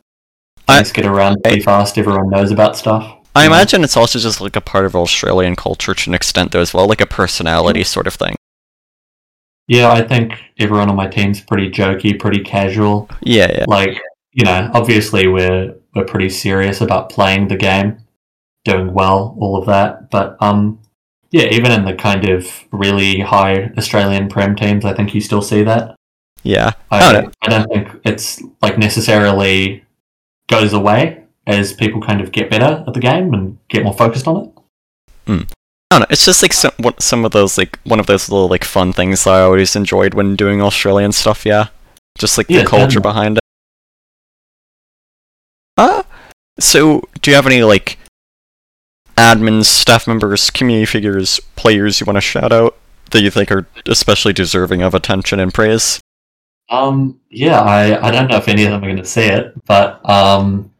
I- 0.69 0.77
Things 0.79 0.93
get 0.93 1.07
around 1.07 1.43
pretty 1.43 1.61
fast. 1.61 1.99
Everyone 1.99 2.31
knows 2.31 2.51
about 2.51 2.77
stuff. 2.77 3.13
I 3.35 3.45
imagine 3.47 3.85
it's 3.85 3.97
also 3.99 4.19
just 4.19 4.41
like 4.41 4.57
a 4.57 4.61
part 4.63 4.87
of 4.87 4.97
Australian 4.97 5.57
culture 5.57 5.93
to 5.93 6.11
an 6.11 6.15
extent, 6.15 6.53
though, 6.53 6.61
as 6.63 6.73
well, 6.73 6.87
like 6.89 7.03
a 7.03 7.07
personality 7.07 7.85
sort 7.85 8.07
of 8.07 8.15
thing. 8.15 8.35
Yeah, 9.69 9.91
I 9.91 10.03
think 10.03 10.33
everyone 10.59 10.89
on 10.89 10.97
my 10.97 11.09
team's 11.09 11.41
pretty 11.41 11.71
jokey, 11.71 12.19
pretty 12.19 12.41
casual. 12.41 13.09
Yeah, 13.23 13.51
yeah. 13.51 13.65
Like, 13.67 14.01
you 14.33 14.45
know, 14.45 14.71
obviously 14.75 15.27
we're 15.27 15.75
we're 15.95 16.05
pretty 16.05 16.29
serious 16.29 16.81
about 16.81 17.11
playing 17.11 17.49
the 17.49 17.57
game, 17.57 17.99
doing 18.65 18.93
well, 18.93 19.37
all 19.41 19.57
of 19.57 19.67
that. 19.67 20.11
But 20.11 20.37
um 20.41 20.79
yeah, 21.33 21.47
even 21.47 21.73
in 21.73 21.85
the 21.85 21.95
kind 21.95 22.29
of 22.29 22.47
really 22.71 23.21
high 23.21 23.73
Australian 23.77 24.29
prem 24.29 24.55
teams, 24.55 24.85
I 24.85 24.95
think 24.95 25.15
you 25.15 25.21
still 25.21 25.43
see 25.43 25.63
that. 25.65 25.97
Yeah. 26.45 26.73
I, 26.91 27.09
I 27.09 27.13
don't 27.13 27.35
I 27.43 27.49
don't 27.49 27.69
think 27.69 28.01
it's 28.05 28.43
like 28.63 28.79
necessarily 28.79 29.85
goes 30.49 30.73
away 30.73 31.25
as 31.47 31.73
people 31.73 32.01
kind 32.01 32.21
of 32.21 32.31
get 32.31 32.51
better 32.51 32.85
at 32.87 32.95
the 32.95 33.01
game 33.01 33.35
and 33.35 33.59
get 33.69 33.83
more 33.83 33.95
focused 33.95 34.29
on 34.29 34.45
it. 34.45 34.51
I 35.91 35.99
don't 35.99 36.01
know. 36.01 36.07
It's 36.11 36.25
just 36.25 36.43
like 36.43 36.53
some 36.53 36.73
some 36.99 37.25
of 37.25 37.33
those 37.33 37.57
like 37.57 37.79
one 37.85 38.01
of 38.01 38.07
those 38.07 38.29
little 38.29 38.49
like 38.49 38.65
fun 38.65 38.93
things 38.93 39.25
that 39.25 39.35
I 39.35 39.43
always 39.43 39.77
enjoyed 39.77 40.15
when 40.15 40.35
doing 40.35 40.61
Australian 40.61 41.13
stuff. 41.13 41.47
Yeah, 41.47 41.69
just 42.19 42.37
like 42.37 42.47
Yeah, 42.49 42.63
the 42.63 42.67
culture 42.67 43.01
behind 43.01 43.37
it. 43.37 43.43
Uh 45.77 46.03
so 46.59 47.03
do 47.21 47.31
you 47.31 47.37
have 47.37 47.47
any 47.47 47.63
like 47.63 47.99
admins, 49.17 49.67
staff 49.67 50.07
members, 50.07 50.51
community 50.51 50.87
figures, 50.87 51.39
players 51.55 52.01
you 52.01 52.07
want 52.07 52.17
to 52.17 52.21
shout 52.21 52.53
out 52.53 52.77
that 53.13 53.23
you 53.23 53.31
think 53.31 53.53
are 53.53 53.67
especially 53.87 54.33
deserving 54.33 54.83
of 54.83 54.95
attention 54.95 55.39
and 55.39 55.55
praise? 55.55 56.01
Um, 56.69 57.21
yeah, 57.31 57.61
I, 57.61 58.09
I 58.09 58.11
don't 58.11 58.29
know 58.29 58.39
if 58.39 58.49
any 58.49 58.65
of 58.65 58.73
them 58.73 58.83
are 58.83 58.87
going 58.87 58.97
to 58.97 59.05
see 59.05 59.23
it, 59.23 59.53
but 59.67 60.01
um, 60.09 60.73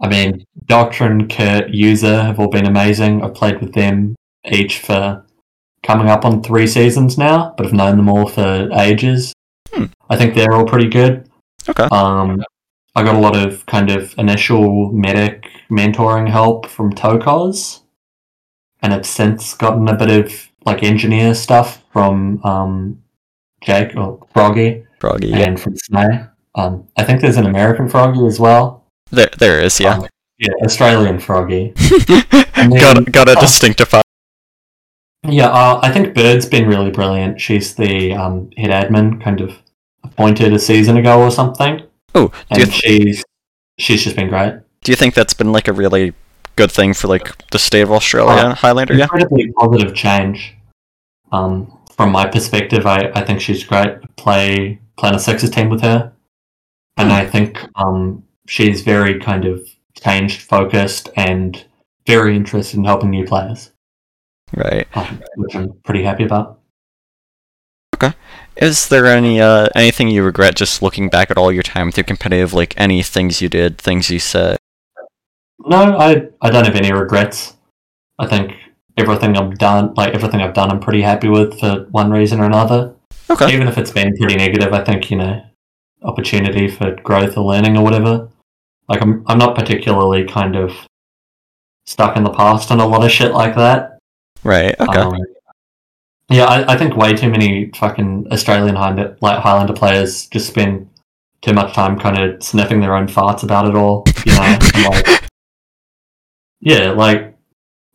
I 0.00 0.08
mean, 0.08 0.44
Doctrine, 0.66 1.28
Kurt, 1.28 1.70
User 1.70 2.20
have 2.20 2.40
all 2.40 2.48
been 2.48 2.66
amazing. 2.66 3.22
I've 3.22 3.34
played 3.34 3.60
with 3.60 3.72
them 3.72 4.16
each 4.44 4.78
for 4.78 5.24
coming 5.82 6.08
up 6.08 6.24
on 6.24 6.42
three 6.42 6.66
seasons 6.66 7.16
now, 7.16 7.54
but 7.56 7.66
I've 7.66 7.72
known 7.72 7.96
them 7.96 8.08
all 8.08 8.28
for 8.28 8.68
ages. 8.72 9.32
Hmm. 9.72 9.86
I 10.08 10.16
think 10.16 10.34
they're 10.34 10.52
all 10.52 10.66
pretty 10.66 10.88
good. 10.88 11.28
Okay. 11.68 11.88
Um, 11.90 12.42
I 12.94 13.02
got 13.02 13.14
a 13.14 13.20
lot 13.20 13.36
of 13.36 13.64
kind 13.66 13.90
of 13.90 14.14
initial 14.18 14.90
medic 14.92 15.46
mentoring 15.70 16.28
help 16.28 16.66
from 16.66 16.92
Tokos, 16.92 17.80
and 18.82 18.92
have 18.92 19.06
since 19.06 19.54
gotten 19.54 19.88
a 19.88 19.96
bit 19.96 20.10
of 20.10 20.48
like 20.64 20.82
engineer 20.82 21.34
stuff 21.34 21.82
from 21.92 22.42
um, 22.44 23.02
Jake 23.62 23.96
or 23.96 24.26
Froggy 24.32 24.84
Froggy. 24.98 25.28
Yeah. 25.28 25.38
and 25.38 25.60
from 25.60 25.74
Snay. 25.74 26.30
Um, 26.54 26.88
I 26.96 27.04
think 27.04 27.20
there's 27.20 27.36
an 27.36 27.46
American 27.46 27.88
Froggy 27.88 28.26
as 28.26 28.40
well. 28.40 28.84
There, 29.10 29.30
there 29.38 29.60
is. 29.60 29.80
Yeah. 29.80 29.94
Um, 29.94 30.06
yeah, 30.38 30.52
Australian 30.64 31.20
Froggy. 31.20 31.72
got 32.56 33.12
got 33.12 33.28
a 33.28 33.34
oh. 33.36 33.40
Yeah, 35.22 35.48
uh, 35.48 35.80
I 35.82 35.90
think 35.92 36.14
Bird's 36.14 36.46
been 36.46 36.66
really 36.66 36.90
brilliant. 36.90 37.40
She's 37.40 37.74
the 37.74 38.14
um, 38.14 38.50
head 38.56 38.70
admin, 38.70 39.22
kind 39.22 39.40
of 39.40 39.58
appointed 40.02 40.52
a 40.52 40.58
season 40.58 40.96
ago 40.96 41.20
or 41.20 41.30
something, 41.30 41.82
Oh, 42.14 42.32
and 42.50 42.62
th- 42.64 42.72
she's 42.74 43.24
she's 43.78 44.02
just 44.02 44.16
been 44.16 44.28
great. 44.28 44.54
do 44.82 44.90
you 44.92 44.96
think 44.96 45.14
that's 45.14 45.34
been 45.34 45.52
like 45.52 45.68
a 45.68 45.72
really 45.74 46.14
good 46.56 46.72
thing 46.72 46.94
for 46.94 47.06
like 47.08 47.46
the 47.48 47.58
state 47.58 47.82
of 47.82 47.92
Australia, 47.92 48.44
Oh, 48.46 48.54
Highlander? 48.54 48.94
Yeah. 48.94 49.04
Incredibly 49.04 49.52
positive 49.52 49.94
change. 49.94 50.54
Um, 51.32 51.78
from 51.94 52.12
my 52.12 52.26
perspective, 52.26 52.86
I, 52.86 53.10
I 53.14 53.22
think 53.24 53.40
she's 53.42 53.62
great. 53.62 53.98
Play 54.16 54.78
playing 54.96 55.14
a 55.16 55.18
Sixers 55.18 55.50
team 55.50 55.68
with 55.68 55.82
her, 55.82 56.12
and. 56.96 57.12
I 57.12 57.26
think 57.26 57.58
um, 57.76 58.24
she's 58.46 58.80
very 58.82 59.20
kind 59.20 59.44
of 59.44 59.60
changed, 60.02 60.40
focused, 60.42 61.10
and 61.16 61.62
very 62.06 62.34
interested 62.36 62.78
in 62.78 62.84
helping 62.84 63.10
new 63.10 63.26
players, 63.26 63.70
Right. 64.54 64.86
um, 64.96 65.22
which 65.36 65.54
I'm 65.54 65.72
pretty 65.84 66.02
happy 66.02 66.24
about. 66.24 66.60
Okay. 67.94 68.14
Is 68.56 68.88
there 68.88 69.06
any 69.06 69.40
uh 69.40 69.68
anything 69.74 70.08
you 70.08 70.22
regret 70.22 70.56
just 70.56 70.82
looking 70.82 71.08
back 71.08 71.30
at 71.30 71.38
all 71.38 71.52
your 71.52 71.62
time 71.62 71.92
through 71.92 72.04
competitive? 72.04 72.52
Like 72.54 72.74
any 72.76 73.02
things 73.02 73.42
you 73.42 73.48
did, 73.48 73.78
things 73.78 74.10
you 74.10 74.18
said? 74.18 74.56
No, 75.58 75.98
I 75.98 76.28
I 76.40 76.50
don't 76.50 76.64
have 76.64 76.76
any 76.76 76.92
regrets. 76.92 77.56
I 78.18 78.26
think 78.26 78.54
everything 78.96 79.36
I've 79.36 79.58
done, 79.58 79.94
like 79.94 80.14
everything 80.14 80.40
I've 80.40 80.54
done, 80.54 80.70
I'm 80.70 80.80
pretty 80.80 81.02
happy 81.02 81.28
with 81.28 81.58
for 81.60 81.86
one 81.90 82.10
reason 82.10 82.40
or 82.40 82.44
another. 82.44 82.94
Okay. 83.28 83.52
Even 83.52 83.68
if 83.68 83.78
it's 83.78 83.90
been 83.90 84.16
pretty 84.16 84.36
negative, 84.36 84.72
I 84.72 84.82
think 84.82 85.10
you 85.10 85.18
know, 85.18 85.42
opportunity 86.02 86.68
for 86.68 86.94
growth 86.96 87.36
or 87.36 87.44
learning 87.44 87.76
or 87.76 87.84
whatever. 87.84 88.28
Like 88.88 89.02
I'm 89.02 89.24
I'm 89.26 89.38
not 89.38 89.54
particularly 89.54 90.24
kind 90.24 90.56
of 90.56 90.72
stuck 91.86 92.16
in 92.16 92.24
the 92.24 92.30
past 92.30 92.70
on 92.70 92.80
a 92.80 92.86
lot 92.86 93.04
of 93.04 93.10
shit 93.10 93.32
like 93.32 93.54
that. 93.56 93.99
Right. 94.44 94.78
Okay. 94.80 94.98
Um, 94.98 95.16
yeah, 96.30 96.44
I, 96.44 96.74
I 96.74 96.78
think 96.78 96.96
way 96.96 97.12
too 97.14 97.28
many 97.28 97.70
fucking 97.76 98.28
Australian 98.30 98.76
Highlander, 98.76 99.16
like 99.20 99.38
Highlander 99.40 99.72
players 99.72 100.26
just 100.28 100.46
spend 100.46 100.88
too 101.42 101.52
much 101.52 101.74
time 101.74 101.98
kind 101.98 102.18
of 102.18 102.42
sniffing 102.42 102.80
their 102.80 102.94
own 102.94 103.06
farts 103.08 103.42
about 103.42 103.66
it 103.66 103.74
all. 103.74 104.04
You 104.24 104.32
know, 104.34 104.58
like, 104.90 105.24
yeah, 106.60 106.90
like 106.92 107.36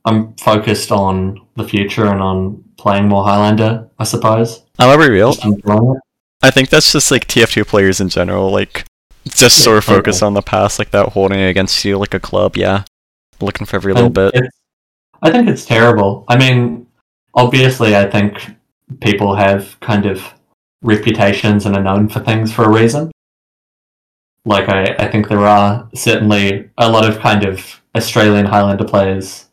I'm 0.04 0.34
focused 0.36 0.92
on 0.92 1.42
the 1.56 1.64
future 1.68 2.06
and 2.08 2.22
on 2.22 2.64
playing 2.78 3.08
more 3.08 3.24
Highlander. 3.24 3.90
I 3.98 4.04
suppose. 4.04 4.64
I'll 4.80 4.98
be 4.98 5.10
real. 5.10 5.32
Just 5.34 5.46
enjoying 5.46 5.96
it. 5.96 6.02
I 6.42 6.52
think 6.52 6.70
that's 6.70 6.92
just 6.92 7.10
like 7.12 7.28
TF2 7.28 7.66
players 7.66 8.02
in 8.02 8.10
general, 8.10 8.52
like 8.52 8.86
just 9.30 9.64
sort 9.64 9.78
of 9.78 9.88
Yeah, 9.88 9.96
focus 9.96 10.22
on 10.22 10.34
the 10.34 10.42
past, 10.42 10.78
like 10.78 10.92
that 10.92 11.10
holding 11.10 11.40
against 11.40 11.84
you 11.86 11.98
like 11.98 12.14
a 12.14 12.20
club. 12.20 12.58
Yeah. 12.58 12.84
Looking 13.40 13.66
for 13.66 13.78
every 13.78 13.94
little 13.94 14.10
bit. 14.10 14.36
it's- 14.36 14.52
I 15.26 15.32
think 15.32 15.50
it's 15.50 15.66
terrible. 15.66 16.24
I 16.28 16.38
mean, 16.38 16.86
obviously, 17.34 17.96
I 17.96 18.08
think 18.08 18.56
people 19.02 19.36
have 19.36 19.76
kind 19.80 20.06
of 20.06 20.24
reputations 20.84 21.66
and 21.66 21.76
are 21.76 21.82
known 21.82 22.10
for 22.10 22.20
things 22.20 22.54
for 22.54 22.66
a 22.66 22.70
reason. 22.70 23.10
Like, 24.46 24.70
I, 24.70 24.96
I 25.00 25.08
think 25.10 25.28
there 25.28 25.40
are 25.40 25.90
certainly 25.96 26.70
a 26.78 26.92
lot 26.92 27.10
of 27.10 27.18
kind 27.18 27.44
of 27.44 27.82
Australian 27.96 28.46
Highlander 28.46 28.86
players 28.86 29.48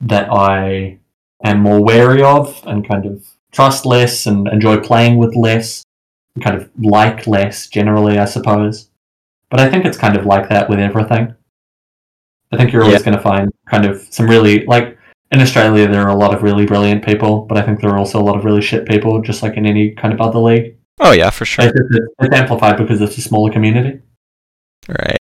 that 0.00 0.32
I 0.32 0.98
am 1.44 1.60
more 1.60 1.84
wary 1.84 2.22
of 2.22 2.62
and 2.66 2.88
kind 2.88 3.04
of 3.04 3.26
trust 3.52 3.84
less 3.84 4.24
and 4.24 4.48
enjoy 4.48 4.78
playing 4.80 5.18
with 5.18 5.36
less, 5.36 5.84
and 6.36 6.42
kind 6.42 6.56
of 6.56 6.70
like 6.78 7.26
less 7.26 7.66
generally, 7.66 8.18
I 8.18 8.24
suppose. 8.24 8.88
But 9.50 9.60
I 9.60 9.68
think 9.68 9.84
it's 9.84 9.98
kind 9.98 10.16
of 10.16 10.24
like 10.24 10.48
that 10.48 10.70
with 10.70 10.78
everything. 10.78 11.34
I 12.50 12.56
think 12.56 12.72
you're 12.72 12.84
always 12.84 13.02
going 13.02 13.16
to 13.16 13.22
find 13.22 13.52
kind 13.66 13.84
of 13.84 14.00
some 14.08 14.26
really 14.26 14.64
like 14.64 14.98
in 15.32 15.40
Australia 15.40 15.88
there 15.88 16.02
are 16.02 16.10
a 16.10 16.16
lot 16.16 16.34
of 16.34 16.42
really 16.42 16.66
brilliant 16.66 17.04
people, 17.04 17.42
but 17.42 17.56
I 17.58 17.62
think 17.62 17.80
there 17.80 17.90
are 17.90 17.98
also 17.98 18.20
a 18.20 18.24
lot 18.24 18.36
of 18.36 18.44
really 18.44 18.62
shit 18.62 18.86
people, 18.86 19.20
just 19.22 19.42
like 19.42 19.56
in 19.56 19.66
any 19.66 19.90
kind 19.90 20.12
of 20.12 20.20
other 20.20 20.38
league. 20.38 20.76
Oh 21.00 21.12
yeah, 21.12 21.30
for 21.30 21.44
sure. 21.44 21.64
It's, 21.64 21.74
it's 22.20 22.34
amplified 22.34 22.76
because 22.76 23.00
it's 23.00 23.18
a 23.18 23.22
smaller 23.22 23.50
community. 23.50 24.00
Right. 24.88 25.18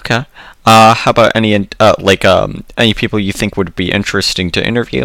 Okay. 0.00 0.24
Uh, 0.64 0.94
how 0.94 1.10
about 1.10 1.32
any 1.34 1.68
uh 1.78 1.94
like 1.98 2.24
um 2.24 2.64
any 2.76 2.94
people 2.94 3.18
you 3.18 3.32
think 3.32 3.56
would 3.56 3.76
be 3.76 3.92
interesting 3.92 4.50
to 4.52 4.66
interview? 4.66 5.04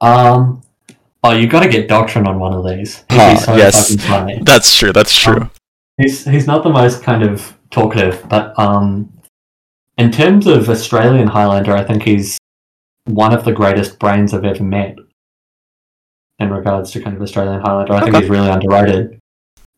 Um, 0.00 0.62
oh, 1.22 1.32
you 1.32 1.48
got 1.48 1.62
to 1.64 1.68
get 1.68 1.88
Doctrine 1.88 2.26
on 2.26 2.38
one 2.38 2.54
of 2.54 2.64
these. 2.64 3.02
Be 3.08 3.36
so 3.36 3.56
yes. 3.56 3.96
That's 4.42 4.74
true. 4.76 4.92
That's 4.92 5.16
true. 5.16 5.42
Um, 5.42 5.50
He's 5.98 6.24
he's 6.24 6.46
not 6.46 6.62
the 6.62 6.70
most 6.70 7.02
kind 7.02 7.24
of 7.24 7.58
talkative, 7.70 8.24
but 8.28 8.56
um, 8.56 9.12
in 9.98 10.10
terms 10.10 10.46
of 10.46 10.68
Australian 10.68 11.26
Highlander, 11.28 11.72
I 11.76 11.84
think 11.84 12.02
he's 12.02 12.38
one 13.04 13.34
of 13.34 13.44
the 13.44 13.52
greatest 13.52 13.98
brains 13.98 14.32
I've 14.32 14.44
ever 14.44 14.62
met. 14.64 14.96
In 16.40 16.50
regards 16.50 16.92
to 16.92 17.00
kind 17.02 17.16
of 17.16 17.22
Australian 17.22 17.60
Highlander, 17.60 17.94
I 17.94 18.00
think 18.04 18.16
he's 18.16 18.30
really 18.30 18.48
underrated. 18.48 19.18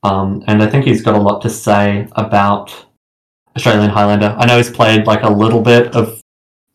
Um, 0.03 0.45
and 0.47 0.63
I 0.63 0.67
think 0.69 0.85
he's 0.85 1.01
got 1.03 1.15
a 1.15 1.19
lot 1.21 1.41
to 1.43 1.49
say 1.51 2.07
about 2.13 2.87
Australian 3.57 3.89
Highlander. 3.91 4.35
I 4.39 4.45
know 4.47 4.59
he's 4.59 4.71
played 4.71 5.07
like 5.07 5.23
a 5.23 5.31
little 5.31 5.63
bit 5.63 5.95
of 5.97 6.21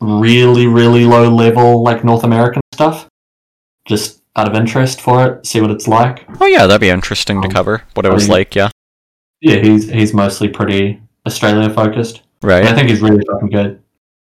really, 0.00 0.66
really 0.66 1.04
low 1.04 1.32
level 1.32 1.84
like 1.84 2.02
North 2.04 2.24
American 2.24 2.60
stuff, 2.74 3.06
just 3.86 4.22
out 4.34 4.48
of 4.48 4.54
interest 4.56 5.00
for 5.00 5.24
it, 5.24 5.46
see 5.46 5.60
what 5.60 5.70
it's 5.70 5.86
like. 5.86 6.26
oh 6.40 6.46
yeah, 6.46 6.66
that'd 6.66 6.80
be 6.80 6.90
interesting 6.90 7.40
to 7.42 7.48
um, 7.48 7.52
cover. 7.54 7.84
What 7.94 8.04
it 8.06 8.10
I 8.10 8.14
was 8.14 8.24
mean- 8.24 8.32
like. 8.38 8.54
Yeah. 8.56 8.70
Yeah, 9.40 9.56
he's 9.58 9.88
he's 9.88 10.12
mostly 10.14 10.48
pretty 10.48 11.00
Australia 11.26 11.70
focused. 11.70 12.22
And 12.42 12.68
I 12.68 12.74
think 12.74 12.88
he's 12.90 13.00
really 13.00 13.22
fucking 13.30 13.50
good. 13.50 13.82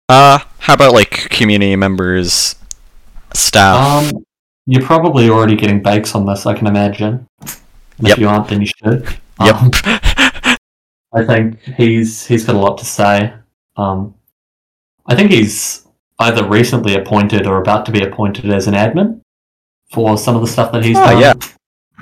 Uh, 0.10 0.40
how 0.60 0.74
about 0.74 0.94
like 0.94 1.30
community 1.30 1.76
members, 1.76 2.56
staff? 3.34 4.14
Um, 4.14 4.26
you're 4.66 4.84
probably 4.84 5.30
already 5.30 5.56
getting 5.56 5.82
bakes 5.82 6.14
on 6.16 6.26
this, 6.26 6.46
I 6.46 6.54
can 6.54 6.68
imagine. 6.68 7.28
If 8.04 8.18
you 8.18 8.28
aren't, 8.28 8.48
then 8.50 8.62
you 8.62 8.68
should. 8.68 9.08
yep. 9.44 9.56
Um, 9.56 9.72
I 11.14 11.26
think 11.26 11.60
he's 11.78 12.26
he's 12.26 12.46
got 12.46 12.56
a 12.56 12.60
lot 12.60 12.78
to 12.80 12.86
say. 12.86 13.34
Um, 13.76 14.16
I 15.06 15.16
think 15.16 15.32
he's 15.32 15.86
either 16.20 16.48
recently 16.48 16.96
appointed 16.96 17.48
or 17.48 17.60
about 17.62 17.86
to 17.88 17.92
be 17.92 18.02
appointed 18.04 18.50
as 18.52 18.68
an 18.68 18.74
admin 18.76 19.22
for 19.92 20.18
some 20.18 20.36
of 20.36 20.42
the 20.42 20.48
stuff 20.48 20.72
that 20.72 20.86
he's 20.86 20.98
Oh, 20.98 21.06
done 21.06 21.20
yeah. 21.20 21.34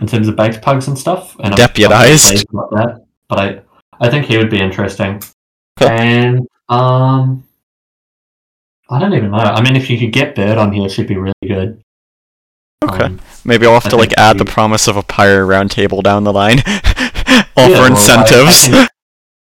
in 0.01 0.07
terms 0.07 0.27
of 0.27 0.35
Bakes 0.35 0.57
Pugs 0.61 0.87
and 0.87 0.97
stuff. 0.97 1.35
And 1.39 1.53
I'm- 1.53 1.61
I'm 1.61 1.67
Deputised. 1.69 2.27
pleased 2.29 2.47
about 2.53 2.69
that. 2.71 3.05
But 3.27 3.39
I 3.39 3.61
I 3.99 4.09
think 4.09 4.25
he 4.25 4.37
would 4.37 4.49
be 4.49 4.59
interesting. 4.61 5.21
And 5.87 6.47
um, 6.69 7.43
I 8.89 8.99
don't 8.99 9.13
even 9.13 9.31
know. 9.31 9.37
I 9.37 9.61
mean, 9.61 9.75
if 9.75 9.89
you 9.89 9.97
could 9.99 10.11
get 10.11 10.35
Bird 10.35 10.57
on 10.57 10.71
here, 10.73 10.85
it 10.85 10.89
should 10.91 11.07
be 11.07 11.17
really 11.17 11.33
good. 11.47 11.81
Okay. 12.83 13.03
Um, 13.05 13.19
Maybe 13.45 13.65
I'll 13.65 13.73
have 13.73 13.85
I 13.87 13.89
to 13.89 13.95
like 13.97 14.13
add 14.17 14.37
the 14.37 14.45
promise 14.45 14.87
of 14.87 14.97
a 14.97 15.03
pyro 15.03 15.45
roundtable 15.47 16.01
down 16.03 16.23
the 16.23 16.33
line. 16.33 16.61
Yeah, 17.57 17.65
Offer 17.65 17.71
well, 17.73 17.83
I- 17.83 17.89
incentives. 17.89 18.63
I 18.67 18.71
think, 18.71 18.89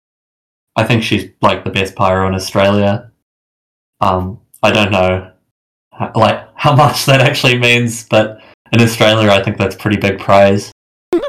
I 0.78 0.84
think 0.86 1.04
she's 1.04 1.32
like 1.42 1.64
the 1.64 1.70
best 1.72 1.96
pyro 1.96 2.28
in 2.28 2.36
Australia. 2.36 3.12
Um, 4.02 4.40
I 4.62 4.72
don't 4.72 4.92
know, 4.92 5.32
how, 5.92 6.12
like 6.16 6.48
how 6.56 6.76
much 6.84 7.06
that 7.08 7.22
actually 7.22 7.58
means, 7.58 8.08
but 8.08 8.40
in 8.72 8.82
Australia, 8.82 9.32
I 9.32 9.42
think 9.44 9.58
that's 9.58 9.76
pretty 9.76 9.98
big 9.98 10.20
praise. 10.20 10.72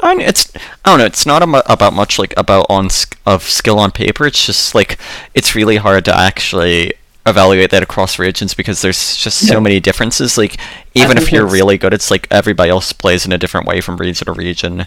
I 0.03 0.15
it's 0.19 0.51
I 0.83 0.89
don't 0.89 0.99
know. 0.99 1.05
It's 1.05 1.25
not 1.25 1.41
about 1.43 1.93
much 1.93 2.19
like 2.19 2.33
about 2.37 2.65
on 2.69 2.89
of 3.25 3.43
skill 3.43 3.79
on 3.79 3.91
paper. 3.91 4.25
It's 4.25 4.45
just 4.45 4.75
like 4.75 4.97
it's 5.33 5.55
really 5.55 5.77
hard 5.77 6.05
to 6.05 6.17
actually 6.17 6.93
evaluate 7.25 7.71
that 7.71 7.81
across 7.81 8.19
regions 8.19 8.53
because 8.53 8.81
there's 8.81 9.15
just 9.17 9.47
so 9.47 9.55
Yeah. 9.55 9.59
many 9.59 9.79
differences. 9.79 10.37
Like 10.37 10.57
even 10.93 11.17
if 11.17 11.31
you're 11.31 11.45
really 11.47 11.77
good, 11.77 11.93
it's 11.93 12.11
like 12.11 12.27
everybody 12.29 12.69
else 12.69 12.93
plays 12.93 13.25
in 13.25 13.31
a 13.31 13.37
different 13.37 13.67
way 13.67 13.81
from 13.81 13.97
region 13.97 14.25
to 14.25 14.31
region. 14.33 14.85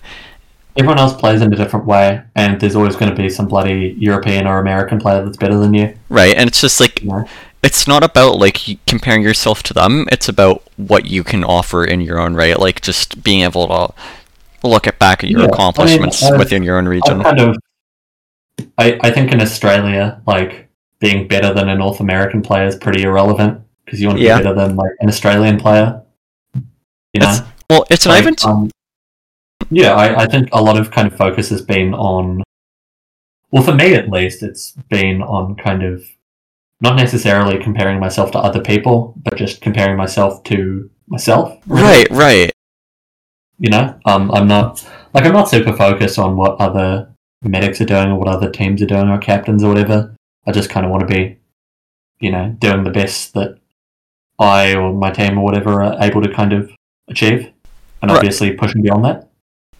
Everyone 0.76 0.98
else 0.98 1.14
plays 1.14 1.42
in 1.42 1.52
a 1.52 1.56
different 1.56 1.86
way, 1.86 2.22
and 2.36 2.60
there's 2.60 2.76
always 2.76 2.94
going 2.94 3.10
to 3.10 3.16
be 3.20 3.28
some 3.28 3.48
bloody 3.48 3.96
European 3.98 4.46
or 4.46 4.60
American 4.60 5.00
player 5.00 5.24
that's 5.24 5.36
better 5.36 5.58
than 5.58 5.74
you. 5.74 5.92
Right, 6.08 6.36
and 6.36 6.48
it's 6.48 6.60
just 6.60 6.78
like 6.78 7.02
know? 7.02 7.26
it's 7.64 7.88
not 7.88 8.04
about 8.04 8.38
like 8.38 8.58
comparing 8.86 9.22
yourself 9.22 9.64
to 9.64 9.74
them. 9.74 10.06
It's 10.12 10.28
about 10.28 10.62
what 10.76 11.06
you 11.06 11.24
can 11.24 11.42
offer 11.42 11.84
in 11.84 12.00
your 12.00 12.20
own 12.20 12.34
right. 12.34 12.56
Like 12.58 12.80
just 12.80 13.24
being 13.24 13.42
able 13.42 13.66
to 13.66 13.94
look 14.62 14.86
at 14.86 14.98
back 14.98 15.22
at 15.24 15.30
your 15.30 15.40
Yeah, 15.42 15.46
accomplishments 15.46 16.22
I've- 16.22 16.38
within 16.38 16.62
your 16.62 16.78
own 16.78 16.86
I 16.86 16.90
region. 16.90 17.22
kind 17.22 17.40
of, 17.40 17.56
I, 18.76 18.98
I 19.02 19.10
think 19.10 19.32
in 19.32 19.40
Australia, 19.40 20.20
like 20.26 20.68
being 21.00 21.28
better 21.28 21.54
than 21.54 21.68
a 21.68 21.76
North 21.76 22.00
American 22.00 22.42
player 22.42 22.66
is 22.66 22.76
pretty 22.76 23.02
irrelevant 23.02 23.60
because 23.84 24.00
you 24.00 24.08
want 24.08 24.18
to 24.18 24.24
Yeah. 24.24 24.38
be 24.38 24.44
better 24.44 24.54
than 24.54 24.76
like 24.76 24.90
an 25.00 25.08
Australian 25.08 25.58
player. 25.58 26.02
You 26.54 26.62
It's- 27.14 27.40
know, 27.40 27.46
Well, 27.70 27.84
it's 27.90 28.04
not 28.06 28.12
Like, 28.14 28.22
even 28.22 28.34
um, 28.44 28.70
yeah, 29.70 29.92
I, 29.92 30.22
I 30.22 30.26
think 30.26 30.48
a 30.52 30.62
lot 30.62 30.78
of 30.78 30.90
kind 30.90 31.06
of 31.06 31.16
focus 31.16 31.50
has 31.50 31.62
been 31.62 31.94
on 31.94 32.42
well, 33.50 33.62
for 33.62 33.74
me 33.74 33.94
at 33.94 34.10
least, 34.10 34.42
it's 34.42 34.72
been 34.90 35.22
on 35.22 35.54
kind 35.56 35.82
of 35.82 36.04
not 36.82 36.96
necessarily 36.96 37.58
comparing 37.58 37.98
myself 37.98 38.30
to 38.32 38.38
other 38.38 38.60
people, 38.60 39.14
but 39.24 39.36
just 39.36 39.62
comparing 39.62 39.96
myself 39.96 40.42
to 40.44 40.90
myself. 41.08 41.56
really. 41.66 41.82
Right, 41.82 42.10
right. 42.10 42.52
You 43.58 43.70
know, 43.70 43.98
um, 44.04 44.30
I'm 44.32 44.46
not 44.46 44.88
like 45.14 45.24
I'm 45.24 45.32
not 45.32 45.48
super 45.48 45.72
focused 45.76 46.18
on 46.18 46.36
what 46.36 46.60
other 46.60 47.08
medics 47.42 47.80
are 47.80 47.84
doing 47.86 48.10
or 48.10 48.18
what 48.18 48.28
other 48.28 48.50
teams 48.50 48.80
are 48.82 48.86
doing 48.86 49.08
or 49.08 49.18
captains 49.18 49.64
or 49.64 49.68
whatever. 49.68 50.14
I 50.46 50.52
just 50.52 50.70
kind 50.70 50.86
of 50.86 50.92
want 50.92 51.08
to 51.08 51.14
be, 51.14 51.38
you 52.20 52.30
know, 52.30 52.56
doing 52.60 52.84
the 52.84 52.90
best 52.90 53.34
that 53.34 53.58
I 54.38 54.74
or 54.74 54.92
my 54.92 55.10
team 55.10 55.38
or 55.38 55.44
whatever 55.44 55.82
are 55.82 55.96
able 56.00 56.22
to 56.22 56.32
kind 56.32 56.52
of 56.52 56.70
achieve, 57.08 57.50
and 58.00 58.10
Right. 58.10 58.18
obviously 58.18 58.52
pushing 58.52 58.82
beyond 58.82 59.04
that. 59.04 59.28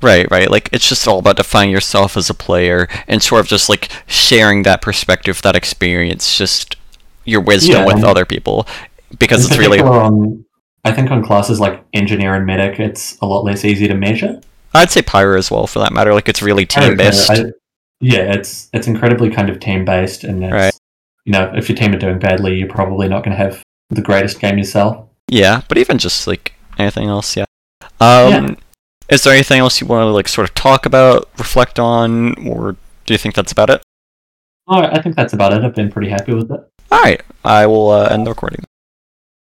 Right, 0.03 0.29
right. 0.31 0.51
Like 0.51 0.69
it's 0.73 0.89
just 0.89 1.07
all 1.09 1.19
about 1.21 1.37
defining 1.37 1.73
yourself 1.73 2.17
as 2.17 2.29
a 2.31 2.35
player 2.35 2.89
and 3.07 3.23
sort 3.23 3.41
of 3.41 3.47
just 3.47 3.69
like 3.69 3.91
sharing 4.07 4.63
that 4.65 4.83
perspective, 4.83 5.43
that 5.43 5.57
experience, 5.57 6.37
just 6.37 6.77
your 7.25 7.41
wisdom 7.41 7.77
Yeah, 7.77 7.87
with 7.87 8.05
other 8.05 8.25
people. 8.25 8.67
Because 9.19 9.47
it's 9.47 9.57
really 9.59 9.81
on, 9.81 10.45
I 10.85 10.93
think 10.93 11.11
on 11.11 11.23
classes 11.25 11.61
like 11.61 11.85
engineer 11.93 12.35
and 12.35 12.47
medic, 12.47 12.79
it's 12.81 13.19
a 13.21 13.27
lot 13.27 13.45
less 13.45 13.65
easy 13.65 13.89
to 13.89 13.95
measure. 13.95 14.41
I'd 14.75 14.91
say 14.91 15.03
Pyro 15.03 15.37
as 15.39 15.51
well 15.51 15.67
for 15.67 15.79
that 15.81 15.93
matter. 15.93 16.15
Like 16.15 16.29
it's 16.29 16.43
really 16.43 16.67
team 16.67 16.97
based. 16.97 17.31
Yeah, 18.01 18.33
it's 18.33 18.69
it's 18.73 18.87
incredibly 18.87 19.29
kind 19.31 19.51
of 19.51 19.59
team 19.59 19.85
based, 19.85 20.23
and 20.25 20.41
Right. 20.53 20.73
you 21.25 21.33
know, 21.33 21.53
if 21.57 21.69
your 21.69 21.77
team 21.77 21.93
are 21.95 21.99
doing 21.99 22.19
badly, 22.19 22.57
you're 22.57 22.69
probably 22.69 23.09
not 23.09 23.25
going 23.25 23.37
to 23.37 23.43
have 23.43 23.63
the 23.91 24.03
greatest 24.03 24.39
game 24.41 24.57
yourself. 24.59 25.07
Yeah, 25.29 25.63
but 25.69 25.79
even 25.79 25.99
just 25.99 26.27
like 26.27 26.53
anything 26.79 27.09
else, 27.09 27.37
yeah. 27.37 27.45
Um 28.01 28.31
Yeah. 28.33 28.55
is 29.09 29.25
there 29.25 29.33
anything 29.35 29.59
else 29.59 29.81
you 29.81 29.87
want 29.87 30.03
to 30.03 30.11
like 30.11 30.29
sort 30.29 30.49
of 30.49 30.55
talk 30.55 30.87
about, 30.87 31.29
reflect 31.39 31.79
on, 31.81 32.35
or 32.47 32.77
do 33.07 33.15
you 33.15 33.19
think 33.19 33.35
that's 33.35 33.51
about 33.53 33.71
it? 33.71 33.83
Oh, 34.69 34.79
I 34.83 35.01
think 35.03 35.17
that's 35.17 35.33
about 35.33 35.53
it. 35.55 35.65
I've 35.65 35.75
been 35.75 35.91
pretty 35.91 36.11
happy 36.11 36.35
with 36.35 36.51
it. 36.53 36.61
Alright, 36.93 37.23
I 37.45 37.67
will 37.67 37.91
uh, 37.91 38.09
end 38.11 38.27
the 38.27 38.31
recording. 38.31 38.65